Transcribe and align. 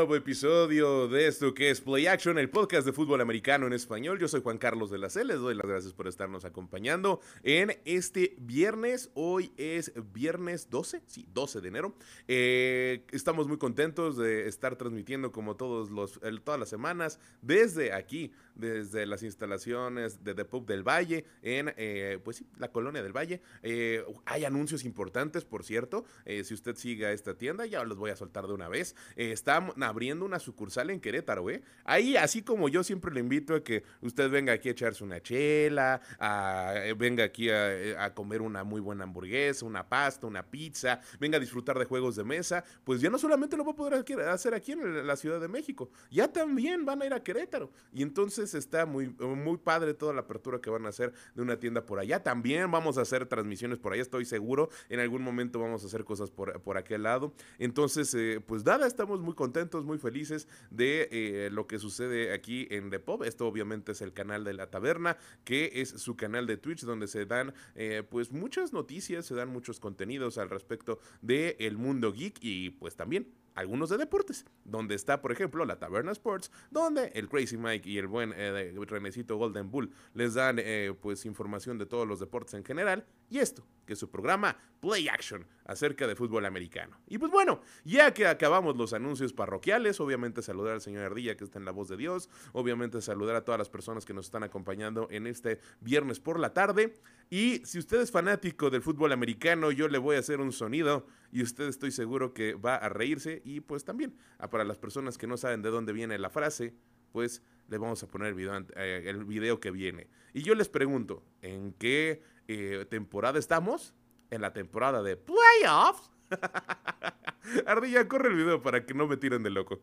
Nuevo 0.00 0.16
episodio 0.16 1.08
de 1.08 1.26
esto 1.26 1.52
que 1.52 1.68
es 1.68 1.82
Play 1.82 2.06
Action, 2.06 2.38
el 2.38 2.48
podcast 2.48 2.86
de 2.86 2.94
fútbol 2.94 3.20
americano 3.20 3.66
en 3.66 3.74
español. 3.74 4.18
Yo 4.18 4.28
soy 4.28 4.40
Juan 4.40 4.56
Carlos 4.56 4.90
de 4.90 4.96
la 4.96 5.10
C, 5.10 5.26
les 5.26 5.36
doy 5.36 5.54
las 5.54 5.66
gracias 5.66 5.92
por 5.92 6.08
estarnos 6.08 6.46
acompañando 6.46 7.20
en 7.42 7.78
este 7.84 8.34
viernes. 8.38 9.10
Hoy 9.12 9.52
es 9.58 9.92
viernes 10.14 10.70
12, 10.70 11.02
sí, 11.04 11.28
12 11.34 11.60
de 11.60 11.68
enero. 11.68 11.94
Eh, 12.28 13.04
estamos 13.12 13.46
muy 13.46 13.58
contentos 13.58 14.16
de 14.16 14.48
estar 14.48 14.76
transmitiendo 14.76 15.32
como 15.32 15.56
todos 15.56 15.90
los, 15.90 16.18
todas 16.44 16.58
las 16.58 16.70
semanas 16.70 17.20
desde 17.42 17.92
aquí, 17.92 18.32
desde 18.60 19.06
las 19.06 19.22
instalaciones 19.22 20.22
de 20.22 20.34
The 20.34 20.44
Pub 20.44 20.66
del 20.66 20.86
Valle, 20.86 21.24
en 21.42 21.72
eh, 21.76 22.18
pues 22.22 22.38
sí, 22.38 22.46
la 22.58 22.70
colonia 22.70 23.02
del 23.02 23.16
Valle. 23.16 23.40
Eh, 23.62 24.04
hay 24.26 24.44
anuncios 24.44 24.84
importantes, 24.84 25.44
por 25.44 25.64
cierto. 25.64 26.04
si 26.26 26.54
usted 26.54 26.76
sigue 26.76 27.06
a 27.06 27.12
esta 27.12 27.36
tienda, 27.36 27.66
ya 27.66 27.84
los 27.84 27.96
voy 27.98 28.10
a 28.10 28.16
soltar 28.16 28.46
de 28.46 28.54
una 28.54 28.68
vez. 28.68 28.94
Eh, 29.16 29.32
está 29.32 29.56
abriendo 29.80 30.24
una 30.24 30.38
sucursal 30.38 30.90
en 30.90 31.00
Querétaro, 31.00 31.48
¿eh? 31.50 31.62
Ahí, 31.84 32.16
así 32.16 32.42
como 32.42 32.68
yo 32.68 32.82
siempre 32.82 33.12
le 33.12 33.20
invito 33.20 33.54
a 33.54 33.62
que 33.62 33.84
usted 34.00 34.30
venga 34.30 34.52
aquí 34.52 34.68
a 34.68 34.72
echarse 34.72 35.04
una 35.04 35.20
chela, 35.20 36.00
eh, 36.20 36.94
venga 36.96 37.24
aquí 37.24 37.48
eh, 37.48 37.96
a, 37.98 38.14
comer 38.14 38.42
una 38.42 38.64
muy 38.64 38.80
buena 38.80 39.04
hamburguesa, 39.04 39.64
una 39.64 39.88
pasta, 39.88 40.26
una 40.26 40.42
pizza, 40.42 41.00
venga 41.18 41.36
a 41.36 41.40
disfrutar 41.40 41.78
de 41.78 41.84
juegos 41.84 42.16
de 42.16 42.24
mesa, 42.24 42.64
pues 42.84 43.00
ya 43.00 43.10
no 43.10 43.18
solamente 43.18 43.56
lo 43.56 43.64
va 43.64 43.72
a 43.72 43.76
poder 43.76 44.04
hacer 44.28 44.54
aquí 44.54 44.72
en 44.72 45.06
la 45.06 45.16
Ciudad 45.16 45.40
de 45.40 45.48
México, 45.48 45.90
ya 46.10 46.28
también 46.28 46.84
van 46.84 47.02
a 47.02 47.06
ir 47.06 47.14
a 47.14 47.22
Querétaro. 47.22 47.70
Y 47.92 48.02
entonces 48.02 48.49
está 48.54 48.86
muy, 48.86 49.08
muy 49.18 49.56
padre 49.56 49.94
toda 49.94 50.12
la 50.12 50.20
apertura 50.20 50.60
que 50.60 50.70
van 50.70 50.86
a 50.86 50.90
hacer 50.90 51.12
de 51.34 51.42
una 51.42 51.58
tienda 51.58 51.84
por 51.84 51.98
allá. 51.98 52.22
También 52.22 52.70
vamos 52.70 52.96
a 52.96 53.02
hacer 53.02 53.26
transmisiones 53.26 53.78
por 53.78 53.92
allá, 53.92 54.02
estoy 54.02 54.24
seguro. 54.24 54.68
En 54.88 55.00
algún 55.00 55.22
momento 55.22 55.58
vamos 55.58 55.82
a 55.82 55.86
hacer 55.86 56.04
cosas 56.04 56.30
por, 56.30 56.60
por 56.62 56.78
aquel 56.78 57.02
lado. 57.02 57.32
Entonces, 57.58 58.16
pues 58.46 58.62
dada 58.62 58.86
esta 58.86 59.00
estamos 59.00 59.22
muy 59.22 59.32
contentos, 59.32 59.86
muy 59.86 59.96
felices 59.96 60.46
de 60.68 61.08
eh, 61.10 61.48
lo 61.50 61.66
que 61.66 61.78
sucede 61.78 62.34
aquí 62.34 62.68
en 62.70 62.90
The 62.90 63.00
Pop. 63.00 63.22
Esto 63.22 63.46
obviamente 63.46 63.92
es 63.92 64.02
el 64.02 64.12
canal 64.12 64.44
de 64.44 64.52
la 64.52 64.66
taberna, 64.66 65.16
que 65.42 65.70
es 65.76 65.88
su 65.88 66.18
canal 66.18 66.46
de 66.46 66.58
Twitch, 66.58 66.82
donde 66.82 67.06
se 67.06 67.24
dan 67.24 67.54
eh, 67.76 68.02
pues 68.06 68.30
muchas 68.30 68.74
noticias, 68.74 69.24
se 69.24 69.34
dan 69.34 69.48
muchos 69.48 69.80
contenidos 69.80 70.36
al 70.36 70.50
respecto 70.50 70.98
del 71.22 71.56
el 71.60 71.78
mundo 71.78 72.12
geek 72.12 72.40
y 72.42 72.68
pues 72.68 72.94
también 72.94 73.32
algunos 73.60 73.90
de 73.90 73.98
deportes, 73.98 74.44
donde 74.64 74.94
está, 74.94 75.20
por 75.20 75.32
ejemplo, 75.32 75.64
la 75.64 75.78
Taberna 75.78 76.12
Sports, 76.12 76.50
donde 76.70 77.12
el 77.14 77.28
Crazy 77.28 77.56
Mike 77.56 77.88
y 77.88 77.98
el 77.98 78.06
buen 78.06 78.32
eh, 78.36 78.74
Renecito 78.88 79.36
Golden 79.36 79.70
Bull 79.70 79.92
les 80.14 80.34
dan 80.34 80.56
eh, 80.58 80.94
pues 81.00 81.24
información 81.26 81.78
de 81.78 81.86
todos 81.86 82.06
los 82.08 82.20
deportes 82.20 82.54
en 82.54 82.64
general, 82.64 83.06
y 83.28 83.38
esto, 83.38 83.64
que 83.86 83.92
es 83.92 83.98
su 83.98 84.10
programa 84.10 84.56
Play 84.80 85.08
Action 85.08 85.46
acerca 85.64 86.06
de 86.06 86.16
fútbol 86.16 86.46
americano. 86.46 86.98
Y 87.06 87.18
pues 87.18 87.30
bueno, 87.30 87.60
ya 87.84 88.12
que 88.12 88.26
acabamos 88.26 88.76
los 88.76 88.92
anuncios 88.92 89.32
parroquiales, 89.32 90.00
obviamente 90.00 90.42
saludar 90.42 90.74
al 90.74 90.80
señor 90.80 91.04
Ardilla 91.04 91.36
que 91.36 91.44
está 91.44 91.58
en 91.58 91.64
la 91.64 91.70
voz 91.70 91.88
de 91.88 91.96
Dios, 91.96 92.28
obviamente 92.52 93.00
saludar 93.00 93.36
a 93.36 93.44
todas 93.44 93.58
las 93.58 93.68
personas 93.68 94.04
que 94.04 94.14
nos 94.14 94.26
están 94.26 94.42
acompañando 94.42 95.06
en 95.10 95.26
este 95.26 95.60
viernes 95.80 96.18
por 96.18 96.40
la 96.40 96.52
tarde, 96.54 96.94
y 97.28 97.62
si 97.64 97.78
usted 97.78 98.00
es 98.00 98.10
fanático 98.10 98.70
del 98.70 98.82
fútbol 98.82 99.12
americano, 99.12 99.70
yo 99.70 99.86
le 99.86 99.98
voy 99.98 100.16
a 100.16 100.20
hacer 100.20 100.40
un 100.40 100.52
sonido 100.52 101.06
y 101.32 101.42
usted 101.42 101.68
estoy 101.68 101.90
seguro 101.90 102.34
que 102.34 102.54
va 102.54 102.76
a 102.76 102.88
reírse 102.88 103.42
y 103.44 103.60
pues 103.60 103.84
también 103.84 104.16
ah, 104.38 104.50
para 104.50 104.64
las 104.64 104.78
personas 104.78 105.18
que 105.18 105.26
no 105.26 105.36
saben 105.36 105.62
de 105.62 105.70
dónde 105.70 105.92
viene 105.92 106.18
la 106.18 106.30
frase, 106.30 106.74
pues 107.12 107.42
le 107.68 107.78
vamos 107.78 108.02
a 108.02 108.08
poner 108.08 108.28
el 108.28 108.34
video, 108.34 108.56
eh, 108.76 109.04
el 109.06 109.24
video 109.24 109.60
que 109.60 109.70
viene. 109.70 110.08
Y 110.32 110.42
yo 110.42 110.54
les 110.54 110.68
pregunto, 110.68 111.22
¿en 111.42 111.72
qué 111.74 112.22
eh, 112.48 112.86
temporada 112.90 113.38
estamos? 113.38 113.94
En 114.30 114.40
la 114.42 114.52
temporada 114.52 115.02
de 115.02 115.16
playoffs. 115.16 116.10
Ardilla, 117.66 118.06
corre 118.06 118.28
el 118.28 118.36
video 118.36 118.62
para 118.62 118.84
que 118.84 118.94
no 118.94 119.06
me 119.06 119.16
tiren 119.16 119.42
de 119.42 119.50
loco. 119.50 119.80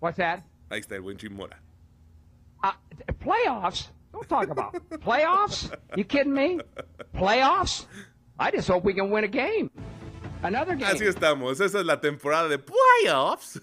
What's 0.00 0.16
that? 0.16 0.44
Ahí 0.70 0.80
está 0.80 0.96
el 0.96 1.02
buen 1.02 1.16
Chimora. 1.16 1.62
Uh, 2.62 2.72
playoffs? 3.18 3.92
Don't 4.14 4.28
talk 4.28 4.48
about 4.48 4.74
playoffs. 5.00 5.76
You 5.96 6.04
kidding 6.04 6.32
me? 6.32 6.60
Playoffs? 7.16 7.86
I 8.38 8.52
just 8.52 8.68
hope 8.68 8.84
we 8.84 8.94
can 8.94 9.10
win 9.10 9.24
a 9.24 9.28
game. 9.28 9.72
Another 10.44 10.76
game. 10.76 10.88
Así 10.88 11.04
estamos. 11.04 11.60
Esa 11.60 11.80
es 11.80 11.84
la 11.84 12.00
temporada 12.00 12.48
de 12.48 12.58
playoffs. 12.58 13.60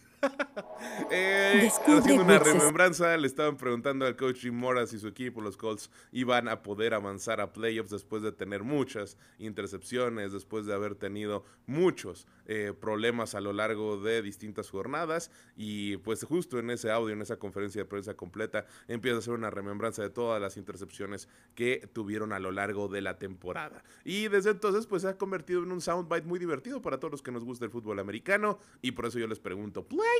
Eh, 1.12 1.70
haciendo 1.70 2.24
una 2.24 2.40
remembranza, 2.40 3.16
le 3.18 3.28
estaban 3.28 3.58
preguntando 3.58 4.06
al 4.06 4.16
coach 4.16 4.42
Jim 4.42 4.56
Mora 4.56 4.86
si 4.88 5.00
su 5.00 5.08
equipo, 5.08 5.42
los 5.42 5.58
Colts, 5.58 5.90
iban 6.12 6.48
a 6.48 6.64
poder 6.64 6.94
avanzar 6.94 7.42
a 7.42 7.54
playoffs 7.54 7.92
después 7.92 8.22
de 8.22 8.32
tener 8.32 8.64
muchas 8.64 9.18
intercepciones, 9.40 10.32
después 10.34 10.66
de 10.66 10.74
haber 10.74 10.96
tenido 10.96 11.44
muchos 11.66 12.28
eh, 12.46 12.74
problemas 12.80 13.36
a 13.36 13.42
lo 13.42 13.54
largo 13.54 13.98
de 13.98 14.22
distintas 14.22 14.70
jornadas. 14.70 15.32
Y 15.56 15.98
pues 15.98 16.24
justo 16.24 16.60
en 16.60 16.70
ese 16.70 16.92
audio, 16.92 17.14
en 17.14 17.22
esa 17.22 17.38
conferencia 17.38 17.82
de 17.82 17.86
prensa 17.86 18.14
completa, 18.16 18.66
empieza 18.88 19.18
a 19.18 19.20
hacer 19.20 19.34
una 19.34 19.50
remembranza 19.50 20.02
de 20.02 20.10
todas 20.10 20.42
las 20.42 20.58
intercepciones 20.58 21.28
que 21.56 21.90
tuvieron 21.94 22.34
a 22.34 22.40
lo 22.40 22.52
largo 22.52 22.88
de 22.88 23.02
la 23.02 23.18
temporada. 23.18 23.84
Y 24.04 24.28
desde 24.28 24.52
entonces, 24.52 24.88
pues 24.88 25.04
se 25.04 25.10
ha 25.10 25.18
convertido 25.18 25.64
en 25.64 25.72
un 25.72 25.82
soundbite 25.82 26.28
muy 26.28 26.40
divertido 26.40 26.82
para 26.82 27.00
todos 27.00 27.12
los 27.12 27.22
que 27.22 27.32
nos 27.32 27.44
gusta 27.44 27.66
el 27.66 27.72
fútbol 27.72 28.00
americano. 28.00 28.60
Y 28.82 28.92
por 28.92 29.06
eso 29.06 29.20
yo 29.20 29.28
les 29.28 29.40
pregunto, 29.40 29.86
¿play? 29.86 30.11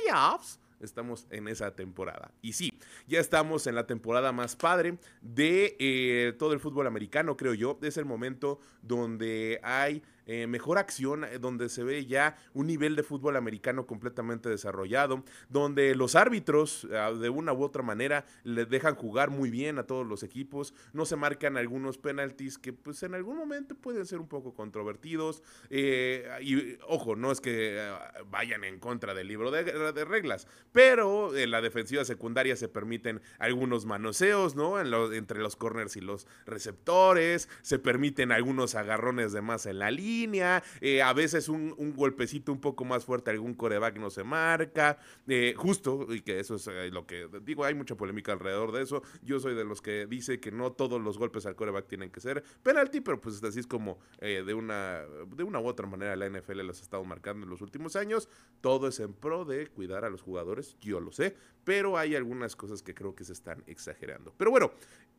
Estamos 0.80 1.26
en 1.30 1.48
esa 1.48 1.74
temporada. 1.74 2.32
Y 2.42 2.52
sí, 2.52 2.72
ya 3.06 3.20
estamos 3.20 3.66
en 3.66 3.74
la 3.74 3.86
temporada 3.86 4.32
más 4.32 4.56
padre 4.56 4.98
de 5.20 5.76
eh, 5.78 6.32
todo 6.38 6.52
el 6.52 6.60
fútbol 6.60 6.86
americano, 6.86 7.36
creo 7.36 7.54
yo. 7.54 7.78
Es 7.82 7.96
el 7.96 8.04
momento 8.04 8.58
donde 8.82 9.60
hay 9.62 10.02
eh, 10.26 10.46
mejor 10.46 10.78
acción, 10.78 11.24
eh, 11.24 11.38
donde 11.40 11.68
se 11.68 11.82
ve 11.82 12.06
ya 12.06 12.36
un 12.54 12.66
nivel 12.66 12.96
de 12.96 13.02
fútbol 13.02 13.36
americano 13.36 13.86
completamente 13.86 14.48
desarrollado, 14.48 15.24
donde 15.48 15.94
los 15.94 16.14
árbitros 16.14 16.86
ah, 16.94 17.12
de 17.12 17.28
una 17.28 17.52
u 17.52 17.62
otra 17.62 17.82
manera 17.82 18.24
le 18.44 18.64
dejan 18.64 18.94
jugar 18.94 19.30
muy 19.30 19.50
bien 19.50 19.78
a 19.78 19.84
todos 19.84 20.06
los 20.06 20.22
equipos, 20.22 20.74
no 20.92 21.06
se 21.06 21.16
marcan 21.16 21.56
algunos 21.56 21.98
penaltis 21.98 22.58
que 22.58 22.72
pues 22.72 23.02
en 23.02 23.14
algún 23.14 23.36
momento 23.36 23.74
pueden 23.74 24.06
ser 24.06 24.20
un 24.20 24.28
poco 24.28 24.54
controvertidos 24.54 25.42
eh, 25.70 26.28
y 26.40 26.76
ojo, 26.86 27.16
no 27.16 27.32
es 27.32 27.40
que 27.40 27.80
ah, 27.80 28.12
vayan 28.30 28.64
en 28.64 28.78
contra 28.78 29.14
del 29.14 29.28
libro 29.28 29.50
de, 29.50 30.04
reglas, 30.04 30.46
pero 30.72 31.36
en 31.36 31.50
la 31.50 31.60
defensiva 31.60 32.04
secundaria 32.04 32.56
se 32.56 32.68
permiten 32.68 33.20
algunos 33.38 33.86
manoseos, 33.86 34.56
¿no? 34.56 34.80
entre 35.12 35.40
los 35.40 35.56
corners 35.56 35.96
y 35.96 36.00
los 36.00 36.26
receptores, 36.46 37.48
se 37.62 37.78
permiten 37.78 38.32
algunos 38.32 38.74
agarrones 38.74 39.32
de 39.32 39.42
más 39.42 39.66
en 39.66 39.78
la 39.78 39.90
línea, 40.12 40.62
eh, 40.80 41.02
a 41.02 41.12
veces 41.12 41.48
un, 41.48 41.74
golpecito 41.96 42.52
un 42.52 42.60
poco 42.60 42.84
más 42.84 43.04
fuerte, 43.04 43.30
algún 43.30 43.54
coreback 43.54 43.96
no 43.98 44.10
se 44.10 44.24
marca, 44.24 44.98
eh, 45.26 45.54
justo, 45.56 46.06
y 46.10 46.20
que 46.20 46.40
eso 46.40 46.56
es 46.56 46.66
eh, 46.66 46.90
lo 46.90 47.06
que 47.06 47.28
digo, 47.42 47.64
hay 47.64 47.74
mucha 47.74 47.96
polémica 47.96 48.32
alrededor 48.32 48.72
de 48.72 48.82
eso, 48.82 49.02
yo 49.22 49.40
soy 49.40 49.54
de 49.54 49.64
los 49.64 49.80
que 49.80 50.06
dice 50.06 50.40
que 50.40 50.50
no 50.50 50.72
todos 50.72 51.00
los 51.00 51.18
golpes 51.18 51.46
al 51.46 51.56
coreback 51.56 51.86
tienen 51.88 52.10
que 52.10 52.20
ser 52.20 52.42
penalti, 52.62 53.00
pero 53.00 53.20
pues 53.20 53.42
así 53.42 53.60
es 53.60 53.66
como 53.66 53.98
de, 54.20 54.54
una, 54.54 55.02
de 55.36 55.44
una 55.44 55.60
u 55.60 55.66
otra 55.66 55.86
manera 55.86 56.16
la 56.16 56.28
NFL 56.28 56.60
los 56.62 56.80
ha 56.80 56.82
estado 56.82 57.04
marcando 57.04 57.44
en 57.44 57.50
los 57.50 57.60
últimos 57.60 57.96
años, 57.96 58.28
todo 58.60 58.88
es 58.88 59.00
en 59.00 59.12
pro 59.14 59.44
de 59.44 59.66
cuidar 59.68 60.04
a 60.04 60.10
los 60.10 60.22
jugadores, 60.22 60.76
yo 60.80 61.00
lo 61.00 61.12
sé, 61.12 61.36
pero 61.64 61.98
hay 61.98 62.14
algunas 62.14 62.56
cosas 62.56 62.82
que 62.82 62.94
creo 62.94 63.14
que 63.14 63.24
se 63.24 63.32
están 63.32 63.62
exagerando. 63.66 64.32
Pero 64.36 64.50
bueno, 64.50 64.72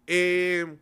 eh... 0.07 0.77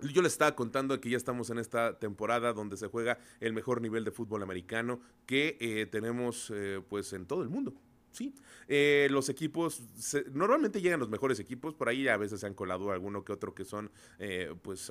Yo 0.00 0.22
les 0.22 0.32
estaba 0.32 0.54
contando 0.56 1.00
que 1.00 1.08
ya 1.08 1.16
estamos 1.16 1.50
en 1.50 1.58
esta 1.58 1.98
temporada 1.98 2.52
donde 2.52 2.76
se 2.76 2.88
juega 2.88 3.18
el 3.40 3.52
mejor 3.52 3.80
nivel 3.80 4.04
de 4.04 4.10
fútbol 4.10 4.42
americano 4.42 5.00
que 5.24 5.56
eh, 5.60 5.86
tenemos 5.86 6.52
eh, 6.54 6.82
pues 6.88 7.12
en 7.12 7.26
todo 7.26 7.42
el 7.42 7.48
mundo. 7.48 7.74
Sí, 8.10 8.34
eh, 8.68 9.08
los 9.10 9.28
equipos, 9.28 9.82
normalmente 10.32 10.80
llegan 10.80 11.00
los 11.00 11.08
mejores 11.08 11.40
equipos, 11.40 11.74
por 11.74 11.88
ahí 11.88 12.06
a 12.06 12.16
veces 12.16 12.40
se 12.40 12.46
han 12.46 12.54
colado 12.54 12.92
alguno 12.92 13.24
que 13.24 13.32
otro 13.32 13.54
que 13.54 13.64
son, 13.64 13.90
pues, 14.62 14.88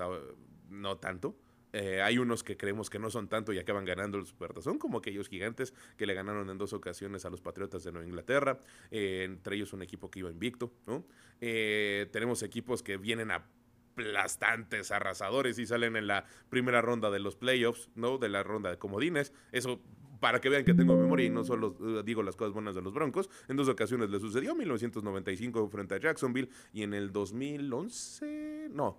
no 0.69 0.97
tanto. 0.97 1.37
hay 1.71 2.17
unos 2.17 2.43
que 2.43 2.57
creemos 2.57 2.89
que 2.89 2.99
no 2.99 3.09
son 3.09 3.29
tanto 3.29 3.53
y 3.53 3.59
acaban 3.59 3.85
ganando 3.85 4.17
el 4.17 4.25
Supertazón, 4.25 4.77
como 4.77 4.97
aquellos 4.97 5.29
gigantes 5.29 5.73
que 5.95 6.05
le 6.05 6.15
ganaron 6.15 6.49
en 6.49 6.57
dos 6.57 6.73
ocasiones 6.73 7.23
a 7.23 7.29
los 7.29 7.39
Patriotas 7.39 7.85
de 7.85 7.93
Nueva 7.93 8.05
Inglaterra, 8.05 8.59
entre 8.91 9.55
ellos 9.55 9.71
un 9.71 9.83
equipo 9.83 10.11
que 10.11 10.19
iba 10.19 10.29
invicto. 10.29 10.73
¿no? 10.85 11.05
tenemos 11.39 12.43
equipos 12.43 12.83
que 12.83 12.97
vienen 12.97 13.31
a 13.31 13.45
aplastantes, 13.93 14.91
arrasadores 14.91 15.59
y 15.59 15.65
salen 15.65 15.95
en 15.95 16.07
la 16.07 16.25
primera 16.49 16.81
ronda 16.81 17.11
de 17.11 17.19
los 17.19 17.35
playoffs, 17.35 17.89
¿no? 17.95 18.17
De 18.17 18.29
la 18.29 18.43
ronda 18.43 18.69
de 18.69 18.77
comodines. 18.77 19.33
Eso 19.51 19.79
para 20.19 20.39
que 20.39 20.47
vean 20.49 20.63
que 20.63 20.73
tengo 20.73 20.95
memoria 20.95 21.25
y 21.25 21.29
no 21.29 21.43
solo 21.43 21.75
uh, 21.79 22.01
digo 22.01 22.23
las 22.23 22.37
cosas 22.37 22.53
buenas 22.53 22.75
de 22.75 22.81
los 22.81 22.93
Broncos. 22.93 23.29
En 23.49 23.57
dos 23.57 23.67
ocasiones 23.67 24.09
le 24.09 24.19
sucedió, 24.19 24.55
1995 24.55 25.67
frente 25.69 25.95
a 25.95 25.99
Jacksonville 25.99 26.49
y 26.71 26.83
en 26.83 26.93
el 26.93 27.11
2011, 27.11 28.69
no, 28.71 28.97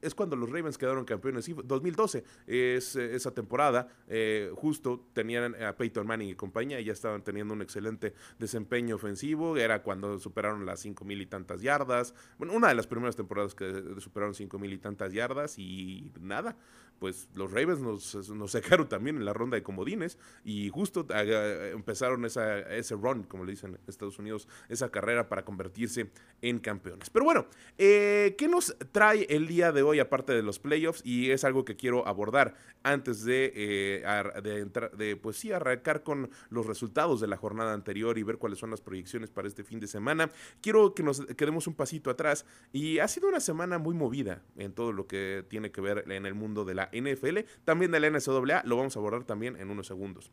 es 0.00 0.14
cuando 0.14 0.36
los 0.36 0.50
Ravens 0.50 0.78
quedaron 0.78 1.04
campeones. 1.04 1.48
2012 1.64 2.24
es 2.46 2.96
eh, 2.96 3.14
esa 3.14 3.32
temporada. 3.32 3.88
Eh, 4.08 4.50
justo 4.54 5.06
tenían 5.12 5.54
a 5.62 5.76
Peyton 5.76 6.06
Manning 6.06 6.30
y 6.30 6.34
compañía 6.34 6.80
y 6.80 6.84
ya 6.84 6.92
estaban 6.92 7.22
teniendo 7.22 7.54
un 7.54 7.62
excelente 7.62 8.14
desempeño 8.38 8.96
ofensivo. 8.96 9.56
Era 9.56 9.82
cuando 9.82 10.18
superaron 10.18 10.66
las 10.66 10.80
cinco 10.80 11.04
mil 11.04 11.20
y 11.20 11.26
tantas 11.26 11.62
yardas. 11.62 12.14
Bueno, 12.38 12.54
una 12.54 12.68
de 12.68 12.74
las 12.74 12.86
primeras 12.86 13.16
temporadas 13.16 13.54
que 13.54 13.94
superaron 13.98 14.34
cinco 14.34 14.58
mil 14.58 14.72
y 14.72 14.78
tantas 14.78 15.12
yardas 15.12 15.58
y 15.58 16.10
nada. 16.20 16.56
Pues 16.98 17.28
los 17.34 17.50
Ravens 17.50 17.80
nos, 17.80 18.30
nos 18.30 18.52
sacaron 18.52 18.88
también 18.88 19.16
en 19.16 19.24
la 19.24 19.32
ronda 19.32 19.56
de 19.56 19.62
comodines 19.62 20.18
y 20.44 20.68
justo 20.68 21.04
eh, 21.12 21.72
empezaron 21.74 22.24
esa, 22.24 22.60
ese 22.60 22.94
run, 22.94 23.24
como 23.24 23.44
le 23.44 23.52
dicen 23.52 23.70
en 23.70 23.80
Estados 23.88 24.18
Unidos, 24.20 24.46
esa 24.68 24.88
carrera 24.90 25.28
para 25.28 25.44
convertirse 25.44 26.10
en 26.40 26.60
campeones. 26.60 27.10
Pero 27.10 27.24
bueno, 27.24 27.46
¿qué 27.76 28.48
nos 28.48 28.76
trae 28.92 29.26
el 29.30 29.48
día 29.52 29.70
de 29.70 29.82
hoy, 29.82 30.00
aparte 30.00 30.32
de 30.32 30.42
los 30.42 30.58
playoffs, 30.58 31.02
y 31.04 31.30
es 31.30 31.44
algo 31.44 31.64
que 31.64 31.76
quiero 31.76 32.08
abordar 32.08 32.54
antes 32.82 33.22
de, 33.24 33.52
eh, 33.54 34.02
de, 34.42 34.60
entrar, 34.60 34.96
de 34.96 35.16
pues 35.16 35.36
sí, 35.36 35.52
arrancar 35.52 36.02
con 36.02 36.30
los 36.48 36.66
resultados 36.66 37.20
de 37.20 37.26
la 37.26 37.36
jornada 37.36 37.74
anterior 37.74 38.16
y 38.16 38.22
ver 38.22 38.38
cuáles 38.38 38.58
son 38.58 38.70
las 38.70 38.80
proyecciones 38.80 39.30
para 39.30 39.48
este 39.48 39.62
fin 39.62 39.78
de 39.78 39.86
semana. 39.86 40.30
Quiero 40.62 40.94
que 40.94 41.02
nos 41.02 41.20
quedemos 41.36 41.66
un 41.66 41.74
pasito 41.74 42.08
atrás 42.08 42.46
y 42.72 42.98
ha 42.98 43.08
sido 43.08 43.28
una 43.28 43.40
semana 43.40 43.78
muy 43.78 43.94
movida 43.94 44.42
en 44.56 44.72
todo 44.72 44.92
lo 44.92 45.06
que 45.06 45.44
tiene 45.48 45.70
que 45.70 45.80
ver 45.80 46.10
en 46.10 46.24
el 46.24 46.34
mundo 46.34 46.64
de 46.64 46.74
la 46.74 46.90
NFL, 46.92 47.40
también 47.64 47.90
de 47.90 48.00
la 48.00 48.08
NCAA, 48.10 48.62
lo 48.64 48.76
vamos 48.76 48.96
a 48.96 48.98
abordar 48.98 49.24
también 49.24 49.56
en 49.56 49.70
unos 49.70 49.86
segundos. 49.86 50.30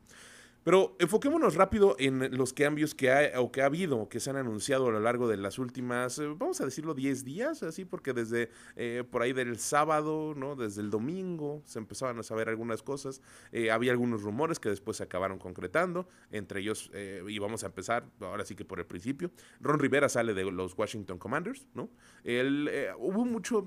Pero 0.64 0.96
enfoquémonos 1.00 1.56
rápido 1.56 1.96
en 2.00 2.36
los 2.38 2.54
cambios 2.54 2.94
que 2.94 3.12
ha, 3.12 3.40
o 3.40 3.52
que 3.52 3.62
ha 3.62 3.66
habido, 3.66 4.10
que 4.10 4.20
se 4.20 4.30
han 4.30 4.36
anunciado 4.36 4.88
a 4.88 4.92
lo 4.92 5.00
largo 5.00 5.28
de 5.28 5.38
las 5.38 5.58
últimas, 5.58 6.20
eh, 6.20 6.28
vamos 6.38 6.60
a 6.60 6.66
decirlo, 6.66 6.94
10 6.94 7.24
días, 7.24 7.64
así, 7.64 7.86
porque 7.86 8.14
desde 8.14 8.50
eh, 8.76 9.04
por 9.10 9.22
ahí 9.22 9.32
del 9.32 9.58
sábado, 9.58 10.34
¿no? 10.36 10.56
Desde 10.56 10.82
el 10.82 10.90
domingo 10.90 11.62
se 11.66 11.80
empezaban 11.80 12.20
a 12.20 12.24
saber 12.24 12.50
algunas 12.50 12.84
cosas. 12.84 13.22
Eh, 13.52 13.72
había 13.72 13.92
algunos 13.92 14.22
rumores 14.22 14.60
que 14.60 14.70
después 14.70 14.98
se 14.98 15.04
acabaron 15.04 15.40
concretando, 15.40 16.08
entre 16.32 16.60
ellos, 16.60 16.92
y 17.28 17.40
vamos 17.40 17.64
a 17.64 17.68
empezar, 17.68 18.06
ahora 18.20 18.44
sí 18.44 18.56
que 18.56 18.66
por 18.66 18.80
el 18.80 18.86
principio, 18.86 19.32
Ron 19.62 19.80
Rivera 19.80 20.10
sale 20.10 20.34
de 20.34 20.52
los 20.52 20.78
Washington 20.78 21.18
Commanders, 21.18 21.68
¿no? 21.74 21.90
Él, 22.24 22.70
hubo 22.98 23.26
mucho... 23.26 23.66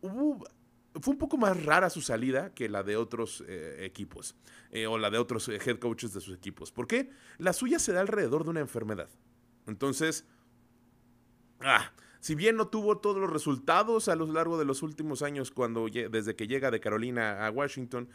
Hubo 0.00 0.44
fue 1.00 1.12
un 1.12 1.18
poco 1.18 1.36
más 1.36 1.64
rara 1.64 1.90
su 1.90 2.00
salida 2.00 2.52
que 2.54 2.68
la 2.68 2.82
de 2.82 2.96
otros 2.96 3.44
eh, 3.46 3.84
equipos 3.84 4.34
eh, 4.70 4.86
o 4.86 4.98
la 4.98 5.10
de 5.10 5.18
otros 5.18 5.48
eh, 5.48 5.58
head 5.64 5.78
coaches 5.78 6.12
de 6.12 6.20
sus 6.20 6.36
equipos. 6.36 6.72
¿Por 6.72 6.86
qué? 6.86 7.10
La 7.38 7.52
suya 7.52 7.78
se 7.78 7.92
da 7.92 8.00
alrededor 8.00 8.44
de 8.44 8.50
una 8.50 8.60
enfermedad. 8.60 9.08
Entonces, 9.66 10.26
ah, 11.60 11.92
si 12.20 12.34
bien 12.34 12.56
no 12.56 12.68
tuvo 12.68 12.98
todos 12.98 13.18
los 13.18 13.30
resultados 13.30 14.08
a 14.08 14.16
lo 14.16 14.26
largo 14.26 14.58
de 14.58 14.64
los 14.64 14.82
últimos 14.82 15.22
años 15.22 15.50
cuando 15.50 15.86
desde 15.88 16.36
que 16.36 16.46
llega 16.46 16.70
de 16.70 16.80
Carolina 16.80 17.46
a 17.46 17.50
Washington, 17.50 18.08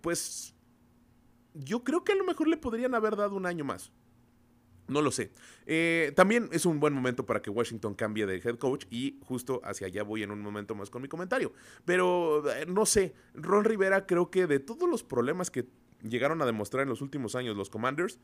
pues 0.00 0.54
yo 1.54 1.84
creo 1.84 2.04
que 2.04 2.12
a 2.12 2.16
lo 2.16 2.24
mejor 2.24 2.48
le 2.48 2.56
podrían 2.56 2.94
haber 2.94 3.16
dado 3.16 3.36
un 3.36 3.46
año 3.46 3.64
más. 3.64 3.92
No 4.86 5.00
lo 5.00 5.10
sé. 5.10 5.30
Eh, 5.66 6.12
también 6.14 6.48
es 6.52 6.66
un 6.66 6.78
buen 6.78 6.92
momento 6.92 7.24
para 7.24 7.40
que 7.40 7.50
Washington 7.50 7.94
cambie 7.94 8.26
de 8.26 8.36
head 8.36 8.58
coach 8.58 8.84
y 8.90 9.18
justo 9.24 9.60
hacia 9.64 9.86
allá 9.86 10.02
voy 10.02 10.22
en 10.22 10.30
un 10.30 10.40
momento 10.40 10.74
más 10.74 10.90
con 10.90 11.00
mi 11.02 11.08
comentario. 11.08 11.52
Pero 11.84 12.50
eh, 12.50 12.66
no 12.66 12.84
sé, 12.84 13.14
Ron 13.34 13.64
Rivera 13.64 14.06
creo 14.06 14.30
que 14.30 14.46
de 14.46 14.60
todos 14.60 14.88
los 14.88 15.02
problemas 15.02 15.50
que 15.50 15.66
llegaron 16.02 16.42
a 16.42 16.46
demostrar 16.46 16.82
en 16.82 16.90
los 16.90 17.00
últimos 17.00 17.34
años 17.34 17.56
los 17.56 17.70
Commanders, 17.70 18.18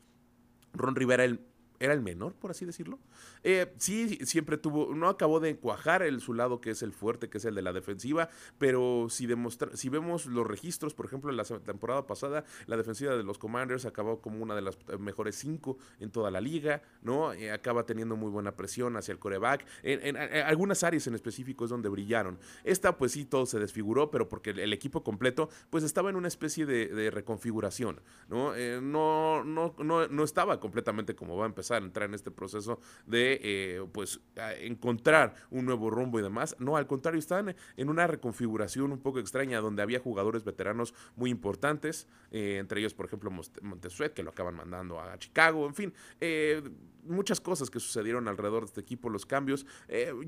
Ron 0.73 0.95
Rivera 0.95 1.23
el 1.23 1.41
era 1.81 1.93
el 1.93 2.01
menor, 2.01 2.33
por 2.35 2.51
así 2.51 2.63
decirlo. 2.63 2.99
Eh, 3.43 3.73
sí, 3.77 4.19
siempre 4.23 4.57
tuvo, 4.57 4.93
no 4.93 5.09
acabó 5.09 5.39
de 5.39 5.57
cuajar 5.57 6.03
el, 6.03 6.21
su 6.21 6.35
lado, 6.35 6.61
que 6.61 6.69
es 6.69 6.83
el 6.83 6.93
fuerte, 6.93 7.27
que 7.27 7.39
es 7.39 7.45
el 7.45 7.55
de 7.55 7.63
la 7.63 7.73
defensiva, 7.73 8.29
pero 8.59 9.07
si, 9.09 9.25
demostra, 9.25 9.75
si 9.75 9.89
vemos 9.89 10.27
los 10.27 10.45
registros, 10.45 10.93
por 10.93 11.07
ejemplo, 11.07 11.31
en 11.31 11.37
la 11.37 11.43
temporada 11.43 12.05
pasada, 12.05 12.45
la 12.67 12.77
defensiva 12.77 13.15
de 13.15 13.23
los 13.23 13.39
Commanders 13.39 13.85
acabó 13.85 14.21
como 14.21 14.43
una 14.43 14.53
de 14.53 14.61
las 14.61 14.77
mejores 14.99 15.35
cinco 15.35 15.79
en 15.99 16.11
toda 16.11 16.29
la 16.29 16.39
liga, 16.39 16.83
¿no? 17.01 17.33
Eh, 17.33 17.51
acaba 17.51 17.83
teniendo 17.83 18.15
muy 18.15 18.29
buena 18.29 18.55
presión 18.55 18.95
hacia 18.95 19.13
el 19.13 19.17
coreback. 19.17 19.65
En, 19.81 20.17
algunas 20.17 20.83
áreas 20.83 21.07
en 21.07 21.15
específico 21.15 21.63
es 21.63 21.71
donde 21.71 21.89
brillaron. 21.89 22.37
Esta, 22.63 22.95
pues 22.95 23.13
sí, 23.13 23.25
todo 23.25 23.47
se 23.47 23.57
desfiguró, 23.57 24.11
pero 24.11 24.29
porque 24.29 24.51
el, 24.51 24.71
equipo 24.71 25.03
completo, 25.03 25.49
pues 25.71 25.83
estaba 25.83 26.11
en 26.11 26.15
una 26.15 26.27
especie 26.27 26.67
de, 26.67 27.09
reconfiguración, 27.09 28.01
¿no? 28.29 28.55
Eh, 28.55 28.79
no, 28.81 29.43
no, 29.43 29.73
no, 29.79 30.07
no 30.07 30.23
estaba 30.23 30.59
completamente 30.59 31.15
como 31.15 31.35
va 31.35 31.45
a 31.45 31.47
empezar 31.47 31.70
a 31.75 31.77
entrar 31.79 32.09
en 32.09 32.15
este 32.15 32.31
proceso 32.31 32.79
de 33.05 33.39
eh, 33.43 33.85
pues 33.91 34.19
encontrar 34.59 35.35
un 35.49 35.65
nuevo 35.65 35.89
rumbo 35.89 36.19
y 36.19 36.23
demás. 36.23 36.55
No, 36.59 36.77
al 36.77 36.87
contrario, 36.87 37.19
están 37.19 37.55
en 37.77 37.89
una 37.89 38.07
reconfiguración 38.07 38.91
un 38.91 38.99
poco 38.99 39.19
extraña 39.19 39.59
donde 39.59 39.81
había 39.81 39.99
jugadores 39.99 40.43
veteranos 40.43 40.93
muy 41.15 41.29
importantes, 41.29 42.07
eh, 42.31 42.57
entre 42.59 42.79
ellos, 42.79 42.93
por 42.93 43.05
ejemplo, 43.05 43.31
Montesuet, 43.61 44.13
que 44.13 44.23
lo 44.23 44.31
acaban 44.31 44.55
mandando 44.55 44.99
a 44.99 45.17
Chicago, 45.17 45.65
en 45.67 45.75
fin, 45.75 45.93
eh, 46.19 46.61
muchas 47.03 47.41
cosas 47.41 47.69
que 47.69 47.79
sucedieron 47.79 48.27
alrededor 48.27 48.61
de 48.63 48.67
este 48.67 48.81
equipo, 48.81 49.09
los 49.09 49.25
cambios. 49.25 49.65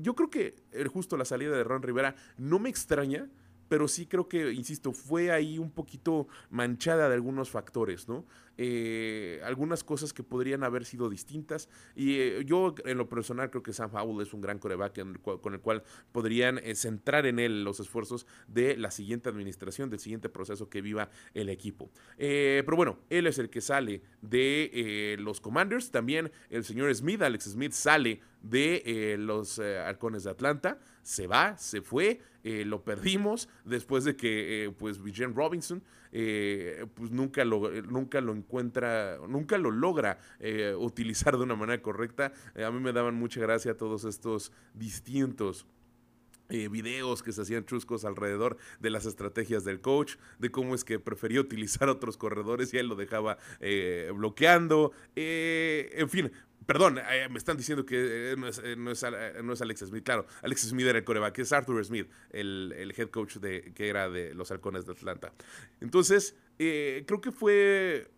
yo 0.00 0.14
creo 0.14 0.28
que 0.28 0.56
justo 0.92 1.16
la 1.16 1.24
salida 1.24 1.56
de 1.56 1.64
Ron 1.64 1.82
Rivera 1.82 2.16
no 2.36 2.58
me 2.58 2.68
extraña 2.68 3.28
pero 3.68 3.88
sí 3.88 4.06
creo 4.06 4.28
que, 4.28 4.52
insisto, 4.52 4.92
fue 4.92 5.30
ahí 5.30 5.58
un 5.58 5.70
poquito 5.70 6.28
manchada 6.50 7.08
de 7.08 7.14
algunos 7.14 7.50
factores, 7.50 8.08
¿no? 8.08 8.24
Eh, 8.56 9.40
algunas 9.44 9.82
cosas 9.82 10.12
que 10.12 10.22
podrían 10.22 10.62
haber 10.62 10.84
sido 10.84 11.08
distintas. 11.08 11.68
Y 11.96 12.18
eh, 12.18 12.44
yo, 12.44 12.74
en 12.84 12.98
lo 12.98 13.08
personal, 13.08 13.50
creo 13.50 13.62
que 13.62 13.72
Sam 13.72 13.90
Howell 13.94 14.24
es 14.24 14.32
un 14.32 14.40
gran 14.40 14.58
coreback 14.58 15.00
con 15.40 15.54
el 15.54 15.60
cual 15.60 15.82
podrían 16.12 16.58
eh, 16.58 16.74
centrar 16.74 17.26
en 17.26 17.38
él 17.38 17.64
los 17.64 17.80
esfuerzos 17.80 18.26
de 18.46 18.76
la 18.76 18.90
siguiente 18.90 19.28
administración, 19.28 19.90
del 19.90 19.98
siguiente 19.98 20.28
proceso 20.28 20.68
que 20.68 20.82
viva 20.82 21.10
el 21.34 21.48
equipo. 21.48 21.90
pero 22.16 22.76
bueno, 22.76 22.98
él 23.10 23.26
es 23.26 23.38
el 23.38 23.50
que 23.50 23.60
sale 23.60 24.02
de 24.22 25.16
los 25.18 25.40
Commanders. 25.40 25.90
También 25.90 26.30
el 26.50 26.64
señor 26.64 26.94
Smith, 26.94 27.22
Alex 27.22 27.44
Smith, 27.44 27.72
sale 27.72 28.20
de 28.44 29.16
los 29.18 29.58
Halcones 29.58 30.24
de 30.24 30.30
Atlanta. 30.30 30.78
Se 31.02 31.26
va, 31.26 31.56
se 31.58 31.82
fue, 31.82 32.20
lo 32.42 32.82
perdimos 32.84 33.48
después 33.64 34.04
de 34.04 34.16
que 34.16 34.72
pues 34.78 35.02
Vivian 35.02 35.34
Robinson 35.34 35.82
eh, 36.16 36.86
pues 36.94 37.10
nunca 37.10 37.44
lo, 37.44 37.68
nunca 37.82 38.20
lo 38.20 38.32
encuentra, 38.32 39.18
nunca 39.28 39.58
lo 39.58 39.72
logra 39.72 40.20
eh, 40.38 40.72
utilizar 40.78 41.36
de 41.36 41.42
una 41.42 41.56
manera 41.56 41.82
correcta. 41.82 42.32
Eh, 42.54 42.64
a 42.64 42.70
mí 42.70 42.78
me 42.78 42.92
daban 42.92 43.16
mucha 43.16 43.40
gracia 43.40 43.76
todos 43.76 44.04
estos 44.04 44.52
distintos 44.72 45.66
videos 46.46 47.22
que 47.22 47.32
se 47.32 47.40
hacían 47.40 47.64
chuscos 47.64 48.04
alrededor 48.04 48.58
de 48.78 48.90
las 48.90 49.06
estrategias 49.06 49.64
del 49.64 49.80
coach, 49.80 50.16
de 50.38 50.50
cómo 50.50 50.74
es 50.74 50.84
que 50.84 51.00
prefería 51.00 51.40
utilizar 51.40 51.88
otros 51.88 52.18
corredores 52.18 52.72
y 52.72 52.78
él 52.78 52.86
lo 52.86 52.96
dejaba 52.96 53.38
bloqueando, 54.14 54.92
en 55.16 56.08
fin, 56.10 56.30
Perdón, 56.66 56.98
eh, 56.98 57.28
me 57.30 57.38
están 57.38 57.56
diciendo 57.56 57.84
que 57.84 58.32
eh, 58.32 58.36
no, 58.36 58.48
es, 58.48 58.60
eh, 58.64 58.76
no, 58.76 58.90
es, 58.92 59.62
Alex 59.62 59.80
Smith. 59.80 60.04
Claro, 60.04 60.26
Alex 60.42 60.62
Smith 60.62 60.86
era 60.86 60.98
el 60.98 61.04
coreback, 61.04 61.38
es 61.38 61.52
Arthur 61.52 61.84
Smith, 61.84 62.08
el, 62.30 62.94
head 62.96 63.10
coach 63.10 63.36
de, 63.36 63.72
que 63.74 63.88
era 63.88 64.08
de 64.08 64.34
los 64.34 64.50
halcones 64.50 64.86
de 64.86 64.92
Atlanta. 64.92 65.32
Entonces, 65.80 66.36
creo 66.56 67.20
que 67.20 67.32
fue. 67.32 68.10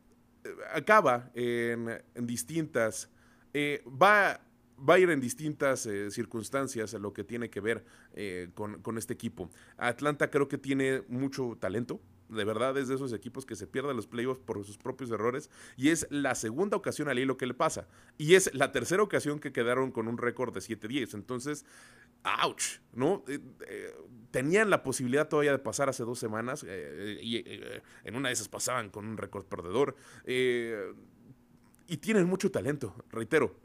Acaba 0.73 1.31
en, 1.35 2.03
distintas. 2.15 3.11
va, 3.55 4.41
va 4.79 4.95
a 4.95 4.99
ir 4.99 5.11
en 5.11 5.21
distintas 5.21 5.89
circunstancias 6.11 6.93
lo 6.95 7.13
que 7.13 7.25
tiene 7.25 7.51
que 7.51 7.61
ver 7.61 7.85
con, 8.55 8.81
con 8.81 8.97
este 8.97 9.15
equipo. 9.15 9.51
Atlanta 9.77 10.31
creo 10.31 10.47
que 10.47 10.59
tiene 10.59 11.03
mucho 11.09 11.57
talento 11.59 12.01
de 12.29 12.45
verdad 12.45 12.77
es 12.77 12.89
de 12.89 12.95
esos 12.95 13.13
equipos 13.13 13.47
que 13.47 13.57
se 13.57 13.67
pierden 13.67 13.97
los 13.97 14.07
playoffs 14.07 14.41
por 14.41 14.65
sus 14.65 14.79
propios 14.79 15.11
errores 15.11 15.51
y 15.77 15.91
es 15.91 16.07
la 16.11 16.35
segunda 16.35 16.77
ocasión 16.77 17.09
al 17.09 17.19
hilo 17.19 17.37
que 17.37 17.47
le 17.47 17.55
pasa 17.55 17.89
y 18.19 18.35
es 18.35 18.53
la 18.55 18.73
tercera 18.73 19.03
ocasión 19.03 19.39
que 19.39 19.53
quedaron 19.53 19.91
con 19.93 20.09
un 20.09 20.19
récord 20.19 20.53
de 20.53 20.61
7-10 20.61 21.15
entonces 21.15 21.65
ouch 22.43 22.81
no 22.93 23.25
eh, 23.29 23.39
eh, 23.69 23.95
tenían 24.31 24.71
la 24.71 24.83
posibilidad 24.83 25.29
todavía 25.29 25.53
de 25.53 25.59
pasar 25.59 25.89
hace 25.89 26.05
dos 26.05 26.19
semanas 26.19 26.65
eh, 26.67 27.19
y 27.23 27.45
en 28.05 28.17
una 28.17 28.29
de 28.29 28.35
esas 28.35 28.49
pasaban 28.49 28.91
con 28.91 29.07
un 29.07 29.17
récord 29.17 29.45
perdedor 29.45 29.97
y 31.89 31.97
tienen 31.99 32.27
mucho 32.27 32.51
talento 32.51 32.95
reitero 33.11 33.61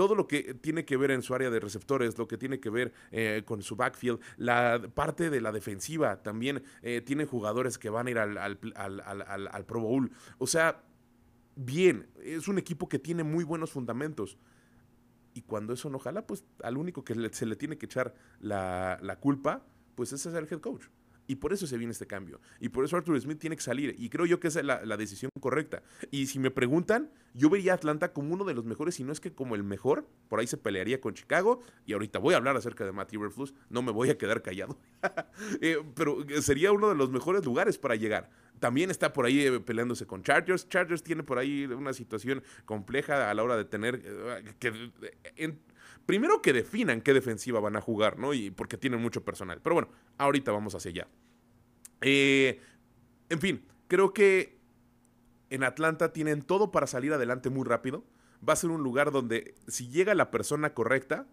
todo 0.00 0.14
lo 0.14 0.26
que 0.26 0.54
tiene 0.54 0.86
que 0.86 0.96
ver 0.96 1.10
en 1.10 1.20
su 1.20 1.34
área 1.34 1.50
de 1.50 1.60
receptores, 1.60 2.16
lo 2.16 2.26
que 2.26 2.38
tiene 2.38 2.58
que 2.58 2.70
ver 2.70 2.90
eh, 3.10 3.42
con 3.44 3.60
su 3.60 3.76
backfield, 3.76 4.18
la 4.38 4.80
parte 4.94 5.28
de 5.28 5.42
la 5.42 5.52
defensiva 5.52 6.22
también 6.22 6.62
eh, 6.80 7.02
tiene 7.02 7.26
jugadores 7.26 7.76
que 7.76 7.90
van 7.90 8.06
a 8.06 8.10
ir 8.10 8.18
al, 8.18 9.66
Pro 9.66 9.80
Bowl. 9.80 10.10
O 10.38 10.46
sea, 10.46 10.82
bien, 11.54 12.06
es 12.24 12.48
un 12.48 12.56
equipo 12.56 12.88
que 12.88 12.98
tiene 12.98 13.24
muy 13.24 13.44
buenos 13.44 13.72
fundamentos. 13.72 14.38
Y 15.34 15.42
cuando 15.42 15.74
eso 15.74 15.90
no 15.90 15.98
jala, 15.98 16.26
pues 16.26 16.46
al 16.62 16.78
único 16.78 17.04
que 17.04 17.14
se 17.34 17.44
le 17.44 17.56
tiene 17.56 17.76
que 17.76 17.84
echar 17.84 18.14
la, 18.40 19.18
culpa, 19.20 19.66
pues 19.96 20.14
ese 20.14 20.30
es 20.30 20.34
el 20.34 20.48
head 20.50 20.60
coach. 20.60 20.86
Y 21.30 21.36
por 21.36 21.52
eso 21.52 21.64
se 21.68 21.78
viene 21.78 21.92
este 21.92 22.08
cambio. 22.08 22.40
Y 22.58 22.70
por 22.70 22.84
eso 22.84 22.96
Arthur 22.96 23.20
Smith 23.20 23.38
tiene 23.38 23.54
que 23.54 23.62
salir. 23.62 23.94
Y 23.96 24.08
creo 24.08 24.26
yo 24.26 24.40
que 24.40 24.48
esa 24.48 24.58
es 24.58 24.66
la, 24.66 24.96
decisión 24.96 25.30
correcta. 25.38 25.80
Y 26.10 26.26
si 26.26 26.40
me 26.40 26.50
preguntan, 26.50 27.08
yo 27.34 27.48
vería 27.48 27.70
a 27.70 27.74
Atlanta 27.76 28.12
como 28.12 28.34
uno 28.34 28.44
de 28.44 28.52
los 28.52 28.64
mejores, 28.64 28.96
si 28.96 29.04
no 29.04 29.12
es 29.12 29.20
que 29.20 29.32
como 29.32 29.54
el 29.54 29.62
mejor. 29.62 30.08
Por 30.28 30.40
ahí 30.40 30.48
se 30.48 30.56
pelearía 30.56 31.00
con 31.00 31.14
Chicago. 31.14 31.60
Y 31.86 31.92
ahorita 31.92 32.18
voy 32.18 32.34
a 32.34 32.38
hablar 32.38 32.56
acerca 32.56 32.84
de 32.84 32.90
Matt 32.90 33.14
Eberflus. 33.14 33.54
No 33.68 33.80
me 33.80 33.92
voy 33.92 34.10
a 34.10 34.18
quedar 34.18 34.42
callado. 34.42 34.76
Eh, 35.62 35.82
pero 35.94 36.18
sería 36.40 36.72
uno 36.72 36.88
de 36.88 36.94
los 36.94 37.10
mejores 37.10 37.44
lugares 37.44 37.78
para 37.78 37.94
llegar. 37.94 38.30
También 38.58 38.90
está 38.90 39.12
por 39.12 39.24
ahí 39.24 39.46
eh, 39.46 39.60
peleándose 39.60 40.06
con 40.06 40.22
Chargers. 40.22 40.68
Chargers 40.68 41.02
tiene 41.02 41.22
por 41.22 41.38
ahí 41.38 41.64
una 41.66 41.92
situación 41.92 42.42
compleja 42.64 43.30
a 43.30 43.34
la 43.34 43.42
hora 43.42 43.56
de 43.56 43.64
tener 43.64 44.02
eh, 44.04 44.54
que 44.58 44.90
primero 46.06 46.42
que 46.42 46.52
definan 46.52 47.02
qué 47.02 47.14
defensiva 47.14 47.60
van 47.60 47.76
a 47.76 47.80
jugar, 47.80 48.18
¿no? 48.18 48.34
Y 48.34 48.50
porque 48.50 48.76
tienen 48.76 49.00
mucho 49.00 49.24
personal. 49.24 49.60
Pero 49.62 49.74
bueno, 49.74 49.90
ahorita 50.18 50.50
vamos 50.50 50.74
hacia 50.74 50.90
allá. 50.90 51.08
Eh, 52.00 52.60
en 53.28 53.40
fin, 53.40 53.66
creo 53.88 54.12
que 54.12 54.58
en 55.50 55.64
Atlanta 55.64 56.12
tienen 56.12 56.42
todo 56.42 56.70
para 56.70 56.86
salir 56.86 57.12
adelante 57.12 57.50
muy 57.50 57.64
rápido. 57.64 58.04
Va 58.46 58.54
a 58.54 58.56
ser 58.56 58.70
un 58.70 58.82
lugar 58.82 59.10
donde 59.10 59.54
si 59.68 59.88
llega 59.88 60.14
la 60.14 60.30
persona 60.30 60.72
correcta, 60.74 61.26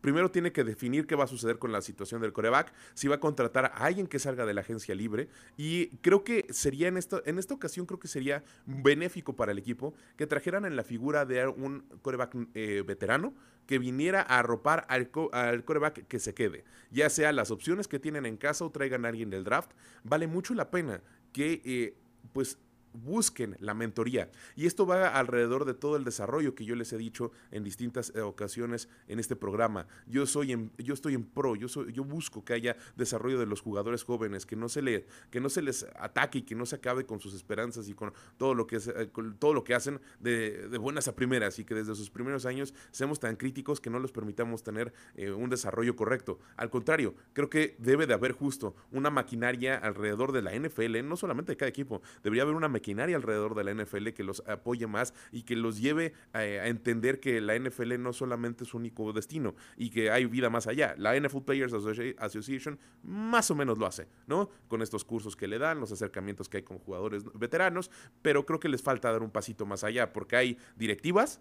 primero 0.00 0.30
tiene 0.30 0.52
que 0.52 0.64
definir 0.64 1.06
qué 1.06 1.14
va 1.14 1.24
a 1.24 1.26
suceder 1.26 1.58
con 1.58 1.72
la 1.72 1.82
situación 1.82 2.20
del 2.20 2.32
coreback, 2.32 2.72
si 2.94 3.08
va 3.08 3.16
a 3.16 3.20
contratar 3.20 3.66
a 3.66 3.84
alguien 3.84 4.06
que 4.06 4.18
salga 4.18 4.46
de 4.46 4.54
la 4.54 4.60
agencia 4.62 4.94
libre. 4.94 5.28
Y 5.56 5.88
creo 5.98 6.24
que 6.24 6.46
sería 6.50 6.88
en 6.88 6.96
esta, 6.96 7.22
en 7.24 7.38
esta 7.38 7.54
ocasión, 7.54 7.86
creo 7.86 7.98
que 7.98 8.08
sería 8.08 8.42
benéfico 8.66 9.36
para 9.36 9.52
el 9.52 9.58
equipo 9.58 9.94
que 10.16 10.26
trajeran 10.26 10.64
en 10.64 10.76
la 10.76 10.84
figura 10.84 11.24
de 11.26 11.46
un 11.46 11.84
coreback 12.02 12.36
eh, 12.54 12.82
veterano 12.86 13.34
que 13.66 13.78
viniera 13.78 14.20
a 14.22 14.40
arropar 14.40 14.86
al, 14.88 15.10
al, 15.32 15.64
coreback 15.64 16.06
que 16.06 16.18
se 16.18 16.34
quede. 16.34 16.64
Ya 16.90 17.08
sea 17.08 17.32
las 17.32 17.50
opciones 17.50 17.86
que 17.86 17.98
tienen 17.98 18.26
en 18.26 18.36
casa 18.36 18.64
o 18.64 18.70
traigan 18.70 19.04
a 19.04 19.08
alguien 19.08 19.30
del 19.30 19.44
draft, 19.44 19.70
vale 20.02 20.26
mucho 20.26 20.54
la 20.54 20.70
pena 20.70 21.02
que 21.32 21.62
eh, 21.64 21.96
pues 22.32 22.58
busquen 22.92 23.56
la 23.60 23.74
mentoría. 23.74 24.30
Y 24.56 24.66
esto 24.66 24.86
va 24.86 25.08
alrededor 25.08 25.64
de 25.64 25.74
todo 25.74 25.96
el 25.96 26.04
desarrollo 26.04 26.54
que 26.54 26.64
yo 26.64 26.74
les 26.74 26.92
he 26.92 26.98
dicho 26.98 27.32
en 27.50 27.64
distintas 27.64 28.12
eh, 28.14 28.20
ocasiones 28.20 28.88
en 29.08 29.18
este 29.18 29.36
programa. 29.36 29.86
Yo 30.06 30.26
soy 30.26 30.52
en, 30.52 30.72
yo 30.78 30.94
estoy 30.94 31.14
en 31.14 31.24
pro, 31.24 31.56
yo 31.56 31.68
soy, 31.68 31.92
yo 31.92 32.04
busco 32.04 32.44
que 32.44 32.52
haya 32.52 32.76
desarrollo 32.96 33.38
de 33.38 33.46
los 33.46 33.60
jugadores 33.60 34.04
jóvenes, 34.04 34.46
que 34.46 34.56
no 34.56 34.68
se 34.68 34.82
le, 34.82 35.06
que 35.30 35.40
no 35.40 35.48
se 35.48 35.62
les 35.62 35.86
ataque 35.96 36.38
y 36.38 36.42
que 36.42 36.54
no 36.54 36.66
se 36.66 36.76
acabe 36.76 37.06
con 37.06 37.20
sus 37.20 37.34
esperanzas 37.34 37.88
y 37.88 37.94
con 37.94 38.12
todo 38.36 38.54
lo 38.54 38.66
que 38.66 38.76
eh, 38.76 39.10
todo 39.38 39.54
lo 39.54 39.64
que 39.64 39.74
hacen 39.74 40.00
de, 40.18 40.68
buenas 40.78 41.08
a 41.08 41.14
primeras 41.14 41.58
y 41.58 41.64
que 41.64 41.74
desde 41.74 41.94
sus 41.94 42.10
primeros 42.10 42.46
años 42.46 42.74
seamos 42.90 43.20
tan 43.20 43.36
críticos 43.36 43.80
que 43.80 43.90
no 43.90 43.98
les 43.98 44.12
permitamos 44.12 44.62
tener 44.62 44.92
eh, 45.14 45.30
un 45.30 45.50
desarrollo 45.50 45.96
correcto. 45.96 46.38
Al 46.56 46.70
contrario, 46.70 47.14
creo 47.32 47.50
que 47.50 47.76
debe 47.78 48.06
de 48.06 48.14
haber 48.14 48.32
justo 48.32 48.74
una 48.90 49.10
maquinaria 49.10 49.76
alrededor 49.76 50.32
de 50.32 50.42
la 50.42 50.54
NFL, 50.54 51.04
no 51.04 51.16
solamente 51.16 51.52
de 51.52 51.56
cada 51.56 51.68
equipo, 51.68 52.02
debería 52.22 52.42
haber 52.42 52.54
una 52.54 52.68
maquinaria 52.68 52.79
alrededor 53.14 53.54
de 53.54 53.64
la 53.64 53.74
NFL 53.74 54.08
que 54.08 54.24
los 54.24 54.42
apoye 54.46 54.86
más 54.86 55.14
y 55.32 55.42
que 55.42 55.56
los 55.56 55.80
lleve 55.80 56.12
a, 56.32 56.44
entender 56.44 57.20
que 57.20 57.40
la 57.40 57.58
NFL 57.58 58.00
no 58.00 58.12
solamente 58.12 58.64
es 58.64 58.70
su 58.70 58.76
único 58.76 59.12
destino 59.12 59.54
y 59.76 59.90
que 59.90 60.10
hay 60.10 60.26
vida 60.26 60.50
más 60.50 60.66
allá. 60.66 60.94
La 60.98 61.18
NFL 61.18 61.42
Players 61.42 61.72
Association 61.72 62.78
más 63.02 63.50
o 63.50 63.54
menos 63.54 63.78
lo 63.78 63.86
hace, 63.86 64.08
¿no? 64.26 64.50
Con 64.68 64.82
estos 64.82 65.04
cursos 65.04 65.36
que 65.36 65.48
le 65.48 65.58
dan, 65.58 65.80
los 65.80 65.92
acercamientos 65.92 66.48
que 66.48 66.58
hay 66.58 66.62
con 66.62 66.78
jugadores 66.78 67.24
veteranos, 67.34 67.90
pero 68.22 68.46
creo 68.46 68.60
que 68.60 68.68
les 68.68 68.82
falta 68.82 69.12
dar 69.12 69.22
un 69.22 69.30
pasito 69.30 69.66
más 69.66 69.84
allá 69.84 70.12
porque 70.12 70.36
hay 70.36 70.58
directivas 70.76 71.40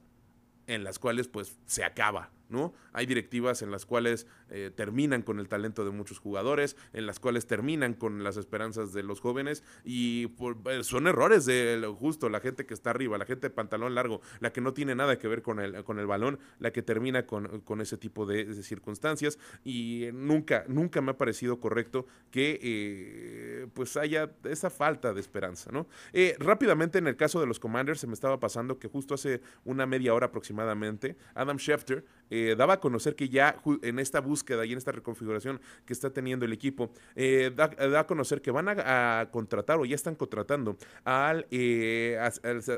en 0.67 0.84
las 0.84 1.00
cuales 1.00 1.27
pues 1.27 1.58
se 1.65 1.84
acaba 1.84 2.31
¿no? 2.50 2.74
Hay 2.94 3.06
directivas 3.06 3.62
en 3.62 3.72
las 3.72 3.86
cuales 3.86 4.27
eh, 4.50 4.72
terminan 4.75 5.22
con 5.22 5.39
el 5.39 5.48
talento 5.48 5.86
de 5.86 5.91
muchos 5.91 6.20
jugadores, 6.20 6.75
en 6.94 7.06
las 7.06 7.20
cuales 7.20 7.46
terminan 7.46 7.94
con 7.94 8.24
las 8.24 8.38
esperanzas 8.38 8.94
de 8.94 9.03
los 9.03 9.22
jóvenes 9.22 9.63
y 9.84 10.32
eh, 10.65 10.84
son 10.84 11.08
errores 11.08 11.46
de 11.46 11.82
justo 11.98 12.29
la 12.29 12.39
gente 12.39 12.65
que 12.65 12.74
está 12.74 12.89
arriba, 12.89 13.18
la 13.18 13.25
gente 13.25 13.48
de 13.48 13.53
pantalón 13.53 13.96
largo, 13.96 14.22
la 14.39 14.51
que 14.51 14.62
no 14.62 14.74
tiene 14.74 14.96
nada 14.96 15.18
que 15.20 15.27
ver 15.27 15.41
con 15.41 15.60
el, 15.60 15.84
con 15.84 16.00
el 16.00 16.08
balón, 16.08 16.39
la 16.60 16.72
que 16.72 16.82
termina 16.82 17.25
con, 17.25 17.82
ese 17.82 17.98
tipo 17.98 18.25
de, 18.25 18.62
circunstancias 18.63 19.38
y 19.63 20.10
nunca, 20.13 20.65
nunca 20.68 21.01
me 21.01 21.12
ha 21.12 21.18
parecido 21.18 21.60
correcto 21.60 22.08
que 22.32 22.60
eh, 22.62 23.68
pues 23.74 23.96
haya 23.96 24.32
esa 24.44 24.70
falta 24.70 25.13
de 25.13 25.22
esperanza, 25.22 25.72
rápidamente 26.39 26.98
en 26.98 27.08
el 27.08 27.15
caso 27.15 27.39
de 27.39 27.46
los 27.46 27.60
Commanders 27.60 28.00
se 28.00 28.08
me 28.08 28.13
estaba 28.13 28.39
pasando 28.39 28.79
que 28.79 28.88
justo 28.88 29.13
hace 29.13 29.41
una 29.63 29.86
media 29.86 30.13
hora 30.13 30.27
aproximadamente, 30.27 31.15
Adam 31.36 31.58
Schefter 31.58 32.06
eh, 32.29 32.55
daba 32.57 32.75
a 32.75 32.79
conocer 32.79 33.15
que 33.15 33.29
ya 33.29 33.57
en 33.81 34.00
esta 34.00 34.21
búsqueda 34.21 34.65
y 34.65 34.71
en 34.71 34.77
esta 34.77 34.91
reconfiguración 34.91 35.59
que 35.86 35.93
está 35.93 36.12
teniendo 36.12 36.45
el 36.45 36.53
equipo, 36.53 36.91
eh, 37.15 37.51
da, 37.55 37.71
a 38.00 38.07
conocer 38.07 38.41
que 38.41 38.51
van 38.51 38.67
a, 38.69 39.29
contratar 39.31 39.79
o 39.79 39.86
ya 39.86 39.95
están 39.95 40.15
contratando 40.15 40.77
al, 41.03 41.48
eh, 41.51 42.19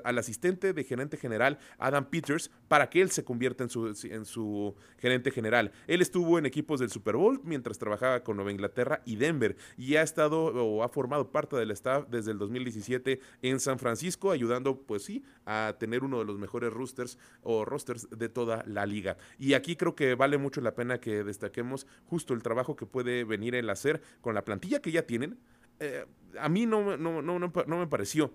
al, 0.04 0.18
asistente 0.18 0.74
de 0.74 0.84
gerente 0.84 1.18
general, 1.18 1.60
Adam 1.78 2.06
Peters, 2.06 2.52
para 2.68 2.90
que 2.90 3.02
él 3.02 3.12
se 3.12 3.24
convierta 3.24 3.64
en 3.64 3.70
su, 3.70 3.88
en 4.04 4.26
su 4.26 4.76
gerente 4.98 5.32
general. 5.32 5.72
Él 5.88 6.02
estuvo 6.02 6.38
en 6.38 6.46
equipos 6.46 6.80
del 6.80 6.90
Super 6.90 7.16
Bowl 7.16 7.42
mientras 7.44 7.78
trabajaba 7.78 8.24
con 8.24 8.38
Nueva 8.38 8.52
Inglaterra 8.52 9.02
y 9.06 9.16
Denver 9.16 9.56
y 9.78 9.96
ha 9.96 10.02
estado 10.02 10.46
o 10.46 10.84
ha 10.84 10.90
formado 10.90 11.32
parte 11.32 11.56
del 11.56 11.72
staff 11.72 12.08
desde 12.10 12.32
el 12.32 12.38
2017 12.38 13.20
en 13.42 13.60
San 13.60 13.80
Francisco, 13.80 14.32
ayudando, 14.32 14.82
pues 14.82 15.04
sí, 15.04 15.24
a 15.46 15.76
tener 15.80 16.04
uno 16.04 16.20
de 16.20 16.26
los 16.26 16.38
mejores 16.38 16.72
rosters 16.72 17.18
o 17.44 17.66
rosters 17.66 18.08
de 18.10 18.30
toda 18.30 18.64
la 18.68 18.86
liga. 18.86 19.18
Y 19.42 19.56
aquí 19.56 19.76
creo 19.76 19.96
que 19.96 20.14
vale 20.14 20.38
mucho 20.38 20.62
la 20.62 20.76
pena 20.76 21.00
que 21.00 21.24
destaquemos 21.24 21.88
justo 22.06 22.36
el 22.36 22.44
trabajo 22.44 22.76
que 22.76 22.86
puede 22.86 23.24
venir 23.24 23.56
el 23.56 23.72
hacer 23.72 24.00
con 24.22 24.36
la 24.36 24.46
plantilla 24.46 24.84
que 24.84 24.92
ya 24.92 25.08
tienen. 25.08 25.40
Eh, 25.80 26.06
a 26.40 26.48
mí 26.48 26.68
no, 26.68 26.96
no, 26.96 27.24
no, 27.24 27.40
no, 27.40 27.78
me 27.80 27.88
pareció 27.88 28.32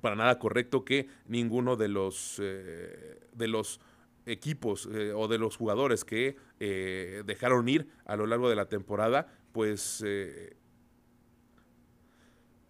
para 0.00 0.14
nada 0.14 0.38
correcto 0.38 0.84
que 0.84 1.08
ninguno 1.26 1.74
de 1.74 1.88
los, 1.88 2.38
eh, 2.40 3.26
de 3.32 3.48
los 3.48 3.80
equipos 4.24 4.88
eh, 4.92 5.12
o 5.12 5.26
de 5.26 5.38
los 5.38 5.56
jugadores 5.56 6.04
que 6.04 6.36
dejaron 6.60 7.68
ir 7.68 7.88
a 8.04 8.14
lo 8.14 8.28
largo 8.28 8.48
de 8.48 8.54
la 8.54 8.68
temporada, 8.68 9.36
pues, 9.50 10.04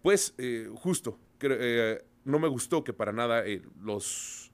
pues 0.01 0.33
justo, 0.73 1.19
no 2.23 2.39
me 2.39 2.47
gustó 2.47 2.83
que 2.83 2.93
para 2.93 3.11
nada 3.11 3.43
los 3.79 4.51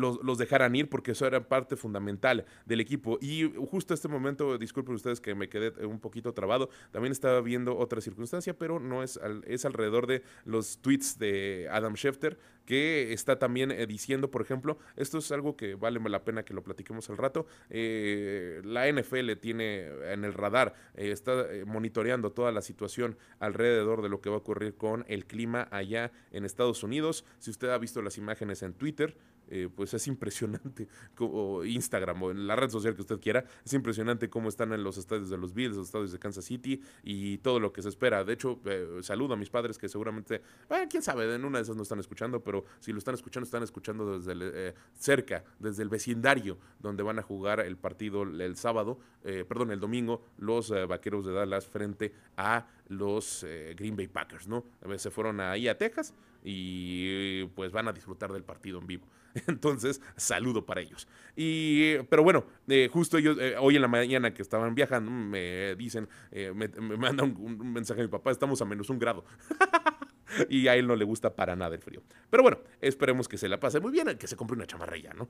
los, 0.00 0.38
dejaran 0.38 0.74
ir 0.74 0.88
porque 0.88 1.12
eso 1.12 1.26
era 1.26 1.48
parte 1.48 1.76
fundamental 1.76 2.44
del 2.66 2.80
equipo. 2.80 3.18
Y 3.20 3.52
justo 3.70 3.94
este 3.94 4.08
momento, 4.08 4.58
disculpen 4.58 4.94
ustedes 4.94 5.20
que 5.20 5.34
me 5.34 5.48
quedé 5.48 5.86
un 5.86 6.00
poquito 6.00 6.32
trabado, 6.32 6.70
también 6.90 7.12
estaba 7.12 7.40
viendo 7.40 7.76
otra 7.76 8.00
circunstancia, 8.00 8.56
pero 8.56 8.80
no 8.80 9.02
es, 9.02 9.20
es 9.46 9.64
alrededor 9.64 10.06
de 10.06 10.22
los 10.44 10.78
tweets 10.78 11.18
de 11.18 11.68
Adam 11.70 11.94
Schefter, 11.94 12.38
que 12.64 13.12
está 13.12 13.38
también 13.38 13.72
eh, 13.72 13.86
diciendo, 13.86 14.30
por 14.30 14.42
ejemplo, 14.42 14.78
esto 14.94 15.18
es 15.18 15.32
algo 15.32 15.56
que 15.56 15.74
vale 15.74 16.00
la 16.08 16.24
pena 16.24 16.44
que 16.44 16.54
lo 16.54 16.62
platiquemos 16.62 17.10
al 17.10 17.16
rato, 17.16 17.46
eh, 17.68 18.60
la 18.64 18.90
NFL 18.90 19.32
tiene 19.40 19.88
en 20.12 20.24
el 20.24 20.32
radar, 20.32 20.74
eh, 20.94 21.10
está 21.10 21.46
monitoreando 21.66 22.30
toda 22.30 22.52
la 22.52 22.62
situación 22.62 23.18
alrededor 23.40 24.02
de 24.02 24.08
lo 24.08 24.20
que 24.20 24.30
va 24.30 24.36
a 24.36 24.38
ocurrir 24.38 24.76
con 24.76 25.04
el 25.08 25.26
clima 25.26 25.66
allá 25.72 26.12
en 26.30 26.44
Estados 26.44 26.82
Unidos. 26.82 27.24
Si 27.38 27.50
usted 27.50 27.70
ha 27.70 27.78
visto 27.78 28.02
las 28.02 28.18
imágenes 28.18 28.62
en 28.62 28.72
Twitter, 28.74 29.16
eh, 29.50 29.68
pues 29.74 29.92
es 29.94 30.06
impresionante, 30.06 30.88
o 31.18 31.64
Instagram 31.64 32.22
o 32.22 32.30
en 32.30 32.46
la 32.46 32.54
red 32.54 32.70
social 32.70 32.94
que 32.94 33.00
usted 33.00 33.18
quiera, 33.18 33.44
es 33.64 33.72
impresionante 33.72 34.30
cómo 34.30 34.48
están 34.48 34.72
en 34.72 34.84
los 34.84 34.96
estadios 34.96 35.28
de 35.28 35.36
los 35.36 35.52
Bills, 35.52 35.76
los 35.76 35.86
estadios 35.86 36.12
de 36.12 36.18
Kansas 36.20 36.44
City 36.44 36.80
y 37.02 37.38
todo 37.38 37.58
lo 37.58 37.72
que 37.72 37.82
se 37.82 37.88
espera. 37.88 38.22
De 38.24 38.32
hecho, 38.32 38.60
eh, 38.64 39.00
saludo 39.02 39.34
a 39.34 39.36
mis 39.36 39.50
padres 39.50 39.76
que 39.76 39.88
seguramente, 39.88 40.40
bueno, 40.68 40.86
quién 40.88 41.02
sabe, 41.02 41.34
en 41.34 41.44
una 41.44 41.58
de 41.58 41.62
esas 41.64 41.74
no 41.74 41.82
están 41.82 41.98
escuchando, 41.98 42.44
pero 42.44 42.64
si 42.78 42.92
lo 42.92 42.98
están 42.98 43.14
escuchando, 43.14 43.44
están 43.44 43.64
escuchando 43.64 44.18
desde 44.18 44.34
eh, 44.38 44.74
cerca, 44.94 45.44
desde 45.58 45.82
el 45.82 45.88
vecindario 45.88 46.58
donde 46.78 47.02
van 47.02 47.18
a 47.18 47.22
jugar 47.22 47.60
el 47.60 47.76
partido 47.76 48.22
el 48.22 48.56
sábado, 48.56 48.98
perdón, 49.22 49.70
el 49.70 49.80
domingo, 49.80 50.24
los 50.38 50.70
Vaqueros 50.70 51.26
de 51.26 51.32
Dallas 51.32 51.66
frente 51.66 52.14
a 52.36 52.66
los 52.88 53.44
Green 53.76 53.96
Bay 53.96 54.08
Packers, 54.08 54.48
¿no? 54.48 54.64
Se 54.96 55.10
fueron 55.10 55.40
ahí 55.40 55.68
a 55.68 55.76
Texas 55.76 56.14
y 56.42 57.44
pues 57.48 57.72
van 57.72 57.88
a 57.88 57.92
disfrutar 57.92 58.32
del 58.32 58.44
partido 58.44 58.78
en 58.78 58.86
vivo. 58.86 59.06
Entonces, 59.46 60.00
saludo 60.16 60.64
para 60.64 60.80
ellos. 60.80 61.06
Y, 61.36 61.98
pero 62.08 62.22
bueno, 62.22 62.44
eh, 62.68 62.88
justo 62.92 63.18
ellos, 63.18 63.36
eh, 63.40 63.54
hoy 63.58 63.76
en 63.76 63.82
la 63.82 63.88
mañana 63.88 64.34
que 64.34 64.42
estaban 64.42 64.74
viajando, 64.74 65.10
me 65.10 65.74
dicen, 65.76 66.08
eh, 66.30 66.52
me, 66.54 66.68
mandan 66.96 67.36
un, 67.38 67.72
mensaje 67.72 68.00
a 68.00 68.04
mi 68.04 68.10
papá, 68.10 68.30
estamos 68.30 68.60
a 68.60 68.64
menos 68.64 68.90
un 68.90 68.98
grado. 68.98 69.24
y 70.48 70.68
a 70.68 70.76
él 70.76 70.86
no 70.86 70.96
le 70.96 71.04
gusta 71.04 71.34
para 71.34 71.56
nada 71.56 71.74
el 71.74 71.82
frío. 71.82 72.02
Pero 72.28 72.42
bueno, 72.42 72.58
esperemos 72.80 73.28
que 73.28 73.38
se 73.38 73.48
la 73.48 73.58
pase 73.58 73.80
muy 73.80 73.92
bien, 73.92 74.16
que 74.18 74.26
se 74.26 74.36
compre 74.36 74.56
una 74.56 74.66
chamarrilla, 74.66 75.12
¿no? 75.14 75.28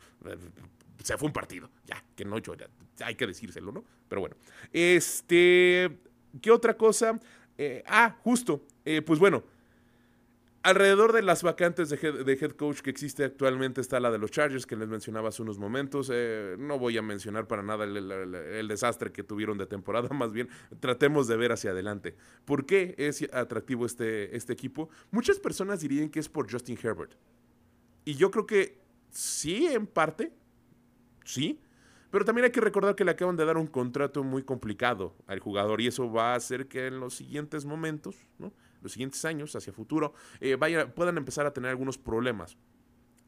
Se 1.03 1.17
fue 1.17 1.27
un 1.27 1.33
partido, 1.33 1.71
ya, 1.85 2.03
que 2.15 2.25
no 2.25 2.39
llora, 2.39 2.69
hay 3.05 3.15
que 3.15 3.27
decírselo, 3.27 3.73
¿no? 3.73 3.85
Pero 4.09 4.21
bueno, 4.21 4.37
este, 4.73 5.99
¿qué 6.41 6.51
otra 6.51 6.75
cosa? 6.77 7.19
ah, 7.87 8.17
justo, 8.23 8.65
pues 9.05 9.19
bueno, 9.19 9.45
Alrededor 10.63 11.15
de 11.15 11.23
las 11.23 11.43
vacantes 11.43 11.89
de 11.89 11.97
head, 11.97 12.51
coach 12.51 12.81
que 12.81 12.91
existe 12.91 13.25
actualmente 13.25 13.81
está 13.81 13.99
la 13.99 14.11
de 14.11 14.19
los 14.19 14.31
Chargers, 14.31 14.67
que 14.67 14.77
les 14.77 14.89
mencionaba 14.89 15.31
hace 15.31 15.41
unos 15.41 15.59
momentos. 15.59 16.11
Eh, 16.13 16.57
no 16.59 16.79
voy 16.79 16.99
a 16.99 17.03
mencionar 17.03 17.47
para 17.47 17.63
nada 17.63 17.87
el, 17.87 18.69
desastre 18.69 19.11
que 19.11 19.23
tuvieron 19.23 19.57
de 19.57 19.65
temporada, 19.65 20.09
más 20.15 20.33
bien 20.33 20.51
tratemos 20.79 21.29
de 21.29 21.39
ver 21.39 21.53
hacia 21.53 21.71
adelante. 21.71 22.15
¿Por 22.45 22.67
qué 22.67 22.95
es 22.99 23.27
atractivo 23.33 23.87
este, 23.87 24.37
este 24.37 24.53
equipo? 24.53 24.91
Muchas 25.11 25.39
personas 25.39 25.81
dirían 25.81 26.11
que 26.11 26.21
es 26.21 26.29
por 26.29 26.51
Justin 26.51 26.79
Herbert. 26.83 27.15
Y 28.05 28.17
yo 28.17 28.31
creo 28.31 28.45
que 28.47 28.77
sí, 29.09 29.67
en 29.67 29.87
parte, 29.87 30.31
sí. 31.25 31.59
Pero 32.11 32.27
también 32.27 32.45
hay 32.45 32.51
que 32.51 32.61
recordar 32.61 32.95
que 32.97 33.05
le 33.07 33.13
acaban 33.13 33.37
de 33.37 33.47
dar 33.47 33.57
un 33.57 33.67
contrato 33.67 34.23
muy 34.25 34.43
complicado 34.43 35.15
al 35.27 35.39
jugador 35.41 35.81
y 35.81 35.87
eso 35.87 36.13
va 36.13 36.33
a 36.33 36.37
hacer 36.37 36.69
que 36.69 36.89
en 36.89 37.01
los 37.01 37.15
siguientes 37.15 37.65
momentos, 37.65 38.17
¿no? 38.39 38.53
Los 38.83 38.93
siguientes 38.93 39.25
años, 39.25 39.55
hacia 39.57 39.73
futuro, 39.73 40.15
eh, 40.41 40.57
puedan 40.95 41.17
empezar 41.17 41.47
a 41.47 41.53
tener 41.53 41.71
algunos 41.71 41.99
problemas. 41.99 42.57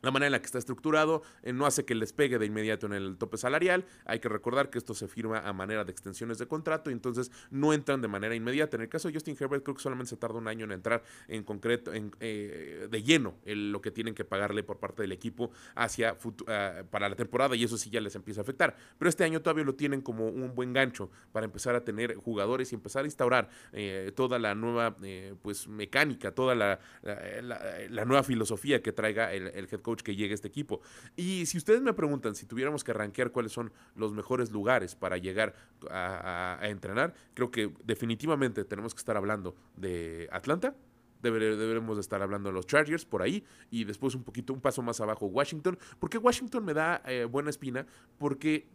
La 0.02 0.11
manera 0.11 0.26
en 0.26 0.32
la 0.32 0.40
que 0.40 0.47
está 0.47 0.59
estructurado 0.59 1.23
eh, 1.42 1.52
no 1.52 1.64
hace 1.64 1.85
que 1.85 1.94
les 1.94 2.12
pegue 2.12 2.38
de 2.38 2.47
inmediato 2.47 2.87
en 2.87 2.92
el 2.92 3.16
tope 3.16 3.37
salarial. 3.37 3.85
Hay 4.04 4.18
que 4.18 4.28
recordar 4.28 4.68
que 4.68 4.78
esto 4.78 4.94
se 4.94 5.06
firma 5.06 5.38
a 5.38 5.52
manera 5.52 5.85
de 5.85 5.92
extensiones 5.92 6.38
de 6.38 6.49
contrato 6.49 6.90
y 6.90 6.92
entonces 6.92 7.30
no 7.50 7.73
entran 7.73 8.02
de 8.02 8.09
manera 8.09 8.35
inmediata. 8.35 8.76
En 8.76 8.82
el 8.82 8.88
caso 8.88 9.09
de 9.09 9.14
Justin 9.14 9.37
Herbert, 9.38 9.62
creo 9.62 9.76
que 9.76 9.82
solamente 9.82 10.11
se 10.11 10.16
tarda 10.16 10.38
un 10.38 10.49
año 10.49 10.64
en 10.64 10.73
entrar 10.73 11.04
en 11.28 11.44
concreto, 11.44 11.94
en, 11.94 12.11
eh, 12.18 12.88
de 12.90 13.02
lleno, 13.04 13.37
en 13.44 13.71
lo 13.71 13.80
que 13.80 13.92
tienen 13.92 14.14
que 14.14 14.25
pagarle 14.25 14.64
por 14.64 14.80
parte 14.80 15.02
del 15.02 15.12
equipo 15.12 15.52
hacia 15.76 16.16
ah, 16.49 16.82
para 16.90 17.09
la 17.09 17.14
temporada 17.14 17.54
y 17.54 17.62
eso 17.62 17.78
sí 17.78 17.88
ya 17.88 18.00
les 18.00 18.16
empieza 18.16 18.40
a 18.40 18.42
afectar. 18.42 18.75
Pero 18.99 19.09
este 19.09 19.23
año 19.23 19.40
todavía 19.40 19.64
lo 19.64 19.76
tienen 19.76 20.00
como 20.00 20.26
un 20.26 20.52
buen 20.56 20.73
gancho 20.73 21.11
para 21.30 21.47
empezar 21.47 21.76
a 21.76 21.85
tener 21.85 22.16
jugadores 22.16 22.73
y 22.73 22.75
empezar 22.75 23.04
a 23.04 23.06
instaurar 23.06 23.49
eh, 23.73 24.11
toda 24.16 24.40
la 24.40 24.56
nueva 24.56 24.97
pues 25.42 25.68
mecánica, 25.68 26.32
toda 26.32 26.56
la, 26.56 26.80
la, 27.02 28.04
nueva 28.04 28.25
filosofía 28.25 28.82
que 28.82 28.90
traiga 28.90 29.32
el, 29.32 29.47
el 29.49 29.68
head 29.71 29.80
coach 29.80 29.92
que 29.97 30.17
llegue 30.17 30.35
este 30.35 30.49
equipo. 30.49 30.81
Y 31.17 31.47
si 31.47 31.59
ustedes 31.59 31.83
me 31.83 31.93
preguntan 31.93 32.35
si 32.35 32.47
tuviéramos 32.47 32.85
que 32.85 32.93
rankear 32.93 33.33
cuáles 33.33 33.53
son 33.53 33.73
los 33.95 34.13
mejores 34.13 34.51
lugares 34.51 34.95
para 34.95 35.19
llegar 35.19 35.55
a, 35.91 36.59
entrenar, 36.63 37.15
creo 37.35 37.51
que 37.51 37.73
definitivamente 37.85 38.65
tenemos 38.65 38.95
que 38.95 38.99
estar 38.99 39.17
hablando 39.17 39.55
de 39.77 40.29
Atlanta, 40.33 40.75
deberemos 41.21 41.99
estar 41.99 42.21
hablando 42.23 42.49
de 42.49 42.55
los 42.55 42.67
Chargers 42.67 43.05
por 43.05 43.23
ahí 43.23 43.45
y 43.71 43.85
después 43.85 44.15
un 44.15 44.25
poquito, 44.25 44.53
un 44.53 44.61
paso 44.61 44.83
más 44.83 45.01
abajo 45.01 45.27
Washington. 45.27 45.79
porque 45.99 46.19
Washington 46.19 46.65
me 46.65 46.75
da 46.75 47.03
eh, 47.07 47.25
buena 47.25 47.51
espina? 47.51 47.87
Porque 48.19 48.69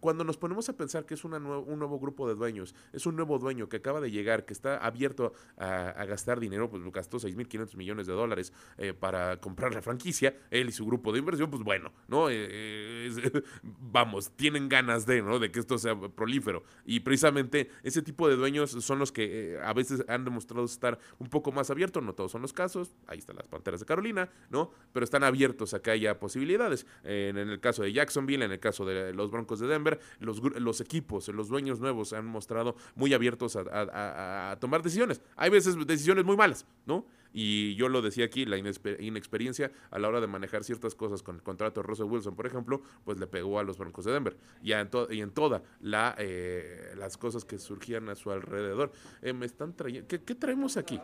cuando 0.00 0.24
nos 0.24 0.36
ponemos 0.36 0.68
a 0.68 0.76
pensar 0.76 1.06
que 1.06 1.14
es 1.14 1.24
una 1.24 1.38
un 1.38 1.78
nuevo 1.78 1.98
grupo 1.98 2.28
de 2.28 2.34
dueños, 2.34 2.74
es 2.92 3.06
un 3.06 3.16
nuevo 3.16 3.38
dueño 3.38 3.68
que 3.68 3.76
acaba 3.76 4.00
de 4.00 4.10
llegar, 4.10 4.44
que 4.44 4.52
está 4.52 4.78
abierto 4.78 5.32
a, 5.56 6.04
gastar 6.04 6.40
dinero, 6.40 6.70
pues 6.70 6.82
gastó 6.92 7.18
6.500 7.18 7.76
millones 7.76 8.06
de 8.06 8.12
dólares 8.12 8.52
eh, 8.78 8.94
para 8.94 9.38
comprar 9.40 9.74
la 9.74 9.82
franquicia, 9.82 10.36
él 10.50 10.68
y 10.68 10.72
su 10.72 10.86
grupo 10.86 11.12
de 11.12 11.18
inversión, 11.18 11.50
pues 11.50 11.62
bueno, 11.62 11.92
¿no? 12.08 12.30
Eh, 12.30 12.48
eh, 12.50 13.42
vamos, 13.62 14.30
tienen 14.36 14.68
ganas 14.68 15.06
de, 15.06 15.22
¿no? 15.22 15.38
De 15.38 15.50
que 15.50 15.60
esto 15.60 15.78
sea 15.78 15.98
prolífero. 15.98 16.64
Y 16.84 17.00
precisamente 17.00 17.70
ese 17.82 18.02
tipo 18.02 18.28
de 18.28 18.36
dueños 18.36 18.70
son 18.70 18.98
los 18.98 19.12
que 19.12 19.58
a 19.62 19.72
veces 19.72 20.04
han 20.08 20.24
demostrado 20.24 20.64
estar 20.64 20.98
un 21.18 21.28
poco 21.28 21.52
más 21.52 21.70
abiertos, 21.70 22.02
no 22.02 22.14
todos 22.14 22.32
son 22.32 22.42
los 22.42 22.52
casos, 22.52 22.96
ahí 23.06 23.18
están 23.18 23.36
las 23.36 23.48
Panteras 23.48 23.80
de 23.80 23.86
Carolina, 23.86 24.30
¿no? 24.50 24.70
Pero 24.92 25.04
están 25.04 25.24
abiertos 25.24 25.74
a 25.74 25.80
que 25.80 25.90
haya 25.90 26.18
posibilidades. 26.18 26.86
en 27.04 27.36
el 27.36 27.60
caso 27.60 27.82
de 27.82 27.92
Jacksonville, 27.92 28.44
en 28.44 28.52
el 28.52 28.60
caso 28.60 28.84
de 28.84 29.12
los 29.12 29.30
Broncos 29.30 29.60
de 29.60 29.66
Denver, 29.66 29.87
los, 30.20 30.80
equipos, 30.80 31.28
los 31.28 31.48
dueños 31.48 31.80
nuevos 31.80 32.10
se 32.10 32.16
han 32.16 32.26
mostrado 32.26 32.76
muy 32.94 33.14
abiertos 33.14 33.56
a, 33.56 34.56
tomar 34.60 34.82
decisiones. 34.82 35.20
Hay 35.36 35.50
veces 35.50 35.76
decisiones 35.86 36.24
muy 36.24 36.36
malas, 36.36 36.66
¿no? 36.86 37.06
Y 37.32 37.74
yo 37.74 37.88
lo 37.88 38.00
decía 38.00 38.24
aquí, 38.24 38.46
la 38.46 38.56
inexperiencia 38.56 39.70
a 39.90 39.98
la 39.98 40.08
hora 40.08 40.20
de 40.20 40.26
manejar 40.26 40.64
ciertas 40.64 40.94
cosas 40.94 41.22
con 41.22 41.36
el 41.36 41.42
contrato 41.42 41.82
de 41.82 41.86
Russell 41.86 42.06
Wilson, 42.06 42.34
por 42.34 42.46
ejemplo, 42.46 42.82
pues 43.04 43.18
le 43.18 43.26
pegó 43.26 43.58
a 43.58 43.62
los 43.62 43.76
Broncos 43.76 44.06
de 44.06 44.12
Denver. 44.12 44.36
Y 44.62 44.72
en, 44.72 44.88
y 45.10 45.20
en 45.20 45.30
todas 45.30 45.62
la, 45.80 46.14
eh, 46.18 46.94
las 46.96 47.16
cosas 47.16 47.44
que 47.44 47.58
surgían 47.58 48.08
a 48.08 48.14
su 48.14 48.30
alrededor. 48.30 48.92
Eh, 49.22 49.32
me 49.32 49.46
están 49.46 49.76
trayendo... 49.76 50.08
¿Qué, 50.08 50.22
¿Qué 50.22 50.34
traemos 50.34 50.76
aquí? 50.76 50.98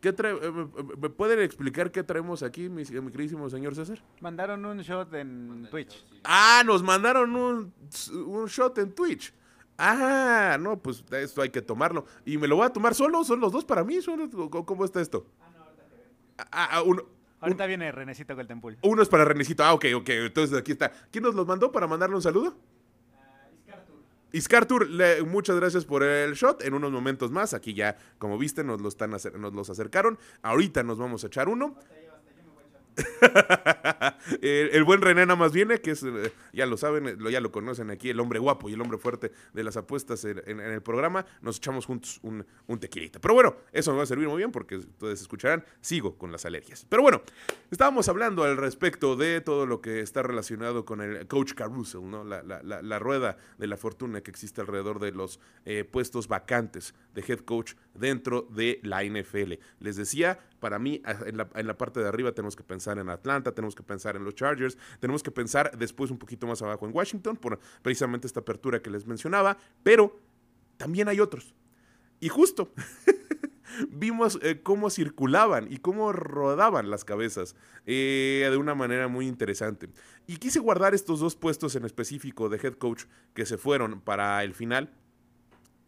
¿Qué 0.00 0.10
eh, 0.10 0.68
¿Me 0.98 1.10
pueden 1.10 1.40
explicar 1.40 1.90
qué 1.90 2.02
traemos 2.02 2.42
aquí, 2.42 2.68
mi, 2.68 2.84
queridísimo 2.84 3.50
señor 3.50 3.74
César? 3.74 3.98
Mandaron 4.20 4.64
un 4.64 4.78
shot 4.78 5.12
en 5.14 5.66
Twitch. 5.70 6.04
Ah, 6.24 6.62
nos 6.64 6.82
mandaron 6.82 7.34
un, 7.34 7.72
un 8.26 8.46
shot 8.46 8.78
en 8.78 8.94
Twitch. 8.94 9.32
Ah, 9.76 10.56
no, 10.60 10.78
pues 10.78 11.04
esto 11.10 11.42
hay 11.42 11.50
que 11.50 11.62
tomarlo. 11.62 12.04
¿Y 12.24 12.36
me 12.38 12.48
lo 12.48 12.56
voy 12.56 12.66
a 12.66 12.70
tomar 12.70 12.94
solo? 12.94 13.22
¿Son 13.24 13.40
los 13.40 13.52
dos 13.52 13.64
para 13.64 13.84
mí? 13.84 13.98
¿Cómo 14.66 14.84
está 14.84 15.00
esto? 15.00 15.26
Ah, 15.40 15.50
no, 15.52 15.62
ahorita 15.62 16.48
ah, 16.50 16.68
ah, 16.72 16.82
uno, 16.82 17.02
Ahorita 17.40 17.66
viene 17.66 17.92
Renecito 17.92 18.34
con 18.34 18.40
el 18.40 18.48
tempul. 18.48 18.78
Uno 18.82 19.02
es 19.02 19.08
para 19.08 19.24
Renecito. 19.24 19.62
Ah, 19.62 19.72
ok, 19.72 19.86
ok. 19.94 20.08
Entonces 20.08 20.58
aquí 20.58 20.72
está. 20.72 20.90
¿Quién 21.10 21.22
nos 21.24 21.34
los 21.34 21.46
mandó 21.46 21.70
para 21.70 21.86
mandarle 21.86 22.16
un 22.16 22.22
saludo? 22.22 22.56
Iscartur, 24.32 24.88
muchas 25.26 25.56
gracias 25.56 25.84
por 25.84 26.02
el 26.02 26.34
shot. 26.34 26.62
En 26.62 26.74
unos 26.74 26.92
momentos 26.92 27.30
más, 27.30 27.54
aquí 27.54 27.74
ya, 27.74 27.96
como 28.18 28.36
viste, 28.38 28.62
nos, 28.64 28.80
lo 28.80 28.88
están, 28.88 29.10
nos 29.10 29.54
los 29.54 29.70
acercaron. 29.70 30.18
Ahorita 30.42 30.82
nos 30.82 30.98
vamos 30.98 31.24
a 31.24 31.28
echar 31.28 31.48
uno. 31.48 31.76
el, 34.42 34.84
buen 34.84 35.00
René 35.00 35.26
nada 35.26 35.36
más 35.36 35.52
viene, 35.52 35.80
que 35.80 35.92
es, 35.92 36.02
eh, 36.02 36.32
ya 36.52 36.66
lo 36.66 36.76
saben, 36.76 37.08
eh, 37.08 37.16
ya 37.30 37.40
lo 37.40 37.52
conocen 37.52 37.90
aquí, 37.90 38.10
el 38.10 38.20
hombre 38.20 38.38
guapo 38.38 38.68
y 38.68 38.74
el 38.74 38.80
hombre 38.80 38.98
fuerte 38.98 39.32
de 39.52 39.64
las 39.64 39.76
apuestas 39.76 40.24
en, 40.24 40.60
el 40.60 40.82
programa. 40.82 41.24
Nos 41.42 41.58
echamos 41.58 41.86
juntos 41.86 42.18
un, 42.22 42.44
un, 42.66 42.78
tequilita. 42.78 43.18
Pero 43.20 43.34
bueno, 43.34 43.56
eso 43.72 43.92
me 43.92 43.98
va 43.98 44.02
a 44.04 44.06
servir 44.06 44.28
muy 44.28 44.38
bien 44.38 44.52
porque 44.52 44.76
ustedes 44.76 45.20
escucharán, 45.20 45.64
sigo 45.80 46.16
con 46.16 46.32
las 46.32 46.44
alergias. 46.44 46.86
Pero 46.88 47.02
bueno, 47.02 47.22
estábamos 47.70 48.08
hablando 48.08 48.44
al 48.44 48.56
respecto 48.56 49.16
de 49.16 49.40
todo 49.40 49.66
lo 49.66 49.80
que 49.80 50.00
está 50.00 50.22
relacionado 50.22 50.84
con 50.84 51.00
el 51.00 51.26
coach 51.26 51.54
Carousel, 51.54 52.10
¿no? 52.10 52.24
la, 52.24 52.98
rueda 52.98 53.36
de 53.58 53.66
la 53.66 53.76
fortuna 53.76 54.20
que 54.22 54.30
existe 54.30 54.60
alrededor 54.60 54.98
de 54.98 55.12
los 55.12 55.40
eh, 55.64 55.84
puestos 55.84 56.28
vacantes 56.28 56.94
de 57.14 57.24
head 57.26 57.40
coach 57.40 57.74
dentro 57.94 58.42
de 58.50 58.80
la 58.82 59.04
NFL. 59.04 59.54
Les 59.80 59.96
decía, 59.96 60.38
para 60.60 60.78
mí, 60.78 61.02
en 61.26 61.36
la, 61.36 61.48
en 61.54 61.66
la 61.66 61.78
parte 61.78 62.00
de 62.00 62.08
arriba 62.08 62.32
tenemos 62.32 62.56
que 62.56 62.64
pensar 62.64 62.98
en 62.98 63.08
Atlanta, 63.08 63.52
tenemos 63.52 63.74
que 63.74 63.82
pensar 63.82 64.16
en 64.16 64.17
los 64.24 64.34
Chargers, 64.34 64.78
tenemos 65.00 65.22
que 65.22 65.30
pensar 65.30 65.76
después 65.76 66.10
un 66.10 66.18
poquito 66.18 66.46
más 66.46 66.62
abajo 66.62 66.86
en 66.86 66.94
Washington 66.94 67.36
por 67.36 67.58
precisamente 67.82 68.26
esta 68.26 68.40
apertura 68.40 68.80
que 68.82 68.90
les 68.90 69.06
mencionaba, 69.06 69.58
pero 69.82 70.18
también 70.76 71.08
hay 71.08 71.20
otros. 71.20 71.54
Y 72.20 72.28
justo 72.28 72.72
vimos 73.90 74.38
eh, 74.42 74.60
cómo 74.62 74.90
circulaban 74.90 75.70
y 75.70 75.78
cómo 75.78 76.12
rodaban 76.12 76.90
las 76.90 77.04
cabezas 77.04 77.54
eh, 77.86 78.46
de 78.50 78.56
una 78.56 78.74
manera 78.74 79.08
muy 79.08 79.26
interesante. 79.26 79.88
Y 80.26 80.36
quise 80.36 80.60
guardar 80.60 80.94
estos 80.94 81.20
dos 81.20 81.36
puestos 81.36 81.76
en 81.76 81.84
específico 81.84 82.48
de 82.48 82.58
head 82.58 82.74
coach 82.74 83.04
que 83.34 83.46
se 83.46 83.58
fueron 83.58 84.00
para 84.00 84.42
el 84.44 84.54
final 84.54 84.90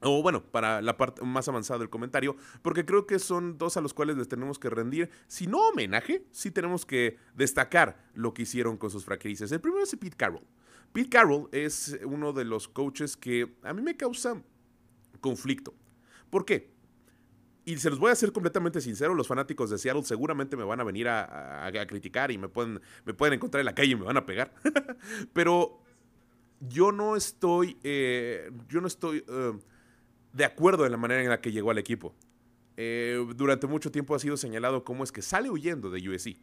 o 0.02 0.22
bueno, 0.22 0.42
para 0.42 0.80
la 0.80 0.96
parte 0.96 1.22
más 1.22 1.48
avanzada 1.48 1.78
del 1.80 1.90
comentario, 1.90 2.36
porque 2.62 2.84
creo 2.84 3.06
que 3.06 3.18
son 3.18 3.58
dos 3.58 3.76
a 3.76 3.80
los 3.80 3.94
cuales 3.94 4.16
les 4.16 4.28
tenemos 4.28 4.58
que 4.58 4.70
rendir, 4.70 5.10
si 5.28 5.46
no 5.46 5.68
homenaje, 5.68 6.24
sí 6.30 6.50
tenemos 6.50 6.86
que 6.86 7.18
destacar 7.34 8.10
lo 8.14 8.32
que 8.32 8.42
hicieron 8.42 8.76
con 8.76 8.90
sus 8.90 9.04
franquicias. 9.04 9.52
El 9.52 9.60
primero 9.60 9.82
es 9.82 9.94
Pete 9.96 10.16
Carroll. 10.16 10.44
Pete 10.92 11.10
Carroll 11.10 11.48
es 11.52 11.98
uno 12.04 12.32
de 12.32 12.44
los 12.44 12.68
coaches 12.68 13.16
que 13.16 13.54
a 13.62 13.72
mí 13.72 13.82
me 13.82 13.96
causa 13.96 14.42
conflicto. 15.20 15.74
¿Por 16.30 16.44
qué? 16.44 16.70
Y 17.64 17.76
se 17.76 17.90
los 17.90 17.98
voy 17.98 18.10
a 18.10 18.14
ser 18.14 18.32
completamente 18.32 18.80
sincero, 18.80 19.14
los 19.14 19.28
fanáticos 19.28 19.70
de 19.70 19.78
Seattle 19.78 20.02
seguramente 20.02 20.56
me 20.56 20.64
van 20.64 20.80
a 20.80 20.84
venir 20.84 21.08
a, 21.08 21.70
criticar 21.86 22.30
y 22.30 22.38
me 22.38 22.48
pueden, 22.48 22.80
me 23.04 23.12
pueden 23.12 23.34
encontrar 23.34 23.60
en 23.60 23.66
la 23.66 23.74
calle 23.74 23.92
y 23.92 23.96
me 23.96 24.04
van 24.04 24.16
a 24.16 24.24
pegar. 24.24 24.52
Pero 25.34 25.82
yo 26.60 26.90
no 26.90 27.16
estoy, 27.16 27.76
eh, 27.82 28.50
yo 28.68 28.80
no 28.80 28.86
estoy... 28.86 29.24
Eh, 29.28 29.52
de 30.32 30.44
acuerdo 30.44 30.86
en 30.86 30.92
la 30.92 30.98
manera 30.98 31.22
en 31.22 31.28
la 31.28 31.40
que 31.40 31.52
llegó 31.52 31.70
al 31.70 31.78
equipo. 31.78 32.14
Eh, 32.76 33.24
durante 33.36 33.66
mucho 33.66 33.90
tiempo 33.90 34.14
ha 34.14 34.18
sido 34.18 34.36
señalado 34.36 34.84
como 34.84 35.04
es 35.04 35.12
que 35.12 35.22
sale 35.22 35.50
huyendo 35.50 35.90
de 35.90 36.08
USC. 36.08 36.36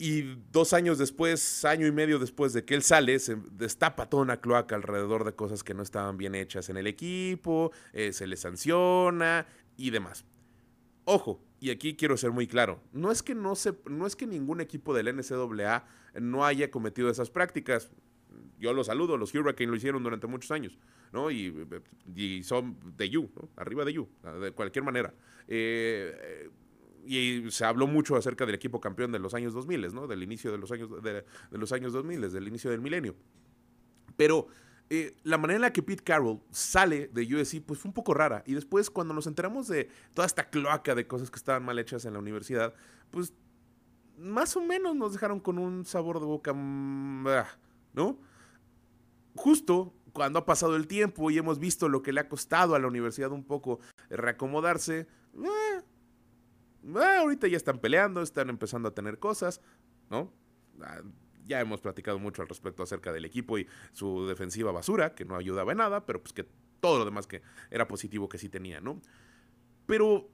Y 0.00 0.22
dos 0.52 0.72
años 0.72 0.96
después, 0.96 1.64
año 1.64 1.86
y 1.86 1.92
medio 1.92 2.20
después 2.20 2.52
de 2.52 2.64
que 2.64 2.74
él 2.74 2.82
sale, 2.82 3.18
se 3.18 3.36
destapa 3.50 4.08
toda 4.08 4.22
una 4.22 4.40
cloaca 4.40 4.76
alrededor 4.76 5.24
de 5.24 5.34
cosas 5.34 5.64
que 5.64 5.74
no 5.74 5.82
estaban 5.82 6.16
bien 6.16 6.36
hechas 6.36 6.68
en 6.68 6.76
el 6.76 6.86
equipo, 6.86 7.72
eh, 7.92 8.12
se 8.12 8.28
le 8.28 8.36
sanciona 8.36 9.46
y 9.76 9.90
demás. 9.90 10.24
Ojo, 11.04 11.42
y 11.58 11.70
aquí 11.70 11.96
quiero 11.96 12.16
ser 12.16 12.30
muy 12.30 12.46
claro, 12.46 12.80
no 12.92 13.10
es 13.10 13.24
que 13.24 13.34
no 13.34 13.56
se, 13.56 13.74
no 13.86 14.06
es 14.06 14.14
que 14.14 14.26
ningún 14.28 14.60
equipo 14.60 14.94
del 14.94 15.12
NCAA 15.16 15.84
no 16.20 16.44
haya 16.44 16.70
cometido 16.70 17.10
esas 17.10 17.30
prácticas 17.30 17.90
yo 18.58 18.72
los 18.72 18.86
saludo, 18.86 19.16
los 19.16 19.34
Hurricanes 19.34 19.70
lo 19.70 19.76
hicieron 19.76 20.02
durante 20.02 20.26
muchos 20.26 20.50
años, 20.50 20.78
¿no? 21.12 21.30
Y, 21.30 21.52
son 22.42 22.76
de 22.96 23.08
You, 23.08 23.30
¿no? 23.34 23.48
Arriba 23.56 23.84
de 23.84 23.92
You, 23.92 24.08
de 24.40 24.52
cualquier 24.52 24.84
manera. 24.84 25.14
Eh, 25.46 26.50
y 27.06 27.50
se 27.50 27.64
habló 27.64 27.86
mucho 27.86 28.16
acerca 28.16 28.44
del 28.44 28.54
equipo 28.54 28.80
campeón 28.80 29.12
de 29.12 29.18
los 29.18 29.32
años 29.32 29.54
2000, 29.54 29.94
¿no? 29.94 30.06
Del 30.06 30.22
inicio 30.22 30.52
de 30.52 30.58
los 30.58 30.70
años, 30.70 30.90
de, 31.02 31.24
los 31.52 31.72
años 31.72 31.92
2000, 31.92 32.20
desde 32.20 32.38
el 32.38 32.48
inicio 32.48 32.70
del 32.70 32.82
milenio. 32.82 33.14
Pero 34.16 34.48
eh, 34.90 35.16
la 35.22 35.38
manera 35.38 35.56
en 35.56 35.62
la 35.62 35.72
que 35.72 35.82
Pete 35.82 36.02
Carroll 36.02 36.40
sale 36.50 37.08
de 37.08 37.34
USC 37.34 37.62
pues 37.62 37.78
fue 37.78 37.88
un 37.88 37.94
poco 37.94 38.12
rara. 38.12 38.42
Y 38.46 38.54
después 38.54 38.90
cuando 38.90 39.14
nos 39.14 39.26
enteramos 39.26 39.68
de 39.68 39.88
toda 40.12 40.26
esta 40.26 40.50
cloaca 40.50 40.94
de 40.94 41.06
cosas 41.06 41.30
que 41.30 41.36
estaban 41.36 41.64
mal 41.64 41.78
hechas 41.78 42.04
en 42.04 42.12
la 42.12 42.18
universidad, 42.18 42.74
pues 43.10 43.32
más 44.18 44.56
o 44.56 44.60
menos 44.60 44.96
nos 44.96 45.12
dejaron 45.12 45.40
con 45.40 45.58
un 45.58 45.84
sabor 45.86 46.20
de 46.20 46.26
boca, 46.26 46.52
mm, 46.52 47.26
¿no? 47.92 48.18
Justo 49.34 49.94
cuando 50.12 50.40
ha 50.40 50.46
pasado 50.46 50.76
el 50.76 50.86
tiempo 50.86 51.30
y 51.30 51.38
hemos 51.38 51.58
visto 51.58 51.88
lo 51.88 52.02
que 52.02 52.12
le 52.12 52.20
ha 52.20 52.28
costado 52.28 52.74
a 52.74 52.78
la 52.78 52.88
universidad 52.88 53.30
un 53.30 53.44
poco 53.44 53.78
reacomodarse, 54.10 55.00
eh, 55.00 55.82
eh, 56.84 57.16
ahorita 57.20 57.46
ya 57.46 57.56
están 57.56 57.78
peleando, 57.78 58.22
están 58.22 58.48
empezando 58.48 58.88
a 58.88 58.94
tener 58.94 59.18
cosas, 59.18 59.60
¿no? 60.10 60.32
Ah, 60.82 61.02
ya 61.46 61.60
hemos 61.60 61.80
platicado 61.80 62.18
mucho 62.18 62.42
al 62.42 62.48
respecto 62.48 62.82
acerca 62.82 63.12
del 63.12 63.24
equipo 63.24 63.58
y 63.58 63.66
su 63.92 64.26
defensiva 64.26 64.70
basura, 64.70 65.14
que 65.14 65.24
no 65.24 65.36
ayudaba 65.36 65.72
en 65.72 65.78
nada, 65.78 66.04
pero 66.04 66.22
pues 66.22 66.32
que 66.32 66.46
todo 66.80 66.98
lo 66.98 67.04
demás 67.04 67.26
que 67.26 67.42
era 67.70 67.88
positivo 67.88 68.28
que 68.28 68.38
sí 68.38 68.48
tenía, 68.48 68.80
¿no? 68.80 69.00
Pero 69.86 70.28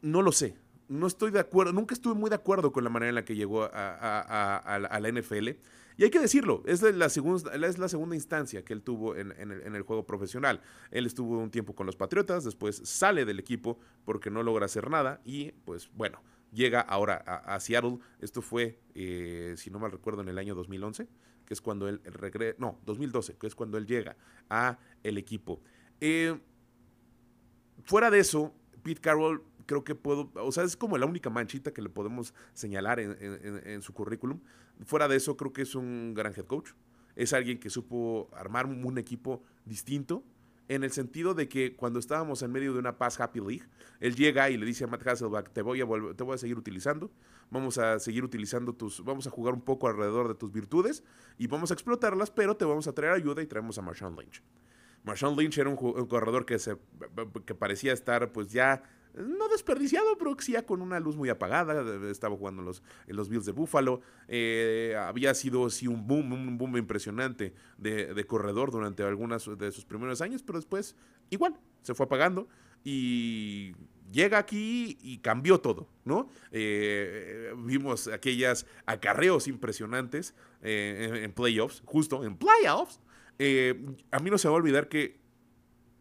no 0.00 0.22
lo 0.22 0.32
sé. 0.32 0.56
No 0.88 1.06
estoy 1.06 1.30
de 1.30 1.40
acuerdo, 1.40 1.72
nunca 1.72 1.94
estuve 1.94 2.14
muy 2.14 2.28
de 2.28 2.36
acuerdo 2.36 2.72
con 2.72 2.84
la 2.84 2.90
manera 2.90 3.08
en 3.08 3.14
la 3.14 3.24
que 3.24 3.34
llegó 3.34 3.64
a, 3.72 4.98
la 5.00 5.08
NFL. 5.12 5.48
Y 5.96 6.04
hay 6.04 6.10
que 6.10 6.18
decirlo, 6.18 6.62
es 6.66 6.82
la, 6.82 7.08
segunda, 7.08 7.54
es 7.54 7.78
la 7.78 7.88
segunda 7.88 8.16
instancia 8.16 8.64
que 8.64 8.72
él 8.72 8.82
tuvo 8.82 9.16
en, 9.16 9.32
el, 9.32 9.82
juego 9.82 10.04
profesional. 10.04 10.60
Él 10.90 11.06
estuvo 11.06 11.38
un 11.38 11.50
tiempo 11.50 11.74
con 11.74 11.86
los 11.86 11.96
Patriotas, 11.96 12.44
después 12.44 12.82
sale 12.84 13.24
del 13.24 13.38
equipo 13.38 13.78
porque 14.04 14.30
no 14.30 14.42
logra 14.42 14.66
hacer 14.66 14.90
nada 14.90 15.20
y 15.24 15.52
pues 15.52 15.88
bueno, 15.94 16.20
llega 16.52 16.80
ahora 16.80 17.16
a, 17.16 17.58
Seattle. 17.60 17.98
Esto 18.20 18.42
fue, 18.42 18.80
eh, 18.94 19.54
si 19.56 19.70
no 19.70 19.78
mal 19.78 19.92
recuerdo, 19.92 20.22
en 20.22 20.28
el 20.28 20.38
año 20.38 20.54
2011, 20.54 21.08
que 21.46 21.54
es 21.54 21.60
cuando 21.60 21.88
él, 21.88 22.00
regresa, 22.04 22.56
no, 22.58 22.78
2012, 22.84 23.36
que 23.36 23.46
es 23.46 23.54
cuando 23.54 23.78
él 23.78 23.86
llega 23.86 24.16
a 24.50 24.78
el 25.02 25.16
equipo. 25.16 25.62
Eh, 26.00 26.38
fuera 27.84 28.10
de 28.10 28.18
eso, 28.18 28.52
Pete 28.82 29.00
Carroll 29.00 29.42
creo 29.66 29.84
que 29.84 29.94
puedo, 29.94 30.30
o 30.34 30.52
sea, 30.52 30.64
es 30.64 30.76
como 30.76 30.98
la 30.98 31.06
única 31.06 31.30
manchita 31.30 31.72
que 31.72 31.82
le 31.82 31.88
podemos 31.88 32.34
señalar 32.52 33.00
en, 33.00 33.82
su 33.82 33.92
currículum. 33.92 34.40
Fuera 34.84 35.08
de 35.08 35.16
eso, 35.16 35.36
creo 35.36 35.52
que 35.52 35.62
es 35.62 35.74
un 35.74 36.14
gran 36.14 36.32
head 36.34 36.46
coach. 36.46 36.72
Es 37.16 37.32
alguien 37.32 37.58
que 37.58 37.70
supo 37.70 38.28
armar 38.32 38.66
un 38.66 38.98
equipo 38.98 39.42
distinto, 39.64 40.24
en 40.68 40.82
el 40.82 40.90
sentido 40.92 41.34
de 41.34 41.48
que 41.48 41.76
cuando 41.76 41.98
estábamos 41.98 42.42
en 42.42 42.50
medio 42.50 42.72
de 42.72 42.78
una 42.78 42.96
Pass 42.96 43.20
Happy 43.20 43.40
League, 43.40 43.64
él 44.00 44.14
llega 44.14 44.48
y 44.50 44.56
le 44.56 44.64
dice 44.64 44.84
a 44.84 44.86
Matt 44.86 45.06
Hasselback, 45.06 45.52
te 45.52 45.62
voy 45.62 45.80
a, 45.80 45.86
te 46.14 46.24
voy 46.24 46.34
a 46.34 46.38
seguir 46.38 46.56
utilizando, 46.56 47.10
vamos 47.50 47.78
a 47.78 47.98
seguir 47.98 48.24
utilizando 48.24 48.72
tus, 48.72 49.04
vamos 49.04 49.26
a 49.26 49.30
jugar 49.30 49.54
un 49.54 49.60
poco 49.60 49.88
alrededor 49.88 50.28
de 50.28 50.34
tus 50.34 50.52
virtudes 50.52 51.04
y 51.38 51.46
vamos 51.48 51.70
a 51.70 51.74
explotarlas, 51.74 52.30
pero 52.30 52.56
te 52.56 52.64
vamos 52.64 52.86
a 52.88 52.92
traer 52.92 53.12
ayuda 53.12 53.42
y 53.42 53.46
traemos 53.46 53.78
a 53.78 53.82
Marshawn 53.82 54.16
Lynch. 54.16 54.42
Marshawn 55.04 55.36
Lynch 55.36 55.58
era 55.58 55.68
un, 55.68 55.76
corredor 55.76 56.46
que, 56.46 56.58
se, 56.58 56.78
que 57.44 57.54
parecía 57.54 57.92
estar 57.92 58.32
pues 58.32 58.50
ya 58.50 58.82
no 59.16 59.48
desperdiciado, 59.48 60.18
pero 60.18 60.36
ya 60.36 60.64
con 60.64 60.82
una 60.82 60.98
luz 61.00 61.16
muy 61.16 61.28
apagada. 61.28 62.10
Estaba 62.10 62.36
jugando 62.36 62.62
los, 62.62 62.82
los 63.06 63.28
Bills 63.28 63.46
de 63.46 63.52
Buffalo. 63.52 64.00
Eh, 64.28 64.96
había 64.98 65.34
sido 65.34 65.70
sí 65.70 65.86
un 65.86 66.06
boom, 66.06 66.32
un 66.32 66.58
boom 66.58 66.76
impresionante 66.76 67.54
de, 67.78 68.24
corredor 68.26 68.70
durante 68.70 69.02
algunos 69.02 69.58
de 69.58 69.72
sus 69.72 69.84
primeros 69.84 70.20
años, 70.20 70.42
pero 70.42 70.58
después 70.58 70.96
igual 71.30 71.54
se 71.82 71.94
fue 71.94 72.06
apagando 72.06 72.48
y 72.82 73.74
llega 74.10 74.38
aquí 74.38 74.98
y 75.00 75.18
cambió 75.18 75.60
todo, 75.60 75.88
¿no? 76.04 76.28
Eh, 76.50 77.52
vimos 77.58 78.08
aquellas 78.08 78.66
acarreos 78.86 79.46
impresionantes 79.46 80.34
eh, 80.62 81.20
en, 81.22 81.32
playoffs, 81.32 81.82
justo 81.84 82.24
en 82.24 82.36
playoffs. 82.36 83.00
a 84.10 84.18
mí 84.18 84.30
no 84.30 84.38
se 84.38 84.48
va 84.48 84.54
a 84.54 84.56
olvidar 84.56 84.88
que 84.88 85.20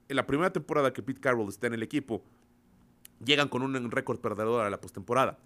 en 0.07 0.15
la 0.15 0.25
primera 0.25 0.51
temporada 0.51 0.93
que 0.93 1.01
Pete 1.01 1.21
Carroll 1.21 1.49
está 1.49 1.67
en 1.67 1.73
el 1.73 1.83
equipo, 1.83 2.23
llegan 3.25 3.47
con 3.47 3.61
un 3.61 3.91
récord 3.91 4.19
perdedor 4.19 4.65
a 4.65 4.69
la 4.69 4.79
postemporada. 4.81 5.37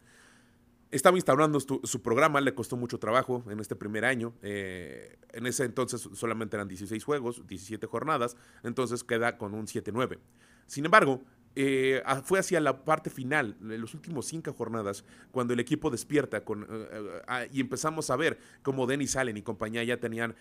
Estaba 0.90 1.18
instaurando 1.18 1.60
su, 1.60 2.02
programa, 2.02 2.40
le 2.40 2.56
costó 2.56 2.78
mucho 2.78 2.98
trabajo 2.98 3.44
en 3.50 3.60
este 3.60 3.76
primer 3.76 4.06
año. 4.06 4.34
Eh, 4.42 5.18
en 5.34 5.46
ese 5.46 5.66
entonces 5.66 6.10
solamente 6.13 6.56
eran 6.56 6.70
16 6.70 7.04
juegos, 7.04 7.46
17 7.46 7.88
jornadas, 7.88 8.38
entonces 8.63 9.04
queda 9.04 9.38
con 9.38 9.54
un 9.54 9.68
7-9. 9.68 10.18
Sin 10.68 10.86
embargo, 10.86 11.22
eh, 11.60 12.04
fue 12.24 12.38
hacia 12.38 12.62
la 12.62 12.86
parte 12.86 13.10
final, 13.10 13.58
en 13.60 13.82
los 13.82 13.96
últimos 13.96 14.28
cinco 14.28 14.54
jornadas, 14.54 15.04
cuando 15.32 15.56
el 15.56 15.60
equipo 15.60 15.90
despierta 15.90 16.46
con, 16.46 16.62
eh, 16.62 16.68
eh, 17.28 17.50
y 17.52 17.62
empezamos 17.62 18.12
a 18.12 18.16
ver 18.16 18.38
cómo 18.62 18.86
Dennis 18.86 19.16
Allen 19.16 19.38
y 19.38 19.42
compañía 19.42 19.84
ya 19.84 20.00
tenían, 20.00 20.36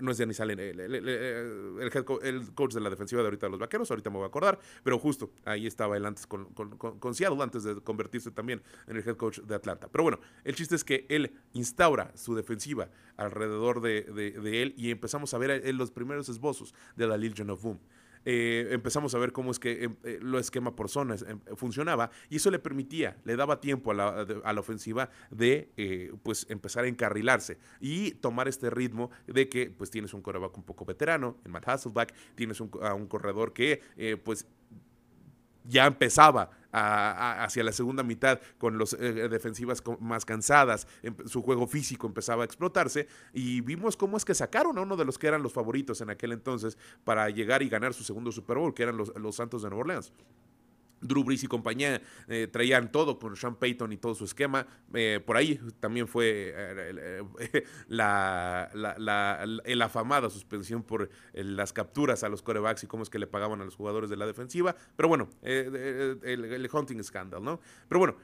no 0.00 0.10
es 0.10 0.16
Dennis 0.16 0.40
Allen, 0.40 0.58
el, 0.58 2.50
coach 2.54 2.72
de 2.72 2.80
la 2.80 2.88
defensiva 2.88 3.20
de 3.20 3.26
ahorita 3.26 3.44
de 3.44 3.50
los 3.50 3.60
vaqueros, 3.60 3.90
ahorita 3.90 4.08
me 4.08 4.16
voy 4.16 4.24
a 4.24 4.28
acordar, 4.28 4.58
pero 4.82 4.98
justo 4.98 5.32
ahí 5.44 5.66
estaba 5.66 5.98
él 5.98 6.06
antes 6.06 6.26
con, 6.26 6.46
con, 6.54 7.14
Seattle, 7.14 7.42
antes 7.42 7.64
de 7.64 7.74
convertirse 7.82 8.30
también 8.30 8.62
en 8.86 8.96
el 8.96 9.06
head 9.06 9.16
coach 9.16 9.40
de 9.40 9.54
Atlanta. 9.54 9.88
Pero 9.92 10.04
bueno, 10.04 10.18
el 10.44 10.54
chiste 10.54 10.76
es 10.76 10.84
que 10.84 11.04
él 11.10 11.30
instaura 11.52 12.10
su 12.14 12.34
defensiva 12.34 12.88
alrededor 13.18 13.82
de, 13.82 14.62
él 14.62 14.72
y 14.78 14.90
empezamos 14.92 15.34
a 15.34 15.38
ver 15.38 15.50
en 15.50 15.76
los 15.76 15.90
primeros 15.90 16.30
esbozos 16.30 16.72
de 16.96 17.06
la 17.06 17.18
Legion 17.18 17.50
of 17.50 17.62
Boom. 17.62 17.78
Eh, 18.30 18.68
empezamos 18.72 19.14
a 19.14 19.18
ver 19.18 19.32
cómo 19.32 19.50
es 19.50 19.58
que 19.58 19.84
em, 19.84 19.96
eh, 20.04 20.18
lo 20.20 20.38
esquema 20.38 20.76
por 20.76 20.90
zonas 20.90 21.24
em, 21.26 21.40
funcionaba 21.56 22.10
y 22.28 22.36
eso 22.36 22.50
le 22.50 22.58
permitía, 22.58 23.16
le 23.24 23.36
daba 23.36 23.58
tiempo 23.58 23.90
a 23.90 23.94
la, 23.94 24.60
ofensiva 24.60 25.08
de 25.30 25.72
eh, 25.78 26.12
pues 26.22 26.44
empezar 26.50 26.84
a 26.84 26.88
encarrilarse 26.88 27.56
y 27.80 28.10
tomar 28.10 28.46
este 28.46 28.68
ritmo 28.68 29.10
de 29.26 29.48
que 29.48 29.70
pues 29.70 29.90
tienes 29.90 30.12
un 30.12 30.20
coreback 30.20 30.58
un 30.58 30.62
poco 30.62 30.84
veterano 30.84 31.38
en 31.42 31.52
Matt 31.52 31.68
Hasselback, 31.70 32.12
tienes 32.34 32.60
un, 32.60 32.70
a 32.82 32.92
un 32.92 33.06
corredor 33.06 33.54
que 33.54 33.80
pues 34.22 34.46
ya 35.68 35.86
empezaba 35.86 36.50
hacia 36.70 37.64
la 37.64 37.72
segunda 37.72 38.02
mitad 38.02 38.40
con 38.58 38.78
las 38.78 38.92
eh, 38.92 39.28
defensivas 39.28 39.82
más 40.00 40.24
cansadas, 40.24 40.86
su 41.24 41.42
juego 41.42 41.66
físico 41.66 42.06
empezaba 42.06 42.42
a 42.42 42.44
explotarse 42.44 43.08
y 43.32 43.62
vimos 43.62 43.96
cómo 43.96 44.16
es 44.16 44.24
que 44.24 44.34
sacaron 44.34 44.76
a 44.78 44.82
uno 44.82 44.96
de 44.96 45.04
los 45.04 45.18
que 45.18 45.28
eran 45.28 45.42
los 45.42 45.52
favoritos 45.52 46.00
en 46.00 46.10
aquel 46.10 46.32
entonces 46.32 46.76
para 47.04 47.30
llegar 47.30 47.62
y 47.62 47.68
ganar 47.68 47.94
su 47.94 48.04
segundo 48.04 48.32
Super 48.32 48.58
Bowl, 48.58 48.74
que 48.74 48.82
eran 48.82 48.96
los, 48.96 49.14
los 49.16 49.36
Santos 49.36 49.62
de 49.62 49.70
Nueva 49.70 49.80
Orleans. 49.82 50.12
Drew 51.00 51.24
Brees 51.24 51.44
y 51.44 51.46
compañía 51.46 52.00
eh, 52.28 52.48
traían 52.50 52.90
todo 52.90 53.18
con 53.18 53.36
Sean 53.36 53.56
Payton 53.56 53.92
y 53.92 53.96
todo 53.96 54.14
su 54.14 54.24
esquema. 54.24 54.66
Eh, 54.94 55.20
por 55.24 55.36
ahí 55.36 55.60
también 55.80 56.08
fue 56.08 56.52
eh, 56.54 57.64
la, 57.88 58.70
afamada 59.82 60.30
suspensión 60.30 60.82
por 60.82 61.08
las 61.32 61.72
capturas 61.72 62.24
a 62.24 62.28
los 62.28 62.42
corebacks 62.42 62.84
y 62.84 62.86
cómo 62.86 63.02
es 63.02 63.10
que 63.10 63.18
le 63.18 63.26
pagaban 63.26 63.60
a 63.60 63.64
los 63.64 63.76
jugadores 63.76 64.10
de 64.10 64.16
la 64.16 64.26
defensiva. 64.26 64.74
Pero 64.96 65.08
bueno, 65.08 65.28
el, 65.42 66.68
hunting 66.72 67.02
scandal, 67.02 67.42
¿no? 67.42 67.60
Pero 67.88 67.98
bueno, 67.98 68.16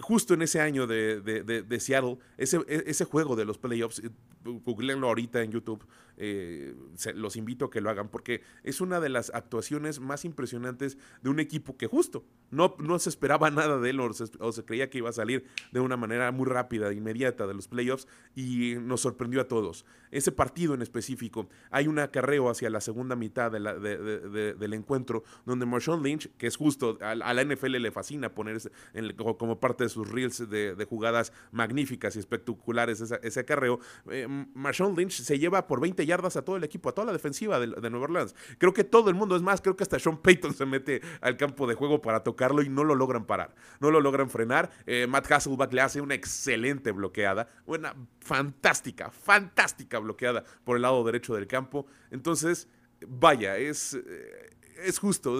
justo 0.00 0.34
en 0.34 0.42
ese 0.42 0.60
año 0.60 0.86
de, 0.86 1.20
de, 1.20 1.80
Seattle, 1.80 2.18
ese, 2.36 2.58
e, 2.68 2.84
ese, 2.86 3.04
juego 3.04 3.36
de 3.36 3.44
los 3.44 3.58
playoffs, 3.58 4.02
googleenlo 4.44 5.08
ahorita 5.08 5.42
en 5.42 5.52
YouTube, 5.52 5.84
eh, 6.16 6.74
los 7.14 7.36
invito 7.36 7.66
a 7.66 7.70
que 7.70 7.80
lo 7.80 7.90
hagan 7.90 8.08
porque 8.08 8.42
es 8.62 8.80
una 8.80 9.00
de 9.00 9.08
las 9.08 9.30
actuaciones 9.34 10.00
más 10.00 10.24
impresionantes 10.24 10.96
de 11.22 11.30
un 11.30 11.40
equipo 11.40 11.76
que 11.76 11.86
justo 11.86 12.24
no, 12.50 12.76
no 12.78 12.98
se 12.98 13.10
esperaba 13.10 13.50
nada 13.50 13.78
de 13.78 13.90
él 13.90 14.00
o 14.00 14.12
se, 14.12 14.64
creía 14.64 14.88
que 14.88 14.98
iba 14.98 15.10
a 15.10 15.12
salir 15.12 15.44
de 15.72 15.80
una 15.80 15.96
manera 15.96 16.30
muy 16.32 16.46
rápida, 16.46 16.92
inmediata 16.92 17.46
de 17.46 17.54
los 17.54 17.68
playoffs 17.68 18.06
y 18.34 18.76
nos 18.80 19.00
sorprendió 19.00 19.40
a 19.40 19.48
todos. 19.48 19.84
Ese 20.10 20.32
partido 20.32 20.74
en 20.74 20.82
específico, 20.82 21.48
hay 21.70 21.88
un 21.88 21.98
acarreo 21.98 22.48
hacia 22.48 22.70
la 22.70 22.80
segunda 22.80 23.16
mitad 23.16 23.50
del 23.50 24.72
encuentro 24.72 25.24
donde 25.44 25.66
Marshawn 25.66 26.02
Lynch, 26.02 26.30
que 26.38 26.46
es 26.46 26.56
justo, 26.56 26.98
a, 27.00 27.14
la 27.14 27.44
NFL 27.44 27.76
le 27.78 27.90
fascina 27.90 28.34
ponerse 28.34 28.70
como 29.16 29.58
parte 29.60 29.84
de 29.84 29.90
sus 29.90 30.08
reels 30.08 30.48
de, 30.48 30.86
jugadas 30.88 31.32
magníficas 31.50 32.14
y 32.16 32.20
espectaculares 32.20 33.00
ese, 33.00 33.40
acarreo, 33.40 33.80
eh, 34.10 34.28
Marshawn 34.54 34.94
Lynch 34.94 35.20
se 35.20 35.38
lleva 35.38 35.66
por 35.66 35.80
20 35.80 36.05
yardas 36.06 36.36
a 36.36 36.42
todo 36.42 36.56
el 36.56 36.64
equipo, 36.64 36.88
a 36.88 36.92
toda 36.92 37.06
la 37.06 37.12
defensiva 37.12 37.60
de, 37.60 37.66
de 37.66 37.90
Nueva 37.90 38.04
Orleans. 38.04 38.34
Creo 38.58 38.72
que 38.72 38.84
todo 38.84 39.10
el 39.10 39.14
mundo, 39.14 39.36
es 39.36 39.42
más, 39.42 39.60
creo 39.60 39.76
que 39.76 39.82
hasta 39.82 39.98
Sean 39.98 40.18
Payton 40.18 40.54
se 40.54 40.64
mete 40.66 41.02
al 41.20 41.36
campo 41.36 41.66
de 41.66 41.74
juego 41.74 42.00
para 42.00 42.22
tocarlo 42.22 42.62
y 42.62 42.68
no 42.68 42.84
lo 42.84 42.94
logran 42.94 43.26
parar, 43.26 43.54
no 43.80 43.90
lo 43.90 44.00
logran 44.00 44.30
frenar. 44.30 44.70
Eh, 44.86 45.06
Matt 45.06 45.30
Hasselback 45.30 45.72
le 45.72 45.80
hace 45.80 46.00
una 46.00 46.14
excelente 46.14 46.92
bloqueada, 46.92 47.48
una 47.66 47.94
fantástica, 48.20 49.10
fantástica 49.10 49.98
bloqueada 49.98 50.44
por 50.64 50.76
el 50.76 50.82
lado 50.82 51.04
derecho 51.04 51.34
del 51.34 51.46
campo. 51.46 51.86
Entonces, 52.10 52.68
vaya, 53.06 53.56
es, 53.56 53.94
eh, 53.94 54.50
es 54.84 54.98
justo. 54.98 55.38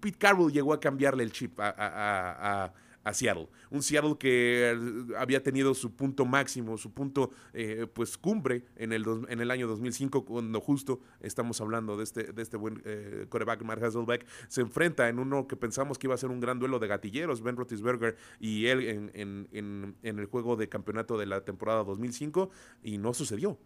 Pete 0.00 0.18
Carroll 0.18 0.52
llegó 0.52 0.72
a 0.72 0.80
cambiarle 0.80 1.22
el 1.22 1.32
chip 1.32 1.58
a 1.58 2.72
Seattle. 3.12 3.48
Un 3.70 3.82
Seattle 3.82 4.16
que 4.18 4.72
eh, 4.72 5.16
había 5.18 5.42
tenido 5.42 5.74
su 5.74 5.94
punto 5.94 6.24
máximo, 6.24 6.78
su 6.78 6.92
punto 6.92 7.30
eh, 7.52 7.86
pues 7.92 8.16
cumbre 8.16 8.64
en 8.76 8.92
el, 8.92 9.04
en 9.28 9.40
el 9.40 9.50
año 9.50 9.66
2005, 9.66 10.24
cuando 10.24 10.60
justo 10.60 11.00
estamos 11.20 11.60
hablando 11.60 11.96
de 11.96 12.04
este, 12.04 12.32
de 12.32 12.42
este 12.42 12.56
buen 12.56 12.80
eh, 12.84 13.26
coreback, 13.28 13.62
Mark 13.62 13.84
Hasselbeck, 13.84 14.26
se 14.48 14.60
enfrenta 14.60 15.08
en 15.08 15.18
uno 15.18 15.46
que 15.46 15.56
pensamos 15.56 15.98
que 15.98 16.06
iba 16.06 16.14
a 16.14 16.18
ser 16.18 16.30
un 16.30 16.40
gran 16.40 16.58
duelo 16.58 16.78
de 16.78 16.88
gatilleros, 16.88 17.42
Ben 17.42 17.56
Roethlisberger 17.56 18.16
y 18.40 18.66
él 18.66 18.80
en, 18.88 19.10
en, 19.14 19.48
en, 19.52 19.96
en 20.02 20.18
el 20.18 20.26
juego 20.26 20.56
de 20.56 20.68
campeonato 20.68 21.18
de 21.18 21.26
la 21.26 21.44
temporada 21.44 21.84
2005, 21.84 22.50
y 22.82 22.98
no 22.98 23.12
sucedió 23.12 23.58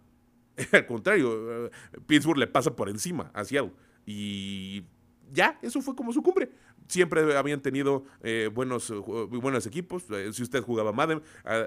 Al 0.73 0.87
contrario, 0.87 1.67
eh, 1.67 1.71
Pittsburgh 2.07 2.39
le 2.39 2.47
pasa 2.47 2.75
por 2.75 2.89
encima 2.89 3.31
a 3.35 3.45
Seattle. 3.45 3.73
Y 4.07 4.85
ya, 5.33 5.59
eso 5.63 5.81
fue 5.83 5.95
como 5.95 6.13
su 6.13 6.23
cumbre. 6.23 6.51
Siempre 6.87 7.37
habían 7.37 7.61
tenido 7.61 8.05
eh, 8.23 8.51
buenos, 8.53 8.93
buenos 9.31 9.67
equipos. 9.67 10.05
si 10.33 10.43
usted 10.43 10.63
jugaba 10.63 10.93
Madden, 10.93 11.23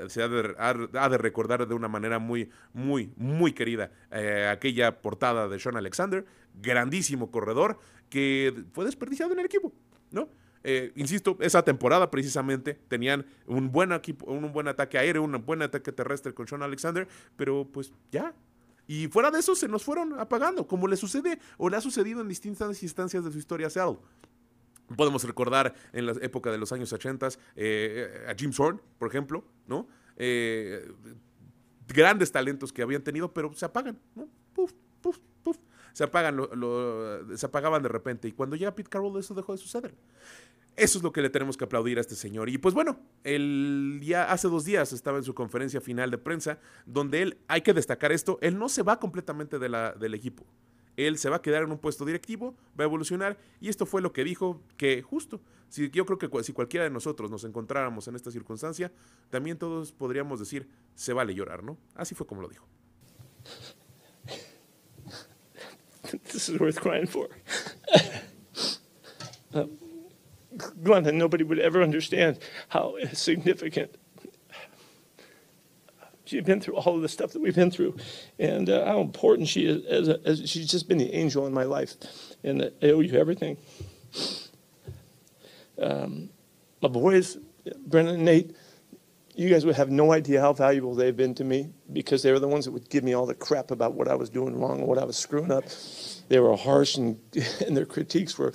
se 0.08 0.24
ha 0.24 0.28
de, 0.28 1.18
recordar 1.18 1.68
de 1.68 1.76
una 1.76 1.88
manera 1.88 2.20
muy, 2.20 2.50
muy, 2.74 3.14
muy 3.18 3.54
querida 3.54 3.92
aquella 4.50 5.02
portada 5.02 5.48
de 5.48 5.60
Sean 5.60 5.78
Alexander, 5.78 6.26
grandísimo 6.62 7.32
corredor 7.32 7.80
que 8.10 8.66
fue 8.74 8.86
desperdiciado 8.86 9.34
en 9.34 9.40
el 9.40 9.46
equipo, 9.46 9.74
¿no? 10.12 10.30
Eh, 10.64 10.92
insisto, 10.96 11.38
esa 11.40 11.64
temporada 11.64 12.12
precisamente 12.12 12.76
tenían 12.88 13.26
un 13.48 13.72
buen 13.72 13.92
equipo, 13.92 14.32
un 14.32 14.52
buen 14.52 14.68
ataque 14.68 14.98
aéreo, 14.98 15.24
un 15.24 15.44
buen 15.46 15.62
ataque 15.62 15.92
terrestre 15.92 16.34
con 16.34 16.48
Sean 16.48 16.62
Alexander, 16.62 17.08
pero 17.36 17.68
pues 17.72 17.92
ya. 18.12 18.34
Y 18.88 19.08
fuera 19.08 19.32
de 19.32 19.40
eso 19.40 19.56
se 19.56 19.68
nos 19.68 19.84
fueron 19.84 20.20
apagando, 20.20 20.68
como 20.68 20.88
le 20.88 20.98
sucede 20.98 21.40
o 21.58 21.70
le 21.70 21.78
ha 21.78 21.82
sucedido 21.82 22.22
en 22.22 22.28
distintas 22.28 22.82
instancias 22.84 23.24
de 23.24 23.32
su 23.32 23.38
historia 23.38 23.68
a 23.68 23.70
Seattle. 23.70 24.00
Podemos 24.96 25.24
recordar 25.24 25.74
en 25.94 26.06
la 26.06 26.14
época 26.22 26.52
de 26.52 26.58
los 26.58 26.72
años 26.72 26.92
80 26.92 27.30
eh, 27.56 28.26
a 28.28 28.36
Jim 28.36 28.52
Zorn, 28.52 28.82
por 28.98 29.08
ejemplo, 29.08 29.46
¿no? 29.68 29.88
Eh, 30.18 30.92
grandes 31.88 32.32
talentos 32.32 32.74
que 32.74 32.82
habían 32.82 33.02
tenido, 33.02 33.34
pero 33.34 33.54
se 33.54 33.66
apagan, 33.66 33.98
¿no? 34.16 34.28
Puf, 34.54 34.74
puf, 35.02 35.18
puf. 35.44 35.58
Se 35.94 36.04
apagan, 36.04 36.40
se 37.36 37.46
apagaban 37.46 37.84
de 37.84 37.90
repente. 37.90 38.28
Y 38.28 38.32
cuando 38.32 38.56
llega 38.56 38.74
Pete 38.74 38.90
Carroll, 38.90 39.18
eso 39.20 39.34
dejó 39.34 39.52
de 39.54 39.58
suceder. 39.58 39.94
Eso 40.78 40.98
es 40.98 41.04
lo 41.04 41.12
que 41.12 41.22
le 41.22 41.30
tenemos 41.30 41.58
que 41.58 41.66
aplaudir 41.66 41.98
a 41.98 42.02
este 42.02 42.16
señor. 42.16 42.50
Y 42.50 42.58
pues 42.58 42.74
bueno, 42.74 43.00
el 43.24 44.00
día, 44.00 44.32
hace 44.32 44.48
dos 44.48 44.64
días 44.64 44.94
estaba 44.94 45.18
en 45.18 45.24
su 45.24 45.34
conferencia 45.34 45.82
final 45.82 46.10
de 46.12 46.18
prensa, 46.18 46.60
donde 46.86 47.22
él, 47.22 47.38
hay 47.48 47.62
que 47.62 47.74
destacar 47.74 48.12
esto, 48.12 48.40
él 48.42 48.58
no 48.58 48.70
se 48.70 48.82
va 48.82 49.00
completamente 49.00 49.60
de 49.60 49.70
la, 49.70 49.92
del 49.92 50.14
equipo. 50.14 50.46
Él 50.98 51.18
se 51.18 51.30
va 51.30 51.38
a 51.38 51.42
quedar 51.42 51.64
en 51.64 51.72
un 51.72 51.78
puesto 51.78 52.06
directivo, 52.06 52.56
va 52.80 52.84
a 52.84 52.88
evolucionar, 52.88 53.38
y 53.60 53.70
esto 53.70 53.86
fue 53.86 54.02
lo 54.02 54.14
que 54.14 54.24
dijo 54.24 54.62
que 54.78 55.02
justo, 55.02 55.42
si, 55.70 55.90
yo 55.90 56.06
creo 56.06 56.18
que 56.18 56.30
si 56.44 56.54
cualquiera 56.54 56.84
de 56.84 56.90
nosotros 56.90 57.30
nos 57.30 57.44
encontráramos 57.44 58.08
en 58.08 58.16
esta 58.16 58.32
circunstancia, 58.32 58.92
también 59.30 59.58
todos 59.58 59.92
podríamos 59.92 60.40
decir, 60.40 60.70
se 60.96 61.14
vale 61.14 61.34
llorar, 61.34 61.64
¿no? 61.64 61.78
Así 61.96 62.16
fue 62.16 62.26
como 62.28 62.42
lo 62.42 62.48
dijo. 62.48 62.66
This 66.32 66.50
is 66.50 66.60
worth 66.60 66.80
crying 66.80 67.08
for. 67.08 67.30
uh, 70.62 70.70
Glenda, 70.84 71.14
nobody 71.14 71.44
would 71.44 71.60
ever 71.60 71.82
understand 71.82 72.40
how 72.70 72.96
significant 73.14 73.96
she's 76.32 76.44
been 76.44 76.62
through 76.62 76.76
all 76.76 76.96
of 76.96 77.02
the 77.02 77.10
stuff 77.10 77.34
that 77.34 77.42
we've 77.42 77.56
been 77.56 77.72
through, 77.72 77.96
and 78.40 78.70
uh, 78.70 78.86
how 78.86 79.02
important 79.02 79.48
she 79.48 79.66
is. 79.66 79.86
As, 79.86 80.08
a, 80.08 80.20
as, 80.26 80.50
she's 80.50 80.68
just 80.68 80.88
been 80.88 80.98
the 80.98 81.14
angel 81.14 81.46
in 81.46 81.54
my 81.54 81.64
life, 81.64 81.96
and 82.44 82.72
I 82.82 82.88
owe 82.88 83.02
you 83.02 83.20
everything. 83.20 83.58
Um, 85.78 86.30
my 86.82 86.90
boys, 86.90 87.38
Brendan 87.86 88.16
and 88.16 88.26
Nate, 88.26 88.56
you 89.36 89.50
guys 89.50 89.66
would 89.66 89.76
have 89.76 89.90
no 89.90 90.12
idea 90.12 90.42
how 90.42 90.54
valuable 90.54 90.94
they've 90.94 91.16
been 91.16 91.34
to 91.36 91.44
me 91.44 91.70
because 91.94 92.24
they 92.24 92.32
were 92.32 92.40
the 92.40 92.48
ones 92.48 92.66
that 92.66 92.72
would 92.72 92.90
give 92.90 93.04
me 93.04 93.14
all 93.14 93.26
the 93.26 93.36
crap 93.36 93.72
about 93.72 93.94
what 93.94 94.08
I 94.08 94.16
was 94.16 94.30
doing 94.30 94.60
wrong 94.60 94.80
and 94.80 94.88
what 94.88 94.98
I 94.98 95.06
was 95.06 95.18
screwing 95.18 95.52
up. 95.52 95.64
They 96.28 96.40
were 96.40 96.56
harsh 96.56 96.96
and, 96.96 97.18
and 97.66 97.76
their 97.76 97.86
critiques 97.86 98.38
were 98.38 98.54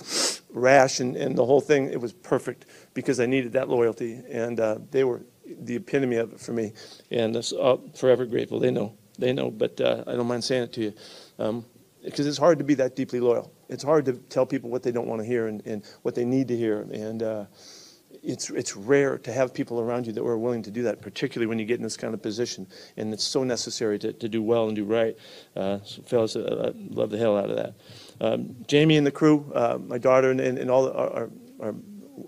rash 0.49 0.99
and, 0.99 1.15
and 1.15 1.37
the 1.37 1.45
whole 1.45 1.61
thing, 1.61 1.89
it 1.89 1.99
was 1.99 2.13
perfect 2.13 2.65
because 2.93 3.19
I 3.19 3.25
needed 3.25 3.53
that 3.53 3.69
loyalty. 3.69 4.21
And 4.29 4.59
uh, 4.59 4.79
they 4.91 5.03
were 5.03 5.21
the 5.45 5.75
epitome 5.75 6.17
of 6.17 6.33
it 6.33 6.39
for 6.39 6.53
me. 6.53 6.73
And 7.11 7.35
I'm 7.35 7.43
uh, 7.59 7.77
forever 7.95 8.25
grateful. 8.25 8.59
They 8.59 8.71
know. 8.71 8.95
They 9.17 9.33
know. 9.33 9.49
But 9.49 9.81
uh, 9.81 10.03
I 10.05 10.13
don't 10.13 10.27
mind 10.27 10.43
saying 10.43 10.63
it 10.63 10.73
to 10.73 10.81
you. 10.81 10.93
Um, 11.39 11.65
because 12.03 12.25
it's 12.25 12.37
hard 12.37 12.57
to 12.59 12.63
be 12.63 12.75
that 12.75 12.95
deeply 12.95 13.19
loyal. 13.19 13.51
It's 13.67 13.83
hard 13.83 14.05
to 14.05 14.13
tell 14.13 14.45
people 14.45 14.69
what 14.69 14.81
they 14.81 14.91
don't 14.91 15.07
want 15.07 15.21
to 15.21 15.27
hear 15.27 15.47
and, 15.47 15.65
and 15.65 15.83
what 16.03 16.15
they 16.15 16.23
need 16.23 16.47
to 16.47 16.55
hear. 16.55 16.81
And 16.81 17.21
uh, 17.21 17.45
it's, 18.27 18.49
it's 18.49 18.75
rare 18.75 19.17
to 19.19 19.31
have 19.31 19.53
people 19.53 19.79
around 19.79 20.05
you 20.05 20.11
that 20.13 20.21
are 20.21 20.37
willing 20.37 20.61
to 20.63 20.71
do 20.71 20.83
that, 20.83 21.01
particularly 21.01 21.47
when 21.47 21.59
you 21.59 21.65
get 21.65 21.77
in 21.77 21.83
this 21.83 21.95
kind 21.95 22.13
of 22.13 22.21
position. 22.21 22.67
And 22.97 23.13
it's 23.13 23.23
so 23.23 23.43
necessary 23.43 23.97
to, 23.99 24.11
to 24.11 24.27
do 24.27 24.43
well 24.43 24.67
and 24.67 24.75
do 24.75 24.83
right. 24.83 25.15
Uh, 25.55 25.79
so 25.83 26.01
fellas, 26.03 26.35
I 26.35 26.73
love 26.89 27.09
the 27.09 27.17
hell 27.17 27.37
out 27.37 27.49
of 27.49 27.55
that. 27.55 27.73
Um, 28.19 28.55
Jamie 28.67 28.97
and 28.97 29.07
the 29.07 29.11
crew, 29.11 29.49
uh, 29.55 29.77
my 29.81 29.97
daughter 29.97 30.29
and, 30.29 30.41
and, 30.41 30.57
and 30.57 30.69
all 30.69 30.87
our, 30.89 31.09
our, 31.09 31.29
our, 31.61 31.75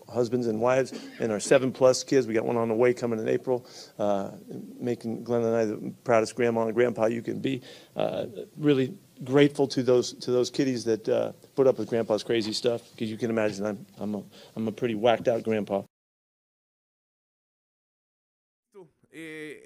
husbands 0.08 0.46
and 0.46 0.62
wives, 0.62 0.94
and 1.20 1.32
our 1.32 1.40
seven 1.40 1.72
plus 1.72 2.04
kids. 2.04 2.28
We 2.28 2.36
got 2.36 2.46
one 2.46 2.58
on 2.58 2.68
the 2.68 2.76
way 2.76 2.94
coming 2.94 3.20
in 3.20 3.28
April, 3.28 3.66
uh, 3.98 4.32
making 4.80 5.24
Glenn 5.24 5.44
and 5.44 5.56
I 5.56 5.66
the 5.66 5.94
proudest 6.04 6.36
grandma 6.36 6.66
and 6.66 6.76
grandpa 6.76 7.08
you 7.08 7.24
can 7.24 7.40
be. 7.40 7.62
Uh, 7.96 8.28
really 8.56 8.94
grateful 9.24 9.68
to 9.68 9.82
those 9.84 10.14
to 10.14 10.32
those 10.32 10.50
kiddies 10.50 10.84
that 10.86 11.10
uh, 11.10 11.32
put 11.56 11.66
up 11.68 11.80
with 11.80 11.90
grandpa's 11.90 12.24
crazy 12.24 12.54
stuff 12.54 12.82
because 12.92 13.10
you 13.10 13.18
can 13.18 13.30
imagine 13.30 13.66
I'm 13.66 13.86
I'm 14.00 14.16
a, 14.16 14.24
I'm 14.56 14.68
a 14.68 14.72
pretty 14.72 14.96
whacked 14.96 15.28
out 15.28 15.44
grandpa. 15.44 15.82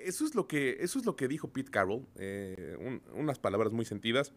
Eso 0.05 0.25
es 0.25 0.35
lo 0.35 0.47
que 0.47 0.77
eso 0.79 0.99
es 0.99 1.05
lo 1.05 1.15
que 1.15 1.27
dijo 1.27 1.51
Pete 1.51 1.71
Carroll, 1.71 2.05
eh, 2.15 2.77
un, 2.79 3.01
unas 3.13 3.39
palabras 3.39 3.71
muy 3.71 3.85
sentidas. 3.85 4.33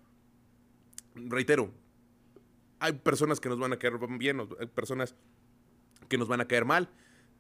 Reitero, 1.15 1.71
hay 2.79 2.93
personas 2.93 3.41
que 3.41 3.49
nos 3.49 3.59
van 3.59 3.73
a 3.73 3.79
caer 3.79 3.95
bien, 4.19 4.41
hay 4.61 4.67
personas 4.67 5.15
que 6.09 6.19
nos 6.19 6.29
van 6.29 6.41
a 6.41 6.47
caer 6.47 6.65
mal. 6.65 6.91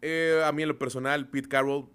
Eh, 0.03 0.43
a 0.45 0.53
mí 0.53 0.62
en 0.62 0.69
lo 0.69 0.79
personal, 0.79 1.29
Pete 1.29 1.49
Carroll, 1.49 1.89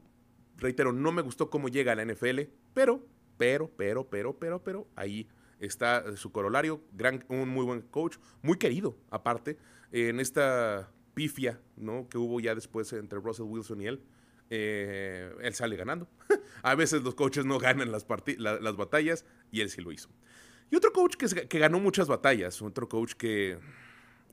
reitero, 0.58 0.91
no 0.91 1.12
me 1.12 1.22
gustó 1.22 1.50
cómo 1.50 1.70
llega 1.70 1.91
a 1.91 1.96
la 1.96 2.06
NFL, 2.06 2.41
pero, 2.74 3.06
pero, 3.38 3.70
pero, 3.76 4.10
pero, 4.10 4.38
pero, 4.38 4.63
pero, 4.63 4.88
ahí 4.96 5.28
está 5.60 6.15
su 6.17 6.32
corolario, 6.32 6.82
gran, 6.94 7.24
un 7.30 7.50
muy 7.50 7.65
buen 7.65 7.82
coach, 7.82 8.17
muy 8.41 8.58
querido 8.58 8.98
aparte, 9.10 9.58
en 9.91 10.20
esta 10.20 10.91
pifia 11.13 11.60
¿no? 11.76 12.08
que 12.10 12.17
hubo 12.17 12.39
ya 12.39 12.56
después 12.56 12.91
entre 12.94 13.20
Russell 13.20 13.46
Wilson 13.46 13.82
y 13.82 13.88
él. 13.88 14.04
Eh, 14.53 15.33
él 15.41 15.53
sale 15.53 15.77
ganando. 15.77 16.09
a 16.61 16.75
veces 16.75 17.01
los 17.03 17.15
coaches 17.15 17.45
no 17.45 17.57
ganan 17.57 17.89
las, 17.91 18.05
las 18.37 18.75
batallas 18.75 19.25
y 19.49 19.61
él 19.61 19.69
sí 19.69 19.81
lo 19.81 19.93
hizo. 19.93 20.09
Y 20.69 20.75
otro 20.75 20.91
coach 20.91 21.15
que, 21.15 21.59
ganó 21.59 21.79
muchas 21.79 22.07
batallas, 22.07 22.61
otro 22.61 22.87
coach 22.89 23.13
que, 23.13 23.57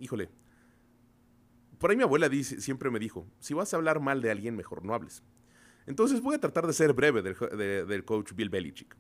híjole, 0.00 0.28
por 1.78 1.90
ahí 1.90 1.96
mi 1.96 2.02
abuela 2.02 2.28
siempre 2.42 2.90
me 2.90 2.98
dijo, 2.98 3.26
si 3.38 3.54
vas 3.54 3.72
a 3.72 3.76
hablar 3.76 4.00
mal 4.00 4.20
de 4.20 4.33
alguien, 4.33 4.57
mejor 4.57 4.85
no 4.85 4.92
hables. 4.92 5.22
Entonces 5.87 6.20
voy 6.20 6.35
a 6.35 6.40
tratar 6.40 6.66
de 6.66 6.72
ser 6.72 6.92
breve 6.92 7.22
del, 7.22 7.87
del 7.87 8.04
coach 8.04 8.33
Bill 8.35 8.50
Belichick. 8.50 8.96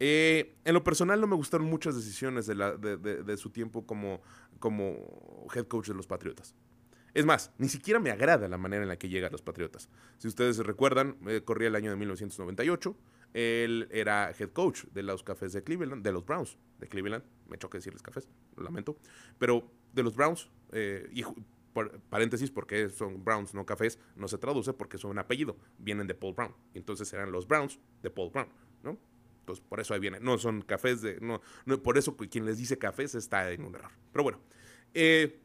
Eh, 0.00 0.56
en 0.64 0.74
lo 0.74 0.84
personal 0.84 1.20
no 1.20 1.26
me 1.26 1.36
gustaron 1.36 1.68
muchas 1.68 1.96
decisiones 1.96 2.46
de, 2.46 3.36
su 3.36 3.50
tiempo 3.50 3.84
como, 3.84 4.22
como 4.60 5.46
head 5.54 5.66
coach 5.66 5.88
de 5.88 5.94
los 5.94 6.06
Patriotas. 6.06 6.54
Es 7.14 7.24
más, 7.24 7.52
ni 7.58 7.68
siquiera 7.68 8.00
me 8.00 8.10
agrada 8.10 8.48
la 8.48 8.58
manera 8.58 8.82
en 8.82 8.88
la 8.88 8.98
que 8.98 9.08
llega 9.08 9.28
a 9.28 9.30
los 9.30 9.42
Patriotas. 9.42 9.88
Si 10.18 10.28
ustedes 10.28 10.58
recuerdan, 10.58 11.16
eh, 11.26 11.42
corría 11.44 11.68
el 11.68 11.74
año 11.74 11.90
de 11.90 11.96
1998. 11.96 12.96
Él 13.34 13.88
era 13.90 14.32
head 14.38 14.50
coach 14.50 14.84
de 14.92 15.02
los 15.02 15.22
Cafés 15.22 15.52
de 15.52 15.62
Cleveland, 15.62 16.02
de 16.02 16.12
los 16.12 16.24
Browns 16.24 16.58
de 16.78 16.88
Cleveland. 16.88 17.24
Me 17.48 17.58
choca 17.58 17.78
decirles 17.78 18.02
cafés, 18.02 18.28
lo 18.56 18.62
lamento. 18.62 18.98
Pero 19.38 19.70
de 19.92 20.02
los 20.02 20.14
Browns, 20.16 20.48
eh, 20.72 21.08
y 21.12 21.24
paréntesis, 22.10 22.50
porque 22.50 22.88
son 22.88 23.24
Browns, 23.24 23.54
no 23.54 23.64
cafés, 23.64 23.98
no 24.16 24.28
se 24.28 24.38
traduce 24.38 24.72
porque 24.72 24.98
son 24.98 25.12
un 25.12 25.18
apellido. 25.18 25.56
Vienen 25.78 26.06
de 26.06 26.14
Paul 26.14 26.34
Brown. 26.34 26.54
Entonces 26.74 27.12
eran 27.12 27.30
los 27.32 27.46
Browns 27.46 27.78
de 28.02 28.10
Paul 28.10 28.30
Brown, 28.30 28.48
¿no? 28.82 28.98
Entonces, 29.40 29.64
por 29.66 29.80
eso 29.80 29.94
ahí 29.94 30.00
viene. 30.00 30.20
No 30.20 30.36
son 30.38 30.62
cafés 30.62 31.00
de. 31.00 31.18
No, 31.20 31.40
no, 31.64 31.82
por 31.82 31.96
eso 31.96 32.16
quien 32.16 32.44
les 32.44 32.58
dice 32.58 32.76
cafés 32.78 33.14
está 33.14 33.50
en 33.50 33.64
un 33.64 33.74
error. 33.74 33.92
Pero 34.12 34.22
bueno. 34.22 34.40
Eh, 34.94 35.40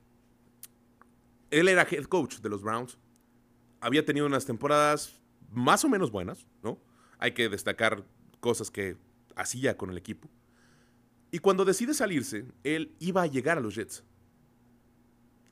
él 1.53 1.67
era 1.67 1.87
head 1.89 2.05
coach 2.05 2.37
de 2.39 2.49
los 2.49 2.63
Browns. 2.63 2.97
Había 3.79 4.03
tenido 4.03 4.25
unas 4.25 4.45
temporadas 4.45 5.21
más 5.51 5.85
o 5.85 5.89
menos 5.89 6.11
buenas, 6.11 6.47
¿no? 6.63 6.79
Hay 7.19 7.33
que 7.33 7.47
destacar 7.47 8.03
cosas 8.39 8.71
que 8.71 8.97
hacía 9.35 9.77
con 9.77 9.91
el 9.91 9.97
equipo. 9.97 10.27
Y 11.31 11.39
cuando 11.39 11.63
decide 11.63 11.93
salirse, 11.93 12.45
él 12.63 12.95
iba 12.99 13.21
a 13.21 13.27
llegar 13.27 13.57
a 13.57 13.61
los 13.61 13.75
Jets. 13.75 14.03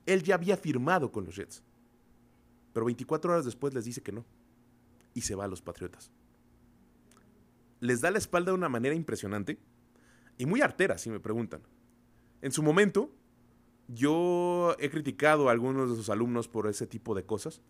Él 0.07 0.23
ya 0.23 0.35
había 0.35 0.57
firmado 0.57 1.11
con 1.11 1.23
los 1.25 1.35
Jets. 1.35 1.63
Pero 2.73 2.85
24 2.87 3.31
horas 3.31 3.45
después 3.45 3.73
les 3.73 3.85
dice 3.85 4.01
que 4.01 4.11
no. 4.11 4.25
Y 5.13 5.21
se 5.21 5.35
va 5.35 5.45
a 5.45 5.47
los 5.47 5.61
Patriotas. 5.61 6.11
Les 7.79 8.01
da 8.01 8.09
la 8.11 8.17
espalda 8.17 8.51
de 8.51 8.57
una 8.57 8.69
manera 8.69 8.95
impresionante 8.95 9.59
y 10.37 10.45
muy 10.45 10.61
artera, 10.61 10.97
si 10.97 11.11
me 11.11 11.19
preguntan. 11.19 11.61
En 12.41 12.51
su 12.51 12.63
momento, 12.63 13.11
yo 13.93 14.75
he 14.79 14.89
criticado 14.89 15.49
a 15.49 15.51
algunos 15.51 15.89
de 15.89 15.95
sus 15.95 16.09
alumnos 16.09 16.47
por 16.47 16.67
ese 16.67 16.87
tipo 16.87 17.15
de 17.15 17.23
cosas. 17.23 17.61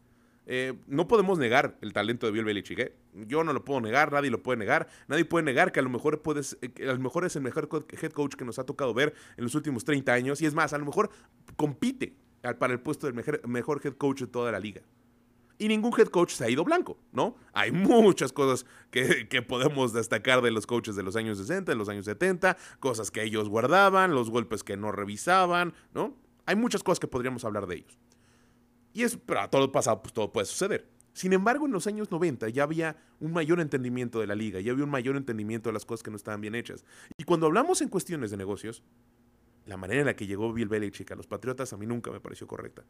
Eh, 0.47 0.73
no 0.87 1.07
podemos 1.07 1.37
negar 1.37 1.77
el 1.81 1.93
talento 1.93 2.25
de 2.25 2.31
Bill 2.31 2.45
Belichick. 2.45 2.79
¿eh? 2.79 2.95
Yo 3.27 3.43
no 3.43 3.53
lo 3.53 3.63
puedo 3.63 3.79
negar, 3.79 4.11
nadie 4.11 4.29
lo 4.29 4.41
puede 4.41 4.57
negar. 4.57 4.87
Nadie 5.07 5.25
puede 5.25 5.43
negar 5.43 5.71
que 5.71 5.79
a 5.79 5.83
lo 5.83 5.89
mejor, 5.89 6.21
eh, 6.35 6.39
es 6.39 6.57
el 6.61 6.99
mejor 6.99 7.25
head 7.25 8.11
coach 8.11 8.35
que 8.35 8.45
nos 8.45 8.59
ha 8.59 8.65
tocado 8.65 8.93
ver 8.93 9.13
en 9.37 9.43
los 9.43 9.55
últimos 9.55 9.85
30 9.85 10.11
años. 10.13 10.41
Y 10.41 10.45
es 10.45 10.53
más, 10.53 10.73
a 10.73 10.77
lo 10.77 10.85
mejor 10.85 11.09
compite 11.55 12.15
para 12.59 12.73
el 12.73 12.79
puesto 12.79 13.07
del 13.07 13.15
mejor 13.15 13.81
head 13.83 13.93
coach 13.93 14.21
de 14.21 14.27
toda 14.27 14.51
la 14.51 14.59
liga. 14.59 14.81
Y 15.61 15.67
ningún 15.67 15.93
head 15.95 16.07
coach 16.07 16.31
se 16.31 16.43
ha 16.43 16.49
ido 16.49 16.63
blanco, 16.63 16.97
¿no? 17.11 17.35
Hay 17.53 17.71
muchas 17.71 18.33
cosas 18.33 18.65
que, 18.89 19.45
podemos 19.47 19.93
destacar 19.93 20.41
de 20.41 20.49
los 20.49 20.65
coaches 20.65 20.95
de 20.95 21.03
los 21.03 21.15
años 21.15 21.37
60, 21.37 21.71
de 21.71 21.75
los 21.75 21.87
años 21.87 22.05
70, 22.05 22.57
cosas 22.79 23.11
que 23.11 23.21
ellos 23.21 23.47
guardaban, 23.47 24.15
los 24.15 24.31
golpes 24.31 24.63
que 24.63 24.75
no 24.75 24.91
revisaban, 24.91 25.75
¿no? 25.93 26.17
Hay 26.47 26.55
muchas 26.55 26.81
cosas 26.81 26.99
que 26.99 27.05
podríamos 27.05 27.45
hablar 27.45 27.67
de 27.67 27.75
ellos. 27.75 27.95
Y 28.91 29.03
es, 29.03 29.17
pero 29.17 29.41
a 29.41 29.51
todo 29.51 29.71
pasado, 29.71 30.01
pues 30.01 30.15
todo 30.15 30.31
puede 30.31 30.47
suceder. 30.47 30.89
Sin 31.13 31.31
embargo, 31.31 31.67
en 31.67 31.73
los 31.73 31.85
años 31.85 32.09
90 32.09 32.49
ya 32.49 32.63
había 32.63 32.97
un 33.19 33.31
mayor 33.31 33.59
entendimiento 33.59 34.19
de 34.19 34.25
la 34.25 34.33
liga, 34.33 34.59
ya 34.61 34.71
había 34.71 34.83
un 34.83 34.89
mayor 34.89 35.15
entendimiento 35.15 35.69
de 35.69 35.73
las 35.73 35.85
cosas 35.85 36.01
que 36.01 36.09
no 36.09 36.17
estaban 36.17 36.41
bien 36.41 36.55
hechas. 36.55 36.83
Y 37.17 37.23
cuando 37.23 37.45
hablamos 37.45 37.83
en 37.83 37.89
cuestiones 37.89 38.31
de 38.31 38.37
negocios, 38.37 38.81
la 39.67 39.77
manera 39.77 39.99
en 39.99 40.07
la 40.07 40.15
que 40.15 40.25
llegó 40.25 40.51
Bill 40.53 40.69
Belichick 40.69 41.11
a 41.11 41.15
los 41.15 41.27
Patriotas 41.27 41.71
a 41.71 41.77
mí 41.77 41.85
nunca 41.85 42.09
me 42.09 42.19
pareció 42.19 42.47
correcta. 42.47 42.83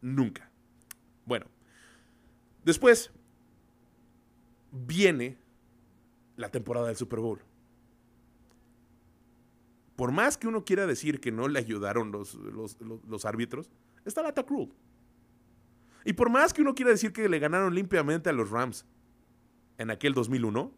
Nunca. 0.00 0.50
Bueno, 1.24 1.46
después 2.66 3.10
viene 4.72 5.38
la 6.36 6.50
temporada 6.50 6.88
del 6.88 6.96
Super 6.96 7.20
Bowl. 7.20 7.40
Por 9.94 10.12
más 10.12 10.36
que 10.36 10.46
uno 10.46 10.64
quiera 10.64 10.86
decir 10.86 11.20
que 11.20 11.32
no 11.32 11.48
le 11.48 11.58
ayudaron 11.58 12.12
los, 12.12 12.34
los, 12.34 13.24
árbitros, 13.24 13.70
está 14.04 14.20
la 14.20 14.32
rule. 14.32 14.72
Y 16.04 16.12
por 16.12 16.28
más 16.28 16.52
que 16.52 16.60
uno 16.60 16.74
quiera 16.74 16.90
decir 16.90 17.14
que 17.14 17.28
le 17.30 17.38
ganaron 17.38 17.74
limpiamente 17.74 18.28
a 18.28 18.32
los 18.34 18.50
Rams 18.50 18.84
en 19.78 19.90
aquel 19.90 20.12
2001, 20.12 20.70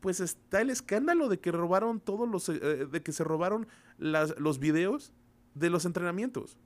pues 0.00 0.20
está 0.20 0.60
el 0.62 0.70
escándalo 0.70 1.28
de 1.28 1.38
que 1.38 1.52
robaron 1.52 2.00
todos 2.00 2.28
los, 2.28 2.48
eh, 2.48 2.58
eh, 2.60 2.88
de 2.90 3.02
que 3.02 3.12
se 3.12 3.24
robaron 3.24 3.68
los 3.98 4.58
videos 4.58 5.12
de 5.54 5.70
los 5.70 5.84
entrenamientos. 5.84 6.58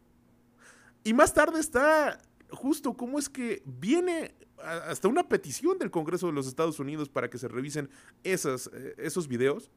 Y 1.04 1.12
más 1.12 1.34
tarde 1.34 1.60
está 1.60 2.20
justo 2.52 2.94
cómo 2.94 3.18
es 3.18 3.28
que 3.28 3.62
viene 3.64 4.34
hasta 4.58 5.08
una 5.08 5.28
petición 5.28 5.78
del 5.78 5.90
Congreso 5.90 6.26
de 6.26 6.32
los 6.32 6.46
Estados 6.46 6.78
Unidos 6.78 7.08
para 7.08 7.30
que 7.30 7.38
se 7.38 7.48
revisen 7.48 7.88
eh, 8.24 8.36
esos 8.98 9.28
videos 9.28 9.70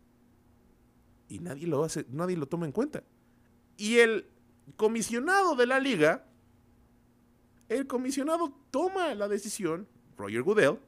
y 1.30 1.40
nadie 1.40 1.68
lo 1.68 1.84
hace, 1.84 2.06
nadie 2.10 2.38
lo 2.38 2.48
toma 2.48 2.66
en 2.66 2.72
cuenta. 2.72 3.04
Y 3.78 3.98
el 4.00 4.28
comisionado 4.76 5.56
de 5.56 5.66
la 5.66 5.80
liga, 5.80 6.26
el 7.70 7.88
comisionado 7.88 8.54
toma 8.72 9.16
la 9.16 9.28
decisión, 9.28 9.88
Roger 10.18 10.44
Goodell, 10.44 10.80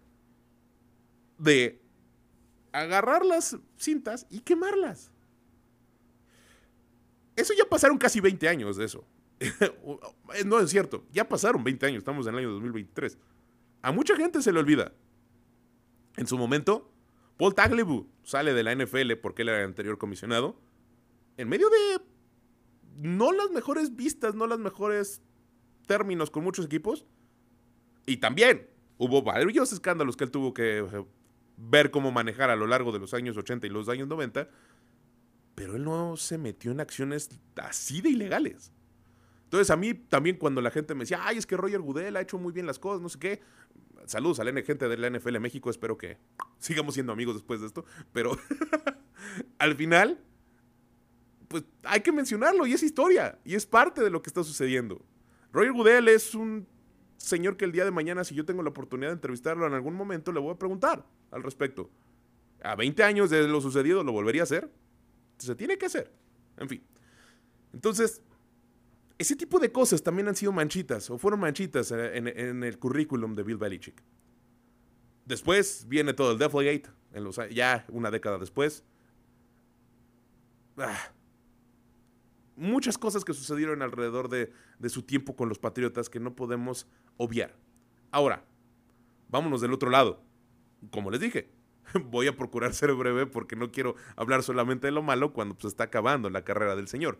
de 1.38 1.82
agarrar 2.71 3.26
las 3.26 3.58
cintas 3.78 4.28
y 4.30 4.39
quemarlas. 4.41 5.12
Eso 7.36 7.54
ya 7.54 7.65
pasaron 7.65 7.98
casi 7.98 8.19
20 8.19 8.48
años 8.48 8.78
de 8.78 8.86
eso. 8.86 9.04
no 10.45 10.60
es 10.60 10.69
cierto, 10.69 11.06
ya 11.12 11.28
pasaron 11.28 11.63
20 11.63 11.86
años, 11.86 11.98
estamos 12.00 12.26
en 12.28 12.34
el 12.34 12.39
año 12.39 12.52
2023. 12.52 13.17
A 13.82 13.91
mucha 13.91 14.15
gente 14.15 14.41
se 14.41 14.52
le 14.52 14.60
olvida. 14.60 14.93
En 16.17 16.28
su 16.28 16.38
momento, 16.38 16.91
Paul 17.38 17.54
Tagliabue 17.54 18.06
sale 18.24 18.54
de 18.54 18.63
la 18.63 18.74
NFL 18.74 19.13
porque 19.21 19.41
él 19.41 19.50
era 19.50 19.60
el 19.60 19.65
anterior 19.65 19.98
comisionado. 19.98 20.60
En 21.38 21.50
medio 21.50 21.69
de 21.69 22.02
no 22.98 23.32
las 23.34 23.52
mejores 23.52 23.95
vistas, 23.95 24.36
no 24.36 24.48
las 24.48 24.60
mejores 24.60 25.21
términos 25.86 26.32
con 26.32 26.43
muchos 26.43 26.65
equipos. 26.65 27.06
Y 28.06 28.17
también 28.17 28.67
hubo 28.98 29.21
varios 29.21 29.74
escándalos 29.74 30.15
que 30.15 30.24
él 30.24 30.32
tuvo 30.32 30.54
que 30.54 30.80
eh, 30.80 31.06
ver 31.58 31.91
cómo 31.91 32.12
manejar 32.12 32.50
a 32.50 32.56
lo 32.56 32.67
largo 32.67 32.91
de 32.91 33.00
los 33.00 33.13
años 33.13 33.36
80 33.38 33.67
y 33.67 33.69
los 33.69 33.89
años 33.89 34.08
90. 34.08 34.50
Pero 35.56 35.76
él 35.76 35.84
no 35.84 36.17
se 36.17 36.38
metió 36.38 36.71
en 36.71 36.80
acciones 36.80 37.30
así 37.56 38.02
de 38.02 38.10
ilegales. 38.10 38.71
Entonces 39.56 39.72
a 39.72 39.78
mí 39.78 39.94
también 39.94 40.36
cuando 40.36 40.60
la 40.60 40.70
gente 40.70 40.94
me 40.96 41.06
decía, 41.06 41.22
ay, 41.24 41.38
es 41.38 41.46
que 41.46 41.56
Roger 41.56 41.80
Goodell 41.80 42.18
ha 42.18 42.20
hecho 42.20 42.38
muy 42.38 42.52
bien 42.52 42.65
las 42.65 42.78
cosas, 42.78 43.02
no 43.02 43.08
sé 43.08 43.20
qué. 43.20 43.41
Saludos 44.06 44.41
a 44.41 44.44
la 44.44 44.52
gente 44.63 44.89
de 44.89 44.98
la 44.98 45.10
NFL 45.10 45.39
México, 45.39 45.70
espero 45.70 45.98
que 45.98 46.18
sigamos 46.60 46.96
siendo 46.96 47.13
amigos 47.13 47.36
después 47.36 47.62
de 47.62 47.68
esto. 47.68 47.86
Pero 48.12 48.38
al 49.58 49.76
final, 49.78 50.20
pues 51.48 51.63
hay 51.84 52.02
que 52.02 52.12
mencionarlo 52.12 52.68
y 52.68 52.74
es 52.74 52.84
historia 52.84 53.39
y 53.46 53.56
es 53.56 53.65
parte 53.65 54.04
de 54.04 54.10
lo 54.10 54.22
que 54.22 54.30
está 54.30 54.44
sucediendo. 54.44 55.02
Roger 55.54 55.72
Goodell 55.72 56.10
es 56.10 56.36
un 56.36 56.68
señor 57.15 57.56
que 57.56 57.63
el 57.63 57.72
día 57.72 57.86
de 57.86 57.91
mañana, 57.91 58.26
si 58.26 58.36
yo 58.36 58.44
tengo 58.44 58.62
la 58.62 58.72
oportunidad 58.72 59.12
de 59.12 59.15
entrevistarlo 59.15 59.65
en 59.65 59.74
algún 59.74 59.94
momento, 59.94 60.34
le 60.34 60.41
voy 60.41 60.54
a 60.54 60.60
preguntar 60.60 61.06
al 61.32 61.44
respecto. 61.44 61.89
A 62.62 62.76
20 62.76 63.04
años 63.04 63.30
de 63.30 63.48
lo 63.48 63.62
sucedido, 63.62 64.04
¿lo 64.04 64.12
volvería 64.12 64.41
a 64.41 64.44
hacer? 64.44 64.70
Se 65.38 65.56
tiene 65.56 65.78
que 65.78 65.86
hacer. 65.86 66.12
En 66.58 66.68
fin. 66.68 66.84
Entonces, 67.72 68.22
ese 69.17 69.36
tipo 69.36 69.60
de 69.60 69.71
cosas 69.71 70.04
también 70.04 70.28
han 70.28 70.36
sido 70.36 70.51
manchitas 70.51 71.10
o 71.10 71.17
fueron 71.17 71.39
manchitas 71.39 71.91
en, 71.91 72.28
el 72.63 72.78
currículum 72.80 73.36
de 73.36 73.43
Bill 73.43 73.58
Belichick. 73.58 74.04
Después 75.25 75.86
viene 75.88 76.13
todo 76.13 76.34
el 76.34 76.38
Deflategate, 76.38 76.89
en 77.13 77.23
los, 77.23 77.39
ya 77.51 77.86
una 77.89 78.12
década 78.12 78.38
después. 78.38 78.84
Ah, 80.78 81.12
muchas 82.56 82.97
cosas 82.97 83.23
que 83.23 83.34
sucedieron 83.34 83.82
alrededor 83.82 84.28
de, 84.28 84.51
de, 84.80 84.89
su 84.89 85.04
tiempo 85.04 85.36
con 85.36 85.47
los 85.49 85.58
Patriotas 85.58 86.10
que 86.10 86.19
no 86.19 86.36
podemos 86.36 86.88
obviar. 87.17 87.56
Ahora, 88.12 88.43
vámonos 89.30 89.62
del 89.62 89.73
otro 89.73 89.89
lado. 89.89 90.21
Como 90.91 91.10
les 91.10 91.21
dije, 91.21 91.49
voy 92.06 92.28
a 92.28 92.36
procurar 92.36 92.73
ser 92.73 92.93
breve 92.93 93.25
porque 93.25 93.56
no 93.56 93.71
quiero 93.71 93.95
hablar 94.17 94.43
solamente 94.43 94.88
de 94.88 94.91
lo 94.91 95.01
malo 95.01 95.32
cuando 95.32 95.56
se 95.56 95.62
pues, 95.62 95.73
está 95.73 95.86
acabando 95.86 96.30
la 96.30 96.43
carrera 96.43 96.75
del 96.75 96.89
señor 96.89 97.17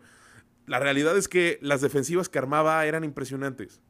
la 0.66 0.80
realidad 0.80 1.16
es 1.16 1.28
que 1.28 1.58
las 1.62 1.80
defensivas 1.80 2.28
que 2.28 2.38
armaba 2.38 2.84
eran 2.86 3.04
impresionantes. 3.04 3.80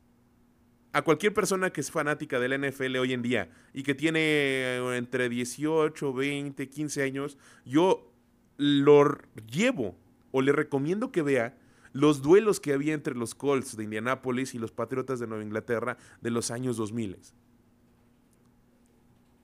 A 0.92 1.02
cualquier 1.02 1.34
persona 1.34 1.70
que 1.70 1.80
es 1.80 1.90
fanática 1.90 2.38
del 2.38 2.58
NFL 2.60 2.96
hoy 2.96 3.12
en 3.12 3.22
día 3.22 3.50
y 3.74 3.82
que 3.82 3.94
tiene 3.94 4.20
eh, 4.20 4.96
entre 4.96 5.28
18, 5.28 6.12
20, 6.12 6.68
15 6.68 7.02
años, 7.02 7.38
yo 7.64 8.12
lo 8.56 9.18
llevo 9.50 9.96
o 10.32 10.42
le 10.42 10.52
recomiendo 10.52 11.12
que 11.12 11.22
vea 11.22 11.58
los 11.92 12.20
duelos 12.20 12.60
que 12.60 12.72
había 12.74 12.92
entre 12.92 13.14
los 13.14 13.34
Colts 13.34 13.76
de 13.76 13.84
Indianápolis 13.84 14.54
y 14.54 14.58
los 14.58 14.70
Patriotas 14.70 15.18
de 15.18 15.26
Nueva 15.26 15.44
Inglaterra 15.44 15.96
de 16.20 16.30
los 16.30 16.50
años 16.50 16.76
2000. 16.76 17.18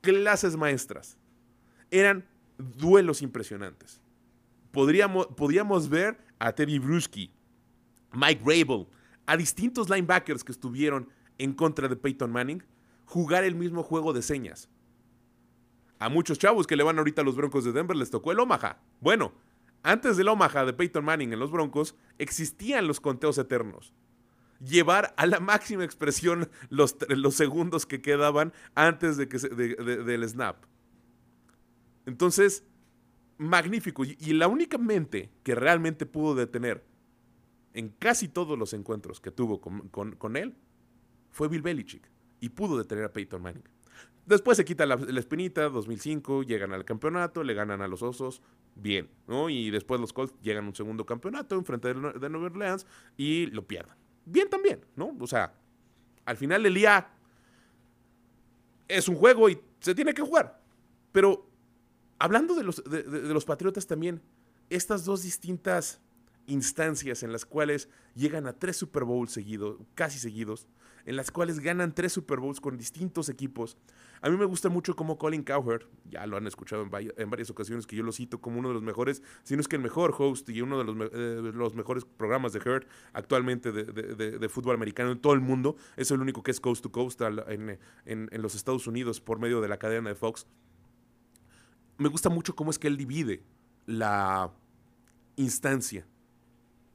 Clases 0.02 0.56
maestras. 0.56 1.16
Eran 1.90 2.26
duelos 2.58 3.22
impresionantes. 3.22 4.00
Podríamos, 4.70 5.28
podríamos 5.28 5.88
ver 5.88 6.18
a 6.42 6.52
Teddy 6.52 6.80
Bruschi, 6.80 7.32
Mike 8.12 8.42
Rabel, 8.44 8.88
a 9.26 9.36
distintos 9.36 9.88
linebackers 9.88 10.42
que 10.42 10.50
estuvieron 10.50 11.08
en 11.38 11.52
contra 11.52 11.86
de 11.86 11.94
Peyton 11.94 12.32
Manning, 12.32 12.64
jugar 13.04 13.44
el 13.44 13.54
mismo 13.54 13.84
juego 13.84 14.12
de 14.12 14.22
señas. 14.22 14.68
A 16.00 16.08
muchos 16.08 16.40
chavos 16.40 16.66
que 16.66 16.74
le 16.74 16.82
van 16.82 16.98
ahorita 16.98 17.22
a 17.22 17.24
los 17.24 17.36
Broncos 17.36 17.64
de 17.64 17.70
Denver 17.70 17.96
les 17.96 18.10
tocó 18.10 18.32
el 18.32 18.40
Omaha. 18.40 18.80
Bueno, 19.00 19.32
antes 19.84 20.16
del 20.16 20.28
Omaha 20.28 20.64
de 20.64 20.72
Peyton 20.72 21.04
Manning 21.04 21.32
en 21.32 21.38
los 21.38 21.52
Broncos 21.52 21.94
existían 22.18 22.88
los 22.88 23.00
conteos 23.00 23.38
eternos. 23.38 23.94
Llevar 24.58 25.14
a 25.16 25.26
la 25.26 25.38
máxima 25.38 25.84
expresión 25.84 26.50
los, 26.70 26.96
segundos 27.30 27.86
que 27.86 28.02
quedaban 28.02 28.52
antes 28.74 29.16
de 29.16 29.28
que 29.28 29.38
del 29.38 30.28
snap. 30.28 30.64
Entonces, 32.04 32.64
magnífico. 33.38 34.04
Y, 34.04 34.32
la 34.32 34.48
única 34.48 34.78
mente 34.78 35.30
que 35.42 35.54
realmente 35.54 36.06
pudo 36.06 36.34
detener 36.34 36.84
en 37.74 37.88
casi 37.90 38.28
todos 38.28 38.58
los 38.58 38.72
encuentros 38.72 39.20
que 39.20 39.30
tuvo 39.30 39.60
con, 39.60 40.36
él 40.36 40.54
fue 41.30 41.48
Bill 41.48 41.62
Belichick. 41.62 42.08
Y 42.40 42.50
pudo 42.50 42.76
detener 42.76 43.04
a 43.04 43.12
Peyton 43.12 43.40
Manning. 43.40 43.64
Después 44.26 44.56
se 44.56 44.64
quita 44.64 44.86
la, 44.86 44.94
espinita, 44.94 45.68
2005, 45.68 46.42
llegan 46.44 46.72
al 46.72 46.84
campeonato, 46.84 47.42
le 47.42 47.54
ganan 47.54 47.82
a 47.82 47.88
los 47.88 48.02
Osos, 48.02 48.40
bien, 48.76 49.08
¿no? 49.26 49.50
Y 49.50 49.70
después 49.70 50.00
los 50.00 50.12
Colts 50.12 50.34
llegan 50.42 50.64
a 50.64 50.68
un 50.68 50.74
segundo 50.74 51.04
campeonato 51.04 51.56
en 51.56 51.64
frente 51.64 51.92
de, 51.92 52.12
de 52.12 52.30
Nueva 52.30 52.46
Orleans 52.46 52.86
y 53.16 53.46
lo 53.46 53.66
pierden. 53.66 53.96
Bien 54.24 54.48
también, 54.48 54.80
¿no? 54.94 55.16
O 55.18 55.26
sea, 55.26 55.54
al 56.24 56.36
final 56.36 56.64
el 56.66 56.74
día 56.74 57.10
es 58.88 59.08
un 59.08 59.16
juego 59.16 59.48
y 59.48 59.60
se 59.80 59.94
tiene 59.94 60.14
que 60.14 60.22
jugar. 60.22 60.60
Pero 61.10 61.51
hablando 62.22 62.54
de 62.54 62.62
los, 62.62 62.84
de, 62.84 63.02
los 63.34 63.44
Patriotas 63.44 63.88
también, 63.88 64.22
estas 64.70 65.04
dos 65.04 65.24
distintas 65.24 66.00
instancias 66.46 67.24
en 67.24 67.32
las 67.32 67.44
cuales 67.44 67.88
llegan 68.14 68.46
a 68.46 68.52
tres 68.52 68.76
Super 68.76 69.02
Bowls 69.02 69.32
seguidos, 69.32 69.78
casi 69.96 70.20
seguidos, 70.20 70.68
en 71.04 71.16
las 71.16 71.32
cuales 71.32 71.58
ganan 71.58 71.92
tres 71.92 72.12
Super 72.12 72.38
Bowls 72.38 72.60
con 72.60 72.78
distintos 72.78 73.28
equipos. 73.28 73.76
A 74.20 74.30
mí 74.30 74.36
me 74.36 74.44
gusta 74.44 74.68
mucho 74.68 74.94
como 74.94 75.18
Colin 75.18 75.42
Cowherd, 75.42 75.82
ya 76.08 76.24
lo 76.28 76.36
han 76.36 76.46
escuchado 76.46 76.82
en, 76.82 77.30
varias 77.30 77.50
ocasiones 77.50 77.88
que 77.88 77.96
yo 77.96 78.04
lo 78.04 78.12
cito 78.12 78.40
como 78.40 78.60
uno 78.60 78.68
de 78.68 78.74
los 78.74 78.84
mejores, 78.84 79.20
si 79.42 79.56
no 79.56 79.60
es 79.60 79.66
que 79.66 79.74
el 79.74 79.82
mejor 79.82 80.14
host 80.16 80.48
y 80.48 80.62
uno 80.62 80.78
de 80.78 80.84
los, 80.84 81.10
eh, 81.12 81.50
los 81.52 81.74
mejores 81.74 82.04
programas 82.04 82.52
de 82.52 82.60
Herd 82.60 82.86
actualmente 83.14 83.72
de, 83.72 84.48
fútbol 84.48 84.76
americano 84.76 85.10
en 85.10 85.20
todo 85.20 85.32
el 85.32 85.40
mundo. 85.40 85.74
Es 85.96 86.12
el 86.12 86.20
único 86.20 86.44
que 86.44 86.52
es 86.52 86.60
coast 86.60 86.84
to 86.84 86.92
coast 86.92 87.20
en, 87.20 87.80
en 88.04 88.42
los 88.42 88.54
Estados 88.54 88.86
Unidos 88.86 89.20
por 89.20 89.40
medio 89.40 89.60
de 89.60 89.66
la 89.66 89.78
cadena 89.78 90.08
de 90.10 90.14
Fox 90.14 90.46
me 91.98 92.08
gusta 92.08 92.28
mucho 92.28 92.54
cómo 92.54 92.70
es 92.70 92.78
que 92.78 92.88
él 92.88 92.96
divide 92.96 93.42
la 93.86 94.52
instancia 95.36 96.06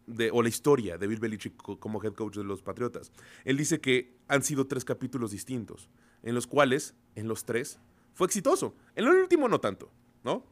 de, 0.05 0.31
o 0.31 0.41
la 0.41 0.49
historia 0.49 0.97
de 0.97 1.07
Bill 1.07 1.19
Belichick 1.19 1.55
como 1.57 2.03
head 2.03 2.13
coach 2.13 2.37
de 2.37 2.43
los 2.43 2.61
Patriotas. 2.61 3.11
Él 3.45 3.57
dice 3.57 3.79
que 3.79 4.17
han 4.27 4.43
sido 4.43 4.67
tres 4.67 4.85
capítulos 4.85 5.31
distintos, 5.31 5.89
en 6.23 6.33
los 6.33 6.47
cuales, 6.47 6.95
en 7.15 7.27
los 7.27 7.45
tres, 7.45 7.79
fue 8.13 8.27
exitoso. 8.27 8.75
En 8.95 9.05
el 9.05 9.11
último 9.11 9.47
no 9.47 9.59
tanto, 9.59 9.91
¿no? 10.23 10.43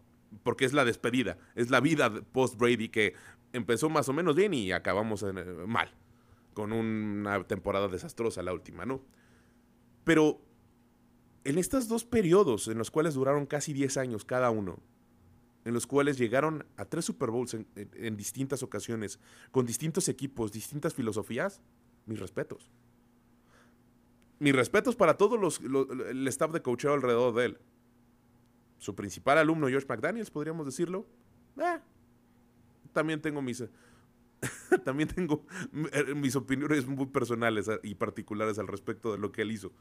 Porque 0.44 0.66
es 0.66 0.74
la 0.74 0.86
despedida, 0.86 1.38
es 1.56 1.70
la 1.70 1.80
vida 1.80 2.12
post-Brady 2.32 2.90
que 2.90 3.14
empezó 3.54 3.90
más 3.90 4.10
o 4.10 4.14
menos 4.14 4.36
bien 4.36 4.54
y 4.54 4.72
acabamos 4.72 5.24
eh, 5.24 5.34
mal, 5.34 5.90
con 6.54 6.74
una 6.74 7.44
temporada 7.46 7.88
desastrosa 7.88 8.44
la 8.44 8.54
última, 8.54 8.86
¿no? 8.86 9.02
Pero 10.04 10.42
en 11.46 11.60
estos 11.60 11.88
dos 11.88 12.04
periodos, 12.04 12.68
en 12.68 12.78
los 12.78 12.92
cuales 12.92 13.14
duraron 13.14 13.46
casi 13.46 13.72
10 13.72 13.98
años 13.98 14.26
cada 14.26 14.50
uno, 14.50 14.80
en 15.64 15.74
los 15.74 15.86
cuales 15.86 16.18
llegaron 16.18 16.66
a 16.76 16.86
tres 16.86 17.06
Super 17.06 17.30
Bowls 17.30 17.54
en, 17.54 18.18
distintas 18.18 18.64
ocasiones, 18.64 19.20
con 19.52 19.66
distintos 19.66 20.10
equipos, 20.10 20.52
distintas 20.52 20.96
filosofías, 20.96 21.62
mis 22.08 22.20
respetos. 22.20 22.72
Mis 24.40 24.56
respetos 24.56 24.96
para 24.96 25.18
todos 25.18 25.40
los, 25.40 25.62
el 26.10 26.28
staff 26.28 26.52
de 26.52 26.62
coacheo 26.62 26.94
alrededor 26.94 27.34
de 27.36 27.46
él. 27.46 27.58
Su 28.80 28.96
principal 28.96 29.38
alumno, 29.38 29.68
George 29.68 29.88
McDaniels, 29.88 30.32
podríamos 30.32 30.66
decirlo. 30.66 31.08
Eh, 31.58 31.80
también 32.92 33.22
tengo 33.22 33.42
mis 33.42 33.64
también 34.84 35.10
tengo 35.10 35.46
eh, 35.92 36.14
mis 36.16 36.36
opiniones 36.36 36.86
muy 36.86 37.06
personales 37.06 37.70
y 37.84 37.96
particulares 37.96 38.60
al 38.60 38.68
respecto 38.68 39.12
de 39.12 39.20
lo 39.20 39.32
que 39.32 39.44
él 39.44 39.52
hizo. 39.52 39.72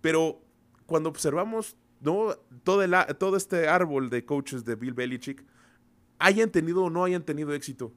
Pero 0.00 0.42
cuando 0.86 1.08
observamos 1.08 1.76
¿no? 2.00 2.36
todo, 2.62 2.82
el, 2.82 2.94
todo 3.18 3.36
este 3.36 3.68
árbol 3.68 4.10
de 4.10 4.24
coaches 4.24 4.64
de 4.64 4.74
Bill 4.74 4.94
Belichick, 4.94 5.44
hayan 6.18 6.50
tenido 6.50 6.84
o 6.84 6.90
no 6.90 7.04
hayan 7.04 7.22
tenido 7.22 7.52
éxito, 7.54 7.92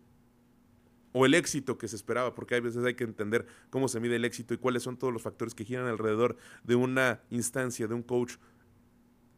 o 1.12 1.26
el 1.26 1.34
éxito 1.34 1.78
que 1.78 1.88
se 1.88 1.96
esperaba, 1.96 2.36
porque 2.36 2.56
hay 2.56 2.62
veces 2.62 2.84
hay 2.84 2.96
que 2.96 3.04
entender 3.04 3.46
cómo 3.70 3.88
se 3.88 4.00
mide 4.00 4.16
el 4.18 4.26
éxito 4.26 4.54
y 4.54 4.58
cuáles 4.58 4.84
son 4.84 4.98
todos 4.98 5.14
los 5.14 5.22
factores 5.22 5.56
que 5.56 5.66
giran 5.66 5.88
alrededor 5.88 6.38
de 6.64 6.76
una 6.76 7.22
instancia, 7.30 7.88
de 7.88 7.94
un 7.94 8.04
coach 8.04 8.36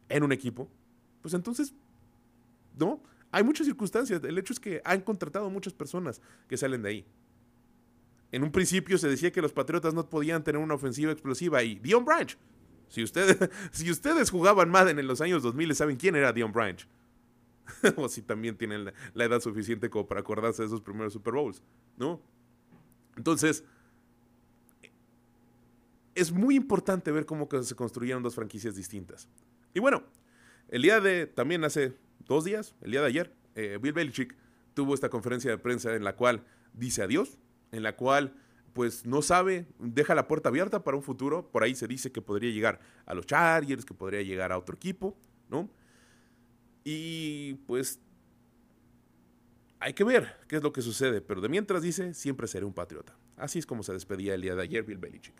en 0.08 0.22
un 0.22 0.32
equipo, 0.32 0.68
pues 1.22 1.34
entonces, 1.34 1.74
¿no? 2.76 3.02
Hay 3.32 3.44
muchas 3.44 3.66
circunstancias. 3.66 4.22
El 4.24 4.38
hecho 4.38 4.52
es 4.52 4.58
que 4.58 4.82
han 4.84 5.02
contratado 5.02 5.48
muchas 5.50 5.72
personas 5.72 6.20
que 6.48 6.56
salen 6.56 6.82
de 6.82 6.88
ahí. 6.88 7.06
En 8.32 8.42
un 8.42 8.50
principio 8.50 8.98
se 8.98 9.08
decía 9.08 9.32
que 9.32 9.42
los 9.42 9.52
Patriotas 9.52 9.94
no 9.94 10.08
podían 10.08 10.42
tener 10.42 10.60
una 10.60 10.74
ofensiva 10.74 11.12
explosiva 11.12 11.62
y 11.62 11.76
Dion 11.76 12.04
Branch 12.04 12.36
si 12.90 13.02
ustedes, 13.02 13.38
si 13.72 13.90
ustedes 13.90 14.30
jugaban 14.30 14.68
Madden 14.68 14.98
en 14.98 15.06
los 15.06 15.22
años 15.22 15.42
2000, 15.42 15.74
¿saben 15.74 15.96
quién 15.96 16.16
era 16.16 16.32
Dion 16.32 16.52
Branch? 16.52 16.86
o 17.96 18.08
si 18.08 18.20
también 18.20 18.56
tienen 18.56 18.92
la, 19.14 19.24
edad 19.24 19.40
suficiente 19.40 19.88
como 19.88 20.06
para 20.06 20.20
acordarse 20.20 20.62
de 20.62 20.66
esos 20.66 20.80
primeros 20.80 21.12
Super 21.12 21.34
Bowls, 21.34 21.62
¿no? 21.96 22.20
Entonces, 23.16 23.64
es 26.14 26.32
muy 26.32 26.56
importante 26.56 27.12
ver 27.12 27.26
cómo 27.26 27.48
se 27.62 27.74
construyeron 27.74 28.22
dos 28.22 28.34
franquicias 28.34 28.74
distintas. 28.74 29.28
Y 29.72 29.80
bueno, 29.80 30.02
el 30.68 30.82
día 30.82 31.00
de, 31.00 31.26
también 31.26 31.64
hace 31.64 31.96
dos 32.26 32.44
días, 32.44 32.74
el 32.80 32.90
día 32.90 33.00
de 33.00 33.06
ayer, 33.06 33.34
eh, 33.54 33.78
Bill 33.80 33.92
Belichick 33.92 34.34
tuvo 34.74 34.94
esta 34.94 35.08
conferencia 35.08 35.50
de 35.50 35.58
prensa 35.58 35.94
en 35.94 36.04
la 36.04 36.16
cual 36.16 36.44
dice 36.72 37.02
adiós, 37.02 37.38
en 37.72 37.82
la 37.82 37.96
cual 37.96 38.34
pues 38.72 39.04
no 39.06 39.22
sabe, 39.22 39.66
deja 39.78 40.14
la 40.14 40.28
puerta 40.28 40.48
abierta 40.48 40.82
para 40.82 40.96
un 40.96 41.02
futuro. 41.02 41.50
Por 41.50 41.62
ahí 41.62 41.74
se 41.74 41.86
dice 41.86 42.12
que 42.12 42.22
podría 42.22 42.50
llegar 42.50 42.80
a 43.06 43.14
los 43.14 43.26
Chargers, 43.26 43.84
que 43.84 43.94
podría 43.94 44.22
llegar 44.22 44.52
a 44.52 44.58
otro 44.58 44.74
equipo, 44.76 45.16
¿no? 45.48 45.68
Y 46.84 47.54
pues 47.66 47.98
hay 49.80 49.94
que 49.94 50.04
ver 50.04 50.36
qué 50.48 50.56
es 50.56 50.62
lo 50.62 50.72
que 50.72 50.82
sucede, 50.82 51.20
pero 51.20 51.40
de 51.40 51.48
mientras 51.48 51.82
dice, 51.82 52.14
siempre 52.14 52.46
seré 52.46 52.64
un 52.64 52.74
patriota. 52.74 53.16
Así 53.36 53.58
es 53.58 53.66
como 53.66 53.82
se 53.82 53.92
despedía 53.92 54.34
el 54.34 54.42
día 54.42 54.54
de 54.54 54.62
ayer 54.62 54.82
Bill 54.82 54.98
Belichick. 54.98 55.34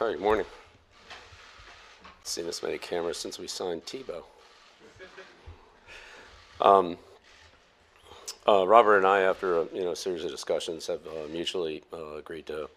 Hi, 0.00 0.16
morning. 0.18 0.46
Seen 2.24 2.46
this 2.46 2.62
many 2.62 2.78
cameras 2.78 3.18
since 3.18 3.40
we 3.40 3.46
signed 3.46 3.82
Tebow. 3.84 4.24
Um, 6.60 6.96
Uh, 8.46 8.66
Robert 8.66 8.98
and 8.98 9.06
I, 9.06 9.20
after 9.20 9.60
a 9.60 9.66
you 9.72 9.82
know 9.82 9.94
series 9.94 10.22
of 10.22 10.30
discussions, 10.30 10.86
have 10.88 11.00
uh, 11.06 11.28
mutually 11.30 11.82
uh, 11.92 12.16
agreed 12.16 12.46
to 12.46 12.68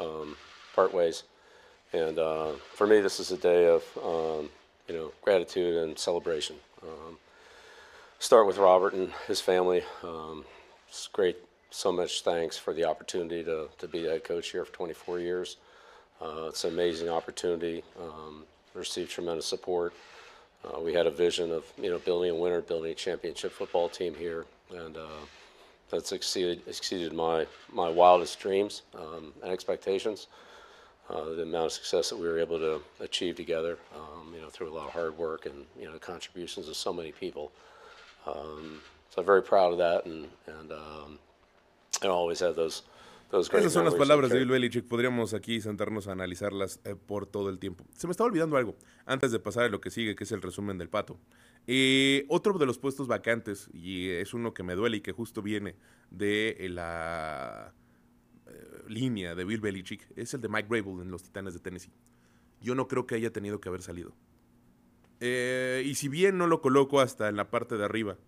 um, 0.00 0.36
part 0.74 0.94
ways. 0.94 1.24
And 1.92 2.18
uh, 2.18 2.52
for 2.74 2.86
me, 2.86 3.00
this 3.00 3.18
is 3.18 3.32
a 3.32 3.36
day 3.36 3.66
of 3.66 3.82
um, 4.04 4.50
you 4.86 4.94
know 4.94 5.12
gratitude 5.22 5.82
and 5.82 5.98
celebration. 5.98 6.56
Um, 6.82 7.18
start 8.20 8.46
with 8.46 8.58
Robert 8.58 8.94
and 8.94 9.10
his 9.26 9.40
family. 9.40 9.82
Um, 10.04 10.44
it's 10.88 11.08
great. 11.08 11.36
So 11.72 11.90
much 11.90 12.22
thanks 12.22 12.56
for 12.56 12.72
the 12.72 12.84
opportunity 12.84 13.44
to, 13.44 13.68
to 13.78 13.88
be 13.88 14.04
head 14.04 14.24
coach 14.24 14.50
here 14.50 14.64
for 14.64 14.72
24 14.72 15.20
years. 15.20 15.56
Uh, 16.20 16.46
it's 16.48 16.64
an 16.64 16.72
amazing 16.72 17.08
opportunity. 17.08 17.84
Um, 18.00 18.44
received 18.74 19.10
tremendous 19.10 19.46
support. 19.46 19.92
Uh, 20.64 20.80
we 20.80 20.92
had 20.92 21.06
a 21.06 21.10
vision 21.10 21.50
of 21.50 21.64
you 21.80 21.90
know 21.90 21.98
building 21.98 22.30
a 22.30 22.34
winner, 22.34 22.60
building 22.60 22.92
a 22.92 22.94
championship 22.94 23.50
football 23.50 23.88
team 23.88 24.14
here, 24.14 24.46
and 24.74 24.96
uh, 24.96 25.22
that's 25.90 26.12
exceeded 26.12 26.62
exceeded 26.66 27.12
my 27.12 27.46
my 27.72 27.88
wildest 27.88 28.38
dreams 28.40 28.82
um, 28.94 29.32
and 29.42 29.52
expectations. 29.52 30.28
Uh, 31.08 31.34
the 31.34 31.42
amount 31.42 31.66
of 31.66 31.72
success 31.72 32.08
that 32.08 32.16
we 32.16 32.28
were 32.28 32.38
able 32.38 32.56
to 32.56 32.80
achieve 33.00 33.34
together, 33.34 33.78
um, 33.96 34.32
you 34.32 34.40
know, 34.40 34.48
through 34.48 34.68
a 34.68 34.74
lot 34.74 34.86
of 34.86 34.92
hard 34.92 35.18
work 35.18 35.44
and 35.44 35.66
you 35.78 35.84
know 35.86 35.98
contributions 35.98 36.68
of 36.68 36.76
so 36.76 36.92
many 36.92 37.10
people. 37.10 37.50
Um, 38.26 38.80
so 39.10 39.20
I'm 39.20 39.26
very 39.26 39.42
proud 39.42 39.72
of 39.72 39.78
that, 39.78 40.06
and 40.06 40.28
and 40.46 40.70
um, 40.70 41.18
I 42.02 42.06
always 42.06 42.38
have 42.40 42.54
those 42.54 42.82
Esas 43.32 43.72
son 43.72 43.84
las 43.84 43.94
palabras 43.94 44.30
de 44.30 44.38
Bill 44.38 44.48
Belichick. 44.48 44.88
Podríamos 44.88 45.34
aquí 45.34 45.60
sentarnos 45.60 46.08
a 46.08 46.12
analizarlas 46.12 46.80
eh, 46.84 46.96
por 46.96 47.26
todo 47.26 47.48
el 47.48 47.60
tiempo. 47.60 47.84
Se 47.94 48.08
me 48.08 48.10
estaba 48.10 48.26
olvidando 48.26 48.56
algo 48.56 48.74
antes 49.06 49.30
de 49.30 49.38
pasar 49.38 49.64
a 49.64 49.68
lo 49.68 49.80
que 49.80 49.90
sigue, 49.90 50.16
que 50.16 50.24
es 50.24 50.32
el 50.32 50.42
resumen 50.42 50.78
del 50.78 50.88
pato. 50.88 51.16
Eh, 51.72 52.26
otro 52.26 52.58
de 52.58 52.66
los 52.66 52.78
puestos 52.78 53.06
vacantes, 53.06 53.70
y 53.72 54.08
es 54.08 54.34
uno 54.34 54.52
que 54.52 54.64
me 54.64 54.74
duele 54.74 54.96
y 54.96 55.00
que 55.02 55.12
justo 55.12 55.40
viene 55.40 55.76
de 56.10 56.56
eh, 56.58 56.68
la 56.68 57.72
línea 58.88 59.36
de 59.36 59.44
Bill 59.44 59.60
Belichick, 59.60 60.04
es 60.16 60.34
el 60.34 60.40
de 60.40 60.48
Mike 60.48 60.66
Rabel 60.68 61.00
en 61.00 61.12
los 61.12 61.22
Titanes 61.22 61.54
de 61.54 61.60
Tennessee. 61.60 61.92
Yo 62.60 62.74
no 62.74 62.88
creo 62.88 63.06
que 63.06 63.14
haya 63.14 63.32
tenido 63.32 63.60
que 63.60 63.68
haber 63.68 63.82
salido. 63.82 64.16
y 65.20 65.94
si 65.94 66.08
bien 66.08 66.38
no 66.38 66.48
lo 66.48 66.60
coloco 66.60 67.00
hasta 67.00 67.28
en 67.28 67.36
la 67.36 67.52
parte 67.52 67.76
de 67.76 67.84
arriba 67.84 68.18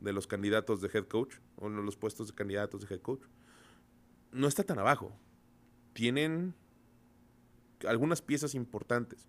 de 0.00 0.12
los 0.12 0.26
candidatos 0.26 0.82
de 0.82 0.90
head 0.92 1.06
coach, 1.06 1.36
o 1.56 1.68
en 1.68 1.86
los 1.86 1.96
puestos 1.96 2.26
de 2.26 2.34
candidatos 2.34 2.82
de 2.82 2.94
head 2.94 3.00
coach, 3.00 3.22
no 4.30 4.46
está 4.46 4.62
tan 4.62 4.78
abajo. 4.78 5.10
Tienen 5.94 6.52
algunas 7.88 8.20
piezas 8.20 8.54
importantes. 8.54 9.26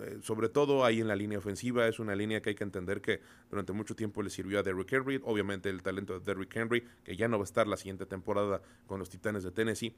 Eh, 0.00 0.18
sobre 0.22 0.48
todo 0.48 0.84
ahí 0.84 1.00
en 1.00 1.08
la 1.08 1.16
línea 1.16 1.38
ofensiva, 1.38 1.86
es 1.86 1.98
una 1.98 2.14
línea 2.14 2.40
que 2.42 2.50
hay 2.50 2.54
que 2.54 2.64
entender 2.64 3.00
que 3.00 3.20
durante 3.50 3.72
mucho 3.72 3.94
tiempo 3.94 4.22
le 4.22 4.30
sirvió 4.30 4.58
a 4.58 4.62
Derrick 4.62 4.92
Henry. 4.92 5.20
Obviamente 5.24 5.70
el 5.70 5.82
talento 5.82 6.18
de 6.18 6.24
Derrick 6.24 6.54
Henry, 6.56 6.84
que 7.04 7.16
ya 7.16 7.28
no 7.28 7.38
va 7.38 7.44
a 7.44 7.46
estar 7.46 7.66
la 7.66 7.76
siguiente 7.76 8.06
temporada 8.06 8.62
con 8.86 8.98
los 8.98 9.08
Titanes 9.10 9.44
de 9.44 9.50
Tennessee, 9.50 9.94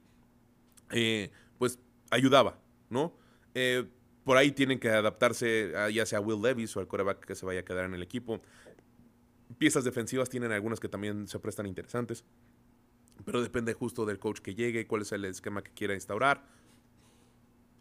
eh, 0.90 1.30
pues 1.58 1.78
ayudaba, 2.10 2.58
¿no? 2.90 3.16
Eh, 3.54 3.84
por 4.24 4.36
ahí 4.36 4.50
tienen 4.52 4.78
que 4.78 4.90
adaptarse 4.90 5.72
ya 5.92 6.04
sea 6.04 6.18
a 6.18 6.20
Will 6.20 6.42
Levis 6.42 6.76
o 6.76 6.80
al 6.80 6.88
coreback 6.88 7.24
que 7.24 7.36
se 7.36 7.46
vaya 7.46 7.60
a 7.60 7.64
quedar 7.64 7.84
en 7.84 7.94
el 7.94 8.02
equipo. 8.02 8.40
Piezas 9.58 9.84
defensivas 9.84 10.28
tienen 10.28 10.50
algunas 10.50 10.80
que 10.80 10.88
también 10.88 11.28
se 11.28 11.38
prestan 11.38 11.66
interesantes 11.66 12.24
pero 13.24 13.42
depende 13.42 13.72
justo 13.72 14.04
del 14.04 14.18
coach 14.18 14.40
que 14.40 14.54
llegue, 14.54 14.86
cuál 14.86 15.02
es 15.02 15.12
el 15.12 15.24
esquema 15.24 15.62
que 15.62 15.72
quiera 15.72 15.94
instaurar. 15.94 16.44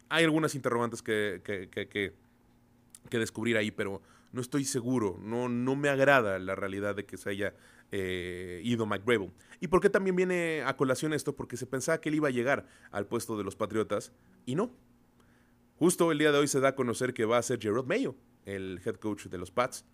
Hay 0.08 0.24
algunas 0.24 0.54
interrogantes 0.54 1.02
que, 1.02 1.40
que, 1.44 3.18
descubrir 3.18 3.56
ahí, 3.56 3.70
pero 3.70 4.02
no 4.32 4.40
estoy 4.40 4.64
seguro, 4.64 5.18
no, 5.20 5.48
no 5.48 5.74
me 5.76 5.88
agrada 5.88 6.38
la 6.38 6.54
realidad 6.54 6.94
de 6.94 7.06
que 7.06 7.16
se 7.16 7.30
haya 7.30 7.54
eh, 7.92 8.60
ido 8.64 8.86
Mike 8.86 9.04
Brable. 9.04 9.32
¿Y 9.60 9.68
por 9.68 9.80
qué 9.80 9.88
también 9.90 10.16
viene 10.16 10.62
a 10.66 10.76
colación 10.76 11.12
esto? 11.12 11.34
Porque 11.34 11.56
se 11.56 11.66
pensaba 11.66 12.00
que 12.00 12.08
él 12.08 12.16
iba 12.16 12.28
a 12.28 12.32
llegar 12.32 12.66
al 12.90 13.06
puesto 13.06 13.38
de 13.38 13.44
los 13.44 13.56
Patriotas 13.56 14.12
y 14.44 14.54
no. 14.54 14.70
Justo 15.78 16.10
el 16.10 16.18
día 16.18 16.32
de 16.32 16.38
hoy 16.38 16.48
se 16.48 16.60
da 16.60 16.68
a 16.68 16.74
conocer 16.74 17.14
que 17.14 17.24
va 17.24 17.38
a 17.38 17.42
ser 17.42 17.60
Gerard 17.60 17.86
Mayo, 17.86 18.14
el 18.44 18.80
head 18.84 18.96
coach 18.96 19.26
de 19.26 19.38
los 19.38 19.50
Pats. 19.50 19.84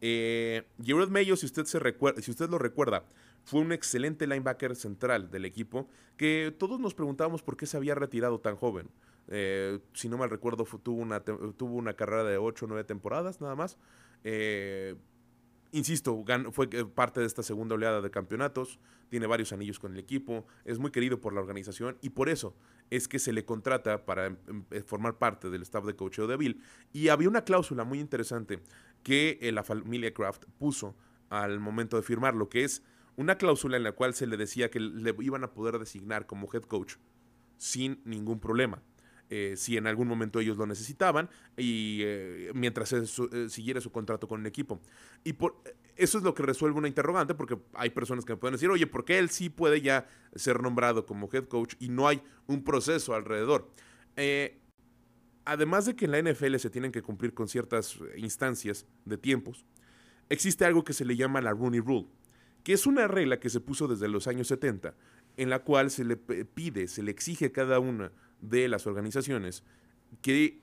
Eh, 0.00 0.64
Gerard 0.82 1.10
Mayo, 1.10 1.36
si 1.36 1.46
usted, 1.46 1.64
se 1.64 1.78
recuerda, 1.78 2.20
si 2.22 2.30
usted 2.30 2.48
lo 2.50 2.58
recuerda, 2.58 3.04
fue 3.44 3.60
un 3.60 3.72
excelente 3.72 4.26
linebacker 4.26 4.76
central 4.76 5.30
del 5.30 5.44
equipo 5.44 5.88
que 6.16 6.54
todos 6.58 6.78
nos 6.78 6.94
preguntábamos 6.94 7.42
por 7.42 7.56
qué 7.56 7.66
se 7.66 7.76
había 7.76 7.94
retirado 7.94 8.40
tan 8.40 8.56
joven. 8.56 8.90
Eh, 9.28 9.78
si 9.94 10.08
no 10.08 10.18
mal 10.18 10.30
recuerdo, 10.30 10.64
tuvo, 10.64 11.00
una, 11.00 11.20
tuvo 11.20 11.76
una 11.76 11.94
carrera 11.94 12.24
de 12.24 12.38
8 12.38 12.64
o 12.64 12.68
9 12.68 12.84
temporadas 12.84 13.40
nada 13.40 13.54
más. 13.54 13.78
Eh, 14.24 14.96
insisto, 15.72 16.24
fue 16.52 16.68
parte 16.86 17.20
de 17.20 17.26
esta 17.26 17.42
segunda 17.42 17.74
oleada 17.74 18.00
de 18.00 18.10
campeonatos, 18.10 18.80
tiene 19.08 19.26
varios 19.26 19.52
anillos 19.52 19.78
con 19.78 19.92
el 19.92 19.98
equipo, 19.98 20.46
es 20.64 20.78
muy 20.78 20.90
querido 20.90 21.20
por 21.20 21.32
la 21.32 21.40
organización 21.40 21.96
y 22.00 22.10
por 22.10 22.28
eso 22.28 22.54
es 22.90 23.06
que 23.06 23.18
se 23.18 23.32
le 23.32 23.44
contrata 23.44 24.04
para 24.04 24.26
em, 24.26 24.36
em, 24.48 24.64
eh, 24.70 24.82
formar 24.82 25.18
parte 25.18 25.48
del 25.48 25.62
staff 25.62 25.84
de 25.84 25.94
coacheo 25.94 26.26
de 26.26 26.36
Bill. 26.36 26.62
Y 26.92 27.08
había 27.08 27.28
una 27.28 27.44
cláusula 27.44 27.84
muy 27.84 28.00
interesante 28.00 28.60
que 29.02 29.38
la 29.52 29.62
familia 29.62 30.12
Kraft 30.12 30.44
puso 30.58 30.96
al 31.30 31.60
momento 31.60 31.96
de 31.96 32.02
firmar, 32.02 32.34
lo 32.34 32.48
que 32.48 32.64
es 32.64 32.82
una 33.16 33.36
cláusula 33.36 33.76
en 33.76 33.82
la 33.82 33.92
cual 33.92 34.14
se 34.14 34.26
le 34.26 34.36
decía 34.36 34.70
que 34.70 34.80
le 34.80 35.14
iban 35.20 35.44
a 35.44 35.52
poder 35.52 35.78
designar 35.78 36.26
como 36.26 36.48
head 36.52 36.62
coach 36.62 36.94
sin 37.58 38.00
ningún 38.04 38.40
problema. 38.40 38.82
Eh, 39.32 39.54
si 39.56 39.76
en 39.76 39.86
algún 39.86 40.08
momento 40.08 40.40
ellos 40.40 40.56
lo 40.56 40.66
necesitaban 40.66 41.30
y 41.56 42.00
eh, 42.02 42.50
mientras 42.52 42.92
eh, 42.92 43.06
siguiera 43.48 43.80
su 43.80 43.92
contrato 43.92 44.26
con 44.26 44.40
el 44.40 44.46
equipo. 44.46 44.80
Y 45.22 45.34
por 45.34 45.62
eso 45.94 46.18
es 46.18 46.24
lo 46.24 46.34
que 46.34 46.42
resuelve 46.42 46.76
una 46.76 46.88
interrogante, 46.88 47.36
porque 47.36 47.56
hay 47.74 47.90
personas 47.90 48.24
que 48.24 48.32
me 48.32 48.38
pueden 48.38 48.54
decir, 48.54 48.68
oye, 48.70 48.88
¿por 48.88 49.04
qué 49.04 49.20
él 49.20 49.30
sí 49.30 49.48
puede 49.48 49.82
ya 49.82 50.08
ser 50.34 50.60
nombrado 50.60 51.06
como 51.06 51.28
head 51.32 51.44
coach 51.44 51.74
y 51.78 51.90
no 51.90 52.08
hay 52.08 52.20
un 52.46 52.64
proceso 52.64 53.14
alrededor? 53.14 53.70
además 55.46 55.86
de 55.86 55.96
que 55.96 56.04
en 56.04 56.10
la 56.10 56.20
NFL 56.20 56.56
se 56.56 56.68
tienen 56.68 56.92
que 56.92 57.00
cumplir 57.00 57.32
con 57.32 57.48
ciertas 57.48 57.96
instancias 58.18 58.84
de 59.06 59.16
tiempos, 59.16 59.64
existe 60.28 60.66
algo 60.66 60.84
que 60.84 60.92
se 60.92 61.06
le 61.06 61.16
llama 61.16 61.40
la 61.40 61.52
Rooney 61.52 61.80
Rule, 61.80 62.06
que 62.62 62.74
es 62.74 62.86
una 62.86 63.08
regla 63.08 63.40
que 63.40 63.48
se 63.48 63.60
puso 63.60 63.88
desde 63.88 64.08
los 64.08 64.26
años 64.26 64.48
70, 64.48 64.94
en 65.38 65.48
la 65.48 65.60
cual 65.60 65.90
se 65.90 66.04
le 66.04 66.16
pide, 66.16 66.86
se 66.86 67.02
le 67.02 67.12
exige 67.12 67.46
a 67.46 67.52
cada 67.52 67.78
una 67.78 68.12
de 68.40 68.68
las 68.68 68.86
organizaciones 68.86 69.64
que 70.22 70.62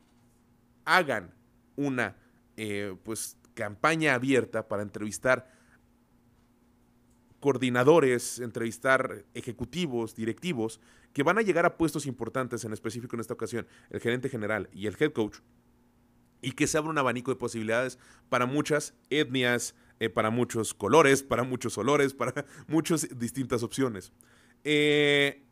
hagan 0.86 1.34
una 1.76 2.16
eh, 2.56 2.96
pues, 3.04 3.38
campaña 3.54 4.14
abierta 4.14 4.68
para 4.68 4.84
entrevistar 4.84 5.52
coordinadores, 7.40 8.40
entrevistar 8.40 9.26
ejecutivos, 9.34 10.16
directivos, 10.16 10.80
que 11.14 11.24
van 11.24 11.38
a 11.38 11.42
llegar 11.42 11.66
a 11.66 11.78
puestos 11.78 12.06
importantes, 12.06 12.64
en 12.66 12.74
específico 12.74 13.16
en 13.16 13.22
esta 13.22 13.34
ocasión, 13.34 13.68
el 13.90 14.00
gerente 14.00 14.30
general 14.30 14.70
y 14.74 14.88
el 14.88 14.96
head 15.00 15.14
coach, 15.14 15.38
y 16.42 16.52
que 16.52 16.68
se 16.68 16.78
abra 16.78 16.90
un 16.90 16.98
abanico 16.98 17.32
de 17.32 17.38
posibilidades 17.38 18.00
para 18.30 18.46
muchas 18.46 18.94
etnias, 19.10 19.76
eh, 20.00 20.10
para 20.10 20.30
muchos 20.30 20.74
colores, 20.74 21.24
para 21.24 21.44
muchos 21.44 21.78
olores, 21.78 22.14
para 22.14 22.46
muchas 22.68 23.18
distintas 23.18 23.64
opciones. 23.64 24.12
Eh, 24.64 25.47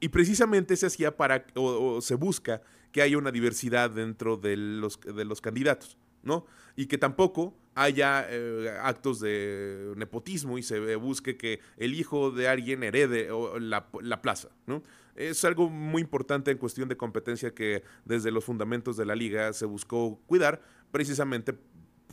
y 0.00 0.08
precisamente 0.08 0.76
se 0.76 0.86
hacía 0.86 1.16
para, 1.16 1.46
o, 1.54 2.00
se 2.00 2.14
busca 2.14 2.62
que 2.92 3.02
haya 3.02 3.18
una 3.18 3.32
diversidad 3.32 3.90
dentro 3.90 4.36
de 4.36 4.56
los, 4.56 5.00
de 5.00 5.24
los 5.24 5.40
candidatos, 5.40 5.96
¿no? 6.22 6.46
Y 6.76 6.86
que 6.86 6.98
tampoco 6.98 7.56
haya 7.74 8.26
eh, 8.28 8.74
actos 8.82 9.20
de 9.20 9.92
nepotismo 9.96 10.58
y 10.58 10.62
se 10.62 10.96
busque 10.96 11.36
que 11.36 11.60
el 11.76 11.94
hijo 11.94 12.30
de 12.30 12.48
alguien 12.48 12.82
herede 12.82 13.28
la, 13.60 13.88
la, 14.00 14.22
plaza, 14.22 14.48
¿no? 14.66 14.82
Es 15.14 15.44
algo 15.44 15.70
muy 15.70 16.02
importante 16.02 16.50
en 16.50 16.58
cuestión 16.58 16.88
de 16.88 16.96
competencia 16.96 17.54
que 17.54 17.82
desde 18.04 18.30
los 18.30 18.44
fundamentos 18.44 18.96
de 18.96 19.06
la 19.06 19.14
liga 19.14 19.52
se 19.52 19.64
buscó 19.64 20.20
cuidar, 20.26 20.60
precisamente 20.90 21.58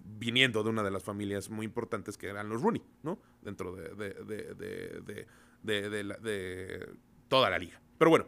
viniendo 0.06 0.64
de 0.64 0.70
una 0.70 0.84
de 0.84 0.92
las 0.92 1.04
familias 1.04 1.50
muy 1.50 1.66
importantes 1.66 2.18
que 2.18 2.28
eran 2.28 2.48
los 2.48 2.62
Rooney, 2.62 2.82
¿no? 3.04 3.20
Dentro 3.42 3.76
de, 3.76 3.94
de, 3.94 5.26
de 5.64 6.88
toda 7.34 7.50
la 7.50 7.58
liga. 7.58 7.82
Pero 7.98 8.12
bueno, 8.12 8.28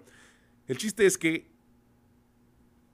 el 0.66 0.80
chiste 0.80 1.06
es 1.06 1.16
que 1.20 1.47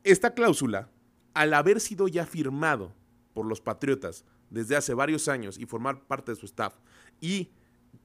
esta 0.04 0.34
cláusula, 0.34 0.90
al 1.34 1.54
haber 1.54 1.80
sido 1.80 2.10
ya 2.10 2.26
firmado 2.26 2.94
por 3.34 3.46
los 3.46 3.62
Patriotas 3.62 4.26
desde 4.50 4.76
hace 4.76 4.94
varios 4.94 5.30
años 5.30 5.58
y 5.58 5.66
formar 5.66 6.06
parte 6.08 6.34
de 6.34 6.36
su 6.36 6.46
staff, 6.46 6.74
y 7.22 7.52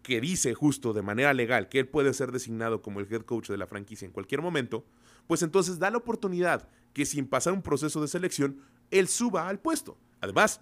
que 0.05 0.21
dice 0.21 0.55
justo 0.55 0.93
de 0.93 1.03
manera 1.03 1.35
legal 1.35 1.69
que 1.69 1.81
él 1.81 1.89
puede 1.89 2.15
ser 2.15 2.31
designado 2.31 2.81
como 2.81 3.01
el 3.01 3.13
head 3.13 3.23
coach 3.23 3.49
de 3.49 3.57
la 3.57 3.67
franquicia 3.67 4.07
en 4.07 4.13
cualquier 4.13 4.41
momento, 4.41 4.85
pues 5.27 5.43
entonces 5.43 5.81
da 5.81 5.91
la 5.91 5.99
oportunidad 5.99 6.69
que 6.93 7.07
sin 7.07 7.27
pasar 7.27 7.55
un 7.55 7.63
proceso 7.63 8.01
de 8.01 8.07
selección, 8.07 8.63
él 8.93 9.09
suba 9.09 9.49
al 9.49 9.59
puesto. 9.59 9.99
Además, 10.21 10.61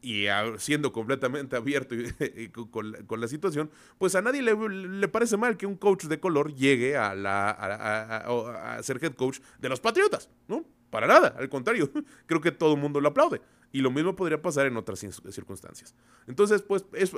y 0.00 0.26
siendo 0.58 0.92
completamente 0.92 1.56
abierto 1.56 1.94
con, 2.70 3.20
la, 3.20 3.28
situación, 3.28 3.70
pues 3.98 4.14
a 4.14 4.22
nadie 4.22 4.42
le, 4.42 5.08
parece 5.08 5.36
mal 5.36 5.56
que 5.56 5.66
un 5.66 5.76
coach 5.76 6.04
de 6.04 6.20
color 6.20 6.54
llegue 6.54 6.96
a, 6.96 7.14
la, 7.14 7.50
a, 7.50 8.82
ser 8.82 9.02
head 9.02 9.14
coach 9.14 9.40
de 9.58 9.68
los 9.68 9.80
Patriotas, 9.80 10.30
¿no? 10.46 10.64
Para 10.90 11.06
nada, 11.06 11.34
al 11.38 11.48
contrario, 11.48 11.90
creo 12.26 12.40
que 12.40 12.52
todo 12.52 12.74
el 12.74 12.80
mundo 12.80 13.00
lo 13.00 13.08
aplaude. 13.08 13.40
Y 13.70 13.82
lo 13.82 13.90
mismo 13.90 14.16
podría 14.16 14.40
pasar 14.40 14.66
en 14.66 14.78
otras 14.78 15.00
circunstancias. 15.30 15.94
Entonces, 16.26 16.62
pues 16.62 16.86
es, 16.94 17.10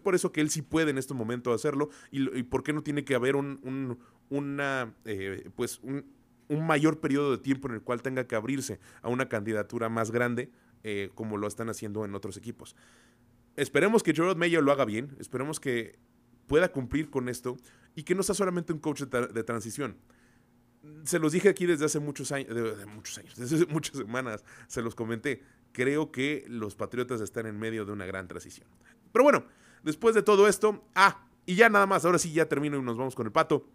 por 0.00 0.16
eso 0.16 0.32
que 0.32 0.40
él 0.40 0.50
sí 0.50 0.60
puede 0.60 0.90
en 0.90 0.98
este 0.98 1.14
momento 1.14 1.52
hacerlo 1.52 1.90
y, 2.10 2.42
por 2.42 2.64
qué 2.64 2.72
no 2.72 2.82
tiene 2.82 3.04
que 3.04 3.14
haber 3.14 3.36
un, 3.36 3.96
una, 4.28 4.92
eh, 5.04 5.48
pues 5.54 5.78
un, 5.84 6.04
un 6.48 6.66
mayor 6.66 6.98
periodo 6.98 7.30
de 7.30 7.38
tiempo 7.38 7.68
en 7.68 7.74
el 7.74 7.82
cual 7.82 8.02
tenga 8.02 8.26
que 8.26 8.34
abrirse 8.34 8.80
a 9.02 9.08
una 9.08 9.28
candidatura 9.28 9.88
más 9.88 10.10
grande 10.10 10.50
eh, 10.90 11.10
como 11.14 11.36
lo 11.36 11.46
están 11.46 11.68
haciendo 11.68 12.06
en 12.06 12.14
otros 12.14 12.38
equipos. 12.38 12.74
Esperemos 13.56 14.02
que 14.02 14.14
Gerard 14.14 14.38
Mayer 14.38 14.62
lo 14.62 14.72
haga 14.72 14.86
bien, 14.86 15.14
esperemos 15.18 15.60
que 15.60 15.98
pueda 16.46 16.72
cumplir 16.72 17.10
con 17.10 17.28
esto 17.28 17.58
y 17.94 18.04
que 18.04 18.14
no 18.14 18.22
sea 18.22 18.34
solamente 18.34 18.72
un 18.72 18.78
coach 18.78 19.02
de, 19.02 19.44
transición. 19.44 19.98
Se 21.04 21.18
los 21.18 21.32
dije 21.32 21.50
aquí 21.50 21.66
desde 21.66 21.84
hace 21.84 22.00
muchos 22.00 22.32
años, 22.32 22.48
muchos 22.86 23.18
años, 23.18 23.36
desde 23.36 23.66
muchas 23.66 23.98
semanas, 23.98 24.42
se 24.66 24.80
los 24.80 24.94
comenté. 24.94 25.42
Creo 25.72 26.10
que 26.10 26.46
los 26.48 26.74
Patriotas 26.74 27.20
están 27.20 27.44
en 27.44 27.58
medio 27.58 27.84
de 27.84 27.92
una 27.92 28.06
gran 28.06 28.26
transición. 28.26 28.66
Pero 29.12 29.24
bueno, 29.24 29.44
después 29.82 30.14
de 30.14 30.22
todo 30.22 30.48
esto, 30.48 30.88
ah, 30.94 31.28
y 31.44 31.54
ya 31.54 31.68
nada 31.68 31.84
más, 31.84 32.06
ahora 32.06 32.18
sí 32.18 32.32
ya 32.32 32.48
termino 32.48 32.78
y 32.78 32.82
nos 32.82 32.96
vamos 32.96 33.14
con 33.14 33.26
el 33.26 33.32
pato. 33.32 33.68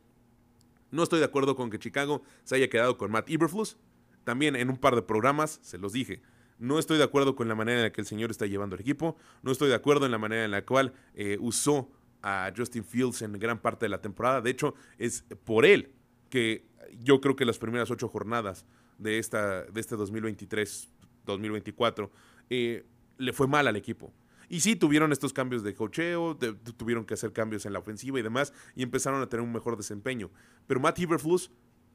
No 0.90 1.04
estoy 1.04 1.20
de 1.20 1.26
acuerdo 1.26 1.56
con 1.56 1.70
que 1.70 1.78
Chicago 1.78 2.24
se 2.44 2.56
haya 2.56 2.72
quedado 2.72 2.98
con 2.98 3.12
Matt 3.12 3.30
Eberflus. 3.30 3.78
También 4.24 4.56
en 4.56 4.72
un 4.72 4.78
par 4.78 4.96
de 4.96 5.04
programas 5.04 5.60
se 5.62 5.78
los 5.78 5.94
dije. 5.94 6.24
No 6.64 6.80
estoy 6.80 6.98
de 6.98 7.04
acuerdo 7.04 7.36
con 7.36 7.48
la 7.50 7.56
manera 7.56 7.80
en 7.80 7.84
la 7.84 7.92
que 7.92 8.00
el 8.00 8.08
señor 8.08 8.32
está 8.32 8.46
llevando 8.46 8.76
el 8.76 8.82
equipo. 8.82 9.18
No 9.42 9.52
estoy 9.52 9.68
de 9.68 9.76
acuerdo 9.76 10.06
en 10.06 10.14
la 10.14 10.18
manera 10.18 10.46
en 10.46 10.52
la 10.52 10.66
cual 10.66 10.94
eh, 11.14 11.38
usó 11.42 11.92
a 12.22 12.54
Justin 12.56 12.86
Fields 12.86 13.22
en 13.22 13.34
gran 13.34 13.62
parte 13.62 13.84
de 13.84 13.90
la 13.90 14.00
temporada. 14.00 14.40
De 14.40 14.52
hecho, 14.52 14.74
es 14.98 15.26
por 15.44 15.66
él 15.66 15.92
que 16.30 16.66
yo 17.02 17.20
creo 17.20 17.36
que 17.36 17.44
las 17.44 17.58
primeras 17.58 17.92
ocho 17.92 18.08
jornadas 18.08 18.66
de, 18.98 19.20
esta, 19.20 19.64
de 19.64 19.82
este 19.82 19.98
2023-2024 19.98 22.10
eh, 22.50 22.86
le 23.18 23.34
fue 23.34 23.48
mal 23.48 23.68
al 23.68 23.76
equipo. 23.76 24.14
Y 24.48 24.62
sí, 24.62 24.78
tuvieron 24.78 25.12
estos 25.12 25.34
cambios 25.34 25.64
de 25.64 25.76
cocheo, 25.76 26.38
tuvieron 26.78 27.04
que 27.04 27.16
hacer 27.16 27.34
cambios 27.34 27.66
en 27.66 27.74
la 27.74 27.80
ofensiva 27.80 28.20
y 28.20 28.22
demás, 28.22 28.54
y 28.74 28.84
empezaron 28.84 29.22
a 29.22 29.28
tener 29.28 29.46
un 29.46 29.52
mejor 29.52 29.76
desempeño. 29.76 30.32
Pero 30.66 30.80
Matt 30.80 30.98
Eberflus 31.00 31.52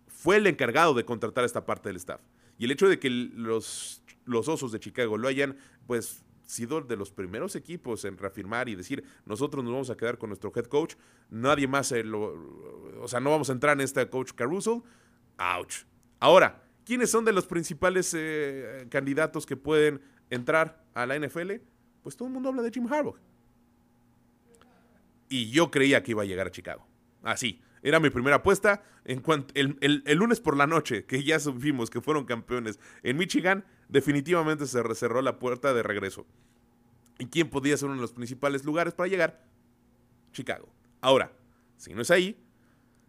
fue 0.08 0.36
el 0.36 0.46
encargado 0.46 0.92
de 0.92 1.06
contratar 1.06 1.46
esta 1.46 1.64
parte 1.64 1.88
del 1.88 1.96
staff. 1.96 2.20
Y 2.58 2.66
el 2.66 2.72
hecho 2.72 2.86
de 2.86 2.98
que 2.98 3.08
los, 3.08 4.02
los 4.28 4.48
Osos 4.48 4.72
de 4.72 4.80
Chicago 4.80 5.18
lo 5.18 5.28
hayan, 5.28 5.56
pues, 5.86 6.24
sido 6.44 6.80
de 6.80 6.96
los 6.96 7.10
primeros 7.10 7.56
equipos 7.56 8.04
en 8.04 8.16
reafirmar 8.16 8.68
y 8.68 8.74
decir, 8.74 9.04
nosotros 9.26 9.62
nos 9.62 9.72
vamos 9.72 9.90
a 9.90 9.96
quedar 9.96 10.16
con 10.16 10.30
nuestro 10.30 10.50
head 10.54 10.64
coach, 10.64 10.94
nadie 11.28 11.68
más, 11.68 11.92
lo, 11.92 12.34
o 13.00 13.08
sea, 13.08 13.20
no 13.20 13.30
vamos 13.30 13.50
a 13.50 13.52
entrar 13.52 13.76
en 13.76 13.82
este 13.82 14.08
coach 14.08 14.32
Caruso, 14.32 14.82
ouch. 15.36 15.84
Ahora, 16.20 16.62
¿quiénes 16.84 17.10
son 17.10 17.24
de 17.24 17.32
los 17.32 17.46
principales 17.46 18.14
eh, 18.16 18.86
candidatos 18.88 19.44
que 19.44 19.56
pueden 19.56 20.00
entrar 20.30 20.82
a 20.94 21.04
la 21.04 21.18
NFL? 21.18 21.52
Pues 22.02 22.16
todo 22.16 22.28
el 22.28 22.34
mundo 22.34 22.48
habla 22.48 22.62
de 22.62 22.70
Jim 22.70 22.90
Harbaugh. 22.90 23.18
Y 25.28 25.50
yo 25.50 25.70
creía 25.70 26.02
que 26.02 26.12
iba 26.12 26.22
a 26.22 26.26
llegar 26.26 26.46
a 26.46 26.50
Chicago. 26.50 26.86
Así. 27.22 27.60
Era 27.82 28.00
mi 28.00 28.10
primera 28.10 28.36
apuesta. 28.36 28.82
En 29.04 29.20
cuanto, 29.20 29.54
el, 29.54 30.02
lunes 30.16 30.40
por 30.40 30.56
la 30.56 30.66
noche, 30.66 31.04
que 31.04 31.22
ya 31.22 31.38
supimos 31.40 31.90
que 31.90 32.00
fueron 32.00 32.24
campeones 32.24 32.78
en 33.02 33.16
Michigan, 33.16 33.64
definitivamente 33.88 34.66
se 34.66 34.82
cerró 34.94 35.22
la 35.22 35.38
puerta 35.38 35.72
de 35.72 35.82
regreso. 35.82 36.26
¿Y 37.18 37.26
quién 37.26 37.50
podía 37.50 37.76
ser 37.76 37.86
uno 37.86 37.96
de 37.96 38.02
los 38.02 38.12
principales 38.12 38.64
lugares 38.64 38.94
para 38.94 39.08
llegar? 39.08 39.44
Chicago. 40.32 40.68
Ahora, 41.00 41.32
si 41.76 41.94
no 41.94 42.02
es 42.02 42.10
ahí, 42.10 42.36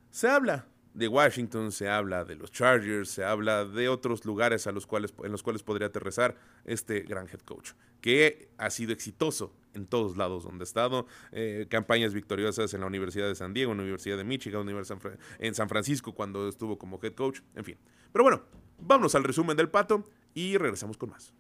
se 0.10 0.28
habla 0.28 0.68
de 0.94 1.08
Washington, 1.08 1.72
se 1.72 1.88
habla 1.88 2.26
de 2.26 2.36
los 2.36 2.52
Chargers, 2.52 3.10
se 3.10 3.24
habla 3.24 3.66
de 3.66 3.90
otros 3.90 4.26
lugares 4.26 4.68
a 4.68 4.72
los 4.72 4.88
cuales, 4.88 5.14
en 5.24 5.32
los 5.32 5.44
cuales 5.44 5.64
podría 5.64 5.88
aterrizar 5.88 6.36
este 6.66 7.02
gran 7.02 7.28
head 7.28 7.40
coach, 7.42 7.72
que 8.02 8.50
ha 8.58 8.70
sido 8.70 8.92
exitoso 8.94 9.54
en 9.74 9.88
todos 9.88 10.18
lados 10.18 10.44
donde 10.44 10.64
ha 10.64 10.66
estado, 10.66 11.06
eh, 11.32 11.68
campañas 11.70 12.14
victoriosas 12.14 12.74
en 12.74 12.82
la 12.82 12.88
Universidad 12.88 13.28
de 13.28 13.36
San 13.36 13.54
Diego, 13.54 13.72
Universidad 13.72 14.18
de 14.18 14.24
Michigan, 14.24 14.62
Universidad 14.62 15.00
en 15.40 15.56
San 15.56 15.70
Francisco 15.70 16.14
cuando 16.14 16.48
estuvo 16.48 16.78
como 16.78 17.00
head 17.02 17.14
coach, 17.14 17.42
en 17.56 17.66
fin. 17.66 17.78
Pero 18.12 18.24
bueno, 18.24 18.42
vámonos 18.80 19.16
al 19.16 19.24
resumen 19.24 19.56
del 19.58 19.70
pato 19.70 20.04
y 20.34 20.58
regresamos 20.58 20.98
con 20.98 21.10
más. 21.10 21.34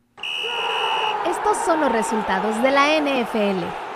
Estos 1.27 1.57
son 1.65 1.81
los 1.81 1.91
resultados 1.91 2.61
de 2.63 2.71
la 2.71 2.97
NFL. 2.99 3.89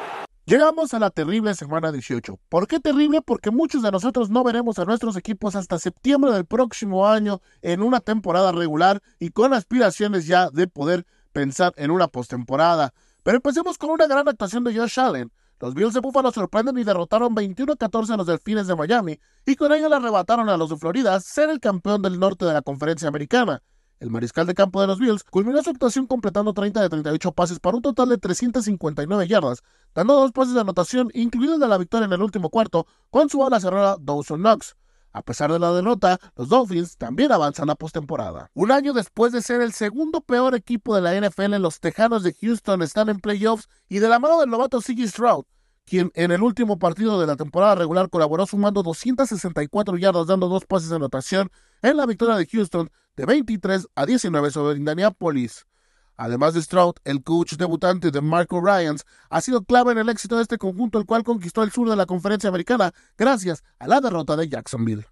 Llegamos 0.46 0.94
a 0.94 1.00
la 1.00 1.10
terrible 1.10 1.54
semana 1.56 1.94
18. 1.94 2.38
¿Por 2.50 2.68
qué 2.68 2.82
terrible? 2.82 3.22
Porque 3.22 3.50
muchos 3.50 3.82
de 3.82 3.92
nosotros 3.92 4.30
no 4.30 4.44
veremos 4.44 4.78
a 4.78 4.84
nuestros 4.84 5.16
equipos 5.16 5.56
hasta 5.56 5.80
septiembre 5.80 6.34
del 6.34 6.46
próximo 6.46 7.08
año 7.08 7.42
en 7.62 7.82
una 7.82 8.02
temporada 8.02 8.52
regular 8.52 9.02
y 9.20 9.30
con 9.30 9.54
aspiraciones 9.54 10.28
ya 10.28 10.50
de 10.50 10.68
poder 10.68 11.06
pensar 11.32 11.72
en 11.78 11.92
una 11.92 12.10
postemporada. 12.10 12.94
Pero 13.24 13.38
empecemos 13.38 13.78
con 13.78 13.90
una 13.90 14.06
gran 14.06 14.28
actuación 14.28 14.64
de 14.64 14.78
Josh 14.78 15.00
Allen. 15.00 15.32
Los 15.60 15.74
Bills 15.74 15.94
de 15.94 16.02
Buffalo 16.02 16.32
sorprenden 16.32 16.78
y 16.78 16.84
derrotaron 16.84 17.34
21-14 17.34 18.10
a 18.10 18.18
los 18.18 18.28
Delfines 18.28 18.68
de 18.68 18.76
Miami 18.76 19.18
y 19.46 19.56
con 19.56 19.72
ello 19.72 19.88
le 19.88 19.96
arrebataron 19.96 20.50
a 20.50 20.58
los 20.58 20.70
de 20.70 20.78
Florida 20.78 21.18
ser 21.22 21.50
el 21.50 21.62
campeón 21.62 22.02
del 22.02 22.20
norte 22.20 22.44
de 22.44 22.54
la 22.54 22.62
conferencia 22.62 23.08
americana. 23.08 23.64
El 24.02 24.10
mariscal 24.10 24.46
de 24.46 24.54
campo 24.54 24.82
de 24.82 24.88
los 24.88 25.00
Bills 25.00 25.24
culminó 25.24 25.64
su 25.64 25.70
actuación 25.70 26.06
completando 26.06 26.54
30 26.54 26.82
de 26.82 26.90
38 26.90 27.32
pases 27.32 27.62
para 27.62 27.78
un 27.78 27.82
total 27.82 28.10
de 28.10 28.18
359 28.18 29.26
yardas, 29.30 29.64
dando 29.96 30.16
dos 30.16 30.34
pases 30.34 30.54
de 30.54 30.60
anotación, 30.60 31.10
incluido 31.14 31.54
el 31.54 31.62
de 31.62 31.70
la 31.70 31.78
victoria 31.78 32.08
en 32.08 32.14
el 32.14 32.22
último 32.22 32.50
cuarto, 32.50 32.86
con 33.10 33.30
su 33.30 33.46
ala 33.46 33.62
cerrada 33.62 33.96
Dawson 34.02 34.42
Knox. 34.42 34.76
A 35.14 35.22
pesar 35.22 35.52
de 35.52 35.60
la 35.60 35.72
derrota, 35.72 36.20
los 36.36 36.50
Dolphins 36.50 36.98
también 36.98 37.32
avanzan 37.32 37.70
a 37.70 37.76
postemporada. 37.76 38.50
Un 38.56 38.72
año 38.72 38.94
después 38.94 39.32
de 39.32 39.44
ser 39.44 39.62
el 39.62 39.72
segundo 39.72 40.22
peor 40.22 40.56
equipo 40.56 40.96
de 40.96 41.02
la 41.02 41.16
NFL, 41.16 41.56
los 41.58 41.80
Tejanos 41.80 42.24
de 42.24 42.34
Houston 42.34 42.82
están 42.82 43.10
en 43.10 43.20
playoffs 43.20 43.70
y 43.88 44.00
de 44.00 44.10
la 44.10 44.18
mano 44.18 44.40
del 44.40 44.50
novato 44.50 44.82
C.G. 44.82 45.08
Stroud, 45.08 45.46
quien 45.86 46.12
en 46.16 46.32
el 46.32 46.42
último 46.42 46.80
partido 46.80 47.20
de 47.22 47.28
la 47.28 47.36
temporada 47.36 47.76
regular 47.76 48.10
colaboró 48.10 48.48
sumando 48.48 48.82
264 48.82 49.98
yardas 49.98 50.28
dando 50.28 50.48
dos 50.48 50.66
pases 50.66 50.90
de 50.90 50.96
anotación 50.96 51.52
en 51.84 51.98
la 51.98 52.08
victoria 52.08 52.36
de 52.36 52.48
Houston 52.48 52.90
de 53.16 53.26
23 53.26 53.88
a 53.94 54.06
19 54.08 54.50
sobre 54.50 54.78
Indianapolis. 54.78 55.68
Además 56.16 56.54
de 56.54 56.62
Stroud, 56.62 56.96
el 57.06 57.24
coach 57.24 57.54
debutante 57.54 58.12
de 58.12 58.22
Marco 58.22 58.62
Ryans 58.62 59.04
ha 59.30 59.42
sido 59.42 59.64
clave 59.64 59.94
en 59.94 59.98
el 59.98 60.10
éxito 60.10 60.36
de 60.36 60.44
este 60.44 60.58
conjunto, 60.58 61.00
el 61.00 61.06
cual 61.06 61.24
conquistó 61.24 61.64
el 61.64 61.72
sur 61.72 61.90
de 61.90 61.96
la 61.96 62.06
conferencia 62.06 62.50
americana 62.50 62.94
gracias 63.18 63.64
a 63.80 63.88
la 63.88 64.00
derrota 64.00 64.36
de 64.36 64.48
Jacksonville. 64.48 65.08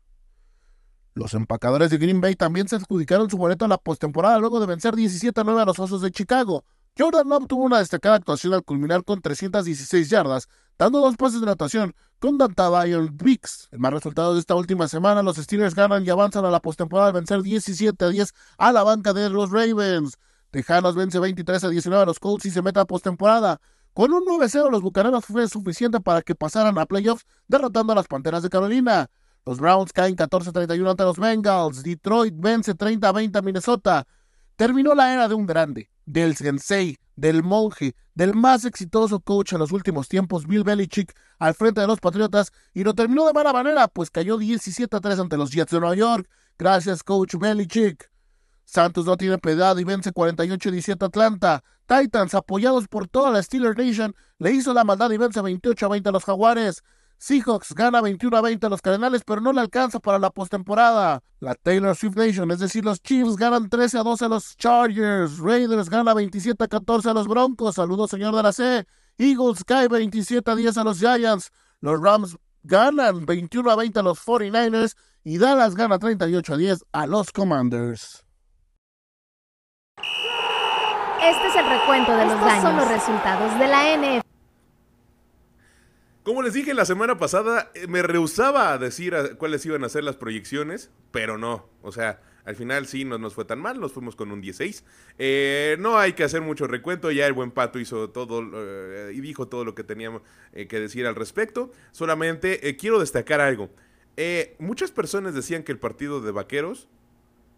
Los 1.14 1.34
empacadores 1.34 1.89
de 1.89 1.97
Green 1.97 2.22
Bay 2.22 2.36
también 2.36 2.68
se 2.70 2.78
adjudicaron 2.78 3.30
su 3.30 3.38
boleto 3.38 3.66
a 3.66 3.68
la 3.68 3.78
postemporada 3.78 4.39
luego 4.39 4.60
de 4.60 4.68
vencer 4.68 4.95
17 4.95 5.41
a 5.41 5.43
9 5.43 5.62
a 5.62 5.66
los 5.66 5.80
Osos 5.80 6.02
de 6.02 6.12
Chicago. 6.12 6.64
Jordan 6.97 7.28
Love 7.28 7.47
tuvo 7.47 7.64
una 7.64 7.80
destacada 7.80 8.16
actuación 8.16 8.54
al 8.54 8.64
culminar 8.64 9.04
con 9.04 9.22
316 9.22 10.10
yardas, 10.10 10.47
dando 10.78 10.99
dos 10.99 11.18
pases 11.18 11.39
de 11.39 11.47
natación 11.47 11.95
con 12.20 12.38
Dantaba 12.38 12.88
y 12.88 12.91
el. 12.91 13.12
El 13.72 13.80
más 13.80 13.93
resultado 13.93 14.34
de 14.34 14.39
esta 14.39 14.56
última 14.56 14.88
semana, 14.88 15.24
los 15.24 15.38
Steelers 15.38 15.76
ganan 15.76 16.06
y 16.06 16.10
avanzan 16.10 16.45
a 16.45 16.52
la 16.52 16.60
postemporada 16.62 17.08
al 17.08 17.14
vencer 17.14 17.41
17 17.41 18.06
a 18.06 18.10
10 18.10 18.34
a 18.58 18.72
la 18.72 18.84
banca 18.84 19.14
de 19.14 19.30
los 19.30 19.52
Ravens. 19.52 20.18
Tejanos 20.52 20.95
vence 20.95 21.18
23 21.18 21.64
a 21.64 21.70
19 21.70 22.04
a 22.04 22.06
los 22.06 22.20
Colts 22.20 22.45
y 22.45 22.52
se 22.52 22.62
mete 22.62 22.80
a 22.80 22.86
postemporada. 22.86 23.62
Con 23.93 24.14
un 24.14 24.26
9-0 24.26 24.70
los 24.70 24.82
Bucaneros 24.82 25.26
fue 25.26 25.47
suficiente 25.47 25.99
para 25.99 26.22
que 26.22 26.36
pasaran 26.36 26.78
a 26.78 26.86
playoffs 26.86 27.26
derrotando 27.47 27.93
a 27.93 27.95
las 27.95 28.08
Panteras 28.08 28.43
de 28.43 28.49
Carolina. 28.49 29.10
Los 29.45 29.60
Browns 29.60 29.93
caen 29.93 30.16
14-31 30.16 30.91
ante 30.91 31.04
los 31.04 31.18
Bengals. 31.18 31.84
Detroit 31.84 32.34
vence 32.38 32.76
30-20 32.76 33.38
a 33.38 33.41
Minnesota. 33.41 34.08
Terminó 34.56 34.93
la 34.93 35.14
era 35.14 35.28
de 35.28 35.36
un 35.36 35.45
grande, 35.45 35.89
del 36.06 36.36
sensei, 36.36 36.97
del 37.16 37.43
monje, 37.43 37.95
del 38.14 38.36
más 38.36 38.66
exitoso 38.66 39.20
coach 39.22 39.54
en 39.54 39.60
los 39.60 39.72
últimos 39.72 40.08
tiempos, 40.08 40.45
Bill 40.45 40.64
Belichick, 40.64 41.14
al 41.39 41.56
frente 41.56 41.82
de 41.82 41.88
los 41.88 41.99
Patriotas, 41.99 42.52
y 42.74 42.84
lo 42.84 42.93
terminó 42.93 43.26
de 43.26 43.34
mala 43.34 43.54
manera, 43.54 43.88
pues 43.88 44.12
cayó 44.12 44.38
17-3 44.38 45.20
ante 45.20 45.38
los 45.38 45.52
Jets 45.52 45.72
de 45.72 45.80
Nueva 45.80 45.95
York. 45.95 46.30
Gracias, 46.60 47.04
coach 47.04 47.36
Belichick. 47.36 48.12
Santos 48.72 49.05
no 49.05 49.17
tiene 49.17 49.38
piedad 49.38 49.78
y 49.78 49.84
vence 49.84 50.13
48-17 50.13 51.05
Atlanta. 51.05 51.61
Titans, 51.88 52.34
apoyados 52.34 52.88
por 52.88 53.09
toda 53.09 53.30
la 53.30 53.43
Steelers 53.43 53.78
Nation, 53.78 54.15
le 54.39 54.53
hizo 54.53 54.74
la 54.74 54.86
maldad 54.86 55.11
y 55.11 55.17
vence 55.17 55.41
28-20 55.41 56.07
a 56.07 56.11
los 56.13 56.24
Jaguares. 56.24 56.82
Seahawks 57.17 57.76
gana 57.76 57.99
21-20 57.99 58.63
a 58.63 58.69
los 58.69 58.82
Cardenales, 58.82 59.24
pero 59.26 59.41
no 59.41 59.51
le 59.51 59.59
alcanza 59.59 59.99
para 59.99 60.19
la 60.19 60.30
postemporada. 60.30 61.22
La 61.41 61.53
Taylor 61.55 61.93
Swift 61.97 62.15
Nation, 62.15 62.49
es 62.49 62.59
decir, 62.59 62.86
los 62.86 63.01
Chiefs 63.01 63.36
ganan 63.36 63.69
13-12 63.69 64.22
a 64.22 64.30
los 64.30 64.55
Chargers. 64.55 65.39
Raiders 65.39 65.89
gana 65.89 66.13
27-14 66.13 67.09
a 67.09 67.13
los 67.13 67.28
Broncos. 67.28 67.76
Saludos, 67.76 68.11
señor 68.11 68.34
de 68.34 68.41
la 68.41 68.53
C. 68.53 68.88
Eagles 69.17 69.65
cae 69.65 69.89
27-10 69.89 70.78
a 70.78 70.84
los 70.86 70.97
Giants. 70.97 71.51
Los 71.82 71.99
Rams 71.99 72.38
ganan 72.63 73.26
21-20 73.26 73.97
a 73.97 74.01
los 74.01 74.26
49ers. 74.26 74.95
Y 75.26 75.39
Dallas 75.39 75.76
gana 75.76 75.99
38-10 75.99 76.84
a 76.93 77.05
los 77.05 77.34
Commanders. 77.34 78.24
Este 81.24 81.47
es 81.49 81.55
el 81.55 81.69
recuento 81.69 82.17
de 82.17 82.26
los 82.26 82.41
daños. 82.41 82.63
son 82.63 82.78
los 82.78 82.88
resultados 82.88 83.59
de 83.59 83.67
la 83.67 83.95
NF. 83.95 84.24
Como 86.24 86.41
les 86.41 86.53
dije 86.53 86.74
la 86.74 86.86
semana 86.86 87.19
pasada, 87.19 87.72
eh, 87.76 87.86
me 87.86 88.01
rehusaba 88.01 88.74
a 88.74 88.80
decir 88.80 89.15
cuáles 89.38 89.63
iban 89.67 89.84
a 89.84 89.89
ser 89.89 90.03
las 90.03 90.15
proyecciones, 90.15 90.89
pero 91.11 91.38
no. 91.38 91.69
O 91.84 91.91
sea, 91.91 92.22
al 92.43 92.55
final 92.55 92.88
sí 92.88 93.05
no 93.05 93.19
nos 93.19 93.36
fue 93.36 93.45
tan 93.45 93.59
mal, 93.59 93.80
nos 93.80 93.91
fuimos 93.91 94.15
con 94.15 94.32
un 94.32 94.41
16. 94.41 94.84
Eh, 95.19 95.78
no 95.80 95.99
hay 95.99 96.13
que 96.13 96.24
hacer 96.24 96.41
mucho 96.41 96.65
recuento, 96.65 97.11
ya 97.11 97.28
el 97.28 97.34
buen 97.34 97.51
Pato 97.51 97.80
hizo 97.80 98.09
todo 98.09 98.41
eh, 98.55 99.13
y 99.13 99.22
dijo 99.22 99.47
todo 99.47 99.63
lo 99.63 99.76
que 99.76 99.84
teníamos 99.84 100.24
que 100.51 100.80
decir 100.80 101.05
al 101.05 101.13
respecto. 101.13 101.72
Solamente 101.91 102.76
quiero 102.78 102.99
destacar 102.99 103.41
algo. 103.41 103.69
muchas 104.57 104.89
personas 104.89 105.36
decían 105.36 105.61
que 105.61 105.72
el 105.72 105.78
partido 105.78 106.19
de 106.19 106.32
Vaqueros 106.32 106.88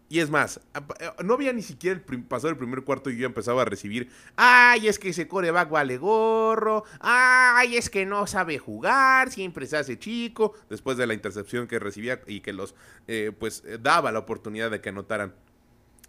y 0.08 0.20
es 0.20 0.30
más, 0.30 0.60
eh, 1.00 1.10
no 1.24 1.34
había 1.34 1.52
ni 1.52 1.62
siquiera 1.62 2.00
pasado 2.28 2.50
el 2.50 2.56
primer 2.56 2.82
cuarto 2.84 3.10
y 3.10 3.16
yo 3.16 3.26
empezaba 3.26 3.62
a 3.62 3.64
recibir, 3.64 4.10
ay, 4.36 4.86
es 4.88 4.98
que 4.98 5.08
ese 5.08 5.26
coreback 5.26 5.70
vale 5.70 5.96
gorro, 5.96 6.84
ay, 7.00 7.76
es 7.76 7.90
que 7.90 8.04
no 8.04 8.26
sabe 8.26 8.58
jugar, 8.58 9.30
siempre 9.30 9.66
se 9.66 9.76
hace 9.76 9.98
chico, 9.98 10.54
después 10.68 10.96
de 10.96 11.06
la 11.06 11.14
intercepción 11.14 11.66
que 11.66 11.78
recibía 11.78 12.20
y 12.26 12.40
que 12.40 12.52
los, 12.52 12.74
eh, 13.08 13.32
pues, 13.38 13.62
eh, 13.66 13.78
daba 13.80 14.12
la 14.12 14.20
oportunidad 14.20 14.70
de 14.70 14.80
que 14.80 14.90
anotaran 14.90 15.34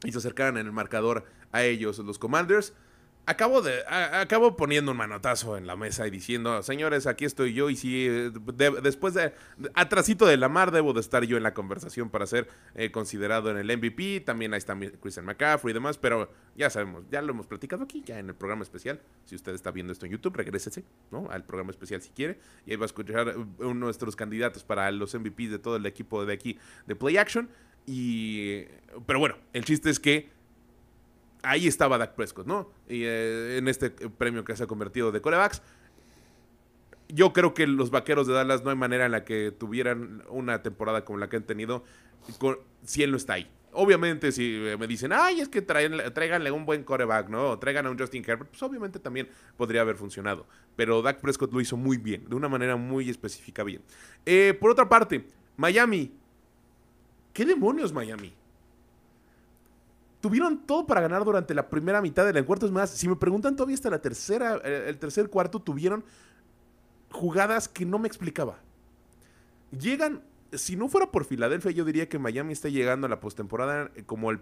y 0.03 0.11
se 0.11 0.17
acercaran 0.17 0.57
en 0.57 0.65
el 0.67 0.71
marcador 0.71 1.25
a 1.51 1.63
ellos, 1.63 1.97
los 1.99 2.19
Commanders. 2.19 2.73
Acabo, 3.27 3.63
de, 3.63 3.83
acabo 3.87 4.55
poniendo 4.55 4.91
un 4.91 4.97
manotazo 4.97 5.57
en 5.57 5.65
la 5.65 5.75
mesa 5.75 6.05
y 6.05 6.11
diciendo, 6.11 6.61
señores, 6.61 7.07
aquí 7.07 7.25
estoy 7.25 7.55
yo 7.55 7.71
y 7.71 7.75
si 7.75 8.05
eh, 8.07 8.31
después 8.83 9.15
de, 9.15 9.33
atrasito 9.73 10.27
de 10.27 10.37
la 10.37 10.47
mar 10.47 10.69
debo 10.69 10.93
de 10.93 10.99
estar 10.99 11.23
yo 11.23 11.35
en 11.35 11.41
la 11.41 11.55
conversación 11.55 12.11
para 12.11 12.27
ser 12.27 12.47
eh, 12.75 12.91
considerado 12.91 13.49
en 13.49 13.57
el 13.57 13.77
MVP, 13.77 14.19
también 14.19 14.53
ahí 14.53 14.59
está 14.59 14.77
Christian 15.01 15.25
McCaffrey 15.25 15.71
y 15.71 15.73
demás, 15.73 15.97
pero 15.97 16.29
ya 16.55 16.69
sabemos, 16.69 17.03
ya 17.09 17.23
lo 17.23 17.31
hemos 17.31 17.47
platicado 17.47 17.83
aquí, 17.83 18.03
ya 18.05 18.19
en 18.19 18.29
el 18.29 18.35
programa 18.35 18.61
especial, 18.61 19.01
si 19.25 19.35
usted 19.35 19.55
está 19.55 19.71
viendo 19.71 19.91
esto 19.91 20.05
en 20.05 20.11
YouTube, 20.11 20.35
regrésese, 20.35 20.83
¿no? 21.09 21.27
Al 21.31 21.43
programa 21.45 21.71
especial 21.71 22.03
si 22.03 22.11
quiere, 22.11 22.37
y 22.67 22.71
ahí 22.71 22.77
va 22.77 22.83
a 22.83 22.85
escuchar 22.85 23.35
uno 23.37 23.67
de 23.67 23.73
nuestros 23.73 24.15
candidatos 24.15 24.63
para 24.63 24.91
los 24.91 25.15
MVPs 25.15 25.49
de 25.49 25.59
todo 25.59 25.77
el 25.77 25.85
equipo 25.87 26.23
de 26.27 26.33
aquí 26.33 26.59
de 26.85 26.95
Play 26.95 27.17
Action, 27.17 27.49
y, 27.87 28.65
pero 29.07 29.17
bueno, 29.17 29.35
el 29.53 29.65
chiste 29.65 29.89
es 29.89 29.99
que 29.99 30.34
ahí 31.45 31.67
estaba 31.67 31.97
Dak 31.97 32.15
Prescott, 32.15 32.47
¿no? 32.47 32.71
Y 32.87 33.03
eh, 33.03 33.57
en 33.57 33.67
este 33.67 33.89
premio 33.89 34.43
que 34.43 34.55
se 34.55 34.63
ha 34.63 34.67
convertido 34.67 35.11
de 35.11 35.21
corebacks. 35.21 35.61
Yo 37.07 37.33
creo 37.33 37.53
que 37.53 37.67
los 37.67 37.91
vaqueros 37.91 38.27
de 38.27 38.33
Dallas 38.33 38.63
no 38.63 38.71
hay 38.71 38.75
manera 38.75 39.05
en 39.05 39.11
la 39.11 39.23
que 39.23 39.51
tuvieran 39.51 40.23
una 40.29 40.63
temporada 40.63 41.05
como 41.05 41.19
la 41.19 41.29
que 41.29 41.37
han 41.37 41.43
tenido 41.43 41.83
si 42.83 43.03
él 43.03 43.11
no 43.11 43.17
está 43.17 43.33
ahí. 43.33 43.49
Obviamente, 43.73 44.31
si 44.31 44.57
me 44.79 44.87
dicen, 44.87 45.11
ay, 45.13 45.41
es 45.41 45.49
que 45.49 45.61
tráiganle 45.61 46.49
un 46.49 46.65
buen 46.65 46.83
coreback, 46.83 47.29
¿no? 47.29 47.51
O 47.51 47.59
traigan 47.59 47.85
a 47.85 47.91
un 47.91 47.99
Justin 47.99 48.23
Herbert, 48.25 48.49
pues 48.49 48.63
obviamente 48.63 48.99
también 48.99 49.27
podría 49.57 49.81
haber 49.81 49.97
funcionado. 49.97 50.47
Pero 50.77 51.01
Dak 51.01 51.19
Prescott 51.19 51.51
lo 51.51 51.59
hizo 51.59 51.75
muy 51.75 51.97
bien, 51.97 52.27
de 52.27 52.35
una 52.35 52.47
manera 52.47 52.77
muy 52.77 53.09
específica 53.09 53.63
bien. 53.63 53.81
Eh, 54.25 54.57
por 54.59 54.71
otra 54.71 54.87
parte, 54.87 55.27
Miami. 55.57 56.11
¿Qué 57.33 57.45
demonios 57.45 57.91
Miami? 57.91 58.33
Tuvieron 60.25 60.65
todo 60.65 60.87
para 60.87 61.01
ganar 61.01 61.23
durante 61.23 61.53
la 61.53 61.69
primera 61.69 62.01
mitad 62.01 62.25
del 62.25 62.35
encuentro. 62.37 62.67
Es 62.67 62.73
más, 62.73 62.89
si 62.89 63.07
me 63.07 63.15
preguntan 63.15 63.55
todavía 63.55 63.75
hasta 63.75 63.91
la 63.91 64.01
tercera, 64.01 64.55
el 64.55 64.97
tercer 64.97 65.29
cuarto, 65.29 65.61
tuvieron 65.61 66.03
jugadas 67.11 67.67
que 67.69 67.85
no 67.85 67.99
me 67.99 68.07
explicaba. 68.07 68.57
Llegan, 69.69 70.23
si 70.51 70.77
no 70.77 70.89
fuera 70.89 71.11
por 71.11 71.25
Filadelfia, 71.25 71.69
yo 71.69 71.85
diría 71.85 72.09
que 72.09 72.17
Miami 72.17 72.53
está 72.53 72.69
llegando 72.69 73.05
a 73.05 73.09
la 73.11 73.19
postemporada 73.19 73.91
eh, 73.93 74.01
como 74.03 74.31
el 74.31 74.41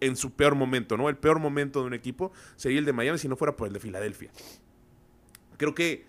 en 0.00 0.16
su 0.16 0.32
peor 0.32 0.56
momento, 0.56 0.96
¿no? 0.96 1.08
El 1.08 1.18
peor 1.18 1.38
momento 1.38 1.82
de 1.82 1.86
un 1.86 1.94
equipo 1.94 2.32
sería 2.56 2.80
el 2.80 2.84
de 2.84 2.92
Miami 2.92 3.16
si 3.16 3.28
no 3.28 3.36
fuera 3.36 3.54
por 3.54 3.68
el 3.68 3.74
de 3.74 3.78
Filadelfia. 3.78 4.32
Creo 5.56 5.72
que 5.72 6.04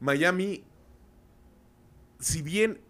Miami, 0.00 0.64
si 2.18 2.42
bien 2.42 2.80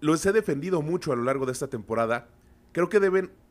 los 0.00 0.24
he 0.24 0.32
defendido 0.32 0.80
mucho 0.80 1.12
a 1.12 1.16
lo 1.16 1.24
largo 1.24 1.44
de 1.44 1.52
esta 1.52 1.68
temporada, 1.68 2.28
creo 2.72 2.88
que 2.88 2.98
deben 2.98 3.43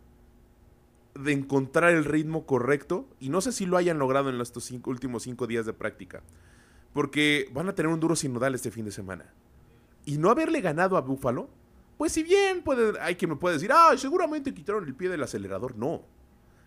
de 1.15 1.31
encontrar 1.31 1.93
el 1.93 2.05
ritmo 2.05 2.45
correcto 2.45 3.07
y 3.19 3.29
no 3.29 3.41
sé 3.41 3.51
si 3.51 3.65
lo 3.65 3.77
hayan 3.77 3.99
logrado 3.99 4.29
en 4.29 4.41
estos 4.41 4.71
últimos 4.85 5.23
cinco 5.23 5.47
días 5.47 5.65
de 5.65 5.73
práctica. 5.73 6.23
Porque 6.93 7.49
van 7.53 7.69
a 7.69 7.75
tener 7.75 7.91
un 7.91 7.99
duro 7.99 8.15
sinodal 8.15 8.55
este 8.55 8.71
fin 8.71 8.85
de 8.85 8.91
semana. 8.91 9.33
Y 10.05 10.17
no 10.17 10.29
haberle 10.29 10.61
ganado 10.61 10.97
a 10.97 11.01
Buffalo, 11.01 11.49
pues 11.97 12.11
si 12.11 12.23
bien 12.23 12.63
hay 13.01 13.15
quien 13.15 13.29
me 13.29 13.37
puede 13.37 13.55
decir, 13.55 13.71
ah, 13.73 13.93
seguramente 13.97 14.53
quitaron 14.53 14.85
el 14.85 14.95
pie 14.95 15.09
del 15.09 15.23
acelerador. 15.23 15.75
No. 15.75 16.03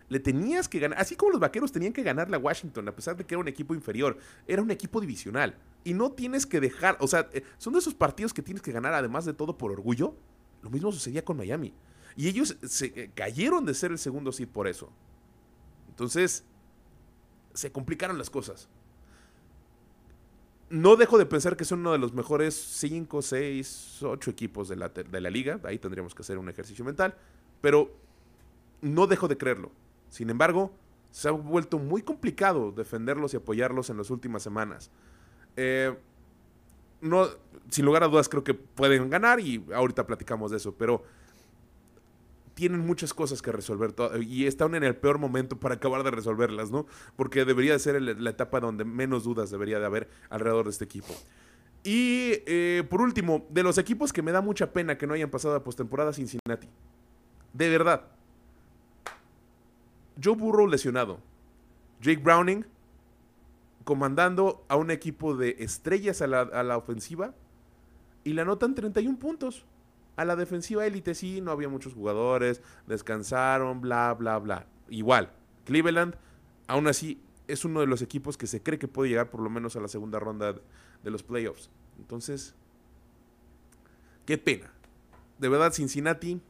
Le 0.09 0.19
tenías 0.19 0.69
que 0.69 0.79
ganar, 0.79 0.99
así 0.99 1.17
como 1.17 1.31
los 1.31 1.41
vaqueros 1.41 1.71
tenían 1.71 1.91
que 1.91 2.01
ganarle 2.01 2.37
a 2.37 2.39
Washington, 2.39 2.87
a 2.87 2.95
pesar 2.95 3.17
de 3.17 3.25
que 3.25 3.35
era 3.35 3.41
un 3.41 3.47
equipo 3.49 3.75
inferior, 3.75 4.17
era 4.47 4.61
un 4.61 4.71
equipo 4.71 5.01
divisional. 5.01 5.57
Y 5.83 5.93
no 5.93 6.11
tienes 6.13 6.45
que 6.45 6.61
dejar, 6.61 6.97
o 7.01 7.07
sea, 7.07 7.29
eh, 7.33 7.43
son 7.57 7.73
de 7.73 7.79
esos 7.79 7.93
partidos 7.93 8.33
que 8.33 8.41
tienes 8.41 8.61
que 8.61 8.71
ganar 8.71 8.93
además 8.93 9.25
de 9.25 9.33
todo 9.33 9.57
por 9.57 9.71
orgullo. 9.71 10.15
Lo 10.61 10.69
mismo 10.69 10.91
sucedía 10.91 11.25
con 11.25 11.37
Miami. 11.37 11.73
Y 12.17 12.27
ellos 12.27 12.57
se 12.63 12.87
eh, 12.87 13.11
cayeron 13.13 13.65
de 13.65 13.75
ser 13.75 13.91
el 13.91 13.99
segundo 13.99 14.31
seed 14.31 14.49
por 14.49 14.67
eso. 14.67 14.89
Entonces, 15.89 16.43
se 17.53 17.71
complicaron 17.71 18.17
las 18.17 18.29
cosas. 18.29 18.67
No 20.69 20.95
dejo 20.95 21.17
de 21.17 21.25
pensar 21.25 21.55
que 21.55 21.63
son 21.63 21.79
uno 21.79 21.93
de 21.93 21.99
los 21.99 22.13
mejores 22.13 22.55
5, 22.55 23.21
6, 23.21 23.99
8 24.01 24.31
equipos 24.31 24.67
de 24.67 24.75
la, 24.75 24.89
de 24.89 25.21
la 25.21 25.29
liga. 25.29 25.59
Ahí 25.63 25.77
tendríamos 25.77 26.13
que 26.13 26.23
hacer 26.23 26.37
un 26.39 26.49
ejercicio 26.49 26.83
mental. 26.83 27.15
Pero 27.61 27.95
no 28.81 29.07
dejo 29.07 29.27
de 29.27 29.37
creerlo. 29.37 29.71
Sin 30.09 30.29
embargo, 30.29 30.73
se 31.11 31.29
ha 31.29 31.31
vuelto 31.31 31.77
muy 31.77 32.01
complicado 32.01 32.71
defenderlos 32.71 33.33
y 33.33 33.37
apoyarlos 33.37 33.89
en 33.89 33.97
las 33.97 34.09
últimas 34.09 34.43
semanas. 34.43 34.89
Eh, 35.55 35.95
no, 37.01 37.27
sin 37.69 37.85
lugar 37.85 38.03
a 38.03 38.07
dudas 38.07 38.27
creo 38.27 38.43
que 38.43 38.53
pueden 38.53 39.09
ganar 39.09 39.39
y 39.39 39.63
ahorita 39.73 40.05
platicamos 40.07 40.51
de 40.51 40.57
eso, 40.57 40.73
pero 40.75 41.03
tienen 42.57 42.79
muchas 42.79 43.13
cosas 43.13 43.43
que 43.43 43.51
resolver 43.51 43.93
y 44.19 44.47
están 44.47 44.73
en 44.73 44.83
el 44.83 44.95
peor 44.95 45.19
momento 45.19 45.59
para 45.59 45.75
acabar 45.75 46.01
de 46.01 46.09
resolverlas, 46.09 46.71
¿no? 46.71 46.87
Porque 47.15 47.45
debería 47.45 47.73
de 47.73 47.77
ser 47.77 48.01
la 48.01 48.29
etapa 48.31 48.59
donde 48.59 48.83
menos 48.83 49.23
dudas 49.25 49.51
debería 49.51 49.77
de 49.79 49.85
haber 49.85 50.09
alrededor 50.31 50.65
de 50.65 50.71
este 50.71 50.83
equipo. 50.83 51.13
Y 51.83 52.41
eh, 52.47 52.83
por 52.89 53.01
último, 53.01 53.45
de 53.51 53.61
los 53.61 53.77
equipos 53.77 54.11
que 54.11 54.23
me 54.23 54.31
da 54.31 54.41
mucha 54.41 54.73
pena 54.73 54.97
que 54.97 55.05
no 55.05 55.13
hayan 55.13 55.29
pasado 55.29 55.53
a 55.53 55.63
postemporada 55.63 56.13
Cincinnati. 56.13 56.67
De 57.53 57.69
verdad. 57.69 58.07
Joe 60.21 60.35
Burrow 60.35 60.65
lesionado. 60.65 61.19
Jake 62.01 62.23
Browning 62.23 62.65
comandando 63.83 64.65
a 64.67 64.77
un 64.77 64.89
equipo 64.89 65.37
de 65.37 65.57
estrellas 65.59 66.23
a 66.23 66.27
la, 66.27 66.41
a 66.41 66.63
la 66.63 66.75
ofensiva 66.75 67.35
y 68.23 68.33
le 68.33 68.41
anotan 68.41 68.73
31 68.73 69.19
puntos. 69.19 69.63
A 70.17 70.25
la 70.25 70.35
defensiva 70.35 70.85
élite 70.85 71.15
sí, 71.15 71.41
no 71.41 71.51
había 71.51 71.69
muchos 71.69 71.93
jugadores, 71.93 72.61
descansaron, 72.87 73.79
bla, 73.79 74.13
bla, 74.13 74.39
bla. 74.39 74.67
Igual, 74.89 75.31
Cleveland, 75.63 76.15
aún 76.67 76.87
así, 76.87 77.21
es 77.47 77.63
uno 77.63 77.79
de 77.79 77.87
los 77.87 78.01
equipos 78.01 78.37
que 78.37 78.47
se 78.47 78.61
cree 78.61 78.79
que 78.79 78.87
puede 78.87 79.09
llegar 79.09 79.29
por 79.29 79.41
lo 79.41 79.49
menos 79.49 79.75
a 79.75 79.79
la 79.79 79.87
segunda 79.87 80.19
ronda 80.19 80.55
de 81.03 81.11
los 81.11 81.23
playoffs. 81.23 81.69
Entonces, 81.99 82.55
qué 84.25 84.37
pena. 84.37 84.71
De 85.37 85.49
verdad, 85.49 85.71
Cincinnati, 85.71 86.41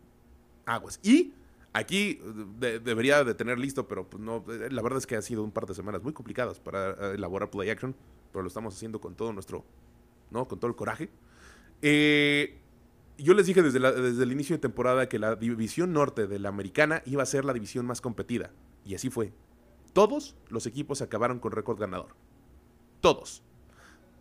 aguas. 0.66 1.00
Y 1.04 1.34
aquí 1.74 2.22
debería 2.60 3.24
de 3.24 3.34
tener 3.34 3.60
listo, 3.60 3.88
pero 3.88 4.10
pues 4.10 4.24
no, 4.24 4.44
la 4.48 4.82
verdad 4.82 5.00
es 5.00 5.08
que 5.08 5.16
ha 5.16 5.22
sido 5.22 5.44
un 5.44 5.52
par 5.52 5.66
de 5.66 5.76
semanas 5.76 6.02
muy 6.02 6.14
complicadas 6.14 6.60
para 6.60 6.92
eh, 6.92 7.16
elaborar 7.16 7.50
play 7.50 7.70
action, 7.70 7.96
pero 8.32 8.44
lo 8.44 8.48
estamos 8.48 8.76
haciendo 8.76 9.02
con 9.02 9.16
todo 9.16 9.34
nuestro, 9.34 9.66
¿no? 10.32 10.48
Con 10.48 10.60
todo 10.60 10.70
el 10.70 10.76
coraje. 10.76 11.10
Eh, 11.82 12.60
yo 13.18 13.34
les 13.34 13.46
dije 13.46 13.62
desde, 13.62 13.80
el 13.80 14.32
inicio 14.32 14.56
de 14.56 14.62
temporada 14.62 15.10
que 15.10 15.20
la 15.20 15.36
división 15.36 15.94
norte 15.94 16.28
de 16.28 16.40
la 16.40 16.50
americana 16.50 17.02
iba 17.06 17.24
a 17.24 17.26
ser 17.26 17.46
la 17.46 17.54
división 17.54 17.86
más 17.86 18.02
competida. 18.02 18.52
Y 18.86 18.96
así 18.96 19.10
fue. 19.10 19.34
Todos 19.94 20.36
los 20.50 20.66
equipos 20.66 21.02
acabaron 21.02 21.40
con 21.40 21.52
récord 21.52 21.80
ganador. 21.80 22.16
Todos. 23.02 23.44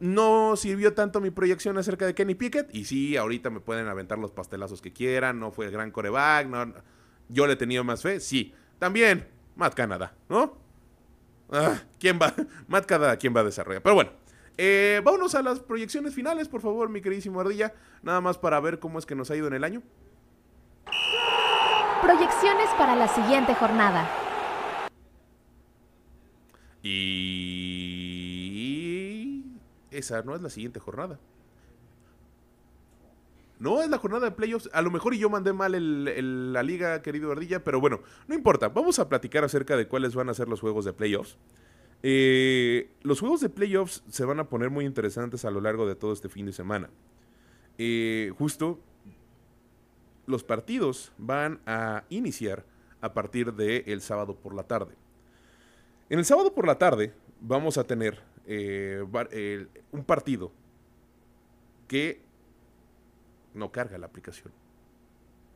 No 0.01 0.57
sirvió 0.57 0.95
tanto 0.95 1.21
mi 1.21 1.31
proyección 1.31 1.79
acerca 1.79 2.07
de 2.07 2.15
Kenny 2.15 2.35
Pickett. 2.35 2.75
Y 2.75 2.85
sí, 2.85 3.17
ahorita 3.17 3.51
me 3.51 3.61
pueden 3.61 3.89
aventar 3.89 4.19
los 4.19 4.31
pastelazos 4.31 4.81
que 4.81 4.93
quieran. 4.93 5.39
No 5.41 5.51
fue 5.53 5.67
el 5.67 5.73
gran 5.73 5.91
coreback. 5.91 6.49
No, 6.49 6.75
yo 7.29 7.47
le 7.47 7.57
tenido 7.57 7.85
más 7.85 8.03
fe. 8.03 8.21
Sí. 8.21 8.55
También, 8.79 9.27
Matt 9.57 9.75
Canada, 9.75 10.15
¿no? 10.29 10.59
Ah, 11.51 11.83
¿Quién 11.99 12.19
va? 12.21 12.35
Matt 12.69 12.91
¿quién 13.19 13.35
va 13.35 13.41
a 13.41 13.45
desarrollar? 13.45 13.83
Pero 13.83 13.95
bueno, 13.95 14.11
eh, 14.59 15.01
vámonos 15.05 15.35
a 15.35 15.43
las 15.43 15.61
proyecciones 15.61 16.15
finales, 16.15 16.49
por 16.49 16.61
favor, 16.61 16.89
mi 16.89 17.01
queridísimo 17.01 17.41
Ardilla. 17.41 17.75
Nada 18.03 18.21
más 18.21 18.39
para 18.39 18.59
ver 18.61 18.79
cómo 18.79 18.99
es 18.99 19.07
que 19.07 19.15
nos 19.15 19.31
ha 19.31 19.37
ido 19.37 19.47
en 19.49 19.55
el 19.55 19.65
año. 19.65 19.83
Proyecciones 22.03 22.69
para 22.79 22.95
la 22.97 23.09
siguiente 23.09 23.55
jornada. 23.55 24.09
Y 26.83 27.67
esa 29.91 30.23
no 30.23 30.35
es 30.35 30.43
la 30.43 30.51
siguiente 30.51 30.79
jornada. 30.79 31.19
No 33.59 33.83
es 33.83 33.89
la 33.89 33.99
jornada 33.99 34.27
de 34.27 34.33
playoffs. 34.33 34.69
A 34.73 34.83
lo 34.83 34.91
mejor 34.91 35.15
y 35.15 35.19
yo 35.19 35.31
mandé 35.31 35.53
mal 35.53 35.73
la 36.53 36.63
liga, 36.63 37.01
querido 37.03 37.33
Ardilla, 37.33 37.65
pero 37.65 37.81
bueno, 37.81 38.01
no 38.29 38.35
importa. 38.35 38.69
Vamos 38.69 38.99
a 38.99 39.09
platicar 39.09 39.45
acerca 39.45 39.77
de 39.77 39.89
cuáles 39.89 40.15
van 40.15 40.29
a 40.29 40.35
ser 40.35 40.49
los 40.49 40.61
juegos 40.61 40.85
de 40.85 40.93
playoffs. 40.93 41.39
Eh, 42.03 42.91
los 43.03 43.21
juegos 43.21 43.41
de 43.41 43.49
playoffs 43.49 44.05
se 44.09 44.25
van 44.25 44.39
a 44.41 44.49
poner 44.49 44.71
muy 44.71 44.85
interesantes 44.85 45.45
a 45.45 45.51
lo 45.51 45.61
largo 45.61 45.87
de 45.87 45.95
todo 45.95 46.13
este 46.13 46.29
fin 46.29 46.47
de 46.47 46.53
semana. 46.53 46.91
Eh, 47.79 48.33
justo 48.39 48.79
los 50.27 50.45
partidos 50.45 51.13
van 51.19 51.61
a 51.67 52.05
iniciar 52.09 52.65
a 53.01 53.13
partir 53.13 53.53
del 53.55 54.01
sábado 54.01 54.35
por 54.35 54.55
la 54.55 54.65
tarde. 54.65 54.95
En 56.09 56.19
el 56.19 56.25
sábado 56.25 56.55
por 56.55 56.67
la 56.67 56.79
tarde 56.79 57.13
vamos 57.41 57.79
a 57.79 57.85
tener 57.85 58.23
eh, 58.47 59.05
un 59.93 60.05
partido 60.05 60.53
que 61.89 62.21
no 63.55 63.73
carga 63.73 63.99
la 63.99 64.07
aplicación. 64.07 64.53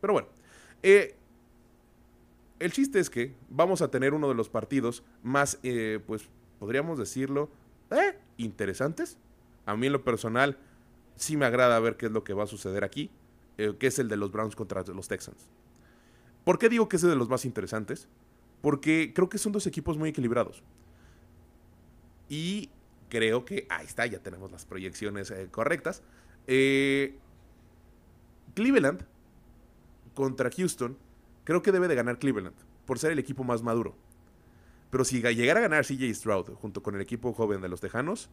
Pero 0.00 0.12
bueno, 0.14 0.28
el 2.60 2.72
chiste 2.72 3.00
es 3.00 3.10
que 3.10 3.34
vamos 3.48 3.82
a 3.82 3.90
tener 3.90 4.14
uno 4.14 4.28
de 4.28 4.34
los 4.34 4.48
partidos 4.50 5.02
más, 5.22 5.58
eh, 5.62 5.98
pues, 6.06 6.28
podríamos 6.58 6.98
decirlo, 6.98 7.50
eh, 7.90 8.18
interesantes. 8.36 9.16
A 9.64 9.76
mí 9.76 9.86
en 9.86 9.94
lo 9.94 10.04
personal 10.04 10.58
sí 11.16 11.38
me 11.38 11.46
agrada 11.46 11.80
ver 11.80 11.96
qué 11.96 12.06
es 12.06 12.12
lo 12.12 12.22
que 12.22 12.34
va 12.34 12.44
a 12.44 12.46
suceder 12.46 12.84
aquí, 12.84 13.10
eh, 13.56 13.74
que 13.78 13.86
es 13.86 13.98
el 13.98 14.08
de 14.08 14.16
los 14.16 14.30
Browns 14.30 14.54
contra 14.54 14.84
los 14.84 15.08
Texans. 15.08 15.48
¿Por 16.44 16.58
qué 16.58 16.68
digo 16.68 16.88
que 16.88 16.96
es 16.96 17.02
de 17.02 17.16
los 17.16 17.30
más 17.30 17.46
interesantes? 17.46 18.06
Porque 18.60 19.12
creo 19.14 19.30
que 19.30 19.38
son 19.38 19.52
dos 19.52 19.66
equipos 19.66 19.96
muy 19.96 20.10
equilibrados. 20.10 20.62
Y 22.28 22.68
creo 23.08 23.46
que, 23.46 23.66
ahí 23.70 23.86
está, 23.86 24.04
ya 24.04 24.18
tenemos 24.18 24.52
las 24.52 24.66
proyecciones 24.66 25.32
correctas. 25.50 26.02
Cleveland 28.54 29.06
contra 30.14 30.50
Houston 30.50 30.96
Creo 31.44 31.62
que 31.62 31.72
debe 31.72 31.88
de 31.88 31.94
ganar 31.94 32.18
Cleveland, 32.18 32.56
por 32.86 32.98
ser 32.98 33.12
el 33.12 33.18
equipo 33.18 33.44
más 33.44 33.62
maduro. 33.62 33.96
Pero 34.90 35.04
si 35.04 35.20
llegara 35.22 35.60
a 35.60 35.62
ganar 35.62 35.84
CJ 35.84 36.12
Stroud 36.14 36.54
junto 36.54 36.82
con 36.82 36.94
el 36.94 37.00
equipo 37.00 37.32
joven 37.32 37.60
de 37.60 37.68
los 37.68 37.80
Tejanos, 37.80 38.28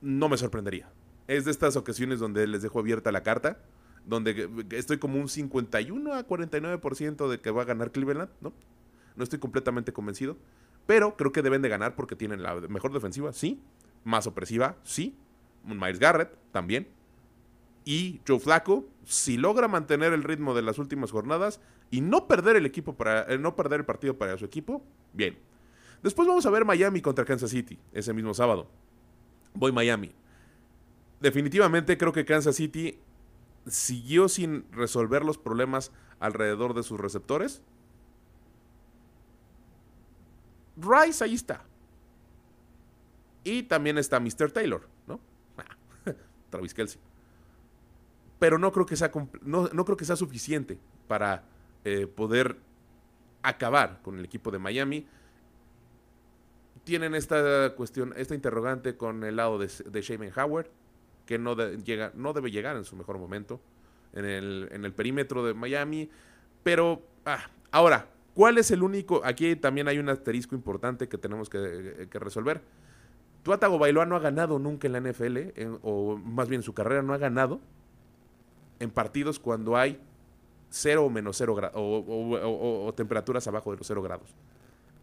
no 0.00 0.28
me 0.28 0.36
sorprendería. 0.36 0.88
Es 1.28 1.44
de 1.44 1.50
estas 1.50 1.76
ocasiones 1.76 2.18
donde 2.18 2.46
les 2.46 2.62
dejo 2.62 2.78
abierta 2.78 3.12
la 3.12 3.22
carta, 3.22 3.58
donde 4.06 4.48
estoy 4.70 4.98
como 4.98 5.20
un 5.20 5.28
51 5.28 6.14
a 6.14 6.26
49% 6.26 7.28
de 7.28 7.40
que 7.40 7.50
va 7.50 7.62
a 7.62 7.64
ganar 7.64 7.90
Cleveland, 7.90 8.30
¿no? 8.40 8.52
No 9.16 9.24
estoy 9.24 9.38
completamente 9.38 9.92
convencido, 9.92 10.36
pero 10.86 11.16
creo 11.16 11.32
que 11.32 11.42
deben 11.42 11.62
de 11.62 11.68
ganar 11.68 11.96
porque 11.96 12.16
tienen 12.16 12.42
la 12.42 12.54
mejor 12.68 12.92
defensiva, 12.92 13.32
sí, 13.32 13.60
más 14.04 14.26
opresiva, 14.26 14.76
sí, 14.84 15.16
Miles 15.64 15.98
Garrett 15.98 16.30
también, 16.52 16.86
y 17.86 18.20
Joe 18.26 18.40
Flaco, 18.40 18.84
si 19.04 19.36
logra 19.36 19.68
mantener 19.68 20.12
el 20.12 20.24
ritmo 20.24 20.54
de 20.54 20.62
las 20.62 20.78
últimas 20.78 21.12
jornadas 21.12 21.60
y 21.88 22.00
no 22.00 22.26
perder 22.26 22.56
el 22.56 22.66
equipo 22.66 22.96
para 22.96 23.22
eh, 23.32 23.38
no 23.38 23.54
perder 23.54 23.80
el 23.80 23.86
partido 23.86 24.18
para 24.18 24.36
su 24.36 24.44
equipo, 24.44 24.84
bien. 25.12 25.38
Después 26.02 26.26
vamos 26.26 26.44
a 26.44 26.50
ver 26.50 26.64
Miami 26.64 27.00
contra 27.00 27.24
Kansas 27.24 27.50
City 27.50 27.78
ese 27.92 28.12
mismo 28.12 28.34
sábado. 28.34 28.68
Voy 29.54 29.70
Miami. 29.70 30.12
Definitivamente 31.20 31.96
creo 31.96 32.12
que 32.12 32.24
Kansas 32.24 32.56
City 32.56 32.98
siguió 33.68 34.28
sin 34.28 34.66
resolver 34.72 35.24
los 35.24 35.38
problemas 35.38 35.92
alrededor 36.18 36.74
de 36.74 36.82
sus 36.82 36.98
receptores. 36.98 37.62
Rice 40.76 41.22
ahí 41.22 41.34
está. 41.34 41.64
Y 43.44 43.62
también 43.62 43.96
está 43.96 44.18
Mr. 44.18 44.50
Taylor, 44.50 44.88
¿no? 45.06 45.20
Travis 46.50 46.74
Kelsey 46.74 47.00
pero 48.38 48.58
no 48.58 48.72
creo 48.72 48.86
que 48.86 48.96
sea, 48.96 49.10
no, 49.42 49.68
creo 49.84 49.96
que 49.96 50.04
sea 50.04 50.16
suficiente 50.16 50.78
para 51.08 51.44
eh, 51.84 52.06
poder 52.06 52.56
acabar 53.42 54.00
con 54.02 54.18
el 54.18 54.24
equipo 54.24 54.50
de 54.50 54.58
Miami. 54.58 55.06
Tienen 56.84 57.14
esta 57.14 57.74
cuestión, 57.74 58.12
esta 58.16 58.34
interrogante 58.34 58.96
con 58.96 59.24
el 59.24 59.36
lado 59.36 59.58
de, 59.58 59.66
de 59.66 60.32
Howard, 60.36 60.68
que 61.24 61.38
no, 61.38 61.56
llega, 61.56 62.12
no 62.14 62.32
debe 62.32 62.50
llegar 62.50 62.76
en 62.76 62.84
su 62.84 62.96
mejor 62.96 63.18
momento 63.18 63.60
en 64.12 64.24
el, 64.24 64.68
en 64.70 64.84
el 64.84 64.92
perímetro 64.92 65.44
de 65.44 65.54
Miami. 65.54 66.10
Pero, 66.62 67.02
ah, 67.24 67.50
ahora, 67.70 68.08
¿cuál 68.34 68.58
es 68.58 68.70
el 68.70 68.82
único? 68.82 69.22
Aquí 69.24 69.56
también 69.56 69.88
hay 69.88 69.98
un 69.98 70.08
asterisco 70.08 70.54
importante 70.54 71.08
que 71.08 71.18
tenemos 71.18 71.48
que, 71.48 72.08
que 72.10 72.18
resolver. 72.18 72.62
Tuatago 73.42 73.78
Bailoa 73.78 74.06
no 74.06 74.16
ha 74.16 74.20
ganado 74.20 74.58
nunca 74.58 74.88
en 74.88 74.92
la 74.92 75.00
NFL, 75.00 75.38
o 75.82 76.16
más 76.16 76.48
bien 76.48 76.62
su 76.62 76.74
carrera 76.74 77.02
no 77.02 77.14
ha 77.14 77.18
ganado 77.18 77.60
en 78.78 78.90
partidos 78.90 79.38
cuando 79.38 79.76
hay 79.76 80.00
0 80.70 81.04
o 81.04 81.10
menos 81.10 81.36
0 81.36 81.54
grados 81.54 81.74
o, 81.76 82.92
temperaturas 82.96 83.46
abajo 83.46 83.70
de 83.70 83.78
los 83.78 83.86
0 83.86 84.02
grados. 84.02 84.34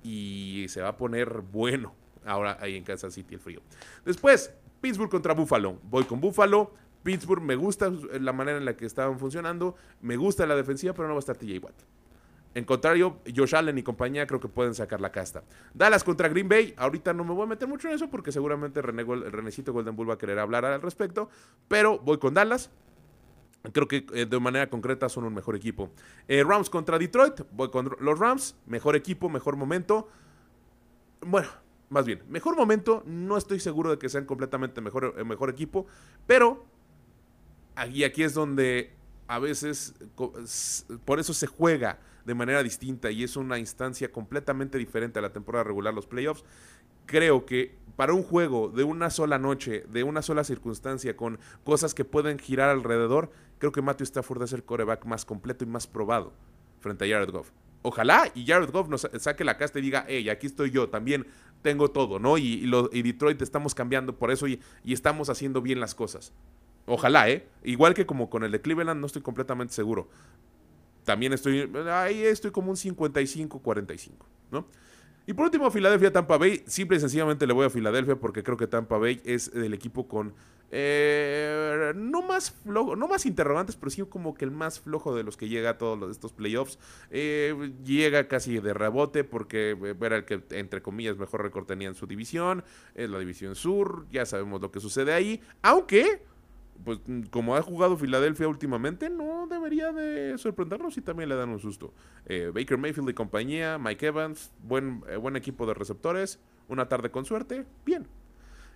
Y 0.03 0.65
se 0.69 0.81
va 0.81 0.89
a 0.89 0.97
poner 0.97 1.41
bueno 1.41 1.93
ahora 2.25 2.57
ahí 2.59 2.75
en 2.75 2.83
Kansas 2.83 3.13
City 3.13 3.35
el 3.35 3.39
frío. 3.39 3.61
Después, 4.05 4.53
Pittsburgh 4.81 5.09
contra 5.09 5.33
Buffalo. 5.33 5.79
Voy 5.83 6.03
con 6.03 6.19
Buffalo. 6.19 6.71
Pittsburgh 7.03 7.41
me 7.41 7.55
gusta 7.55 7.91
la 8.19 8.33
manera 8.33 8.57
en 8.57 8.65
la 8.65 8.75
que 8.75 8.85
estaban 8.85 9.19
funcionando. 9.19 9.75
Me 10.01 10.15
gusta 10.15 10.45
la 10.45 10.55
defensiva, 10.55 10.93
pero 10.93 11.07
no 11.07 11.13
va 11.13 11.19
a 11.19 11.19
estar 11.19 11.37
TJ 11.37 11.59
Watt. 11.59 11.75
En 12.55 12.65
contrario, 12.65 13.17
Josh 13.35 13.55
Allen 13.55 13.77
y 13.77 13.83
compañía 13.83 14.27
creo 14.27 14.39
que 14.39 14.47
pueden 14.47 14.75
sacar 14.75 15.01
la 15.01 15.11
casta. 15.11 15.43
Dallas 15.73 16.03
contra 16.03 16.29
Green 16.29 16.47
Bay. 16.47 16.73
Ahorita 16.77 17.11
no 17.13 17.23
me 17.23 17.33
voy 17.33 17.43
a 17.43 17.47
meter 17.47 17.67
mucho 17.67 17.87
en 17.87 17.95
eso 17.95 18.09
porque 18.09 18.31
seguramente 18.31 18.81
René, 18.81 19.03
Golden 19.03 19.95
Bull 19.95 20.09
va 20.09 20.13
a 20.13 20.17
querer 20.17 20.37
hablar 20.37 20.63
al 20.65 20.81
respecto. 20.81 21.29
Pero 21.67 21.99
voy 21.99 22.19
con 22.19 22.33
Dallas. 22.33 22.69
Creo 23.71 23.87
que 23.87 24.05
eh, 24.13 24.25
de 24.25 24.39
manera 24.39 24.69
concreta 24.69 25.07
son 25.07 25.23
un 25.23 25.33
mejor 25.33 25.55
equipo. 25.55 25.89
Eh, 26.27 26.43
Rams 26.43 26.69
contra 26.69 26.99
Detroit. 26.99 27.41
Voy 27.51 27.69
con 27.69 27.95
los 27.99 28.19
Rams. 28.19 28.57
Mejor 28.65 28.95
equipo, 28.95 29.29
mejor 29.29 29.55
momento. 29.55 30.09
Bueno, 31.21 31.47
más 31.89 32.05
bien, 32.05 32.23
mejor 32.27 32.57
momento. 32.57 33.03
No 33.05 33.37
estoy 33.37 33.61
seguro 33.61 33.91
de 33.91 33.97
que 33.97 34.09
sean 34.09 34.25
completamente 34.25 34.81
mejor, 34.81 35.15
eh, 35.17 35.23
mejor 35.23 35.49
equipo. 35.49 35.85
Pero 36.27 36.65
aquí, 37.75 38.03
aquí 38.03 38.23
es 38.23 38.33
donde 38.33 38.91
a 39.27 39.39
veces 39.39 39.95
por 41.05 41.19
eso 41.19 41.33
se 41.33 41.47
juega 41.47 41.99
de 42.25 42.35
manera 42.35 42.63
distinta 42.63 43.11
y 43.11 43.23
es 43.23 43.37
una 43.37 43.57
instancia 43.59 44.11
completamente 44.11 44.77
diferente 44.77 45.19
a 45.19 45.21
la 45.21 45.31
temporada 45.31 45.63
regular, 45.63 45.93
los 45.93 46.05
playoffs. 46.05 46.43
Creo 47.05 47.45
que 47.45 47.75
para 47.95 48.13
un 48.13 48.23
juego 48.23 48.69
de 48.69 48.83
una 48.83 49.09
sola 49.09 49.37
noche, 49.37 49.85
de 49.89 50.03
una 50.03 50.21
sola 50.21 50.43
circunstancia, 50.43 51.15
con 51.15 51.39
cosas 51.63 51.93
que 51.93 52.05
pueden 52.05 52.39
girar 52.39 52.69
alrededor, 52.69 53.31
creo 53.59 53.71
que 53.71 53.81
Matthew 53.81 54.05
Stafford 54.05 54.43
es 54.43 54.53
el 54.53 54.63
coreback 54.63 55.05
más 55.05 55.25
completo 55.25 55.63
y 55.63 55.67
más 55.67 55.87
probado 55.87 56.33
frente 56.79 57.05
a 57.05 57.15
Jared 57.15 57.31
Goff. 57.31 57.51
Ojalá 57.81 58.31
y 58.33 58.45
Jared 58.45 58.71
Goff 58.71 58.87
nos 58.87 59.07
saque 59.19 59.43
la 59.43 59.57
casta 59.57 59.79
y 59.79 59.81
diga, 59.81 60.05
hey, 60.07 60.29
aquí 60.29 60.47
estoy 60.47 60.71
yo, 60.71 60.89
también 60.89 61.27
tengo 61.61 61.91
todo, 61.91 62.19
¿no? 62.19 62.37
Y, 62.37 62.69
y, 62.91 63.01
Detroit 63.01 63.41
estamos 63.41 63.75
cambiando 63.75 64.17
por 64.17 64.31
eso 64.31 64.47
y, 64.47 64.59
y, 64.83 64.93
estamos 64.93 65.29
haciendo 65.29 65.61
bien 65.61 65.79
las 65.79 65.95
cosas. 65.95 66.33
Ojalá, 66.85 67.29
¿eh? 67.29 67.47
Igual 67.63 67.93
que 67.93 68.05
como 68.05 68.29
con 68.29 68.43
el 68.43 68.51
de 68.51 68.61
Cleveland, 68.61 68.99
no 68.99 69.07
estoy 69.07 69.21
completamente 69.21 69.73
seguro. 69.73 70.09
También 71.03 71.33
estoy, 71.33 71.69
ahí 71.89 72.23
estoy 72.23 72.51
como 72.51 72.69
un 72.69 72.77
55-45, 72.77 74.11
¿no? 74.51 74.67
Y 75.25 75.33
por 75.33 75.45
último, 75.45 75.71
Filadelfia, 75.71 76.11
Tampa 76.11 76.37
Bay. 76.37 76.63
Simple 76.65 76.97
y 76.97 76.99
sencillamente 76.99 77.47
le 77.47 77.53
voy 77.53 77.65
a 77.65 77.69
Filadelfia 77.69 78.15
porque 78.17 78.43
creo 78.43 78.57
que 78.57 78.67
Tampa 78.67 78.97
Bay 78.97 79.21
es 79.23 79.51
el 79.53 79.73
equipo 79.73 80.07
con 80.07 80.33
eh, 80.75 81.93
no 81.95 82.23
más 82.23 82.49
flojo, 82.49 82.95
no 82.95 83.07
más 83.07 83.27
interrogantes, 83.27 83.75
pero 83.75 83.91
sí 83.91 84.01
como 84.09 84.33
que 84.33 84.43
el 84.43 84.49
más 84.49 84.79
flojo 84.79 85.15
de 85.15 85.21
los 85.21 85.37
que 85.37 85.47
llega 85.47 85.69
a 85.69 85.77
todos 85.77 86.09
estos 86.09 86.33
playoffs. 86.33 86.79
Eh, 87.11 87.73
llega 87.85 88.27
casi 88.27 88.59
de 88.59 88.73
rebote 88.73 89.23
porque 89.23 89.77
era 90.01 90.17
el 90.17 90.25
que, 90.25 90.41
entre 90.49 90.81
comillas, 90.81 91.15
mejor 91.15 91.43
récord 91.43 91.65
tenía 91.65 91.87
en 91.87 91.95
su 91.95 92.07
división. 92.07 92.63
Es 92.95 93.07
la 93.07 93.19
división 93.19 93.55
sur, 93.55 94.07
ya 94.11 94.25
sabemos 94.25 94.61
lo 94.61 94.71
que 94.71 94.79
sucede 94.79 95.13
ahí. 95.13 95.41
Aunque 95.61 96.23
pues 96.83 96.99
como 97.29 97.55
ha 97.55 97.61
jugado 97.61 97.97
Filadelfia 97.97 98.47
últimamente, 98.47 99.09
no 99.09 99.47
debería 99.47 99.91
de 99.91 100.37
sorprendernos 100.37 100.97
y 100.97 101.01
también 101.01 101.29
le 101.29 101.35
dan 101.35 101.49
un 101.49 101.59
susto. 101.59 101.93
Eh, 102.25 102.51
Baker 102.53 102.77
Mayfield 102.77 103.09
y 103.09 103.13
compañía, 103.13 103.77
Mike 103.77 104.07
Evans, 104.07 104.51
buen, 104.63 105.03
eh, 105.09 105.15
buen 105.17 105.35
equipo 105.35 105.65
de 105.65 105.73
receptores, 105.73 106.39
una 106.67 106.87
tarde 106.87 107.09
con 107.09 107.25
suerte, 107.25 107.65
bien. 107.85 108.07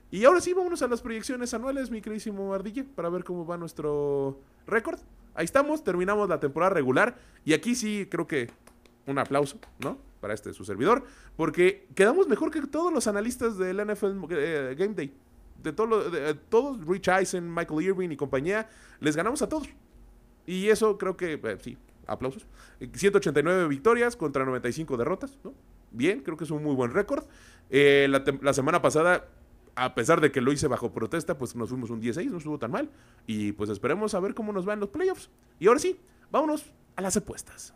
Y 0.09 0.23
ahora 0.23 0.39
sí, 0.39 0.53
vámonos 0.53 0.81
a 0.81 0.87
las 0.87 1.01
proyecciones 1.01 1.53
anuales, 1.53 1.91
mi 1.91 2.01
queridísimo 2.01 2.53
Ardilla, 2.53 2.85
para 2.95 3.09
ver 3.09 3.25
cómo 3.25 3.45
va 3.45 3.57
nuestro 3.57 4.39
récord. 4.65 4.99
Ahí 5.35 5.45
estamos, 5.45 5.83
terminamos 5.83 6.29
la 6.29 6.39
temporada 6.39 6.73
regular 6.73 7.17
y 7.43 7.53
aquí 7.53 7.75
sí 7.75 8.07
creo 8.09 8.25
que 8.25 8.49
un 9.05 9.19
aplauso, 9.19 9.59
¿no? 9.79 9.97
Para 10.21 10.33
este 10.33 10.53
su 10.53 10.65
servidor, 10.65 11.03
porque 11.35 11.87
quedamos 11.93 12.27
mejor 12.27 12.51
que 12.51 12.61
todos 12.61 12.91
los 12.91 13.05
analistas 13.07 13.57
del 13.57 13.85
NFL 13.85 14.25
eh, 14.31 14.75
Game 14.77 14.95
Day 14.95 15.13
de, 15.63 15.73
todo 15.73 16.09
de, 16.09 16.33
todos, 16.33 16.85
Rich 16.85 17.07
Eisen, 17.07 17.53
Michael 17.53 17.81
Irving 17.81 18.09
y 18.09 18.17
compañía, 18.17 18.69
les 18.99 19.15
ganamos 19.15 19.41
a 19.41 19.49
todos. 19.49 19.67
Y 20.45 20.69
eso 20.69 20.97
creo 20.97 21.17
que, 21.17 21.33
eh, 21.33 21.57
sí, 21.61 21.77
aplausos. 22.07 22.47
189 22.93 23.67
victorias 23.67 24.15
contra 24.15 24.45
95 24.45 24.97
derrotas, 24.97 25.37
¿no? 25.43 25.53
Bien, 25.91 26.21
creo 26.21 26.37
que 26.37 26.43
es 26.43 26.51
un 26.51 26.63
muy 26.63 26.75
buen 26.75 26.91
récord. 26.91 27.25
Eh, 27.69 28.07
la, 28.09 28.53
semana 28.53 28.81
pasada, 28.81 29.27
a 29.75 29.95
pesar 29.95 30.21
de 30.21 30.31
que 30.31 30.41
lo 30.41 30.51
hice 30.51 30.67
bajo 30.67 30.91
protesta, 30.91 31.37
pues 31.37 31.55
nos 31.55 31.69
fuimos 31.69 31.89
un 31.89 31.99
16, 31.99 32.31
no 32.31 32.37
estuvo 32.37 32.59
tan 32.59 32.71
mal. 32.71 32.89
Y 33.25 33.51
pues 33.53 33.69
esperemos 33.69 34.13
a 34.13 34.19
ver 34.19 34.33
cómo 34.33 34.51
nos 34.51 34.65
van 34.65 34.79
los 34.79 34.89
playoffs. 34.89 35.29
Y 35.59 35.67
ahora 35.67 35.79
sí, 35.79 35.99
vámonos 36.31 36.71
a 36.95 37.01
las 37.01 37.15
apuestas. 37.17 37.73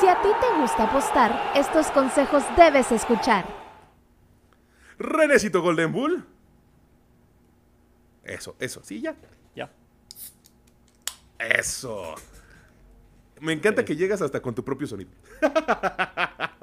Si 0.00 0.08
a 0.08 0.20
ti 0.20 0.28
te 0.40 0.60
gusta 0.60 0.84
apostar, 0.84 1.52
estos 1.54 1.86
consejos 1.88 2.44
debes 2.56 2.92
escuchar. 2.92 3.63
Renecito 4.98 5.62
Golden 5.62 5.92
Bull. 5.92 6.24
Eso, 8.22 8.56
eso, 8.58 8.82
sí, 8.82 9.00
ya. 9.00 9.14
Ya. 9.54 9.70
Eso. 11.38 12.14
Me 13.40 13.52
encanta 13.52 13.82
eh. 13.82 13.84
que 13.84 13.96
llegas 13.96 14.22
hasta 14.22 14.40
con 14.40 14.54
tu 14.54 14.64
propio 14.64 14.86
sonido. 14.86 15.10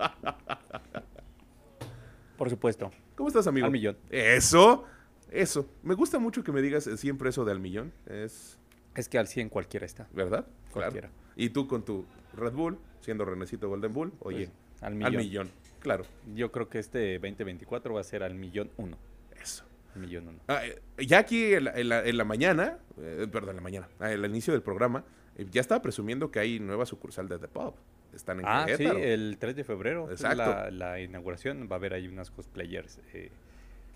Por 2.37 2.49
supuesto. 2.49 2.91
¿Cómo 3.15 3.27
estás, 3.27 3.45
amigo? 3.45 3.67
Al 3.67 3.71
millón. 3.71 3.97
Eso, 4.09 4.85
eso. 5.29 5.69
Me 5.83 5.93
gusta 5.93 6.17
mucho 6.17 6.43
que 6.43 6.51
me 6.51 6.61
digas 6.61 6.89
siempre 6.97 7.29
eso 7.29 7.45
de 7.45 7.51
al 7.51 7.59
millón. 7.59 7.93
Es. 8.07 8.57
Es 8.95 9.07
que 9.07 9.19
al 9.19 9.27
100 9.27 9.49
cualquiera 9.49 9.85
está. 9.85 10.07
¿Verdad? 10.11 10.47
Cualquiera. 10.71 11.11
Y 11.35 11.51
tú 11.51 11.67
con 11.67 11.85
tu 11.85 12.05
Red 12.33 12.53
Bull, 12.53 12.79
siendo 13.01 13.25
Renecito 13.25 13.69
Golden 13.69 13.93
Bull, 13.93 14.13
oye, 14.19 14.47
pues, 14.47 14.83
al 14.83 14.95
millón. 14.95 15.13
Al 15.13 15.17
millón. 15.17 15.51
Claro. 15.81 16.05
Yo 16.35 16.51
creo 16.51 16.69
que 16.69 16.79
este 16.79 17.13
2024 17.19 17.93
va 17.93 18.01
a 18.01 18.03
ser 18.03 18.23
al 18.23 18.35
millón 18.35 18.69
uno. 18.77 18.97
Eso. 19.41 19.65
Millón 19.95 20.27
uno. 20.27 20.39
Ah, 20.47 20.61
eh, 20.65 20.79
ya 21.05 21.19
aquí 21.19 21.53
en 21.53 21.65
la, 21.65 22.23
mañana, 22.23 22.77
eh, 22.97 23.27
perdón, 23.29 23.51
en 23.51 23.55
la 23.57 23.61
mañana, 23.61 23.89
al 23.99 24.23
inicio 24.25 24.53
del 24.53 24.61
programa, 24.61 25.03
eh, 25.37 25.47
ya 25.51 25.59
estaba 25.59 25.81
presumiendo 25.81 26.31
que 26.31 26.39
hay 26.39 26.59
nueva 26.59 26.85
sucursal 26.85 27.27
de 27.27 27.39
The 27.39 27.47
Pop. 27.47 27.75
Están 28.13 28.39
en 28.39 28.45
Ah, 28.47 28.65
sí, 28.77 28.83
el 28.83 29.37
3 29.39 29.55
de 29.55 29.63
febrero. 29.63 30.09
Exacto. 30.11 30.69
la, 30.69 30.99
inauguración. 30.99 31.67
Va 31.69 31.75
a 31.75 31.79
haber 31.79 31.93
ahí 31.93 32.07
unas 32.07 32.29
cosplayers. 32.29 32.99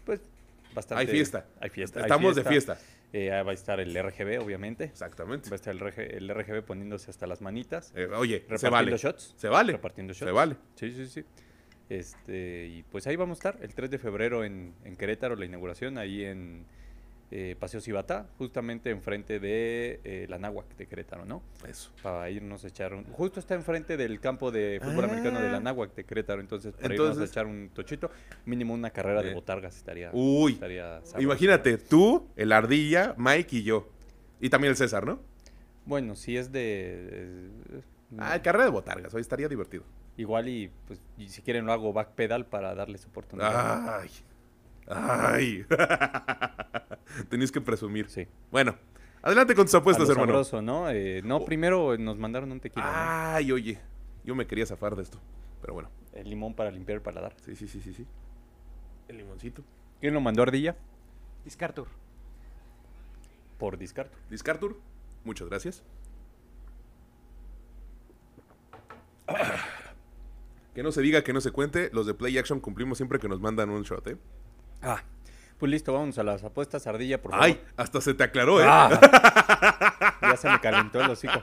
pues 0.06 0.22
bastante. 0.74 1.02
Hay 1.02 1.08
fiesta. 1.08 1.46
Hay 1.60 1.70
fiesta. 1.70 2.02
Estamos 2.02 2.36
de 2.36 2.44
fiesta. 2.44 2.78
va 3.14 3.52
a 3.52 3.54
estar 3.54 3.80
el 3.80 3.94
RGB, 3.94 4.42
obviamente. 4.42 4.86
Exactamente. 4.86 5.50
Va 5.50 5.56
a 5.56 5.58
estar 5.58 5.74
el, 5.74 6.30
RGB 6.30 6.64
poniéndose 6.64 7.12
hasta 7.12 7.28
las 7.28 7.42
manitas. 7.42 7.94
oye, 8.18 8.46
se 8.56 8.70
vale. 8.70 8.98
shots. 8.98 9.36
Se 9.38 9.50
vale. 9.50 9.74
Repartiendo 9.74 10.14
shots. 10.14 10.30
Se 10.30 10.34
vale. 10.34 10.56
Sí, 10.76 10.92
sí, 10.92 11.08
sí. 11.08 11.26
Este, 11.90 12.68
y 12.68 12.84
pues 12.84 13.06
ahí 13.08 13.16
vamos 13.16 13.38
a 13.38 13.50
estar, 13.50 13.64
el 13.64 13.74
3 13.74 13.92
de 13.92 14.00
febrero 14.00 14.44
en, 14.44 14.74
Querétaro, 14.98 15.36
la 15.36 15.46
inauguración, 15.46 15.98
ahí 15.98 16.24
en 16.24 16.66
eh, 17.30 17.56
Paseo 17.60 17.80
Cibatá, 17.80 18.28
justamente 18.38 18.90
enfrente 18.90 19.40
de 19.40 20.00
eh, 20.04 20.26
la 20.28 20.40
Náhuac 20.40 20.76
de 20.78 20.88
Querétaro, 20.88 21.26
¿no? 21.26 21.44
Eso. 21.68 21.92
Para 22.02 22.30
irnos 22.30 22.64
a 22.64 22.68
echar 22.68 22.94
un... 22.94 23.04
Justo 23.06 23.40
está 23.40 23.54
enfrente 23.54 23.98
del 23.98 24.20
campo 24.20 24.52
de 24.52 24.80
fútbol 24.84 25.06
americano 25.06 25.40
de 25.40 25.50
la 25.50 25.58
ah. 25.58 25.62
Náhuac 25.62 25.94
de 25.94 26.06
Querétaro, 26.06 26.42
entonces 26.42 26.74
para 26.74 26.94
irnos 26.94 27.20
a 27.20 27.26
echar 27.26 27.46
un 27.46 27.70
tochito, 27.70 28.10
mínimo 28.46 28.74
una 28.74 28.90
carrera 28.90 29.22
de 29.22 29.34
botargas 29.34 29.76
estaría... 29.76 30.10
Uy, 30.14 30.54
estaría 30.54 31.02
imagínate, 31.20 31.78
tú, 31.78 32.28
el 32.36 32.52
Ardilla, 32.52 33.14
Mike 33.18 33.58
y 33.58 33.64
yo. 33.64 33.90
Y 34.42 34.50
también 34.50 34.72
el 34.72 34.78
César, 34.78 35.06
¿no? 35.06 35.20
Bueno, 35.86 36.16
si 36.16 36.36
es 36.36 36.52
de... 36.52 37.52
ah, 38.18 38.42
carrera 38.42 38.66
de 38.66 38.72
botargas, 38.72 39.14
hoy 39.14 39.22
estaría 39.22 39.48
divertido. 39.48 39.84
Igual 40.18 40.48
y 40.48 40.72
pues 40.88 41.02
si 41.28 41.42
quieren 41.42 41.66
lo 41.66 41.74
hago 41.74 41.92
backpedal 41.92 42.46
para 42.46 42.74
darles 42.74 43.06
oportunidad. 43.06 44.00
Ay. 44.00 44.10
Ay. 44.88 45.66
Tenéis 47.30 47.52
que 47.52 47.60
presumir. 47.60 48.10
Sí. 48.10 48.28
Bueno, 48.52 48.76
adelante 49.22 49.56
con 49.56 49.66
tus 49.66 49.76
apuestas, 49.76 50.10
hermano. 50.10 50.42
¿no? 50.62 50.90
Eh, 50.90 51.22
no, 51.24 51.38
oh. 51.38 51.46
primero 51.46 51.98
nos 51.98 52.18
mandaron 52.18 52.52
un 52.52 52.60
tequila. 52.60 53.36
Ay, 53.36 53.52
oye. 53.52 53.80
Yo 54.24 54.36
me 54.36 54.48
quería 54.48 54.66
zafar 54.66 54.96
de 54.96 55.04
esto. 55.04 55.20
Pero 55.62 55.74
bueno. 55.74 55.90
El 56.14 56.30
limón 56.30 56.54
para 56.54 56.72
limpiar 56.72 56.98
el 56.98 57.02
paladar. 57.02 57.34
Sí, 57.44 57.56
sí, 57.56 57.68
sí, 57.68 57.82
sí, 57.82 57.94
sí. 57.94 58.06
El 59.08 59.18
limoncito. 59.18 59.64
¿Quién 60.00 60.14
lo 60.14 60.22
mandó 60.22 60.44
Ardilla? 60.44 60.76
Discartur. 61.44 61.88
Por 63.60 63.78
Discartur. 63.78 64.18
Discartur. 64.30 64.80
Muchas 65.24 65.48
gracias. 65.50 65.84
Que 70.76 70.84
no 70.84 70.92
se 70.92 71.02
diga, 71.02 71.24
que 71.24 71.32
no 71.32 71.40
se 71.40 71.52
cuente. 71.52 71.90
Los 71.94 72.06
de 72.06 72.14
Play 72.14 72.38
Action 72.38 72.60
cumplimos 72.60 72.98
siempre 72.98 73.18
que 73.18 73.30
nos 73.30 73.40
mandan 73.40 73.70
un 73.70 73.84
shot, 73.84 74.06
¿eh? 74.08 74.18
Ah, 74.82 75.02
pues 75.58 75.72
listo, 75.72 75.94
vamos 75.94 76.18
a 76.18 76.24
las 76.24 76.44
apuestas, 76.44 76.86
Ardilla, 76.86 77.22
por 77.22 77.32
favor. 77.32 77.46
Ay, 77.46 77.62
hasta 77.78 78.02
se 78.02 78.14
te 78.14 78.24
aclaró, 78.26 78.60
¿eh? 78.60 78.66
Ah. 78.68 80.18
ya 80.22 80.36
se 80.36 80.50
me 80.50 80.60
calentó 80.60 81.00
el 81.00 81.10
hocico. 81.10 81.42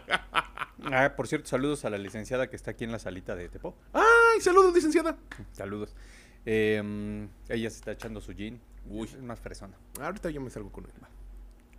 Ah, 0.84 1.14
por 1.16 1.28
cierto, 1.28 1.48
saludos 1.48 1.86
a 1.86 1.90
la 1.90 1.96
licenciada 1.96 2.50
que 2.50 2.56
está 2.56 2.72
aquí 2.72 2.84
en 2.84 2.92
la 2.92 2.98
salita 2.98 3.34
de 3.34 3.48
Tepo. 3.48 3.74
¡Ay, 3.94 4.42
saludos, 4.42 4.74
licenciada! 4.74 5.16
Saludos. 5.52 5.96
Em, 6.44 7.28
ella 7.48 7.70
se 7.70 7.76
está 7.76 7.92
echando 7.92 8.20
su 8.20 8.32
jean. 8.32 8.60
Uy. 8.86 9.08
Es 9.08 9.22
más 9.22 9.40
fresona. 9.40 9.78
Ahorita 9.98 10.28
yo 10.28 10.42
me 10.42 10.50
salgo 10.50 10.70
con 10.70 10.84
él. 10.84 10.90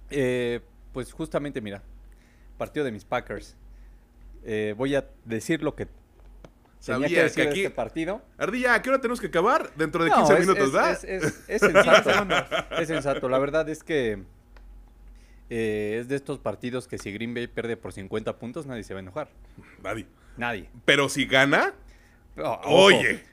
Eh, 0.09 0.59
pues 0.91 1.13
justamente, 1.13 1.61
mira, 1.61 1.83
partido 2.57 2.83
de 2.83 2.91
mis 2.91 3.05
Packers. 3.05 3.55
Eh, 4.43 4.73
voy 4.75 4.95
a 4.95 5.07
decir 5.23 5.61
lo 5.61 5.75
que 5.75 5.87
Sabía 6.83 7.07
que, 7.07 7.23
decir 7.23 7.43
que 7.43 7.49
aquí... 7.49 7.63
este 7.63 7.73
partido. 7.73 8.21
Ardilla, 8.37 8.73
¿a 8.73 8.81
qué 8.81 8.89
hora 8.89 8.99
tenemos 8.99 9.21
que 9.21 9.27
acabar? 9.27 9.73
Dentro 9.77 10.03
de 10.03 10.11
15 10.11 10.39
minutos, 10.41 10.73
¿verdad? 10.73 10.99
Es, 11.05 11.61
sensato. 11.61 12.09
es 12.77 12.87
sensato. 12.89 13.29
La 13.29 13.39
verdad 13.39 13.69
es 13.69 13.85
que 13.85 14.21
eh, 15.49 15.97
es 16.01 16.09
de 16.09 16.17
estos 16.17 16.39
partidos 16.39 16.89
que 16.89 16.97
si 16.97 17.13
Green 17.13 17.33
Bay 17.33 17.47
pierde 17.47 17.77
por 17.77 17.93
50 17.93 18.37
puntos, 18.37 18.65
nadie 18.65 18.83
se 18.83 18.93
va 18.93 18.99
a 18.99 19.03
enojar. 19.03 19.29
Nadie. 19.81 20.07
Nadie. 20.35 20.69
Pero 20.83 21.07
si 21.07 21.25
gana, 21.25 21.73
oh, 22.35 22.59
oye, 22.65 23.23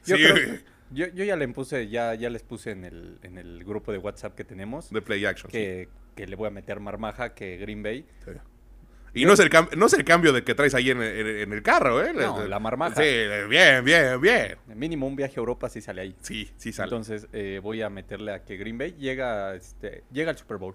Yo, 0.92 1.07
yo 1.09 1.24
ya 1.24 1.34
le 1.34 1.48
puse, 1.48 1.88
ya, 1.88 2.14
ya 2.14 2.30
les 2.30 2.44
puse 2.44 2.70
en 2.70 2.84
el, 2.84 3.18
en 3.24 3.36
el 3.36 3.64
grupo 3.64 3.90
de 3.90 3.98
WhatsApp 3.98 4.36
que 4.36 4.44
tenemos 4.44 4.90
De 4.90 5.03
play 5.03 5.24
action. 5.24 5.51
sí. 5.51 5.57
que, 5.59 5.88
que 6.14 6.26
le 6.28 6.36
voy 6.36 6.46
a 6.46 6.51
meter 6.51 6.78
marmaja 6.78 7.34
que 7.34 7.57
Green 7.57 7.82
Bay. 7.82 8.07
Sí. 8.24 8.30
Y 9.12 9.24
no 9.24 9.32
es, 9.32 9.40
el 9.40 9.50
no 9.76 9.86
es 9.86 9.92
el 9.94 10.04
cambio 10.04 10.32
de 10.32 10.44
que 10.44 10.54
traes 10.54 10.72
ahí 10.74 10.90
en, 10.90 11.02
el- 11.02 11.26
en 11.40 11.52
el 11.52 11.62
carro, 11.62 12.00
¿eh? 12.04 12.12
No, 12.14 12.46
la 12.46 12.58
marmaja. 12.61 12.94
Sí, 12.94 13.08
bien, 13.48 13.84
bien, 13.84 14.20
bien. 14.20 14.56
Mínimo 14.74 15.06
un 15.06 15.16
viaje 15.16 15.34
a 15.36 15.40
Europa 15.40 15.68
sí 15.68 15.80
sale 15.80 16.02
ahí. 16.02 16.16
Sí, 16.22 16.48
sí 16.56 16.72
sale. 16.72 16.86
Entonces 16.86 17.26
eh, 17.32 17.61
voy 17.62 17.82
a 17.82 17.90
meterle 17.90 18.32
a 18.32 18.44
que 18.44 18.56
Green 18.56 18.78
Bay 18.78 18.92
llega, 18.98 19.54
este, 19.56 20.04
llega 20.12 20.30
al 20.30 20.38
Super 20.38 20.58
Bowl. 20.58 20.74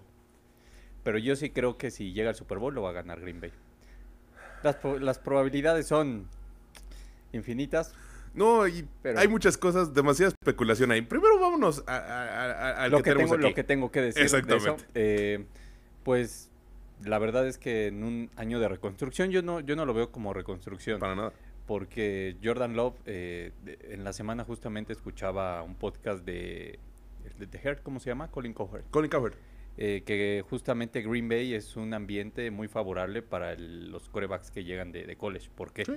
Pero 1.03 1.17
yo 1.17 1.35
sí 1.35 1.49
creo 1.51 1.77
que 1.77 1.91
si 1.91 2.11
llega 2.13 2.29
al 2.29 2.35
Super 2.35 2.57
Bowl 2.57 2.73
lo 2.75 2.81
va 2.81 2.89
a 2.89 2.93
ganar 2.93 3.21
Green 3.21 3.39
Bay. 3.39 3.51
Las, 4.63 4.77
las 4.99 5.19
probabilidades 5.19 5.87
son 5.87 6.27
infinitas. 7.31 7.93
no, 8.33 8.67
y 8.67 8.85
Pero- 9.01 9.19
hay 9.19 9.27
muchas 9.27 9.57
cosas, 9.57 9.93
demasiada 9.93 10.29
especulación 10.29 10.91
ahí. 10.91 11.01
Primero 11.01 11.39
vámonos 11.39 11.83
a, 11.87 11.95
a- 11.97 12.83
a- 12.83 12.87
lo, 12.89 12.97
que, 12.97 13.11
que 13.11 13.15
tengo, 13.15 13.33
aquí. 13.35 13.43
lo 13.43 13.53
que 13.53 13.63
tengo 13.63 13.91
que 13.91 14.01
decir 14.01 14.21
de 14.21 14.25
eso, 14.25 14.37
Exactamente. 14.37 14.85
eh, 14.95 15.45
pues 16.03 16.49
la 17.03 17.19
verdad 17.19 17.47
es 17.47 17.57
que 17.57 17.87
en 17.87 18.03
un 18.03 18.29
año 18.35 18.59
de 18.59 18.67
reconstrucción 18.67 19.29
yo 19.31 19.41
no, 19.41 19.59
yo 19.59 19.75
no 19.75 19.85
lo 19.85 19.93
veo 19.93 20.11
como 20.11 20.33
reconstrucción. 20.33 20.99
Para 20.99 21.15
nada. 21.15 21.33
porque 21.67 22.37
Jordan 22.43 22.75
Love 22.75 22.95
eh, 23.05 23.51
de- 23.63 23.77
en 23.91 24.03
la 24.03 24.13
semana 24.13 24.43
justamente 24.43 24.93
escuchaba 24.93 25.61
un 25.63 25.75
podcast 25.75 26.23
de, 26.25 26.77
de 27.39 27.47
The 27.47 27.59
Herd, 27.63 27.79
¿cómo 27.79 27.99
se 27.99 28.09
llama? 28.09 28.29
Colin 28.29 28.53
Cowherd. 28.53 28.85
Colin 28.91 29.09
Cowherd. 29.09 29.33
eh, 29.77 30.03
que 30.05 30.41
justamente 30.49 31.01
Green 31.01 31.27
Bay 31.27 31.53
es 31.53 31.75
un 31.75 31.93
ambiente 31.93 32.49
muy 32.51 32.67
favorable 32.69 33.21
para 33.21 33.51
el- 33.53 33.91
los 33.91 34.07
corebacks 34.09 34.49
que 34.51 34.63
llegan 34.63 34.91
de, 34.93 35.05
de 35.05 35.15
college. 35.17 35.49
¿Por 35.55 35.73
qué? 35.73 35.83
Sí. 35.85 35.93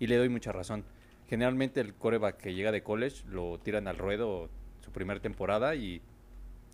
Y 0.00 0.06
le 0.08 0.16
doy 0.16 0.28
mucha 0.28 0.52
razón. 0.52 0.84
Generalmente 1.28 1.80
el 1.80 1.94
coreback 1.94 2.36
que 2.36 2.52
llega 2.54 2.72
de 2.72 2.82
college 2.82 3.24
lo 3.30 3.58
tiran 3.58 3.88
al 3.88 3.96
ruedo 3.96 4.50
su 4.80 4.90
primera 4.90 5.18
temporada 5.20 5.74
y, 5.76 6.02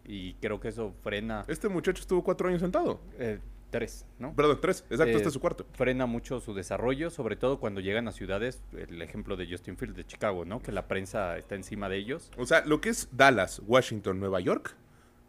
y 0.05 0.33
creo 0.41 0.59
que 0.59 0.69
eso 0.69 0.95
frena 1.05 1.45
Este 1.47 1.69
muchacho 1.69 2.01
estuvo 2.01 2.25
cuatro 2.25 2.49
años 2.49 2.61
sentado. 2.61 3.01
eh, 3.21 3.39
tres, 3.71 4.07
¿no? 4.19 4.35
Perdón, 4.35 4.59
tres. 4.61 4.85
Exacto, 4.91 5.13
Eh, 5.13 5.17
este 5.17 5.29
es 5.29 5.35
su 5.35 5.41
cuarto. 5.41 5.67
frena 5.73 6.07
mucho 6.07 6.41
su 6.41 6.55
desarrollo, 6.55 7.11
sobre 7.11 7.37
todo 7.37 7.61
cuando 7.61 7.81
llegan 7.81 8.09
a 8.09 8.13
ciudades, 8.13 8.63
el 8.77 9.01
ejemplo 9.03 9.37
de 9.37 9.47
Justin 9.51 9.77
Fields 9.77 9.97
de 9.97 10.05
Chicago, 10.07 10.45
¿no? 10.45 10.61
Que 10.61 10.73
la 10.73 10.89
prensa 10.89 11.37
está 11.39 11.55
encima 11.55 11.89
de 11.89 11.97
ellos. 11.99 12.31
O 12.39 12.47
sea, 12.47 12.65
lo 12.65 12.81
que 12.81 12.89
es 12.91 13.09
Dallas, 13.13 13.61
Washington, 13.67 14.21
Nueva 14.21 14.41
York. 14.41 14.75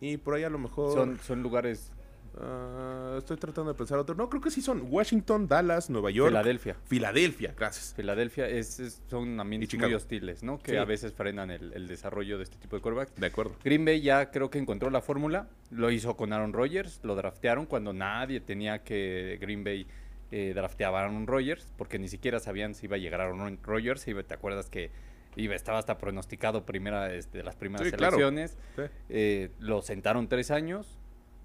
Y 0.01 0.17
por 0.17 0.35
ahí 0.35 0.43
a 0.43 0.49
lo 0.49 0.57
mejor. 0.59 0.93
Son, 0.93 1.19
son 1.19 1.43
lugares, 1.43 1.91
Ah, 2.37 3.15
estoy 3.17 3.37
tratando 3.37 3.71
de 3.73 3.77
pensar 3.77 3.97
otro. 3.99 4.15
No, 4.15 4.29
creo 4.29 4.41
que 4.41 4.51
sí 4.51 4.61
son 4.61 4.83
Washington, 4.89 5.47
Dallas, 5.47 5.89
Nueva 5.89 6.11
York. 6.11 6.29
Filadelfia. 6.29 6.75
Filadelfia, 6.85 7.53
gracias. 7.57 7.93
Filadelfia 7.95 8.47
es, 8.47 8.79
es- 8.79 9.01
son 9.09 9.39
ambientes 9.39 9.73
muy 9.79 9.93
hostiles, 9.93 10.43
¿no? 10.43 10.59
Que 10.59 10.71
Sí. 10.71 10.77
a 10.77 10.85
veces 10.85 11.13
frenan 11.13 11.51
el, 11.51 11.73
el 11.73 11.87
desarrollo 11.87 12.37
de 12.37 12.43
este 12.43 12.57
tipo 12.57 12.75
de 12.75 12.81
quarterbacks. 12.81 13.15
De 13.19 13.27
acuerdo. 13.27 13.55
Green 13.63 13.83
Bay 13.85 14.01
ya 14.01 14.31
creo 14.31 14.49
que 14.49 14.59
encontró 14.59 14.89
la 14.89 15.01
fórmula. 15.01 15.47
Lo 15.71 15.91
hizo 15.91 16.15
con 16.15 16.31
Aaron 16.33 16.53
Rodgers. 16.53 16.99
Lo 17.03 17.15
draftearon 17.15 17.65
cuando 17.65 17.93
nadie 17.93 18.39
tenía 18.39 18.83
que 18.83 19.37
Green 19.41 19.63
Bay 19.63 19.87
eh, 20.31 20.53
drafteaba 20.53 20.99
a 21.01 21.03
Aaron 21.05 21.25
Rodgers. 21.27 21.73
Porque 21.77 21.97
ni 21.99 22.07
siquiera 22.07 22.39
sabían 22.39 22.75
si 22.75 22.85
iba 22.85 22.95
a 22.95 22.99
llegar 22.99 23.21
Aaron 23.21 23.57
Rodgers. 23.63 24.07
Iba- 24.07 24.23
¿Te 24.23 24.33
acuerdas 24.35 24.69
que 24.69 24.91
iba, 25.35 25.55
estaba 25.55 25.79
hasta 25.79 25.97
pronosticado 25.97 26.65
primera, 26.65 27.13
este, 27.13 27.39
de 27.39 27.43
las 27.43 27.55
primeras 27.55 27.87
Sí, 27.87 27.93
claro. 27.93 28.17
Sí. 28.17 28.83
Eh, 29.09 29.49
lo 29.59 29.81
sentaron 29.81 30.27
tres 30.27 30.51
años. 30.51 30.98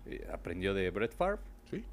Eh, 0.06 0.26
aprendió 0.32 0.74
de 0.74 0.90
Brett 0.90 1.14
Favre. 1.14 1.38
Sí. 1.70 1.84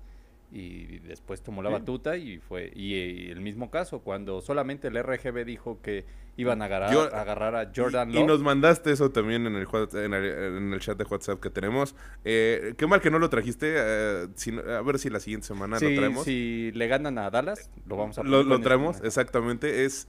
Y 0.53 0.99
después 0.99 1.41
tomó 1.41 1.61
la 1.63 1.69
Sí. 1.69 1.73
batuta 1.73 2.17
y 2.17 2.39
fue. 2.39 2.71
Y, 2.75 3.29
el 3.29 3.39
mismo 3.39 3.71
caso, 3.71 3.99
cuando 3.99 4.41
solamente 4.41 4.89
el 4.89 4.97
RGB 5.01 5.45
dijo 5.45 5.81
que 5.81 6.03
iban 6.35 6.61
a 6.61 6.65
agarrar, 6.65 6.91
Yo- 6.93 7.03
a, 7.13 7.21
agarrar 7.21 7.55
a 7.55 7.71
Jordan 7.73 8.11
y, 8.13 8.17
y 8.17 8.23
nos 8.25 8.41
mandaste 8.41 8.91
eso 8.91 9.11
también 9.11 9.45
en 9.47 9.55
el, 9.55 9.67
en 9.93 10.13
el, 10.13 10.25
en 10.25 10.73
el 10.73 10.79
chat 10.81 10.97
de 10.97 11.05
WhatsApp 11.05 11.39
que 11.39 11.49
tenemos. 11.49 11.95
Eh, 12.25 12.73
qué 12.77 12.85
mal 12.85 12.99
que 13.01 13.09
no 13.11 13.17
lo 13.19 13.29
trajiste. 13.29 13.75
eh, 13.77 14.27
si 14.35 14.51
a 14.57 14.81
ver 14.81 14.99
si 14.99 15.09
la 15.09 15.19
siguiente 15.21 15.47
semana 15.47 15.79
Sí, 15.79 15.89
lo 15.93 15.95
traemos. 16.01 16.25
Si 16.25 16.71
le 16.73 16.87
ganan 16.87 17.17
a 17.17 17.29
Dallas, 17.29 17.69
lo 17.85 17.95
vamos 17.95 18.17
a 18.17 18.23
Lo, 18.23 18.29
poner 18.43 18.45
lo 18.45 18.59
traemos, 18.61 18.95
este- 18.97 19.07
exactamente. 19.07 19.85
Es 19.85 20.07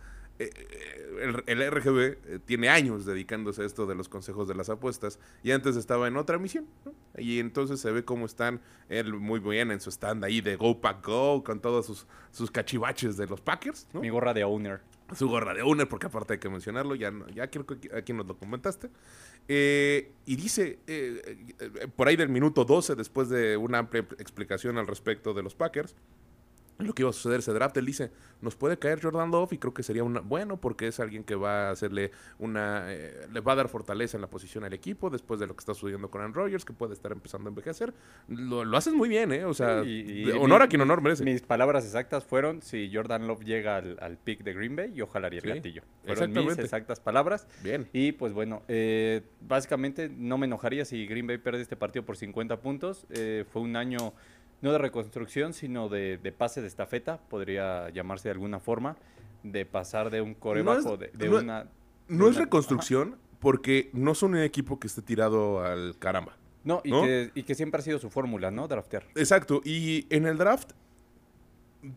el, 1.20 1.43
el 1.47 1.70
RGB 1.70 1.99
eh, 2.01 2.38
tiene 2.45 2.68
años 2.68 3.05
dedicándose 3.05 3.62
a 3.62 3.66
esto 3.66 3.86
de 3.86 3.95
los 3.95 4.09
consejos 4.09 4.49
de 4.49 4.55
las 4.55 4.68
apuestas 4.70 5.18
y 5.43 5.51
antes 5.53 5.76
estaba 5.76 6.09
en 6.09 6.16
otra 6.16 6.38
misión. 6.38 6.66
¿no? 6.84 6.93
Y 7.18 7.38
entonces 7.38 7.80
se 7.80 7.90
ve 7.93 8.05
cómo 8.05 8.26
están 8.26 8.61
él 8.88 9.12
muy 9.14 9.40
bien 9.40 9.70
en 9.70 9.80
su 9.80 9.90
stand 9.90 10.24
ahí 10.24 10.40
de 10.40 10.57
Go 10.57 10.80
Pack 10.80 11.07
Go 11.07 11.45
con 11.45 11.61
todos 11.61 11.86
sus, 11.86 12.07
sus 12.30 12.51
cachivaches 12.51 13.16
de 13.16 13.26
los 13.26 13.40
Packers. 13.40 13.86
¿no? 13.93 14.01
Mi 14.01 14.09
gorra 14.11 14.32
de 14.34 14.45
owner. 14.45 14.80
su 15.14 15.28
gorra 15.28 15.53
de 15.55 15.62
owner, 15.62 15.88
porque 15.88 16.07
aparte 16.07 16.34
hay 16.34 16.38
que 16.38 16.49
mencionarlo, 16.49 16.95
ya, 16.95 17.11
no- 17.11 17.28
ya 17.28 17.51
creo 17.51 17.66
que 17.66 17.90
aquí 17.95 18.12
nos 18.14 18.26
lo 18.26 18.36
comentaste. 18.38 18.88
Eh, 19.49 20.12
y 20.24 20.36
dice, 20.36 20.78
eh, 20.86 21.36
eh, 21.59 21.88
por 21.95 22.09
ahí 22.09 22.16
del 22.16 22.28
minuto 22.28 22.64
12, 22.64 22.95
después 22.95 23.28
de 23.28 23.57
una 23.57 23.78
amplia 23.78 24.07
explicación 24.18 24.78
al 24.78 24.86
respecto 24.86 25.34
de 25.34 25.43
los 25.43 25.55
Packers, 25.55 25.95
lo 26.87 26.93
que 26.95 27.03
iba 27.03 27.11
a 27.11 27.12
suceder 27.12 27.41
ese 27.41 27.53
draft, 27.53 27.76
él 27.76 27.87
dice, 27.87 28.11
nos 28.41 28.57
puede 28.57 28.78
caer 28.78 29.01
Jordan 29.03 29.30
Love 29.30 29.53
y 29.55 29.59
creo 29.59 29.72
que 29.74 29.83
sería 29.83 30.05
una, 30.05 30.20
bueno 30.20 30.61
porque 30.61 30.87
es 30.89 31.01
alguien 31.01 31.24
que 31.24 31.35
va 31.35 31.68
a 31.68 31.70
hacerle 31.70 32.11
una, 32.39 32.85
eh, 32.93 33.26
le 33.33 33.41
va 33.41 33.53
a 33.53 33.57
dar 33.57 33.68
fortaleza 33.68 34.16
en 34.16 34.20
la 34.20 34.28
posición 34.30 34.64
al 34.64 34.72
equipo 34.72 35.11
después 35.11 35.41
de 35.41 35.47
lo 35.47 35.55
que 35.55 35.61
está 35.61 35.74
sucediendo 35.74 36.11
con 36.11 36.20
Aaron 36.20 36.35
Rodgers, 36.35 36.64
que 36.64 36.72
puede 36.72 36.95
estar 36.95 37.12
empezando 37.12 37.49
a 37.49 37.51
envejecer. 37.51 37.93
Lo, 38.28 38.64
lo 38.64 38.76
haces 38.76 38.93
muy 38.95 39.09
bien, 39.09 39.33
¿eh? 39.33 39.45
O 39.45 39.55
sea, 39.55 39.83
y- 39.85 40.22
y 40.24 40.30
honor 40.33 40.61
mi- 40.61 40.64
a 40.64 40.68
quien 40.68 40.80
honor 40.80 41.01
merece. 41.03 41.24
Mis 41.24 41.43
palabras 41.43 41.85
exactas 41.85 42.24
fueron: 42.24 42.62
si 42.62 42.91
Jordan 42.93 43.26
Love 43.26 43.45
llega 43.45 43.76
al, 43.76 43.97
al 44.01 44.16
pick 44.18 44.43
de 44.43 44.53
Green 44.55 44.76
Bay, 44.76 44.93
yo 44.93 45.07
jalaría 45.07 45.39
el 45.39 45.43
Sí, 45.43 45.49
gatillo. 45.57 45.83
Fueron 46.05 46.33
mis 46.33 46.59
exactas 46.59 47.01
palabras. 47.01 47.47
Bien. 47.62 47.89
Y 47.93 48.12
pues 48.12 48.33
bueno, 48.33 48.62
eh, 48.68 49.22
básicamente 49.41 50.09
no 50.09 50.39
me 50.39 50.47
enojaría 50.47 50.85
si 50.85 51.07
Green 51.07 51.26
Bay 51.26 51.39
pierde 51.39 51.61
este 51.62 51.76
partido 51.76 52.05
por 52.05 52.16
50 52.16 52.61
puntos. 52.61 53.07
Eh, 53.11 53.45
fue 53.53 53.62
un 53.62 53.76
año 53.76 54.12
no 54.63 54.73
de 54.73 54.79
reconstrucción, 54.79 55.53
sino 55.53 55.89
de, 55.89 56.17
de 56.19 56.33
pase 56.33 56.61
de 56.63 56.69
estafeta, 56.69 57.19
podría 57.29 57.91
llamarse 57.91 58.29
de 58.29 58.33
alguna 58.33 58.59
forma, 58.61 58.97
de 59.43 59.67
pasar 59.67 60.11
de 60.11 60.21
un 60.23 60.35
coreback 60.35 60.79
es- 60.79 60.87
o 60.87 60.97
de, 60.97 61.09
de 61.09 61.29
no- 61.29 61.39
una... 61.39 61.65
de 61.65 61.71
No 62.09 62.29
es 62.29 62.37
una- 62.37 62.45
reconstrucción 62.47 63.17
porque 63.41 63.91
no 63.93 64.15
son 64.15 64.33
un 64.35 64.41
equipo 64.41 64.79
que 64.81 64.87
esté 64.87 65.03
tirado 65.03 65.65
al 65.65 65.99
caramba. 65.99 66.37
No, 66.65 66.81
y, 66.85 66.91
¿no? 66.93 67.03
Que, 67.03 67.33
y 67.35 67.43
que 67.43 67.57
siempre 67.57 67.81
ha 67.81 67.83
sido 67.83 67.99
su 67.99 68.09
fórmula, 68.09 68.53
¿no? 68.53 68.69
Draftear. 68.69 69.05
Exacto. 69.17 69.61
Y 69.65 70.07
en 70.15 70.27
el 70.27 70.39
draft, 70.39 70.71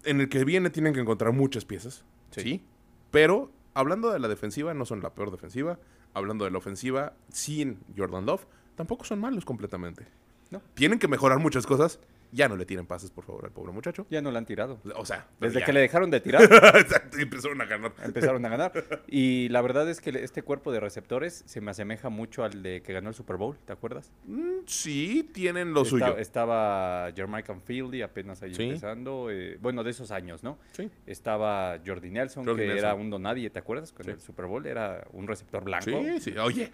en 0.04 0.22
el 0.22 0.30
que 0.30 0.44
viene, 0.44 0.70
tienen 0.72 0.94
que 0.94 1.00
encontrar 1.02 1.34
muchas 1.34 1.66
piezas. 1.66 2.04
Sí. 2.32 2.42
Sí. 2.42 2.64
Pero 3.12 3.52
hablando 3.76 4.12
de 4.12 4.18
la 4.20 4.28
defensiva, 4.28 4.74
no 4.74 4.86
son 4.86 5.02
la 5.02 5.14
peor 5.14 5.30
defensiva. 5.32 5.80
Hablando 6.16 6.46
de 6.46 6.52
la 6.52 6.58
ofensiva, 6.58 7.14
sin 7.30 7.78
Jordan 7.96 8.26
Love, 8.26 8.46
tampoco 8.76 9.06
son 9.06 9.20
malos 9.20 9.46
completamente. 9.46 10.08
No. 10.50 10.62
Tienen 10.74 10.98
que 10.98 11.08
mejorar 11.08 11.40
muchas 11.40 11.68
cosas. 11.68 12.00
Ya 12.36 12.50
no 12.50 12.58
le 12.58 12.66
tiren 12.66 12.86
pases, 12.86 13.12
por 13.12 13.24
favor, 13.24 13.46
al 13.46 13.52
pobre 13.52 13.72
muchacho. 13.72 14.06
Ya 14.10 14.22
no 14.22 14.30
la 14.30 14.40
han 14.40 14.46
tirado. 14.46 14.80
O 14.96 15.06
sea, 15.06 15.28
Desde 15.40 15.62
ya. 15.62 15.66
que 15.66 15.72
le 15.74 15.80
dejaron 15.80 16.12
de 16.12 16.20
tirar, 16.20 16.42
Exacto, 16.76 17.18
empezaron 17.18 17.62
a 17.62 17.66
ganar. 17.66 17.94
empezaron 18.04 18.46
a 18.46 18.50
ganar. 18.50 18.74
Y 19.08 19.48
la 19.50 19.62
verdad 19.62 19.90
es 19.90 20.02
que 20.02 20.12
le- 20.12 20.24
este 20.24 20.42
cuerpo 20.44 20.72
de 20.74 20.80
receptores 20.82 21.44
se 21.46 21.62
me 21.62 21.72
asemeja 21.72 22.10
mucho 22.10 22.44
al 22.44 22.62
de 22.62 22.82
que 22.82 22.92
ganó 22.92 23.08
el 23.10 23.16
Super 23.16 23.38
Bowl, 23.38 23.58
¿te 23.66 23.72
acuerdas? 23.72 24.12
Mm, 24.26 24.66
sí, 24.68 25.30
tienen 25.34 25.74
lo 25.74 25.84
Esta- 25.84 25.90
suyo. 25.90 26.18
Estaba 26.18 27.12
Jermichael 27.16 27.62
Fieldy 27.62 28.02
apenas 28.02 28.44
ahí 28.44 28.54
Sí. 28.54 28.64
empezando. 28.64 29.30
eh, 29.32 29.58
bueno, 29.62 29.84
de 29.84 29.92
esos 29.92 30.12
años, 30.12 30.44
¿no? 30.44 30.58
Sí. 30.74 30.90
Estaba 31.06 31.80
Jordi 31.86 32.10
Nelson, 32.12 32.44
Jordi 32.46 32.62
que 32.64 32.68
Nelson. 32.68 32.86
era 32.86 32.96
un 32.96 33.10
donadie, 33.10 33.50
¿te 33.50 33.60
acuerdas? 33.60 33.92
Con 33.94 34.06
Sí. 34.06 34.12
el 34.12 34.20
Super 34.20 34.46
Bowl 34.46 34.66
era 34.66 35.08
un 35.14 35.28
receptor 35.28 35.64
blanco. 35.64 35.86
Sí, 35.86 36.20
sí. 36.20 36.38
Oye, 36.38 36.72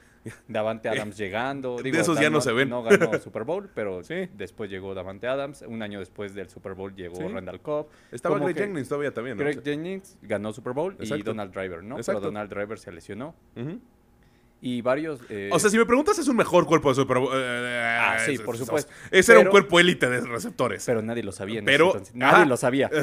Davante 0.48 0.90
Adams 0.90 1.18
llegando. 1.18 1.78
de 1.78 1.90
esos 1.90 2.20
ya 2.20 2.30
no 2.30 2.42
se 2.42 2.52
ven. 2.52 2.70
No 2.70 2.84
ganó 2.84 3.12
Super 3.20 3.44
Bowl, 3.44 3.70
pero 3.74 4.04
Sí. 4.04 4.30
después 4.34 4.70
llegó 4.70 4.94
Davante 4.94 5.28
Adams. 5.28 5.64
Un 5.68 5.82
año 5.82 6.00
después 6.00 6.34
del 6.36 6.50
Super 6.50 6.74
Bowl 6.74 6.94
llegó 6.96 7.16
Sí. 7.16 7.24
Randall 7.28 7.60
Cobb. 7.62 7.88
estaba 8.12 8.38
Greg 8.40 8.56
Jennings 8.56 8.88
todavía 8.90 9.14
también, 9.14 9.38
¿no? 9.38 9.44
Greg 9.44 9.64
Jennings 9.64 10.18
ganó 10.22 10.54
Super 10.54 10.74
Bowl 10.74 10.96
y. 11.00 11.22
Donald 11.24 11.54
Driver, 11.54 11.84
¿no? 11.84 11.98
Exacto. 11.98 12.20
Pero 12.22 12.32
Donald 12.32 12.50
Driver 12.54 12.78
se 12.80 12.92
lesionó. 12.92 13.36
Y 14.64 14.82
varios... 14.84 15.20
eh, 15.30 15.50
O 15.52 15.58
sea, 15.58 15.72
si 15.72 15.78
me 15.78 15.86
preguntas, 15.88 16.20
es 16.20 16.28
un 16.28 16.38
mejor 16.38 16.68
cuerpo 16.68 16.90
de 16.90 16.96
Super 16.96 17.18
Bowl. 17.18 17.32
Ah, 17.34 18.18
sí, 18.26 18.38
por 18.38 18.54
es- 18.56 18.62
supuesto. 18.62 18.92
Ese 19.10 19.32
era 19.32 19.42
un 19.42 19.48
cuerpo 19.48 19.80
élite 19.80 20.08
de 20.08 20.22
receptores. 20.22 20.84
Pero 20.86 21.02
nadie 21.02 21.24
lo 21.24 21.32
sabía. 21.32 21.60
en 21.60 21.66
Pero- 21.66 21.88
ese 21.90 21.98
entonces. 21.98 22.16
Nadie 22.16 22.36
ajá. 22.36 22.46
lo 22.46 22.58
sabía. 22.58 22.90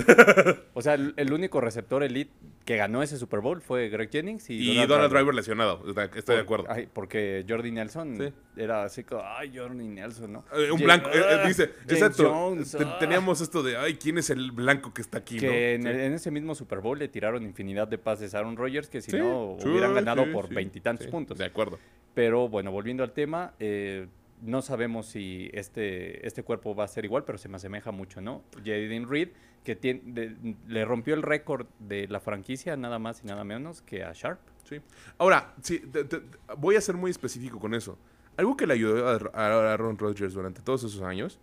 O 0.74 0.82
sea, 0.82 0.94
el, 0.94 1.32
único 1.32 1.60
receptor 1.60 2.04
elite 2.04 2.30
que 2.64 2.76
ganó 2.76 3.02
ese 3.02 3.16
Super 3.16 3.40
Bowl 3.40 3.60
fue 3.60 3.88
Greg 3.88 4.10
Jennings 4.12 4.48
y, 4.50 4.78
y 4.78 4.86
Donald, 4.86 5.12
Driver 5.12 5.34
lesionado. 5.34 5.82
Estoy 6.14 6.36
de 6.36 6.42
acuerdo. 6.42 6.66
Ay, 6.68 6.86
porque 6.92 7.44
Jordi 7.48 7.72
Nelson 7.72 8.16
Sí. 8.16 8.32
era 8.56 8.84
así 8.84 9.02
como, 9.02 9.22
ay, 9.24 9.50
Jordi 9.56 9.88
Nelson, 9.88 10.32
¿no? 10.34 10.44
Eh, 10.54 10.70
un 10.70 10.78
blanco. 10.80 11.08
eh, 11.08 11.14
eh, 11.18 11.40
ah, 11.42 11.48
dice, 11.48 11.70
James 11.86 11.92
exacto. 11.92 12.30
Jones, 12.32 12.76
ah. 12.76 12.98
Teníamos 13.00 13.40
esto 13.40 13.62
de, 13.64 13.76
ay, 13.76 13.94
¿quién 13.94 14.18
es 14.18 14.30
el 14.30 14.52
blanco 14.52 14.92
que 14.94 15.00
está 15.02 15.18
aquí? 15.18 15.38
Que 15.38 15.46
no? 15.48 15.52
en, 15.52 15.82
Sí. 15.82 15.88
el- 15.88 16.00
en 16.00 16.12
ese 16.12 16.30
mismo 16.30 16.54
Super 16.54 16.78
Bowl 16.80 16.98
le 16.98 17.08
tiraron 17.08 17.42
infinidad 17.42 17.88
de 17.88 17.98
pases 17.98 18.34
a 18.34 18.38
Aaron 18.38 18.56
Rodgers 18.56 18.88
que 18.88 19.00
si 19.00 19.10
Sí, 19.10 19.16
no 19.18 19.52
hubieran 19.64 19.94
ganado 19.94 20.30
por 20.30 20.48
veintitantos 20.48 21.06
puntos. 21.08 21.38
De 21.38 21.46
acuerdo. 21.48 21.78
Pero 22.14 22.48
bueno, 22.48 22.70
volviendo 22.72 23.02
al 23.02 23.12
tema, 23.12 23.54
eh, 23.58 24.06
no 24.42 24.62
sabemos 24.62 25.06
si 25.06 25.50
este, 25.52 26.26
este 26.26 26.42
cuerpo 26.42 26.74
va 26.74 26.84
a 26.84 26.88
ser 26.88 27.04
igual, 27.04 27.24
pero 27.24 27.38
se 27.38 27.48
me 27.48 27.56
asemeja 27.56 27.90
mucho, 27.90 28.20
¿no? 28.20 28.42
Jaden 28.64 29.08
Reed, 29.08 29.30
que 29.64 29.76
tiene, 29.76 30.00
de- 30.04 30.54
le 30.66 30.84
rompió 30.84 31.14
el 31.14 31.22
récord 31.22 31.66
de 31.78 32.06
la 32.08 32.20
franquicia 32.20 32.76
nada 32.76 32.98
más 32.98 33.22
y 33.22 33.26
nada 33.26 33.44
menos 33.44 33.82
que 33.82 34.02
a 34.04 34.12
Sharp. 34.12 34.40
Sí. 34.64 34.80
Ahora, 35.18 35.54
sí, 35.62 35.80
te- 35.80 36.04
te- 36.04 36.22
voy 36.56 36.76
a 36.76 36.80
ser 36.80 36.96
muy 36.96 37.10
específico 37.10 37.58
con 37.58 37.74
eso. 37.74 37.98
Algo 38.36 38.56
que 38.56 38.66
le 38.66 38.74
ayudó 38.74 39.08
a, 39.08 39.14
a 39.34 39.72
Aaron 39.72 39.98
Rodgers 39.98 40.34
durante 40.34 40.62
todos 40.62 40.84
esos 40.84 41.02
años 41.02 41.40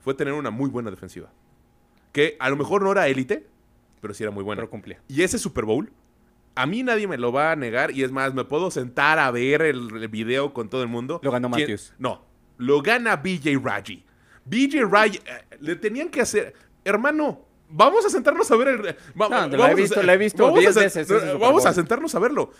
fue 0.00 0.12
tener 0.14 0.34
una 0.34 0.50
muy 0.50 0.68
buena 0.68 0.90
defensiva. 0.90 1.30
Que 2.12 2.36
a 2.38 2.50
lo 2.50 2.56
mejor 2.56 2.82
no 2.82 2.92
era 2.92 3.08
élite, 3.08 3.46
pero 4.00 4.12
sí 4.14 4.22
era 4.22 4.30
muy 4.30 4.44
buena. 4.44 4.60
Pero 4.60 4.70
cumplía. 4.70 5.00
Y 5.08 5.22
ese 5.22 5.38
Super 5.38 5.64
Bowl, 5.64 5.90
a 6.54 6.66
mí 6.66 6.82
nadie 6.82 7.06
me 7.08 7.18
lo 7.18 7.32
va 7.32 7.52
a 7.52 7.56
negar. 7.56 7.90
Y 7.90 8.02
es 8.02 8.12
más, 8.12 8.34
me 8.34 8.44
puedo 8.44 8.70
sentar 8.70 9.18
a 9.18 9.30
ver 9.30 9.62
el, 9.62 9.88
el 9.96 10.08
video 10.08 10.52
con 10.52 10.68
todo 10.68 10.82
el 10.82 10.88
mundo. 10.88 11.20
Lo 11.22 11.30
ganó 11.30 11.50
¿Quién- 11.50 11.62
Matthews. 11.68 11.94
No, 11.98 12.24
lo 12.58 12.82
gana 12.82 13.16
BJ 13.16 13.58
Raji. 13.62 14.04
BJ 14.44 14.84
Raji, 14.88 15.18
eh, 15.18 15.56
le 15.60 15.76
tenían 15.76 16.08
que 16.10 16.20
hacer. 16.20 16.54
Hermano, 16.84 17.40
vamos 17.68 18.04
a 18.04 18.10
sentarnos 18.10 18.50
a 18.50 18.56
ver 18.56 18.68
el. 18.68 18.86
va- 19.20 19.28
No, 19.28 19.48
lo 19.48 19.54
he 19.54 19.56
vamos 19.58 19.70
a 19.70 19.74
visto- 19.74 19.94
hacer- 19.94 20.04
lo 20.06 20.12
he 20.12 20.16
visto 20.18 20.42
vamos 20.44 20.58
a 20.58 20.60
10 20.60 20.76
sen- 20.76 20.82
veces 20.84 21.38
Vamos 21.40 21.66
a 21.66 21.72
sentarnos 21.72 22.14
a 22.14 22.18
verlo. 22.18 22.50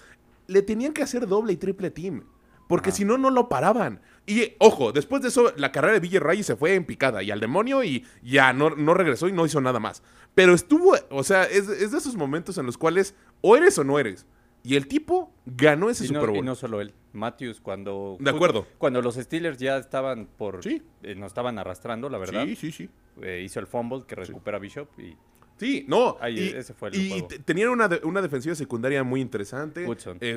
Le 0.47 0.63
tenían 0.63 0.93
que 0.93 1.03
hacer 1.03 1.27
doble 1.27 1.53
y 1.53 1.57
triple 1.57 1.91
team. 1.91 2.25
Porque 2.69 2.89
Ajá. 2.91 2.97
si 2.97 3.05
no, 3.05 3.19
no 3.19 3.29
lo 3.31 3.49
paraban. 3.51 4.01
Y 4.27 4.55
ojo, 4.59 4.93
después 4.93 5.21
de 5.23 5.29
eso, 5.29 5.53
la 5.57 5.71
carrera 5.71 6.01
de 6.01 6.19
Raji 6.21 6.43
se 6.43 6.57
fue 6.57 6.75
en 6.75 6.85
picada 6.87 7.23
y 7.23 7.31
al 7.31 7.41
demonio 7.41 7.85
y 7.85 8.07
ya 8.23 8.53
no, 8.55 8.71
no 8.71 8.95
regresó 8.95 9.29
y 9.29 9.33
no 9.33 9.45
hizo 9.45 9.61
nada 9.61 9.81
más. 9.81 10.03
Pero 10.35 10.55
estuvo, 10.55 10.95
o 11.11 11.23
sea, 11.23 11.45
es, 11.45 11.69
es 11.69 11.93
de 11.93 11.99
esos 11.99 12.17
momentos 12.17 12.57
en 12.59 12.65
los 12.67 12.79
cuales 12.79 13.15
o 13.43 13.57
eres 13.57 13.79
o 13.79 13.85
no 13.85 13.99
eres. 13.99 14.27
Y 14.63 14.77
el 14.77 14.89
tipo 14.89 15.31
ganó 15.45 15.91
ese 15.91 16.07
Y 16.07 16.09
no, 16.09 16.21
Super 16.21 16.31
y 16.31 16.39
Bowl. 16.39 16.47
no 16.47 16.55
solo 16.55 16.81
él, 16.81 16.95
Matthews, 17.13 17.61
cuando... 17.61 18.17
De 18.19 18.31
acuerdo. 18.31 18.67
Cuando 18.79 19.03
los 19.03 19.17
Steelers 19.17 19.59
ya 19.59 19.77
estaban 19.77 20.27
por... 20.39 20.63
Sí. 20.65 20.83
eh, 21.03 21.15
nos 21.15 21.27
estaban 21.29 21.59
arrastrando, 21.59 22.09
la 22.09 22.17
verdad. 22.17 22.47
Sí, 22.47 22.57
sí, 22.57 22.73
sí. 22.73 22.89
eh, 23.21 23.43
hizo 23.45 23.61
el 23.61 23.67
fumble 23.67 24.05
que 24.09 24.15
recupera 24.15 24.59
Bishop 24.59 24.89
y 24.99 25.15
Sí, 25.59 25.85
no. 25.87 26.17
Ahí, 26.19 26.39
y, 26.39 26.49
ese 26.57 26.73
fue 26.75 26.89
el 26.89 26.95
y 26.97 27.11
juego. 27.11 27.29
tenían 27.45 27.69
una, 27.69 27.87
de- 27.89 28.01
una 28.05 28.21
defensiva 28.23 28.55
secundaria 28.55 29.05
muy 29.05 29.21
interesante. 29.21 29.85
Woodson. 29.85 30.17
Eh, 30.21 30.35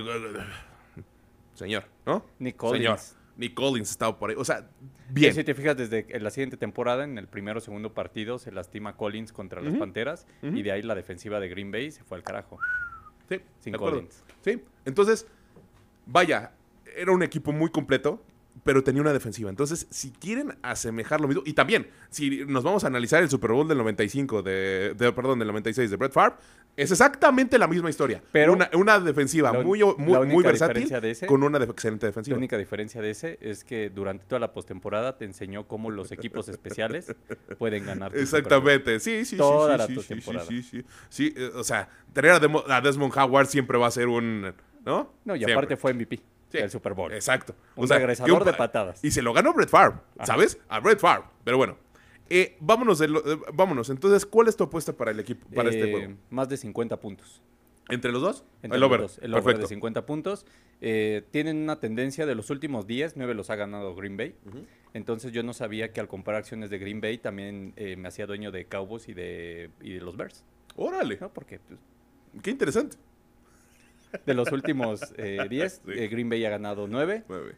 señor, 1.54 1.86
¿no? 2.06 2.26
Nick 2.40 2.62
Señor. 2.70 3.00
Nick 3.38 3.54
Collins 3.54 3.90
estaba 3.92 4.18
por 4.18 4.30
ahí. 4.30 4.36
O 4.38 4.44
sea, 4.44 4.70
Y 5.10 5.14
bien. 5.14 5.34
Si 5.34 5.44
te 5.44 5.54
fijas, 5.54 5.78
desde 5.78 6.06
la 6.20 6.30
siguiente 6.32 6.58
temporada, 6.58 7.04
en 7.04 7.18
el 7.18 7.28
primero 7.28 7.60
o 7.60 7.62
segundo 7.62 7.94
partido, 7.94 8.40
se 8.40 8.52
lastima 8.52 8.96
Collins 8.98 9.32
contra 9.32 9.62
las. 9.62 9.76
Panteras 9.76 10.26
y 10.42 10.64
de 10.64 10.72
ahí 10.72 10.82
la 10.82 10.96
defensiva 10.96 11.40
de 11.40 11.50
Green 11.50 11.72
Bay 11.72 11.92
se 11.92 12.04
fue 12.04 12.18
al 12.18 12.24
carajo. 12.24 12.60
Sí, 13.30 13.42
Sin. 13.60 13.74
Collins. 13.74 14.24
Sí, 14.42 14.62
entonces, 14.86 15.28
vaya, 16.06 16.52
era 16.96 17.12
un 17.12 17.22
equipo 17.24 17.52
muy 17.52 17.70
completo, 17.70 18.24
pero 18.68 18.84
tenía 18.84 19.02
una 19.02 19.14
defensiva. 19.14 19.50
Entonces, 19.50 19.88
si 19.90 20.12
quieren 20.12 20.54
asemejar 20.62 21.22
lo 21.22 21.30
mismo, 21.30 21.42
y 21.46 21.54
también, 21.54 21.88
si 22.10 22.44
nos 22.46 22.66
vamos 22.66 22.84
a 22.84 22.88
analizar 22.88 23.24
el 23.24 23.30
Super 23.30 23.54
Bowl 23.54 23.66
del 23.66 23.78
95, 23.78 24.44
de, 24.44 24.94
de- 24.94 25.14
perdón, 25.14 25.40
del 25.40 25.48
96 25.48 25.90
de 25.90 25.96
Brett 25.96 26.12
Favre, 26.12 26.36
es 26.76 26.92
exactamente 26.92 27.58
la 27.58 27.66
misma 27.66 27.90
historia. 27.90 28.22
Pero 28.34 28.52
una, 28.52 28.70
una 28.74 29.00
defensiva 29.00 29.54
la 29.54 29.62
muy, 29.62 29.80
muy, 29.98 30.14
la 30.14 30.20
muy 30.24 30.44
versátil 30.44 30.84
diferencia 30.84 31.00
de 31.00 31.12
ese- 31.12 31.28
con 31.28 31.44
una 31.44 31.60
excelente 31.64 32.08
La 32.08 32.10
defensiva. 32.10 32.36
única 32.38 32.58
diferencia 32.58 33.02
de 33.02 33.10
ese 33.10 33.38
es 33.40 33.64
que 33.64 33.90
durante 33.90 34.26
toda 34.26 34.40
la 34.40 34.52
postemporada 34.52 35.18
te 35.18 35.24
enseñó 35.24 35.66
cómo 35.66 35.90
los 35.90 36.12
equipos 36.12 36.50
especiales 36.50 37.16
pueden 37.58 37.86
ganar. 37.86 38.12
Exactamente, 38.18 39.00
sí, 39.00 39.24
sí, 39.24 39.38
Toda 39.38 39.74
sí, 39.88 39.94
la 39.96 40.02
sí, 40.02 40.08
sí, 40.08 40.22
sí, 40.22 40.38
sí, 40.50 40.62
sí, 40.64 40.84
sí, 41.08 41.34
eh, 41.38 41.52
o 41.56 41.64
sea, 41.64 41.88
tener 42.12 42.32
a, 42.32 42.82
Desmond 42.82 43.14
Howard 43.18 43.48
siempre 43.48 43.78
va 43.78 43.88
a 43.88 43.92
ser 43.92 44.10
un, 44.10 44.54
¿no? 44.86 45.14
No, 45.24 45.36
y 45.36 45.40
Siempre. 45.40 45.54
aparte 45.54 45.78
fue 45.78 45.94
MVP 45.94 46.20
Sí, 46.50 46.58
del 46.60 46.70
Super 46.72 46.94
Bowl. 46.94 47.12
Exacto. 47.14 47.56
Un 47.76 47.88
que 47.88 47.94
regresador 47.96 48.46
de 48.46 48.52
pa- 48.52 48.58
patadas. 48.58 49.04
Y 49.04 49.12
se 49.12 49.22
lo 49.22 49.34
ganó 49.34 49.54
Brett 49.54 49.70
Favre, 49.70 49.98
¿sabes? 50.24 50.58
A 50.70 50.80
Brett 50.80 51.00
Favre. 51.00 51.26
Pero 51.44 51.58
bueno, 51.58 51.78
eh, 52.30 52.56
vámonos, 52.62 53.00
de 53.00 53.08
lo- 53.10 53.20
eh, 53.34 53.38
vámonos. 53.54 53.90
Entonces, 53.90 54.26
¿cuál 54.26 54.48
es 54.48 54.56
tu 54.56 54.64
apuesta 54.64 54.94
para 54.94 55.12
el 55.12 55.20
equipo, 55.20 55.48
para 55.54 55.70
este 55.70 55.90
Eh, 55.90 55.92
juego? 55.92 56.14
Más 56.30 56.48
de 56.50 56.58
50 56.58 57.00
puntos. 57.00 57.42
¿Entre 57.90 58.12
los 58.12 58.22
dos? 58.22 58.44
Entre 58.64 58.76
el 58.76 58.82
los 58.82 58.88
over. 58.90 59.00
dos, 59.02 59.18
el 59.20 59.34
over 59.34 59.44
Perfecto. 59.44 59.62
de 59.62 59.68
50 59.70 60.06
puntos. 60.06 60.46
Eh, 60.82 61.24
tienen 61.32 61.58
una 61.58 61.80
tendencia 61.80 62.26
de 62.26 62.36
los 62.36 62.50
últimos 62.50 62.86
10, 62.86 63.16
9 63.16 63.34
los 63.34 63.50
ha 63.50 63.56
ganado 63.56 63.96
Green 63.96 64.18
Bay. 64.18 64.36
Entonces 64.94 65.32
yo 65.32 65.42
no 65.44 65.54
sabía 65.54 65.92
que 65.94 66.00
al 66.02 66.08
comprar 66.08 66.36
acciones 66.38 66.70
de 66.70 66.80
Green 66.80 67.00
Bay 67.02 67.18
también 67.18 67.74
me 67.98 68.08
hacía 68.08 68.26
dueño 68.26 68.52
de 68.52 68.66
Cowboys 68.66 69.08
y 69.10 69.14
de, 69.14 69.70
y 69.82 69.94
de 69.94 70.02
los 70.02 70.18
Bears. 70.18 70.44
Órale, 70.76 71.18
¿no? 71.22 71.32
Porque 71.34 71.60
pues, 71.60 71.80
qué 72.42 72.52
interesante. 72.52 72.98
De 74.26 74.34
los 74.34 74.52
últimos 74.52 75.02
eh, 75.18 75.40
10, 75.50 75.82
Sí. 75.86 75.92
eh, 75.94 76.08
Green 76.08 76.30
Bay 76.30 76.44
ha 76.46 76.50
ganado 76.50 76.88
9, 76.88 77.24
Nueve. 77.28 77.56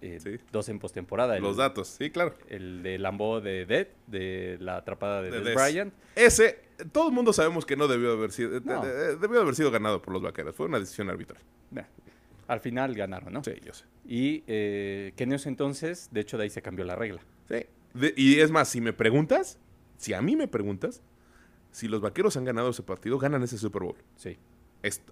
eh, 0.00 0.18
Sí. 0.20 0.38
dos 0.52 0.68
en 0.68 0.78
postemporada. 0.78 1.38
Los 1.38 1.56
datos, 1.56 1.88
sí, 1.88 2.10
claro. 2.10 2.34
El 2.48 2.82
de 2.82 2.98
Lambeau 2.98 3.40
de 3.40 3.66
Dead, 3.66 3.88
de 4.06 4.56
la 4.60 4.76
atrapada 4.78 5.22
de, 5.22 5.30
De 5.30 5.40
Des. 5.40 5.54
Bryant. 5.54 5.92
Ese, 6.16 6.58
todo 6.92 7.08
el 7.08 7.14
mundo 7.14 7.32
sabemos 7.32 7.66
que 7.66 7.76
no 7.76 7.86
debió 7.88 8.12
haber 8.12 8.32
sido, 8.32 8.56
eh, 8.56 8.62
eh, 8.66 9.16
debió 9.20 9.40
haber 9.42 9.54
sido 9.54 9.70
ganado 9.70 10.00
por 10.02 10.12
los 10.14 10.22
vaqueros. 10.22 10.54
Fue 10.54 10.66
una 10.66 10.78
decisión 10.78 11.10
arbitral. 11.10 11.42
Nah, 11.70 11.82
Al 12.48 12.60
final 12.60 12.94
ganaron, 12.94 13.32
¿no? 13.32 13.44
Sí, 13.44 13.52
yo 13.64 13.72
sé. 13.74 13.84
Y 14.06 14.42
eh, 14.46 15.12
que 15.16 15.24
en 15.24 15.32
ese 15.34 15.48
entonces, 15.48 16.08
de 16.10 16.20
hecho, 16.20 16.36
de 16.38 16.44
ahí 16.44 16.50
se 16.50 16.62
cambió 16.62 16.84
la 16.84 16.96
regla. 16.96 17.20
Sí. 17.48 17.66
Y 18.16 18.40
es 18.40 18.50
más, 18.50 18.68
si 18.68 18.80
me 18.80 18.92
preguntas, 18.92 19.58
si 19.98 20.14
a 20.14 20.22
mí 20.22 20.34
me 20.34 20.48
preguntas, 20.48 21.02
si 21.72 21.86
los 21.88 22.00
vaqueros 22.00 22.36
han 22.36 22.44
ganado 22.44 22.70
ese 22.70 22.82
partido, 22.82 23.18
ganan 23.18 23.42
ese 23.44 23.58
Super 23.58 23.82
Bowl. 23.82 23.96
Sí. 24.16 24.38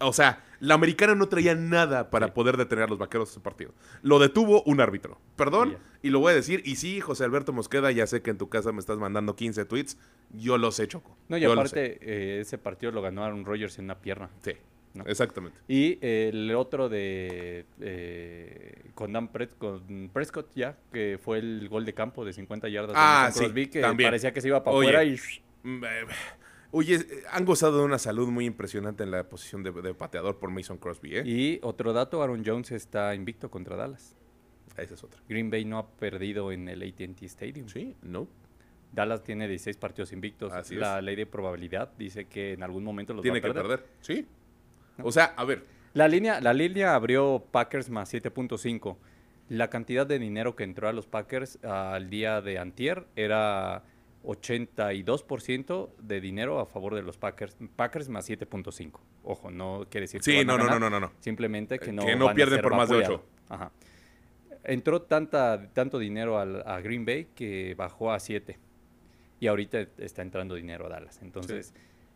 O 0.01 0.13
sea, 0.13 0.43
la 0.61 0.75
americana 0.75 1.15
no 1.15 1.29
traía 1.29 1.55
nada 1.55 2.11
para 2.11 2.27
Sí. 2.29 2.33
poder 2.35 2.57
detener 2.57 2.85
a 2.85 2.89
los 2.89 2.99
vaqueros 2.99 3.31
ese 3.31 3.41
partido. 3.41 3.73
Lo 4.03 4.19
detuvo 4.19 4.63
un 4.65 4.81
árbitro. 4.81 5.21
Perdón, 5.37 5.77
Y 6.03 6.11
lo 6.11 6.21
voy 6.21 6.33
a 6.33 6.37
decir. 6.37 6.63
Y 6.65 6.77
sí, 6.77 7.01
José 7.01 7.25
Alberto 7.25 7.53
Mosqueda, 7.53 7.91
ya 7.91 8.07
sé 8.07 8.23
que 8.23 8.31
en 8.31 8.39
tu 8.39 8.49
casa 8.49 8.71
me 8.73 8.79
estás 8.79 8.99
mandando 8.99 9.35
15 9.35 9.65
tweets. 9.65 9.99
Yo 10.33 10.57
lo 10.57 10.71
sé, 10.71 10.87
Choco. 10.87 11.17
No, 11.29 11.37
y 11.37 11.41
Yo 11.41 11.53
aparte, 11.53 11.99
eh, 12.01 12.41
ese 12.41 12.57
partido 12.57 12.93
lo 12.93 13.03
ganó 13.03 13.25
Aaron 13.25 13.45
Rodgers 13.45 13.79
en 13.79 13.87
una 13.87 13.99
pierna. 13.99 14.31
Sí, 14.43 14.53
No. 14.95 15.05
exactamente. 15.07 15.59
Y 15.67 15.99
eh, 16.01 16.31
el 16.33 16.55
otro 16.55 16.89
de 16.89 17.67
eh, 17.81 18.91
con 18.95 19.13
Dan 19.13 19.29
con 19.59 20.09
Prescott 20.13 20.51
ya, 20.55 20.77
que 20.93 21.19
fue 21.23 21.39
el 21.39 21.69
gol 21.69 21.85
de 21.85 21.95
campo 21.95 22.25
de 22.25 22.33
50 22.33 22.69
yardas 22.69 22.91
de 22.93 22.95
Ah, 22.97 23.31
sí, 23.33 23.41
Crosby, 23.41 23.67
que 23.67 23.81
también. 23.81 24.09
parecía 24.09 24.33
que 24.33 24.41
se 24.41 24.49
iba 24.49 24.63
para 24.63 24.77
afuera 24.77 25.05
y 25.05 25.17
Mm, 25.65 25.85
eh, 25.85 25.89
Oye, 26.71 26.97
eh, 26.97 27.05
han 27.31 27.45
gozado 27.45 27.79
de 27.79 27.85
una 27.85 27.99
salud 27.99 28.29
muy 28.29 28.45
impresionante 28.45 29.03
en 29.03 29.11
la 29.11 29.29
posición 29.29 29.63
de, 29.63 29.73
de 29.73 29.95
pateador 29.95 30.39
por 30.39 30.51
Mason 30.51 30.77
Crosby, 30.79 31.17
¿eh? 31.17 31.23
Y 31.25 31.61
otro 31.63 31.93
dato, 31.93 32.23
Aaron 32.23 32.43
Jones 32.45 32.73
está 32.73 33.15
invicto 33.15 33.51
contra 33.51 33.77
Dallas. 33.77 34.15
Esa 34.77 34.95
es 34.95 35.03
otra. 35.03 35.21
Green 35.29 35.51
Bay 35.51 35.65
no 35.65 35.79
ha 35.79 35.89
perdido 35.89 36.53
en 36.53 36.69
el 36.69 36.83
AT&T 36.83 37.25
Stadium. 37.27 37.69
Sí, 37.69 37.97
no. 38.03 38.29
Dallas 38.93 39.23
tiene 39.25 39.49
16 39.49 39.77
partidos 39.77 40.13
invictos. 40.13 40.53
Así 40.53 40.75
la 40.77 41.01
ley 41.03 41.17
de 41.17 41.27
probabilidad 41.27 41.91
dice 41.99 42.27
que 42.27 42.53
en 42.53 42.63
algún 42.63 42.85
momento 42.85 43.13
los 43.13 43.23
Tiene 43.23 43.41
va 43.41 43.47
a 43.49 43.51
que 43.51 43.55
perder. 43.55 43.79
perder. 43.81 43.91
Sí. 44.01 44.27
O 45.03 45.11
sea, 45.13 45.35
a 45.37 45.45
ver, 45.45 45.65
La 45.95 46.07
línea, 46.07 46.41
la 46.41 46.53
línea 46.53 46.95
abrió 46.95 47.45
Packers 47.51 47.91
más 47.91 48.13
7.5. 48.13 48.97
La 49.49 49.69
cantidad 49.71 50.07
de 50.07 50.19
dinero 50.19 50.55
que 50.55 50.65
entró 50.65 50.89
a 50.89 50.93
los 50.93 51.07
Packers 51.07 51.63
al 51.65 52.09
día 52.11 52.41
de 52.41 52.59
antier 52.59 53.07
era 53.17 53.83
82% 54.23 55.91
de 55.99 56.21
dinero 56.21 56.59
a 56.61 56.67
favor 56.67 56.95
de 56.95 57.03
los 57.03 57.17
Packers. 57.19 57.57
Packers 57.77 58.09
más 58.09 58.29
7.5. 58.29 59.01
Ojo, 59.25 59.51
no 59.51 59.87
quiere 59.91 60.05
decir 60.05 60.21
que 60.21 60.25
Sí, 60.31 60.37
van 60.37 60.51
a 60.51 60.53
no, 60.53 60.59
no, 60.59 60.65
ganar, 60.65 60.81
no, 60.81 60.91
no, 60.91 61.01
no. 61.01 61.13
Simplemente 61.21 61.79
que 61.79 61.91
Eh, 61.91 61.93
no, 61.93 62.05
que 62.05 62.17
no 62.17 62.27
van 62.27 62.33
a 62.33 62.37
pierden 62.37 62.57
ser 62.57 62.63
por 62.63 62.77
más 62.77 62.89
de 62.89 62.97
vapuleados. 62.97 63.27
ocho. 63.27 63.55
Ajá. 63.55 63.73
Entró 64.65 65.03
tanta, 65.03 65.71
tanto 65.73 65.99
dinero 65.99 66.39
al- 66.39 66.63
a 66.67 66.81
Green 66.81 67.05
Bay 67.05 67.29
que 67.35 67.75
bajó 67.77 68.13
a 68.13 68.21
7. 68.21 68.59
Y 69.41 69.47
ahorita 69.47 69.87
está 69.99 70.23
entrando 70.23 70.55
dinero 70.57 70.87
a 70.87 70.89
Dallas. 70.89 71.21
Entonces... 71.23 71.73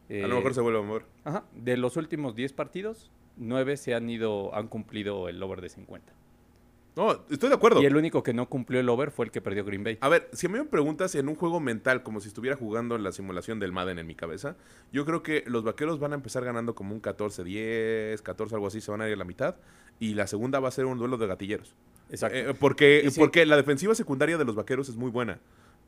a 0.09 0.13
eh, 0.13 0.27
lo 0.27 0.37
mejor 0.37 0.53
se 0.55 0.61
vuelve 0.61 0.81
a 0.81 0.83
mover. 0.83 1.05
Ajá. 1.25 1.45
De 1.55 1.77
los 1.77 1.97
últimos 1.97 2.35
10 2.35 2.53
partidos, 2.53 3.11
9 3.37 3.77
se 3.77 3.95
han 3.95 4.11
ido, 4.11 4.55
han 4.55 4.69
cumplido 4.69 5.29
el 5.29 5.43
over 5.43 5.61
de 5.61 5.69
50. 5.69 6.13
No, 6.95 7.25
estoy 7.31 7.49
de 7.49 7.55
acuerdo. 7.55 7.83
Y 7.83 7.87
el 7.87 7.97
único 7.97 8.23
que 8.23 8.35
no 8.35 8.49
cumplió 8.49 8.81
el 8.81 8.89
over 8.89 9.11
fue 9.11 9.25
el 9.25 9.31
que 9.31 9.41
perdió 9.41 9.65
Green 9.65 9.83
Bay. 9.83 9.99
A 10.01 10.09
ver, 10.09 10.29
si 10.33 10.47
a 10.47 10.51
mí 10.51 10.59
me 10.59 10.65
preguntas 10.65 11.15
en 11.15 11.29
un 11.29 11.35
juego 11.35 11.59
mental, 11.59 12.03
como 12.03 12.21
si 12.21 12.29
estuviera 12.29 12.57
jugando 12.57 12.97
en 12.97 13.03
la 13.03 13.13
simulación 13.13 13.59
del 13.59 13.73
Madden 13.73 13.99
en 13.99 14.07
mi 14.07 14.15
cabeza, 14.15 14.57
yo 14.93 15.07
creo 15.07 15.23
que 15.23 15.45
los 15.47 15.65
vaqueros 15.65 15.99
van 15.99 16.13
a 16.13 16.17
empezar 16.17 16.45
ganando 16.45 16.75
como 16.75 16.95
un 16.95 17.01
14-10, 17.01 18.21
14, 18.21 18.55
algo 18.55 18.67
así, 18.67 18.81
se 18.81 18.91
van 18.91 19.01
a 19.01 19.09
ir 19.09 19.15
a 19.15 19.17
la 19.17 19.25
mitad. 19.25 19.57
Y 20.01 20.15
la 20.15 20.27
segunda 20.27 20.61
va 20.61 20.69
a 20.69 20.73
ser 20.73 20.85
un 20.85 20.99
duelo 20.99 21.17
de 21.17 21.27
gatilleros. 21.27 21.75
Exacto. 22.11 22.37
Eh, 22.37 22.55
porque, 22.59 23.11
porque 23.17 23.47
la 23.47 23.57
defensiva 23.57 23.95
secundaria 23.95 24.37
de 24.37 24.45
los 24.45 24.55
vaqueros 24.55 24.89
es 24.89 24.97
muy 24.97 25.11
buena. 25.11 25.39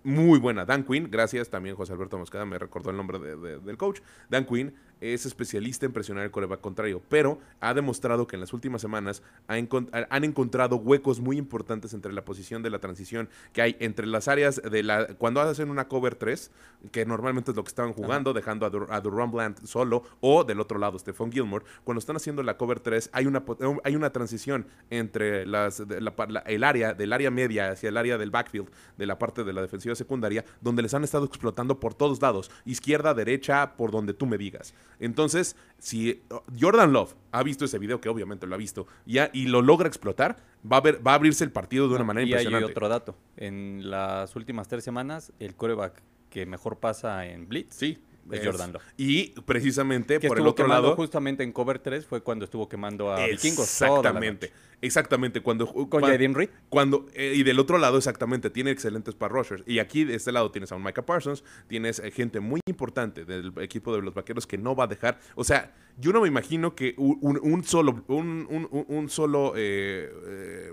Muy 0.04 0.38
buena. 0.38 0.66
Dan 0.66 0.84
Quinn, 0.84 1.08
gracias 1.10 1.48
también 1.48 1.76
José 1.76 1.94
Alberto 1.94 2.18
Mosqueda, 2.18 2.44
me 2.44 2.58
recordó 2.58 2.90
el 2.90 2.96
nombre 2.96 3.18
de- 3.18 3.36
de- 3.36 3.58
del 3.58 3.76
coach. 3.78 4.00
Dan 4.28 4.44
Quinn 4.44 4.74
es 5.00 5.26
especialista 5.26 5.84
en 5.86 5.92
presionar 5.92 6.24
el 6.24 6.30
coreback 6.30 6.60
contrario, 6.60 7.02
pero 7.08 7.38
ha 7.60 7.74
demostrado 7.74 8.26
que 8.26 8.36
en 8.36 8.40
las 8.40 8.52
últimas 8.52 8.80
semanas 8.80 9.22
ha 9.48 9.54
han 9.54 10.24
encontrado 10.24 10.76
huecos 10.76 11.20
muy 11.20 11.36
importantes 11.36 11.92
entre 11.94 12.12
la 12.12 12.24
posición 12.24 12.62
de 12.62 12.70
la 12.70 12.78
transición 12.78 13.28
que 13.52 13.60
hay 13.62 13.76
entre 13.80 14.06
las 14.06 14.28
áreas 14.28 14.60
de 14.62 14.82
la. 14.82 15.06
Cuando 15.14 15.40
hacen 15.40 15.70
una 15.70 15.88
cover 15.88 16.14
3, 16.14 16.50
que 16.92 17.04
normalmente 17.06 17.50
es 17.50 17.56
lo 17.56 17.64
que 17.64 17.68
estaban 17.68 17.92
jugando, 17.92 18.32
dejando 18.32 18.66
a, 18.66 18.70
Dur- 18.72 18.88
a 18.90 19.00
Bland 19.26 19.64
solo, 19.66 20.04
o 20.20 20.44
del 20.44 20.60
otro 20.60 20.78
lado, 20.78 20.98
Stephon 20.98 21.32
Gilmore, 21.32 21.64
cuando 21.82 21.98
están 21.98 22.16
haciendo 22.16 22.42
la 22.42 22.56
cover 22.56 22.80
3, 22.80 23.10
hay 23.12 23.26
una, 23.26 23.42
hay 23.84 23.96
una 23.96 24.10
transición 24.10 24.66
entre 24.90 25.44
las, 25.46 25.86
de 25.86 26.00
la 26.00 26.14
la- 26.28 26.40
el 26.40 26.62
área, 26.62 26.94
del 26.94 27.12
área 27.12 27.30
media 27.30 27.70
hacia 27.70 27.88
el 27.88 27.96
área 27.96 28.16
del 28.16 28.30
backfield, 28.30 28.68
de 28.96 29.06
la 29.06 29.18
parte 29.18 29.44
de 29.44 29.52
la 29.52 29.60
defensiva 29.62 29.93
secundaria 29.94 30.44
donde 30.60 30.82
les 30.82 30.94
han 30.94 31.04
estado 31.04 31.24
explotando 31.24 31.80
por 31.80 31.94
todos 31.94 32.20
lados, 32.20 32.50
izquierda, 32.64 33.14
derecha, 33.14 33.76
por 33.76 33.90
donde 33.90 34.14
tú 34.14 34.26
me 34.26 34.38
digas. 34.38 34.74
Entonces, 34.98 35.56
si 35.78 36.22
uh, 36.30 36.36
Jordan 36.58 36.92
Love 36.92 37.14
ha 37.32 37.42
visto 37.42 37.64
ese 37.64 37.78
video, 37.78 38.00
que 38.00 38.08
obviamente 38.08 38.46
lo 38.46 38.54
ha 38.54 38.58
visto, 38.58 38.86
ya, 39.06 39.30
y 39.32 39.46
lo 39.46 39.62
logra 39.62 39.88
explotar, 39.88 40.36
va 40.70 40.78
a, 40.78 40.80
ver, 40.80 41.06
va 41.06 41.12
a 41.12 41.14
abrirse 41.14 41.44
el 41.44 41.52
partido 41.52 41.88
de 41.88 41.94
una 41.94 42.04
manera 42.04 42.26
y 42.26 42.30
impresionante. 42.30 42.66
hay 42.66 42.70
otro 42.70 42.88
dato. 42.88 43.16
En 43.36 43.90
las 43.90 44.34
últimas 44.36 44.68
tres 44.68 44.84
semanas, 44.84 45.32
el 45.38 45.54
coreback 45.54 46.02
que 46.30 46.46
mejor 46.46 46.78
pasa 46.78 47.26
en 47.26 47.48
Blitz 47.48 47.74
Sí. 47.74 47.98
Es 48.30 48.44
Jordan 48.44 48.72
Love. 48.72 48.82
Y 48.96 49.28
precisamente 49.42 50.18
Que 50.18 50.28
por 50.28 50.38
el 50.38 50.46
otro 50.46 50.66
lado. 50.66 50.94
justamente 50.96 51.42
en 51.44 51.52
cover 51.52 51.78
3 51.78 52.06
fue 52.06 52.22
cuando 52.22 52.44
estuvo 52.44 52.68
quemando 52.68 53.12
a 53.12 53.26
Vikingos. 53.26 53.60
Exactamente. 53.64 54.52
Exactamente. 54.80 55.40
Cuando, 55.40 55.66
Con 55.72 55.86
cuan- 55.88 56.02
Jaden 56.04 56.34
Reed. 56.34 56.50
Cuando, 56.68 57.06
eh, 57.14 57.32
y 57.36 57.42
del 57.42 57.58
otro 57.58 57.78
lado, 57.78 57.96
exactamente, 57.96 58.50
tiene 58.50 58.70
excelentes 58.70 59.14
pass 59.14 59.30
rushers. 59.30 59.62
Y 59.66 59.78
aquí 59.78 60.04
de 60.04 60.14
este 60.14 60.30
lado 60.32 60.50
tienes 60.50 60.72
a 60.72 60.76
un 60.76 60.82
Micah 60.82 61.06
Parsons, 61.06 61.42
tienes 61.68 62.00
eh, 62.00 62.10
gente 62.10 62.40
muy 62.40 62.60
importante 62.66 63.24
del 63.24 63.52
equipo 63.60 63.94
de 63.96 64.02
los 64.02 64.12
vaqueros 64.12 64.46
que 64.46 64.58
no 64.58 64.76
va 64.76 64.84
a 64.84 64.86
dejar. 64.88 65.18
O 65.36 65.44
sea, 65.44 65.72
yo 65.98 66.12
no 66.12 66.20
me 66.20 66.28
imagino 66.28 66.74
que 66.74 66.94
un, 66.98 67.16
un- 67.22 67.40
un 67.42 67.64
solo, 67.64 68.04
un, 68.08 68.46
un- 68.50 68.68
un- 68.70 68.84
un 68.88 69.08
solo, 69.08 69.54
eh, 69.56 70.10
eh, 70.26 70.72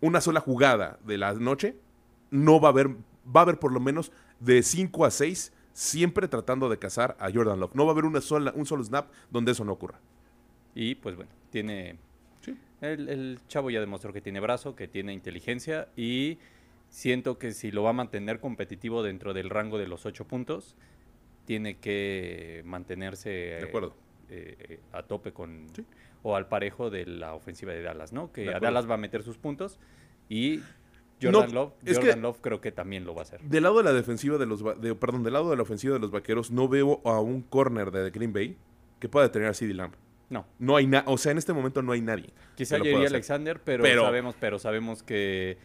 una 0.00 0.20
sola 0.20 0.40
jugada 0.40 0.98
de 1.04 1.18
la 1.18 1.32
noche 1.34 1.76
no 2.30 2.60
va 2.60 2.68
a 2.68 2.72
haber, 2.72 2.88
va 2.88 3.40
a 3.40 3.42
haber 3.42 3.58
por 3.58 3.72
lo 3.72 3.80
menos 3.80 4.12
de 4.40 4.62
5 4.62 5.04
a 5.04 5.10
6 5.10 5.52
siempre 5.72 6.28
tratando 6.28 6.68
de 6.68 6.78
cazar 6.78 7.16
a 7.18 7.30
Jordan 7.32 7.58
Love. 7.60 7.74
No 7.74 7.84
va 7.84 7.90
a 7.90 7.94
haber 7.94 8.04
una 8.04 8.20
sola, 8.20 8.52
un 8.54 8.66
solo 8.66 8.84
snap 8.84 9.10
donde 9.30 9.52
eso 9.52 9.64
no 9.64 9.72
ocurra. 9.72 10.00
Y 10.74 10.94
pues 10.96 11.16
bueno, 11.16 11.30
tiene. 11.50 11.96
Sí. 12.40 12.56
El, 12.80 13.08
el 13.08 13.38
chavo 13.48 13.70
ya 13.70 13.80
demostró 13.80 14.12
que 14.12 14.20
tiene 14.20 14.40
brazo, 14.40 14.74
que 14.74 14.88
tiene 14.88 15.12
inteligencia 15.12 15.88
y 15.96 16.38
siento 16.88 17.38
que 17.38 17.52
si 17.52 17.70
lo 17.70 17.82
va 17.82 17.90
a 17.90 17.94
mantener 17.94 18.40
competitivo 18.40 19.02
dentro 19.02 19.32
del 19.34 19.48
rango 19.50 19.78
de 19.78 19.86
los 19.86 20.04
ocho 20.06 20.26
puntos, 20.26 20.74
tiene 21.46 21.78
que 21.78 22.62
mantenerse 22.64 23.30
De 23.30 23.64
acuerdo. 23.64 23.94
eh, 24.28 24.56
eh, 24.68 24.80
a 24.92 25.02
tope 25.02 25.32
con 25.32 25.68
Sí. 25.74 25.84
o 26.22 26.36
al 26.36 26.48
parejo 26.48 26.90
de 26.90 27.06
la 27.06 27.34
ofensiva 27.34 27.72
de 27.72 27.82
Dallas, 27.82 28.12
¿no? 28.12 28.30
Que 28.32 28.54
a. 28.54 28.60
Dallas 28.60 28.88
va 28.88 28.94
a 28.94 28.98
meter 28.98 29.22
sus 29.22 29.38
puntos 29.38 29.78
y 30.28 30.60
Jordan 31.22 31.48
No, 31.48 31.54
Love, 31.54 31.72
es 31.84 31.98
que- 31.98 32.04
Jordan 32.06 32.22
Love 32.22 32.38
creo 32.40 32.60
que 32.60 32.72
también 32.72 33.04
lo 33.04 33.14
va 33.14 33.20
a 33.20 33.22
hacer. 33.22 33.40
Del 33.42 33.62
lado 33.62 33.78
de 33.78 33.84
la 33.84 33.92
defensiva 33.92 34.38
de 34.38 34.46
los 34.46 34.62
de- 34.80 34.94
perdón, 34.94 35.22
del 35.22 35.32
lado 35.34 35.50
de 35.50 35.56
la 35.56 35.62
ofensiva 35.62 35.94
de 35.94 36.00
los 36.00 36.10
vaqueros, 36.10 36.50
no 36.50 36.68
veo 36.68 37.00
a 37.04 37.20
un 37.20 37.42
corner 37.42 37.90
de 37.90 38.10
Green 38.10 38.32
Bay 38.32 38.56
que 38.98 39.08
pueda 39.08 39.26
detener 39.26 39.48
a 39.48 39.54
CD 39.54 39.74
Lamb. 39.74 39.92
No, 40.30 40.46
No 40.58 40.76
hay 40.76 40.86
nada, 40.86 41.04
o 41.08 41.18
sea, 41.18 41.32
en 41.32 41.38
este 41.38 41.52
momento 41.52 41.82
no 41.82 41.92
hay 41.92 42.00
nadie. 42.00 42.30
quizá 42.56 42.76
hacer. 42.76 42.94
Alexander, 43.06 43.60
pero, 43.62 43.82
Pero- 43.82 44.02
sabemos, 44.02 44.34
pero 44.40 44.58
sabemos 44.58 45.02
que, 45.02 45.58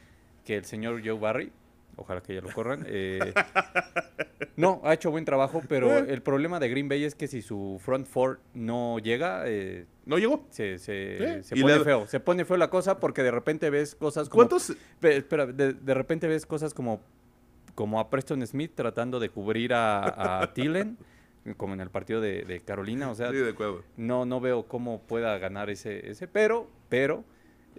que 0.43 0.57
el 0.57 0.65
señor 0.65 1.01
Joe 1.05 1.17
Barry, 1.17 1.51
ojalá 1.97 2.21
que 2.21 2.33
ya 2.35 2.41
lo 2.41 2.49
corran, 2.53 2.85
eh, 2.87 3.33
no, 4.55 4.81
ha 4.83 4.93
hecho 4.93 5.11
buen 5.11 5.25
trabajo, 5.25 5.61
pero 5.67 5.91
Eh. 5.97 6.05
el 6.09 6.21
problema 6.21 6.59
de 6.59 6.69
Green 6.69 6.87
Bay 6.89 7.03
es 7.03 7.15
que 7.15 7.27
si 7.27 7.41
su 7.41 7.79
front 7.83 8.07
four 8.07 8.39
no 8.53 8.99
llega, 8.99 9.43
eh, 9.45 9.85
¿No 10.05 10.17
llegó? 10.17 10.45
se, 10.49 10.79
se, 10.79 11.43
se 11.43 11.57
y 11.57 11.61
pone 11.61 11.79
feo, 11.81 12.07
se 12.07 12.19
pone 12.19 12.45
feo 12.45 12.57
la 12.57 12.69
cosa 12.69 12.99
porque 12.99 13.23
de 13.23 13.31
repente 13.31 13.69
ves 13.69 13.93
cosas 13.95 14.29
como... 14.29 14.39
¿Cuántos? 14.47 14.73
Pe- 14.99 15.17
Espera, 15.17 15.45
de, 15.45 15.73
de 15.73 15.93
repente 15.93 16.27
ves 16.27 16.45
cosas 16.45 16.73
como, 16.73 17.01
como 17.75 17.99
a 17.99 18.09
Preston 18.09 18.45
Smith 18.47 18.71
tratando 18.75 19.19
de 19.19 19.29
cubrir 19.29 19.73
a, 19.73 20.41
a 20.43 20.47
Thielen, 20.53 20.97
como 21.57 21.73
en 21.73 21.81
el 21.81 21.89
partido 21.89 22.21
de, 22.21 22.43
de 22.43 22.59
Carolina, 22.61 23.09
o 23.11 23.15
sea, 23.15 23.31
Sí, 23.31 23.37
de 23.37 23.49
acuerdo. 23.51 23.83
no, 23.97 24.25
no 24.25 24.39
veo 24.39 24.63
cómo 24.67 25.01
pueda 25.01 25.37
ganar 25.39 25.69
ese, 25.69 26.09
ese 26.09 26.27
pero, 26.27 26.69
pero 26.89 27.23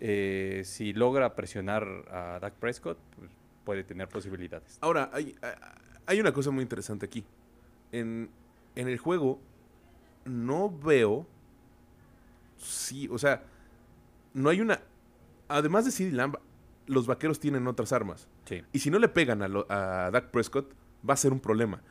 eh, 0.01 0.63
si 0.65 0.93
logra 0.93 1.35
presionar 1.35 1.85
a 2.11 2.39
Dak 2.41 2.55
Prescott, 2.55 2.99
pues, 3.17 3.31
puede 3.69 3.85
tener 3.85 4.09
posibilidades. 4.09 4.79
Ahora, 4.81 5.11
hay, 5.13 5.37
hay 6.07 6.19
una 6.21 6.33
cosa 6.33 6.51
muy 6.51 6.63
interesante 6.63 7.05
aquí. 7.05 7.23
En, 7.93 8.31
en 8.75 8.89
el 8.89 8.97
juego, 8.97 9.43
no 10.25 10.71
veo. 10.71 11.27
Sí, 12.57 13.09
o 13.11 13.19
sea, 13.19 13.43
no 14.33 14.49
hay 14.49 14.63
una. 14.63 14.81
Además 15.49 15.85
de 15.85 15.91
CD 15.91 16.13
Lamb, 16.13 16.37
los 16.87 17.07
vaqueros 17.07 17.41
tienen 17.41 17.67
otras 17.67 17.93
armas. 17.93 18.27
Sí. 18.47 18.63
Y 18.73 18.79
si 18.79 18.89
no 18.91 18.99
le 18.99 19.11
pegan 19.11 19.43
a, 19.43 19.49
lo- 19.49 19.67
a 19.71 20.11
Dak 20.11 20.31
Prescott, 20.31 20.73
va 21.07 21.13
a 21.13 21.19
ser 21.19 21.35
un 21.35 21.41
problema. 21.41 21.83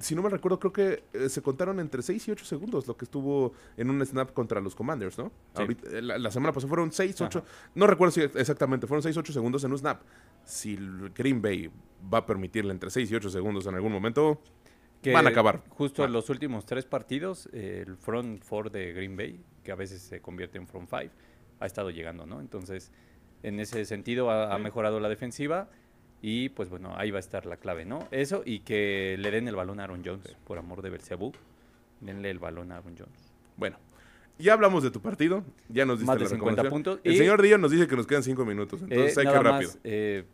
Si 0.00 0.14
no 0.14 0.22
me 0.22 0.28
recuerdo, 0.28 0.58
creo 0.58 0.72
que 0.72 1.04
eh, 1.12 1.28
se 1.28 1.40
contaron 1.42 1.80
entre 1.80 2.02
6 2.02 2.28
y 2.28 2.30
8 2.32 2.44
segundos 2.44 2.86
lo 2.86 2.96
que 2.96 3.04
estuvo 3.04 3.52
en 3.76 3.90
un 3.90 4.04
snap 4.04 4.32
contra 4.32 4.60
los 4.60 4.74
Commanders, 4.74 5.18
¿no? 5.18 5.28
Sí. 5.54 5.62
Ahorita- 5.62 5.88
eh, 5.98 6.02
la, 6.02 6.18
la 6.18 6.30
semana 6.30 6.52
pasada 6.52 6.68
fueron 6.68 6.92
6, 6.92 7.20
8. 7.20 7.38
Ajá. 7.38 7.48
No 7.74 7.86
recuerdo 7.86 8.12
si 8.12 8.20
exactamente, 8.22 8.86
fueron 8.86 9.02
6, 9.02 9.16
8 9.16 9.32
segundos 9.32 9.62
en 9.64 9.72
un 9.72 9.78
snap. 9.78 10.02
Si 10.44 10.76
Green 11.14 11.40
Bay 11.40 11.70
va 12.12 12.18
a 12.18 12.26
permitirle 12.26 12.72
entre 12.72 12.90
6 12.90 13.10
y 13.10 13.14
8 13.14 13.30
segundos 13.30 13.66
en 13.66 13.74
algún 13.74 13.92
momento, 13.92 14.40
Que 15.02 15.12
van 15.12 15.26
a 15.26 15.30
acabar. 15.30 15.62
Justo 15.68 16.04
en 16.04 16.12
los 16.12 16.28
últimos 16.28 16.66
tres 16.66 16.84
partidos, 16.84 17.48
eh, 17.52 17.84
el 17.86 17.96
front 17.96 18.42
four 18.42 18.70
de 18.70 18.92
Green 18.92 19.16
Bay, 19.16 19.40
que 19.62 19.70
a 19.72 19.76
veces 19.76 20.02
se 20.02 20.20
convierte 20.20 20.58
en 20.58 20.66
front 20.66 20.88
five, 20.90 21.10
ha 21.60 21.66
estado 21.66 21.90
llegando, 21.90 22.26
¿no? 22.26 22.40
Entonces, 22.40 22.90
en 23.44 23.60
ese 23.60 23.84
sentido 23.84 24.30
ha, 24.30 24.52
ha 24.54 24.58
mejorado 24.58 24.98
la 24.98 25.08
defensiva 25.08 25.68
y 26.22 26.48
pues 26.50 26.68
bueno, 26.68 26.94
ahí 26.96 27.10
va 27.10 27.18
a 27.18 27.20
estar 27.20 27.46
la 27.46 27.56
clave, 27.56 27.84
¿no? 27.84 28.08
Eso 28.10 28.42
y 28.44 28.60
que 28.60 29.16
le 29.18 29.30
den 29.30 29.48
el 29.48 29.56
balón 29.56 29.80
a 29.80 29.84
Aaron 29.84 30.02
Jones, 30.04 30.36
por 30.44 30.58
amor 30.58 30.82
de 30.82 30.90
Belcebú, 30.90 31.32
denle 32.00 32.30
el 32.30 32.38
balón 32.38 32.72
a 32.72 32.76
Aaron 32.78 32.94
Jones. 32.98 33.32
Bueno, 33.56 33.78
ya 34.38 34.52
hablamos 34.52 34.82
de 34.82 34.90
tu 34.90 35.00
partido, 35.00 35.44
ya 35.68 35.84
nos 35.84 35.98
diste 35.98 36.06
Más 36.06 36.18
de 36.18 36.24
la 36.24 36.30
50 36.30 36.62
recomendación. 36.62 36.70
puntos, 36.70 37.00
El 37.04 37.12
y- 37.14 37.18
señor 37.18 37.42
Díaz 37.42 37.60
nos 37.60 37.70
dice 37.70 37.86
que 37.86 37.96
nos 37.96 38.06
quedan 38.06 38.22
5 38.22 38.44
minutos, 38.44 38.82
entonces 38.82 39.16
Eh, 39.16 39.20
hay 39.20 39.26
que 39.26 39.38
rápido. 39.42 39.70
más, 39.70 39.78
eh, 39.84 40.24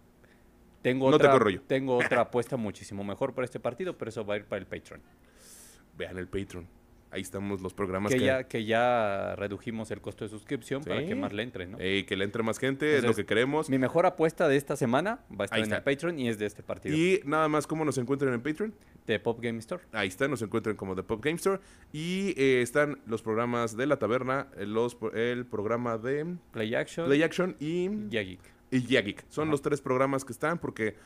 tengo, 0.82 1.11
No 1.11 1.19
te 1.19 1.24
otra, 1.24 1.32
corro 1.32 1.51
yo. 1.51 1.61
tengo 1.62 1.97
otra 1.97 2.20
apuesta 2.23 2.56
muchísimo 2.56 3.02
mejor 3.05 3.32
para 3.35 3.44
este 3.47 3.61
partido, 3.61 3.97
pero 3.97 4.11
eso 4.11 4.24
va 4.24 4.35
a 4.35 4.36
ir 4.39 4.44
para 4.44 4.61
el 4.61 4.66
Patreon. 4.66 5.01
Vean 5.97 6.19
el 6.19 6.27
Patreon. 6.28 6.66
Ahí 7.15 7.23
estamos 7.23 7.61
los 7.61 7.73
programas 7.74 8.12
Que 8.12 8.19
que, 8.19 8.24
ya, 8.24 8.45
que 8.45 8.65
ya 8.65 9.36
redujimos 9.36 9.91
el 9.93 10.01
costo 10.01 10.24
de 10.24 10.31
suscripción 10.31 10.82
para 10.82 11.07
que 11.07 11.15
más 11.15 11.32
le 11.32 11.45
entre, 11.45 11.66
¿no? 11.69 11.78
Que 11.78 12.07
le 12.16 12.24
entre 12.24 12.43
más 12.43 12.59
gente, 12.59 12.97
es 12.97 13.05
lo 13.05 13.15
que 13.15 13.24
queremos. 13.24 13.70
Mi 13.70 13.78
mejor 13.78 14.05
apuesta 14.05 14.49
de 14.49 14.57
esta 14.57 14.74
semana 14.74 15.20
va 15.31 15.43
a 15.43 15.45
estar 15.45 15.61
en 15.61 15.73
el 15.73 15.82
Patreon 15.82 16.19
y 16.19 16.28
es 16.28 16.39
de 16.39 16.47
este 16.47 16.65
partido. 16.65 16.97
Y 16.97 17.20
nada 17.24 17.49
más, 17.49 17.69
¿cómo 17.69 17.85
nos 17.85 17.99
encuentran 17.99 18.35
en 18.35 18.43
Patreon? 18.43 18.74
De 19.07 19.20
Pop 19.20 19.39
Game 19.41 19.59
Store. 19.61 19.85
Ahí 19.93 20.09
está, 20.09 20.27
nos 20.27 20.43
encuentran 20.43 20.74
como 20.74 20.97
The 20.97 21.05
Pop 21.05 21.23
Game 21.24 21.36
Store. 21.36 21.61
Y 21.93 22.35
eh, 22.36 22.62
están 22.62 22.99
los 23.07 23.23
programas 23.23 23.77
de 23.77 23.86
la 23.86 23.99
taberna, 23.99 24.49
eh, 24.57 24.66
los, 24.66 24.97
el 25.15 25.47
programa 25.47 25.99
de 25.99 26.36
Play 26.51 26.74
Action. 26.74 27.07
Play 27.07 27.23
Action 27.23 27.57
y, 27.61 27.89
Ya 28.09 28.23
Geek. 28.23 28.41
y 28.73 28.81
Yeah 28.82 29.03
Geek. 29.03 29.24
Son 29.28 29.45
Ajá. 29.45 29.51
los 29.53 29.62
tres 29.62 29.81
programas 29.81 30.24
que 30.24 30.32
están 30.32 30.59
porque 30.59 30.97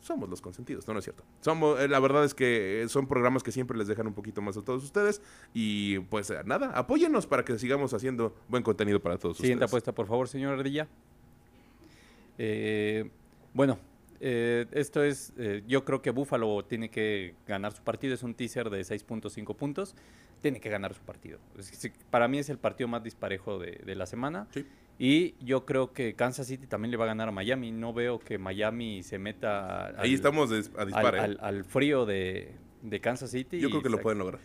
somos 0.00 0.28
los 0.28 0.40
consentidos, 0.40 0.86
no, 0.86 0.92
no 0.94 0.98
es 1.00 1.04
cierto. 1.04 1.24
Somos, 1.40 1.80
eh, 1.80 1.88
la 1.88 1.98
verdad 2.00 2.24
es 2.24 2.34
que 2.34 2.82
eh, 2.82 2.88
son 2.88 3.06
programas 3.06 3.42
que 3.42 3.52
siempre 3.52 3.76
les 3.76 3.88
dejan 3.88 4.06
un 4.06 4.14
poquito 4.14 4.40
más 4.40 4.56
a 4.56 4.62
todos 4.62 4.82
ustedes. 4.84 5.20
Y 5.54 5.98
pues 6.00 6.30
eh, 6.30 6.36
nada, 6.44 6.70
apóyennos 6.70 7.26
para 7.26 7.44
que 7.44 7.58
sigamos 7.58 7.92
haciendo 7.94 8.34
buen 8.48 8.62
contenido 8.62 9.00
para 9.00 9.18
todos 9.18 9.36
Siguiente 9.38 9.64
ustedes. 9.64 9.70
apuesta, 9.70 9.92
por 9.92 10.06
favor, 10.06 10.28
señor 10.28 10.54
Ardilla. 10.58 10.88
Eh, 12.38 13.10
bueno, 13.54 13.78
eh, 14.20 14.66
esto 14.72 15.02
es. 15.02 15.32
eh, 15.36 15.62
yo 15.66 15.84
creo 15.84 16.02
que 16.02 16.10
Buffalo 16.10 16.64
tiene 16.64 16.90
que 16.90 17.34
ganar 17.46 17.72
su 17.72 17.82
partido. 17.82 18.14
Es 18.14 18.22
un 18.22 18.34
teaser 18.34 18.70
de 18.70 18.80
6.5 18.80 19.54
puntos. 19.56 19.94
Tiene 20.40 20.60
que 20.60 20.68
ganar 20.70 20.94
su 20.94 21.00
partido. 21.02 21.38
Para 22.10 22.28
mí 22.28 22.38
es 22.38 22.48
el 22.48 22.58
partido 22.58 22.86
más 22.88 23.02
disparejo 23.02 23.58
de, 23.58 23.72
de 23.84 23.94
la 23.96 24.06
semana. 24.06 24.46
Sí. 24.52 24.64
Y 24.98 25.36
yo 25.44 25.64
creo 25.64 25.92
que 25.92 26.14
Kansas 26.14 26.48
City 26.48 26.66
también 26.66 26.90
le 26.90 26.96
va 26.96 27.04
a 27.04 27.08
ganar 27.08 27.28
a 27.28 27.32
Miami. 27.32 27.70
No 27.70 27.92
veo 27.92 28.18
que 28.18 28.36
Miami 28.38 29.02
se 29.04 29.18
meta. 29.18 29.86
al- 29.86 30.00
Ahí 30.00 30.14
estamos 30.14 30.50
a 30.50 30.54
al, 30.80 30.86
dispare. 30.88 31.20
al- 31.20 31.38
al 31.40 31.64
frío 31.64 32.04
de, 32.04 32.52
de 32.82 33.00
Kansas 33.00 33.30
City. 33.30 33.60
Yo 33.60 33.70
creo 33.70 33.82
que 33.82 33.90
lo 33.90 34.00
pueden 34.00 34.18
lograr. 34.18 34.40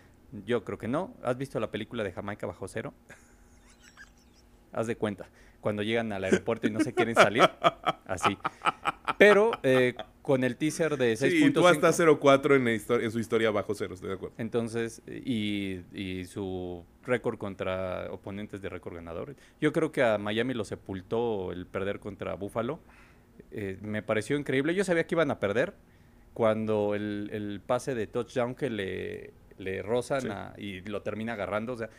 Yo 0.45 0.63
creo 0.63 0.77
que 0.77 0.87
no. 0.87 1.15
¿Has 1.23 1.37
visto 1.37 1.59
la 1.59 1.71
película 1.71 2.03
de 2.03 2.11
Jamaica 2.11 2.45
bajo 2.45 2.67
cero? 2.67 2.93
Haz 4.71 4.87
de 4.87 4.95
cuenta. 4.95 5.27
Cuando 5.61 5.81
llegan 5.81 6.11
al 6.11 6.23
aeropuerto 6.23 6.67
y 6.67 6.71
no 6.71 6.79
se 6.81 6.93
quieren 6.93 7.15
salir. 7.15 7.49
Así. 8.05 8.37
Pero 9.17 9.51
eh, 9.63 9.95
con 10.23 10.43
el 10.43 10.55
teaser 10.55 10.97
de 10.97 11.13
6.5. 11.13 11.29
Sí, 11.29 11.51
tú 11.51 11.67
hasta 11.67 11.89
0-4 11.89 12.55
en, 12.55 12.67
en 13.03 13.11
su 13.11 13.19
historia 13.19 13.51
bajo 13.51 13.75
cero, 13.75 13.93
estoy 13.93 14.09
de 14.09 14.15
acuerdo. 14.15 14.33
Entonces, 14.39 15.03
y, 15.05 15.81
y 15.93 16.25
su 16.25 16.83
récord 17.05 17.37
contra 17.37 18.07
oponentes 18.11 18.61
de 18.61 18.69
récord 18.69 18.95
ganadores. 18.95 19.35
Yo 19.61 19.71
creo 19.73 19.91
que 19.91 20.01
a 20.01 20.17
Miami 20.17 20.53
lo 20.55 20.63
sepultó 20.65 21.51
el 21.51 21.67
perder 21.67 21.99
contra 21.99 22.33
Buffalo. 22.35 22.79
Eh, 23.51 23.77
me 23.81 24.01
pareció 24.01 24.37
increíble. 24.37 24.73
Yo 24.73 24.83
sabía 24.83 25.05
que 25.05 25.13
iban 25.15 25.29
a 25.29 25.39
perder 25.39 25.73
cuando 26.33 26.95
el, 26.95 27.29
el 27.33 27.59
pase 27.59 27.93
de 27.93 28.07
touchdown 28.07 28.55
que 28.55 28.69
le, 28.69 29.31
le 29.57 29.81
rozan 29.83 30.21
Sí. 30.21 30.27
a- 30.31 30.53
y 30.57 30.81
lo 30.81 31.01
termina 31.01 31.33
agarrando. 31.33 31.73
O 31.73 31.77
sea, 31.77 31.89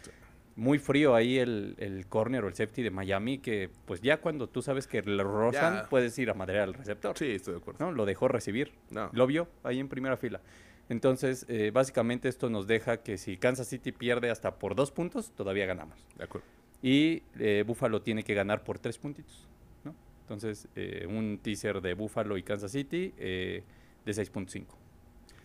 muy 0.57 0.79
frío 0.79 1.15
ahí 1.15 1.39
el, 1.39 1.75
el 1.79 2.07
corner 2.07 2.45
o 2.45 2.49
el 2.49 2.55
safety 2.55 2.83
de 2.83 2.91
Miami 2.91 3.39
que 3.39 3.71
pues 3.87 4.01
ya 4.01 4.21
cuando 4.21 4.49
tú 4.49 4.63
sabes 4.63 4.87
que 4.87 5.03
lo 5.03 5.25
rozan 5.25 5.75
Ya. 5.75 5.89
puedes 5.89 6.17
ir 6.19 6.31
a 6.31 6.35
madrear 6.35 6.65
al 6.65 6.75
receptor. 6.75 7.19
Sí, 7.19 7.27
estoy 7.33 7.55
de 7.55 7.61
acuerdo. 7.61 7.85
¿no? 7.85 7.93
Lo 7.93 8.07
dejó 8.07 8.29
recibir. 8.29 8.73
No. 8.91 9.11
Lo 9.13 9.27
vio 9.27 9.49
ahí 9.65 9.81
en 9.81 9.89
primera 9.89 10.17
fila. 10.17 10.41
Entonces, 10.89 11.47
eh, 11.49 11.71
básicamente 11.73 12.29
esto 12.29 12.51
nos 12.51 12.67
deja 12.67 12.99
que 12.99 13.17
si 13.19 13.37
Kansas 13.37 13.67
City 13.69 13.91
pierde 13.91 14.31
hasta 14.31 14.59
por 14.59 14.75
dos 14.75 14.91
puntos, 14.93 15.33
todavía 15.33 15.67
ganamos. 15.67 15.99
De 16.17 16.25
acuerdo. 16.25 16.47
Y 16.83 17.23
eh, 17.39 17.65
Buffalo 17.67 18.03
tiene 18.03 18.23
que 18.23 18.35
ganar 18.35 18.63
por 18.63 18.79
tres 18.79 18.99
puntitos. 18.99 19.49
¿no? 19.83 19.95
Entonces, 20.21 20.69
eh, 20.77 21.07
un 21.09 21.39
teaser 21.43 21.81
de 21.81 21.95
Buffalo 21.95 22.37
y 22.37 22.43
Kansas 22.43 22.71
City. 22.73 23.15
eh, 23.17 23.63
de 24.05 24.13
6.5. 24.13 24.67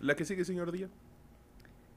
¿La 0.01 0.15
que 0.15 0.25
sigue, 0.25 0.43
señor 0.43 0.71
Díaz? 0.73 0.91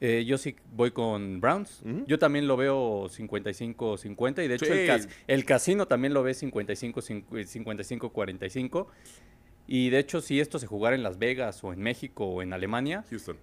Eh, 0.04 0.24
yo 0.24 0.36
sí 0.36 0.56
voy 0.74 0.90
con 0.90 1.40
Browns. 1.40 1.80
Yo 2.08 2.18
también 2.18 2.48
lo 2.48 2.56
veo 2.56 3.08
55-50 3.08 4.44
y 4.44 4.48
de 4.48 4.56
hecho 4.56 4.64
el, 4.72 4.80
Sí. 4.80 4.86
cas- 4.88 5.08
el 5.28 5.44
casino 5.44 5.86
también 5.86 6.12
lo 6.12 6.24
ve 6.24 6.34
55-45. 6.34 8.86
Y 9.68 9.90
de 9.90 9.98
hecho 10.00 10.20
si 10.20 10.40
esto 10.40 10.58
se 10.58 10.66
jugara 10.66 10.96
en 10.96 11.02
Las 11.02 11.18
Vegas 11.18 11.62
o 11.62 11.72
en 11.72 11.80
México 11.80 12.24
o 12.26 12.42
en 12.42 12.52
Alemania, 12.52 13.04
Houston. 13.10 13.36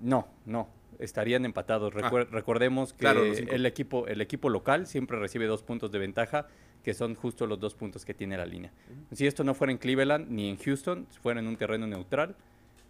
no, 0.00 0.28
no, 0.44 0.68
estarían 0.98 1.44
empatados. 1.44 1.94
Recuer- 1.94 2.28
recordemos 2.30 2.92
que 2.92 3.06
Ah. 3.06 3.12
Claro, 3.12 3.24
el, 3.24 3.64
equipo, 3.66 4.06
el 4.08 4.20
equipo 4.20 4.50
local 4.50 4.86
siempre 4.86 5.18
recibe 5.18 5.46
dos 5.46 5.62
puntos 5.62 5.90
de 5.92 5.98
ventaja, 6.00 6.48
que 6.82 6.94
son 6.94 7.14
justo 7.14 7.46
los 7.46 7.60
dos 7.60 7.74
puntos 7.74 8.04
que 8.04 8.14
tiene 8.14 8.36
la 8.36 8.46
línea. 8.46 8.72
Si 9.12 9.26
esto 9.26 9.44
no 9.44 9.54
fuera 9.54 9.72
en 9.72 9.78
Cleveland 9.78 10.28
ni 10.30 10.48
en 10.50 10.56
Houston, 10.56 11.06
si 11.10 11.18
fuera 11.20 11.40
en 11.40 11.46
un 11.46 11.56
terreno 11.56 11.86
neutral, 11.86 12.34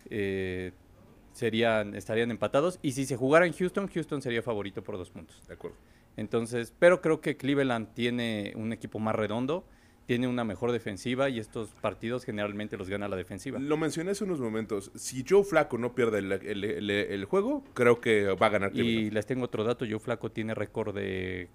eh, 0.09 0.73
serían, 1.37 1.95
estarían 1.95 2.31
empatados. 2.31 2.79
Y 2.83 2.93
si 2.93 3.05
se 3.07 3.17
jugara 3.17 3.47
en 3.47 3.53
Houston, 3.53 3.89
Houston 3.89 4.23
sería 4.23 4.43
favorito 4.43 4.83
por 4.83 4.97
dos 4.97 5.11
puntos. 5.11 5.47
De 5.47 5.55
acuerdo. 5.55 5.77
Entonces, 6.17 6.73
pero 6.79 7.01
creo 7.03 7.21
que 7.21 7.37
Cleveland 7.37 7.93
tiene 7.95 8.53
un 8.57 8.73
equipo 8.73 8.99
más 8.99 9.15
redondo, 9.15 9.65
tiene 10.07 10.29
una 10.29 10.45
mejor 10.45 10.73
defensiva 10.73 11.29
y 11.29 11.39
estos 11.39 11.71
partidos 11.83 12.25
generalmente 12.25 12.77
los 12.77 12.89
gana 12.89 13.07
la 13.09 13.17
defensiva. 13.17 13.59
Lo 13.59 13.77
mencioné 13.77 14.13
hace 14.13 14.25
unos 14.25 14.41
momentos. 14.41 14.91
Si 14.95 15.25
Joe 15.29 15.45
Flaco 15.45 15.77
no 15.79 15.95
pierde 15.95 16.21
el, 16.21 16.33
el- 16.33 16.65
el- 16.65 16.91
el 16.91 17.25
juego, 17.27 17.63
creo 17.75 18.01
que 18.01 18.27
va 18.29 18.47
a 18.47 18.51
ganar 18.51 18.71
Y 18.73 18.75
Cleveland. 18.81 19.13
les 19.13 19.27
tengo 19.27 19.45
otro 19.45 19.63
dato, 19.65 19.85
Joe 19.89 19.99
Flaco 19.99 20.31
tiene 20.31 20.55
récord 20.55 20.95
de, 20.95 21.49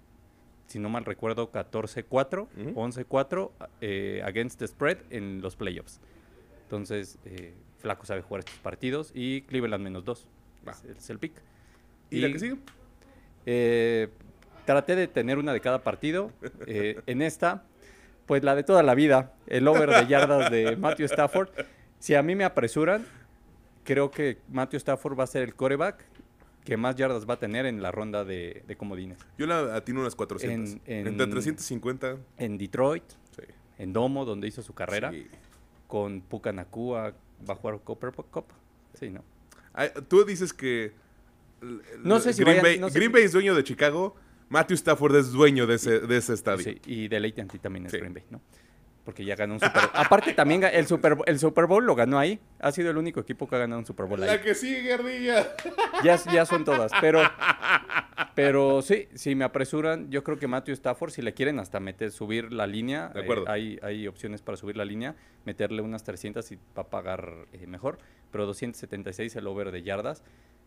si 0.66 0.78
no 0.78 0.88
mal 0.90 1.04
recuerdo, 1.06 1.50
14-4, 1.50 2.46
Ujú. 2.56 2.80
11-4 2.80 3.50
eh, 3.80 4.20
against 4.24 4.58
the 4.60 4.68
spread 4.68 4.98
en 5.10 5.40
los 5.40 5.56
playoffs. 5.56 6.00
Entonces, 6.64 7.18
eh, 7.24 7.54
Flaco 7.82 8.06
sabe 8.06 8.22
jugar 8.22 8.40
estos 8.40 8.56
partidos 8.60 9.10
y 9.14 9.42
Cleveland 9.42 9.82
menos 9.84 10.04
2. 10.04 10.26
Va. 10.66 10.72
Es, 10.72 10.84
es 10.84 11.10
el 11.10 11.18
pick. 11.18 11.32
¿Y, 12.10 12.20
la 12.20 12.28
que 12.32 12.38
sigue? 12.38 12.56
Eh, 13.46 14.08
traté 14.64 14.96
de 14.96 15.08
tener 15.08 15.38
una 15.38 15.52
de 15.52 15.60
cada 15.60 15.82
partido. 15.82 16.30
Eh, 16.66 17.00
en 17.06 17.22
esta, 17.22 17.64
pues 18.26 18.42
la 18.44 18.54
de 18.54 18.62
toda 18.62 18.82
la 18.82 18.94
vida, 18.94 19.34
el 19.46 19.66
over 19.68 19.90
de 19.90 20.06
yardas 20.06 20.50
de 20.50 20.76
Matthew 20.78 21.06
Stafford. 21.06 21.50
Si 21.98 22.14
a 22.14 22.22
mí 22.22 22.34
me 22.34 22.44
apresuran, 22.44 23.04
creo 23.84 24.10
que 24.10 24.38
Matthew 24.48 24.78
Stafford 24.78 25.18
va 25.18 25.24
a 25.24 25.28
ser 25.28 25.42
el 25.42 25.54
coreback 25.54 26.04
que 26.64 26.76
más 26.76 26.94
yardas 26.94 27.28
va 27.28 27.34
a 27.34 27.38
tener 27.38 27.66
en 27.66 27.82
la 27.82 27.90
ronda 27.90 28.24
de, 28.24 28.62
de 28.68 28.76
comodines. 28.76 29.18
Yo 29.36 29.46
la 29.46 29.74
atino 29.74 30.00
unas 30.00 30.14
400. 30.14 30.74
En- 30.74 30.80
en- 30.86 31.06
Entre 31.08 31.26
350. 31.26 32.18
En 32.38 32.56
Detroit, 32.58 33.02
Sí. 33.34 33.42
en 33.78 33.92
Domo, 33.92 34.24
donde 34.24 34.46
hizo 34.46 34.62
su 34.62 34.72
carrera, 34.72 35.10
Sí. 35.10 35.26
con 35.88 36.20
Puka 36.20 36.52
Nakua, 36.52 37.14
va 37.48 37.54
a 37.54 37.56
jugar 37.56 37.80
Copper 37.82 38.12
Cup. 38.12 38.46
Sí, 38.94 39.10
¿no? 39.10 39.24
Ay, 39.72 39.90
Tú 40.08 40.24
dices 40.24 40.52
que. 40.52 40.92
No 42.02 42.18
sé 42.20 42.32
si 42.32 42.42
Green, 42.42 42.56
vayan- 42.58 42.62
Bay, 42.62 42.78
no 42.78 42.88
sé 42.88 42.98
Green 42.98 43.10
si- 43.10 43.12
Bay 43.14 43.22
es 43.24 43.32
dueño 43.32 43.54
de 43.54 43.62
Chicago. 43.64 44.16
Matthew 44.48 44.74
Stafford 44.74 45.16
es 45.16 45.32
dueño 45.32 45.66
de 45.66 45.76
ese, 45.76 46.00
de 46.00 46.16
ese 46.16 46.34
estadio. 46.34 46.62
Sí, 46.64 46.78
y 46.86 47.08
de 47.08 47.16
AT&T 47.16 47.58
también 47.58 47.86
es 47.86 47.92
Sí. 47.92 47.98
Green 47.98 48.12
Bay, 48.12 48.24
¿no? 48.30 48.40
Porque 49.04 49.24
ya 49.24 49.34
ganó 49.34 49.54
un 49.54 49.60
Super 49.60 49.82
Bowl. 49.82 49.90
Aparte 49.94 50.32
también 50.32 50.62
el 50.62 50.86
Super, 50.86 51.16
el 51.26 51.38
Super 51.40 51.66
Bowl 51.66 51.84
lo 51.84 51.96
ganó 51.96 52.18
ahí. 52.20 52.38
Ha 52.60 52.70
sido 52.70 52.90
el 52.90 52.96
único 52.96 53.18
equipo 53.18 53.48
que 53.48 53.56
ha 53.56 53.58
ganado 53.58 53.80
un 53.80 53.86
Super 53.86 54.06
Bowl 54.06 54.22
ahí. 54.22 54.28
La 54.28 54.40
que 54.40 54.54
sigue, 54.54 54.92
Ardilla. 54.92 55.48
Ya, 56.04 56.16
ya 56.32 56.44
son 56.46 56.64
todas, 56.64 56.90
pero, 57.00 57.20
pero 58.34 58.82
sí, 58.82 59.08
si 59.14 59.34
me 59.34 59.44
apresuran, 59.44 60.10
yo 60.10 60.24
creo 60.24 60.38
que 60.38 60.48
Matthew 60.48 60.74
Stafford, 60.74 61.10
si 61.10 61.22
le 61.22 61.34
quieren 61.34 61.58
hasta 61.58 61.80
meter, 61.80 62.10
subir 62.10 62.52
la 62.52 62.66
línea, 62.66 63.08
De 63.08 63.22
acuerdo. 63.22 63.44
eh, 63.46 63.50
hay, 63.50 63.78
hay 63.82 64.08
opciones 64.08 64.42
para 64.42 64.56
subir 64.56 64.76
la 64.76 64.84
línea, 64.84 65.14
meterle 65.44 65.82
unas 65.82 66.02
300 66.04 66.50
y 66.52 66.56
va 66.76 66.82
a 66.82 66.90
pagar 66.90 67.46
eh, 67.52 67.66
mejor, 67.66 67.98
pero 68.30 68.46
276 68.46 69.36
el 69.36 69.46
over 69.46 69.70
de 69.70 69.82
yardas. 69.82 70.22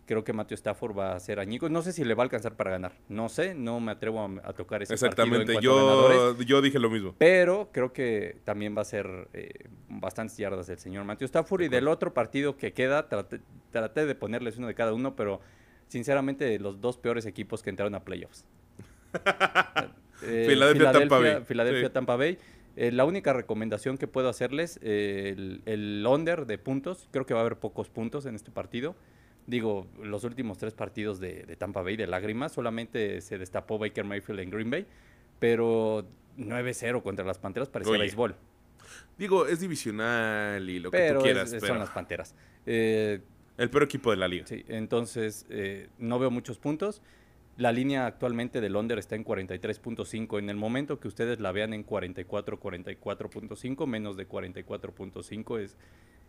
Creo 0.06 0.24
que 0.24 0.34
Matthew 0.34 0.56
Stafford 0.56 0.96
va 0.98 1.16
a 1.16 1.20
ser 1.20 1.40
añicos. 1.40 1.72
No 1.72 1.82
sé 1.82 1.92
si 1.92 2.04
le 2.04 2.14
va 2.14 2.22
a 2.24 2.26
alcanzar 2.26 2.56
para 2.56 2.70
ganar. 2.72 2.94
No 3.10 3.28
sé, 3.28 3.56
no 3.56 3.80
me 3.80 3.92
atrevo 3.92 4.20
a, 4.22 4.26
a 4.48 4.54
tocar 4.54 4.84
ese 4.84 4.94
partido 4.96 5.26
en 5.36 5.42
Exactamente. 5.42 5.52
a 5.58 5.74
ganadores. 5.74 6.38
Yo, 6.38 6.44
yo 6.44 6.62
dije 6.62 6.78
lo 6.78 6.90
mismo. 6.92 7.16
Pero 7.18 7.70
creo 7.72 7.92
que 7.92 8.38
también 8.44 8.78
va 8.78 8.82
a 8.84 8.86
ser 8.86 9.28
eh, 9.34 9.50
bastantes 9.90 10.38
yardas 10.38 10.68
del 10.68 10.78
señor 10.78 11.06
Matthew 11.06 11.26
Stafford. 11.26 11.62
Y 11.64 11.68
del 11.70 11.88
otro 11.88 12.14
partido 12.14 12.56
que 12.56 12.72
queda, 12.74 13.10
traté, 13.10 13.42
traté 13.72 14.06
de 14.06 14.14
ponerles 14.16 14.58
uno 14.58 14.68
de 14.68 14.76
cada 14.76 14.94
uno, 14.94 15.16
pero 15.16 15.42
sinceramente 15.88 16.60
los 16.60 16.82
dos 16.82 16.98
peores 16.98 17.26
equipos 17.26 17.64
que 17.64 17.72
entraron 17.72 17.96
a 17.96 18.04
playoffs. 18.04 18.46
Eh, 20.24 20.46
Filadelfia, 20.48 20.92
Tampa 20.94 21.20
Bay. 21.20 21.44
Filadelfia, 21.46 21.88
Sí. 21.88 21.94
Tampa 21.94 22.16
Bay. 22.16 22.38
Eh, 22.78 22.92
la 22.94 23.04
única 23.04 23.34
recomendación 23.34 23.98
que 23.98 24.08
puedo 24.08 24.30
hacerles, 24.30 24.80
eh, 24.82 25.34
el, 25.36 25.62
el 25.66 26.06
under 26.08 26.46
de 26.46 26.58
puntos, 26.58 27.10
creo 27.12 27.26
que 27.26 27.34
va 27.34 27.42
a 27.42 27.44
haber 27.46 27.58
pocos 27.58 27.90
puntos 27.90 28.26
en 28.26 28.34
este 28.34 28.50
partido. 28.50 28.96
Digo, 29.48 29.86
los 30.02 30.24
últimos 30.24 30.58
tres 30.58 30.74
partidos 30.74 31.20
de, 31.20 31.44
de 31.44 31.56
Tampa 31.56 31.82
Bay 31.82 31.96
de 31.96 32.08
lágrimas, 32.08 32.52
solamente 32.52 33.22
se 33.22 33.38
destapó 33.38 33.78
Baker 33.78 34.04
Mayfield 34.04 34.40
en 34.40 34.50
Green 34.50 34.70
Bay, 34.72 34.86
pero 35.40 36.06
9-0 36.38 37.02
contra 37.04 37.24
las 37.26 37.38
Panteras 37.38 37.70
parecía 37.70 37.92
Oye, 37.94 38.02
béisbol. 38.02 38.36
Digo, 39.18 39.46
es 39.48 39.60
divisional 39.60 40.70
y 40.70 40.80
lo 40.80 40.92
que 40.92 41.12
tú 41.12 41.22
quieras. 41.22 41.52
es- 41.54 41.62
pero 41.62 41.74
son 41.74 41.80
las 41.80 41.90
Panteras. 41.92 42.34
Eh, 42.66 43.22
El 43.58 43.70
peor 43.70 43.84
equipo 43.84 44.12
de 44.12 44.18
la 44.18 44.28
liga. 44.28 44.46
sí, 44.48 44.66
entonces 44.68 45.46
eh, 45.50 45.90
no 46.00 46.18
veo 46.20 46.32
muchos 46.32 46.58
puntos. 46.58 47.02
La 47.58 47.72
línea 47.72 48.06
actualmente 48.06 48.60
del 48.60 48.76
under 48.76 48.98
está 49.00 49.16
en 49.16 49.24
43.5. 49.24 50.40
En 50.40 50.50
el 50.50 50.58
momento 50.58 51.00
que 51.00 51.08
ustedes 51.08 51.40
la 51.40 51.54
vean 51.54 51.74
en 51.74 51.84
44, 51.84 52.60
44.5, 52.60 53.88
menos 53.88 54.18
de 54.18 54.28
44.5 54.28 55.60
es, 55.62 55.78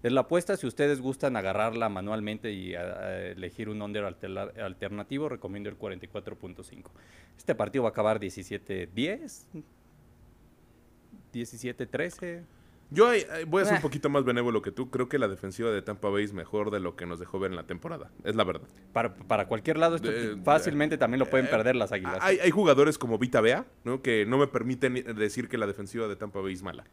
es 0.03 0.13
la 0.13 0.21
apuesta. 0.23 0.57
Si 0.57 0.67
ustedes 0.67 1.01
gustan 1.01 1.37
agarrarla 1.37 1.89
manualmente 1.89 2.53
y 2.53 2.75
a- 2.75 2.81
a 2.83 3.21
elegir 3.23 3.69
un 3.69 3.81
under 3.83 4.05
alternativo, 4.05 5.29
recomiendo 5.29 5.69
el 5.69 5.77
44.5. 5.79 6.91
Este 7.37 7.55
partido 7.55 7.83
va 7.85 7.89
a 7.89 7.93
acabar 7.93 8.21
17-10, 8.21 9.47
17-13. 11.33 12.43
Yo 12.91 13.13
eh, 13.13 13.27
eh, 13.41 13.45
voy 13.49 13.63
a 13.63 13.65
ser 13.65 13.75
un 13.75 13.79
Eh. 13.79 13.83
poquito 13.83 14.09
más 14.09 14.25
benévolo 14.25 14.63
que 14.63 14.71
tú. 14.71 14.91
Creo 14.91 15.09
que 15.09 15.19
la 15.19 15.27
defensiva 15.27 15.71
de 15.73 15.83
Tampa 15.83 16.09
Bay 16.09 16.23
es 16.23 16.33
mejor 16.33 16.71
de 16.71 16.79
lo 16.79 16.95
que 16.95 17.05
nos 17.05 17.19
dejó 17.19 17.41
ver 17.41 17.51
en 17.51 17.57
la 17.57 17.65
temporada. 17.67 18.13
Es 18.23 18.37
la 18.37 18.45
verdad. 18.45 18.69
Para, 18.93 19.13
para 19.17 19.49
cualquier 19.49 19.77
lado, 19.77 19.97
esto 19.97 20.09
De- 20.11 20.37
fácilmente 20.45 20.97
también 20.97 21.19
lo 21.19 21.27
pueden 21.27 21.47
eh, 21.47 21.51
perder 21.51 21.75
las 21.75 21.91
águilas. 21.91 22.19
Hay, 22.21 22.39
hay 22.39 22.51
jugadores 22.53 22.97
como 22.97 23.19
Vita 23.19 23.41
Bea, 23.41 23.67
¿no? 23.83 24.03
Que 24.03 24.25
no 24.25 24.39
me 24.39 24.47
permiten 24.47 24.95
decir 25.17 25.49
que 25.49 25.59
la 25.59 25.67
defensiva 25.67 26.07
de 26.07 26.15
Tampa 26.15 26.41
Bay 26.41 26.53
es 26.55 26.63
mala. 26.63 26.85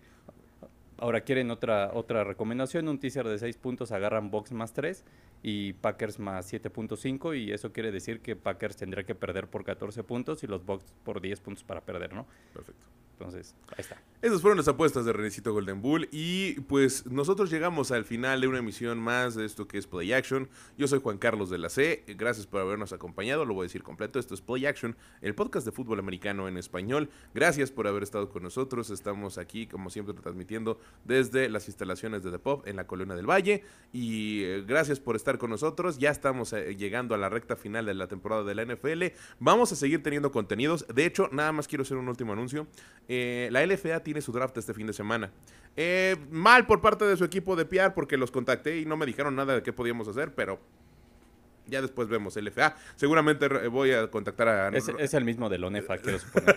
Ahora 0.97 1.21
quieren 1.21 1.51
otra, 1.51 1.91
otra 1.93 2.23
recomendación, 2.23 2.87
un 2.87 2.99
teaser 2.99 3.27
de 3.27 3.37
6 3.39 3.57
puntos, 3.57 3.91
agarran 3.91 4.31
Box 4.31 4.51
más 4.51 4.73
3 4.73 5.03
y 5.41 5.73
Packers 5.73 6.19
más 6.19 6.51
7.5 6.51 7.37
y 7.37 7.51
eso 7.51 7.71
quiere 7.71 7.91
decir 7.91 8.21
que 8.21 8.35
Packers 8.35 8.77
tendría 8.77 9.03
que 9.03 9.15
perder 9.15 9.47
por 9.47 9.63
14 9.63 10.03
puntos 10.03 10.43
y 10.43 10.47
los 10.47 10.65
Box 10.65 10.85
por 11.03 11.19
10 11.19 11.39
puntos 11.41 11.63
para 11.63 11.81
perder, 11.81 12.13
¿no? 12.13 12.25
Perfecto. 12.53 12.85
Entonces, 13.13 13.55
ahí 13.69 13.79
está. 13.79 13.97
Esas 14.23 14.39
fueron 14.39 14.55
las 14.55 14.69
apuestas 14.69 15.03
de 15.03 15.11
Renecito 15.11 15.51
Golden 15.51 15.81
Bull 15.81 16.07
y 16.09 16.53
pues 16.61 17.05
nosotros 17.07 17.49
llegamos 17.49 17.91
al 17.91 18.05
final 18.05 18.39
de 18.39 18.47
una 18.47 18.59
emisión 18.59 18.97
más 18.97 19.35
de 19.35 19.43
esto 19.43 19.67
que 19.67 19.77
es 19.77 19.85
Play 19.85 20.13
Action. 20.13 20.47
Yo 20.77 20.87
soy 20.87 21.01
Juan 21.01 21.17
Carlos 21.17 21.49
de 21.49 21.57
la 21.57 21.67
C, 21.67 22.05
gracias 22.07 22.47
por 22.47 22.61
habernos 22.61 22.93
acompañado, 22.93 23.43
lo 23.43 23.53
voy 23.53 23.63
a 23.63 23.67
decir 23.67 23.83
completo, 23.83 24.19
esto 24.19 24.33
es 24.33 24.39
Play 24.39 24.65
Action, 24.65 24.95
el 25.19 25.35
podcast 25.35 25.65
de 25.65 25.73
fútbol 25.73 25.99
americano 25.99 26.47
en 26.47 26.55
español. 26.55 27.09
Gracias 27.33 27.69
por 27.69 27.85
haber 27.85 28.01
estado 28.01 28.29
con 28.29 28.43
nosotros, 28.43 28.91
estamos 28.91 29.37
aquí 29.37 29.67
como 29.67 29.89
siempre 29.89 30.13
transmitiendo 30.13 30.79
desde 31.03 31.49
las 31.49 31.67
instalaciones 31.67 32.23
de 32.23 32.31
The 32.31 32.39
Pop 32.39 32.65
en 32.65 32.77
la 32.77 32.87
Colina 32.87 33.15
del 33.15 33.29
Valle 33.29 33.65
y 33.91 34.43
eh, 34.43 34.63
gracias 34.65 35.01
por 35.01 35.17
estar 35.17 35.37
con 35.37 35.49
nosotros, 35.49 35.97
ya 35.97 36.11
estamos 36.11 36.53
eh, 36.53 36.77
llegando 36.77 37.13
a 37.13 37.17
la 37.17 37.27
recta 37.27 37.57
final 37.57 37.87
de 37.87 37.93
la 37.93 38.07
temporada 38.07 38.45
de 38.45 38.55
la 38.55 38.63
NFL, 38.63 39.03
vamos 39.39 39.73
a 39.73 39.75
seguir 39.75 40.01
teniendo 40.01 40.31
contenidos, 40.31 40.85
de 40.87 41.05
hecho 41.05 41.27
nada 41.33 41.51
más 41.51 41.67
quiero 41.67 41.81
hacer 41.81 41.97
un 41.97 42.07
último 42.07 42.31
anuncio. 42.31 42.67
Eh, 43.09 43.49
la 43.51 43.65
LFA 43.65 43.99
tiene 43.99 44.12
su 44.21 44.31
draft 44.31 44.57
este 44.57 44.73
fin 44.73 44.87
de 44.87 44.93
semana. 44.93 45.31
Eh, 45.75 46.15
mal 46.31 46.65
por 46.65 46.81
parte 46.81 47.05
de 47.05 47.17
su 47.17 47.23
equipo 47.23 47.55
de 47.55 47.65
PR 47.65 47.93
porque 47.93 48.17
los 48.17 48.31
contacté 48.31 48.79
y 48.79 48.85
no 48.85 48.97
me 48.97 49.05
dijeron 49.05 49.35
nada 49.35 49.55
de 49.55 49.63
qué 49.63 49.73
podíamos 49.73 50.07
hacer, 50.07 50.33
pero 50.33 50.59
ya 51.67 51.81
después 51.81 52.07
vemos 52.09 52.35
LFA. 52.35 52.75
Seguramente 52.95 53.45
eh, 53.45 53.67
voy 53.67 53.91
a 53.91 54.09
contactar 54.09 54.47
a... 54.47 54.69
Es, 54.69 54.89
es 54.99 55.13
el 55.13 55.23
mismo 55.23 55.49
de 55.49 55.57
Lonefa, 55.57 55.97
quiero 55.97 56.19
suponer. 56.19 56.55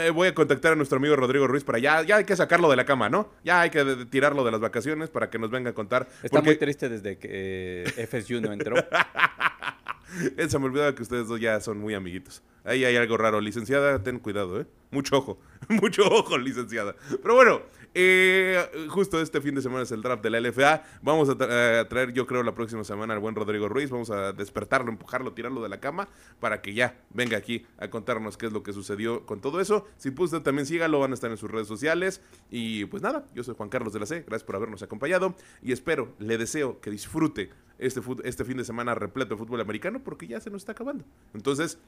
Eh, 0.00 0.10
Voy 0.10 0.28
a 0.28 0.34
contactar 0.34 0.72
a 0.72 0.76
nuestro 0.76 0.98
amigo 0.98 1.16
Rodrigo 1.16 1.46
Ruiz 1.46 1.64
para 1.64 1.78
ya, 1.78 2.02
ya 2.02 2.16
hay 2.16 2.24
que 2.24 2.36
sacarlo 2.36 2.68
de 2.68 2.76
la 2.76 2.84
cama, 2.84 3.08
¿no? 3.08 3.30
Ya 3.44 3.60
hay 3.60 3.70
que 3.70 4.06
tirarlo 4.10 4.44
de 4.44 4.50
las 4.50 4.60
vacaciones 4.60 5.10
para 5.10 5.30
que 5.30 5.38
nos 5.38 5.50
venga 5.50 5.70
a 5.70 5.74
contar. 5.74 6.08
Está 6.22 6.38
porque 6.38 6.50
muy 6.50 6.56
triste 6.56 6.88
desde 6.88 7.18
que 7.18 7.84
eh, 7.86 8.06
FSU 8.06 8.40
no 8.40 8.52
entró. 8.52 8.76
se 10.48 10.58
me 10.58 10.64
olvidaba 10.66 10.94
que 10.94 11.02
ustedes 11.02 11.28
dos 11.28 11.40
ya 11.40 11.60
son 11.60 11.78
muy 11.78 11.94
amiguitos. 11.94 12.42
Ahí 12.64 12.84
hay 12.84 12.96
algo 12.96 13.16
raro. 13.16 13.40
Licenciada, 13.40 14.02
ten 14.02 14.18
cuidado, 14.18 14.60
¿eh? 14.60 14.66
Mucho 14.90 15.18
ojo. 15.18 15.38
Mucho 15.68 16.04
ojo, 16.06 16.36
licenciada. 16.38 16.94
Pero 17.22 17.34
bueno, 17.34 17.62
eh, 17.94 18.88
justo 18.88 19.20
este 19.20 19.40
fin 19.40 19.54
de 19.54 19.62
semana 19.62 19.82
es 19.82 19.92
el 19.92 20.02
draft 20.02 20.22
de 20.22 20.30
la 20.30 20.40
LFA. 20.40 20.82
Vamos 21.02 21.28
a, 21.28 21.36
traer, 21.36 22.12
yo 22.12 22.26
creo, 22.26 22.42
la 22.42 22.54
próxima 22.54 22.84
semana 22.84 23.14
al 23.14 23.20
buen 23.20 23.34
Rodrigo 23.34 23.68
Ruiz. 23.68 23.90
Vamos 23.90 24.10
a 24.10 24.32
despertarlo, 24.32 24.90
empujarlo, 24.90 25.32
tirarlo 25.32 25.62
de 25.62 25.68
la 25.68 25.80
cama 25.80 26.08
para 26.38 26.62
que 26.62 26.74
ya 26.74 27.00
venga 27.10 27.36
aquí 27.36 27.66
a 27.78 27.88
contarnos 27.88 28.36
qué 28.36 28.46
es 28.46 28.52
lo 28.52 28.62
que 28.62 28.72
sucedió 28.72 29.26
con 29.26 29.40
todo 29.40 29.60
eso. 29.60 29.86
Si 29.96 30.10
puede 30.10 30.26
usted 30.26 30.42
también 30.42 30.66
sígalo, 30.66 31.00
van 31.00 31.10
a 31.10 31.14
estar 31.14 31.30
en 31.30 31.36
sus 31.36 31.50
redes 31.50 31.66
sociales. 31.66 32.20
Y 32.50 32.84
pues 32.86 33.02
nada, 33.02 33.24
yo 33.34 33.42
soy 33.42 33.54
Juan 33.56 33.68
Carlos 33.68 33.92
de 33.92 34.00
la 34.00 34.06
C. 34.06 34.20
Gracias 34.20 34.44
por 34.44 34.56
habernos 34.56 34.82
acompañado 34.82 35.34
y 35.62 35.72
espero, 35.72 36.14
le 36.18 36.38
deseo 36.38 36.80
que 36.80 36.90
disfrute 36.90 37.50
este, 37.78 38.00
este 38.24 38.44
fin 38.44 38.56
de 38.56 38.64
semana 38.64 38.94
repleto 38.94 39.34
de 39.34 39.38
fútbol 39.38 39.60
americano 39.60 40.02
porque 40.04 40.26
ya 40.26 40.40
se 40.40 40.50
nos 40.50 40.62
está 40.62 40.72
acabando. 40.72 41.04
Entonces, 41.34 41.78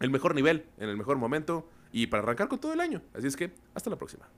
el 0.00 0.10
mejor 0.10 0.34
nivel, 0.34 0.66
en 0.78 0.88
el 0.88 0.96
mejor 0.96 1.16
momento 1.16 1.68
y 1.92 2.06
para 2.08 2.22
arrancar 2.22 2.48
con 2.48 2.58
todo 2.58 2.72
el 2.72 2.80
año. 2.80 3.02
Así 3.14 3.26
es 3.26 3.36
que, 3.36 3.52
hasta 3.74 3.90
la 3.90 3.96
próxima. 3.96 4.28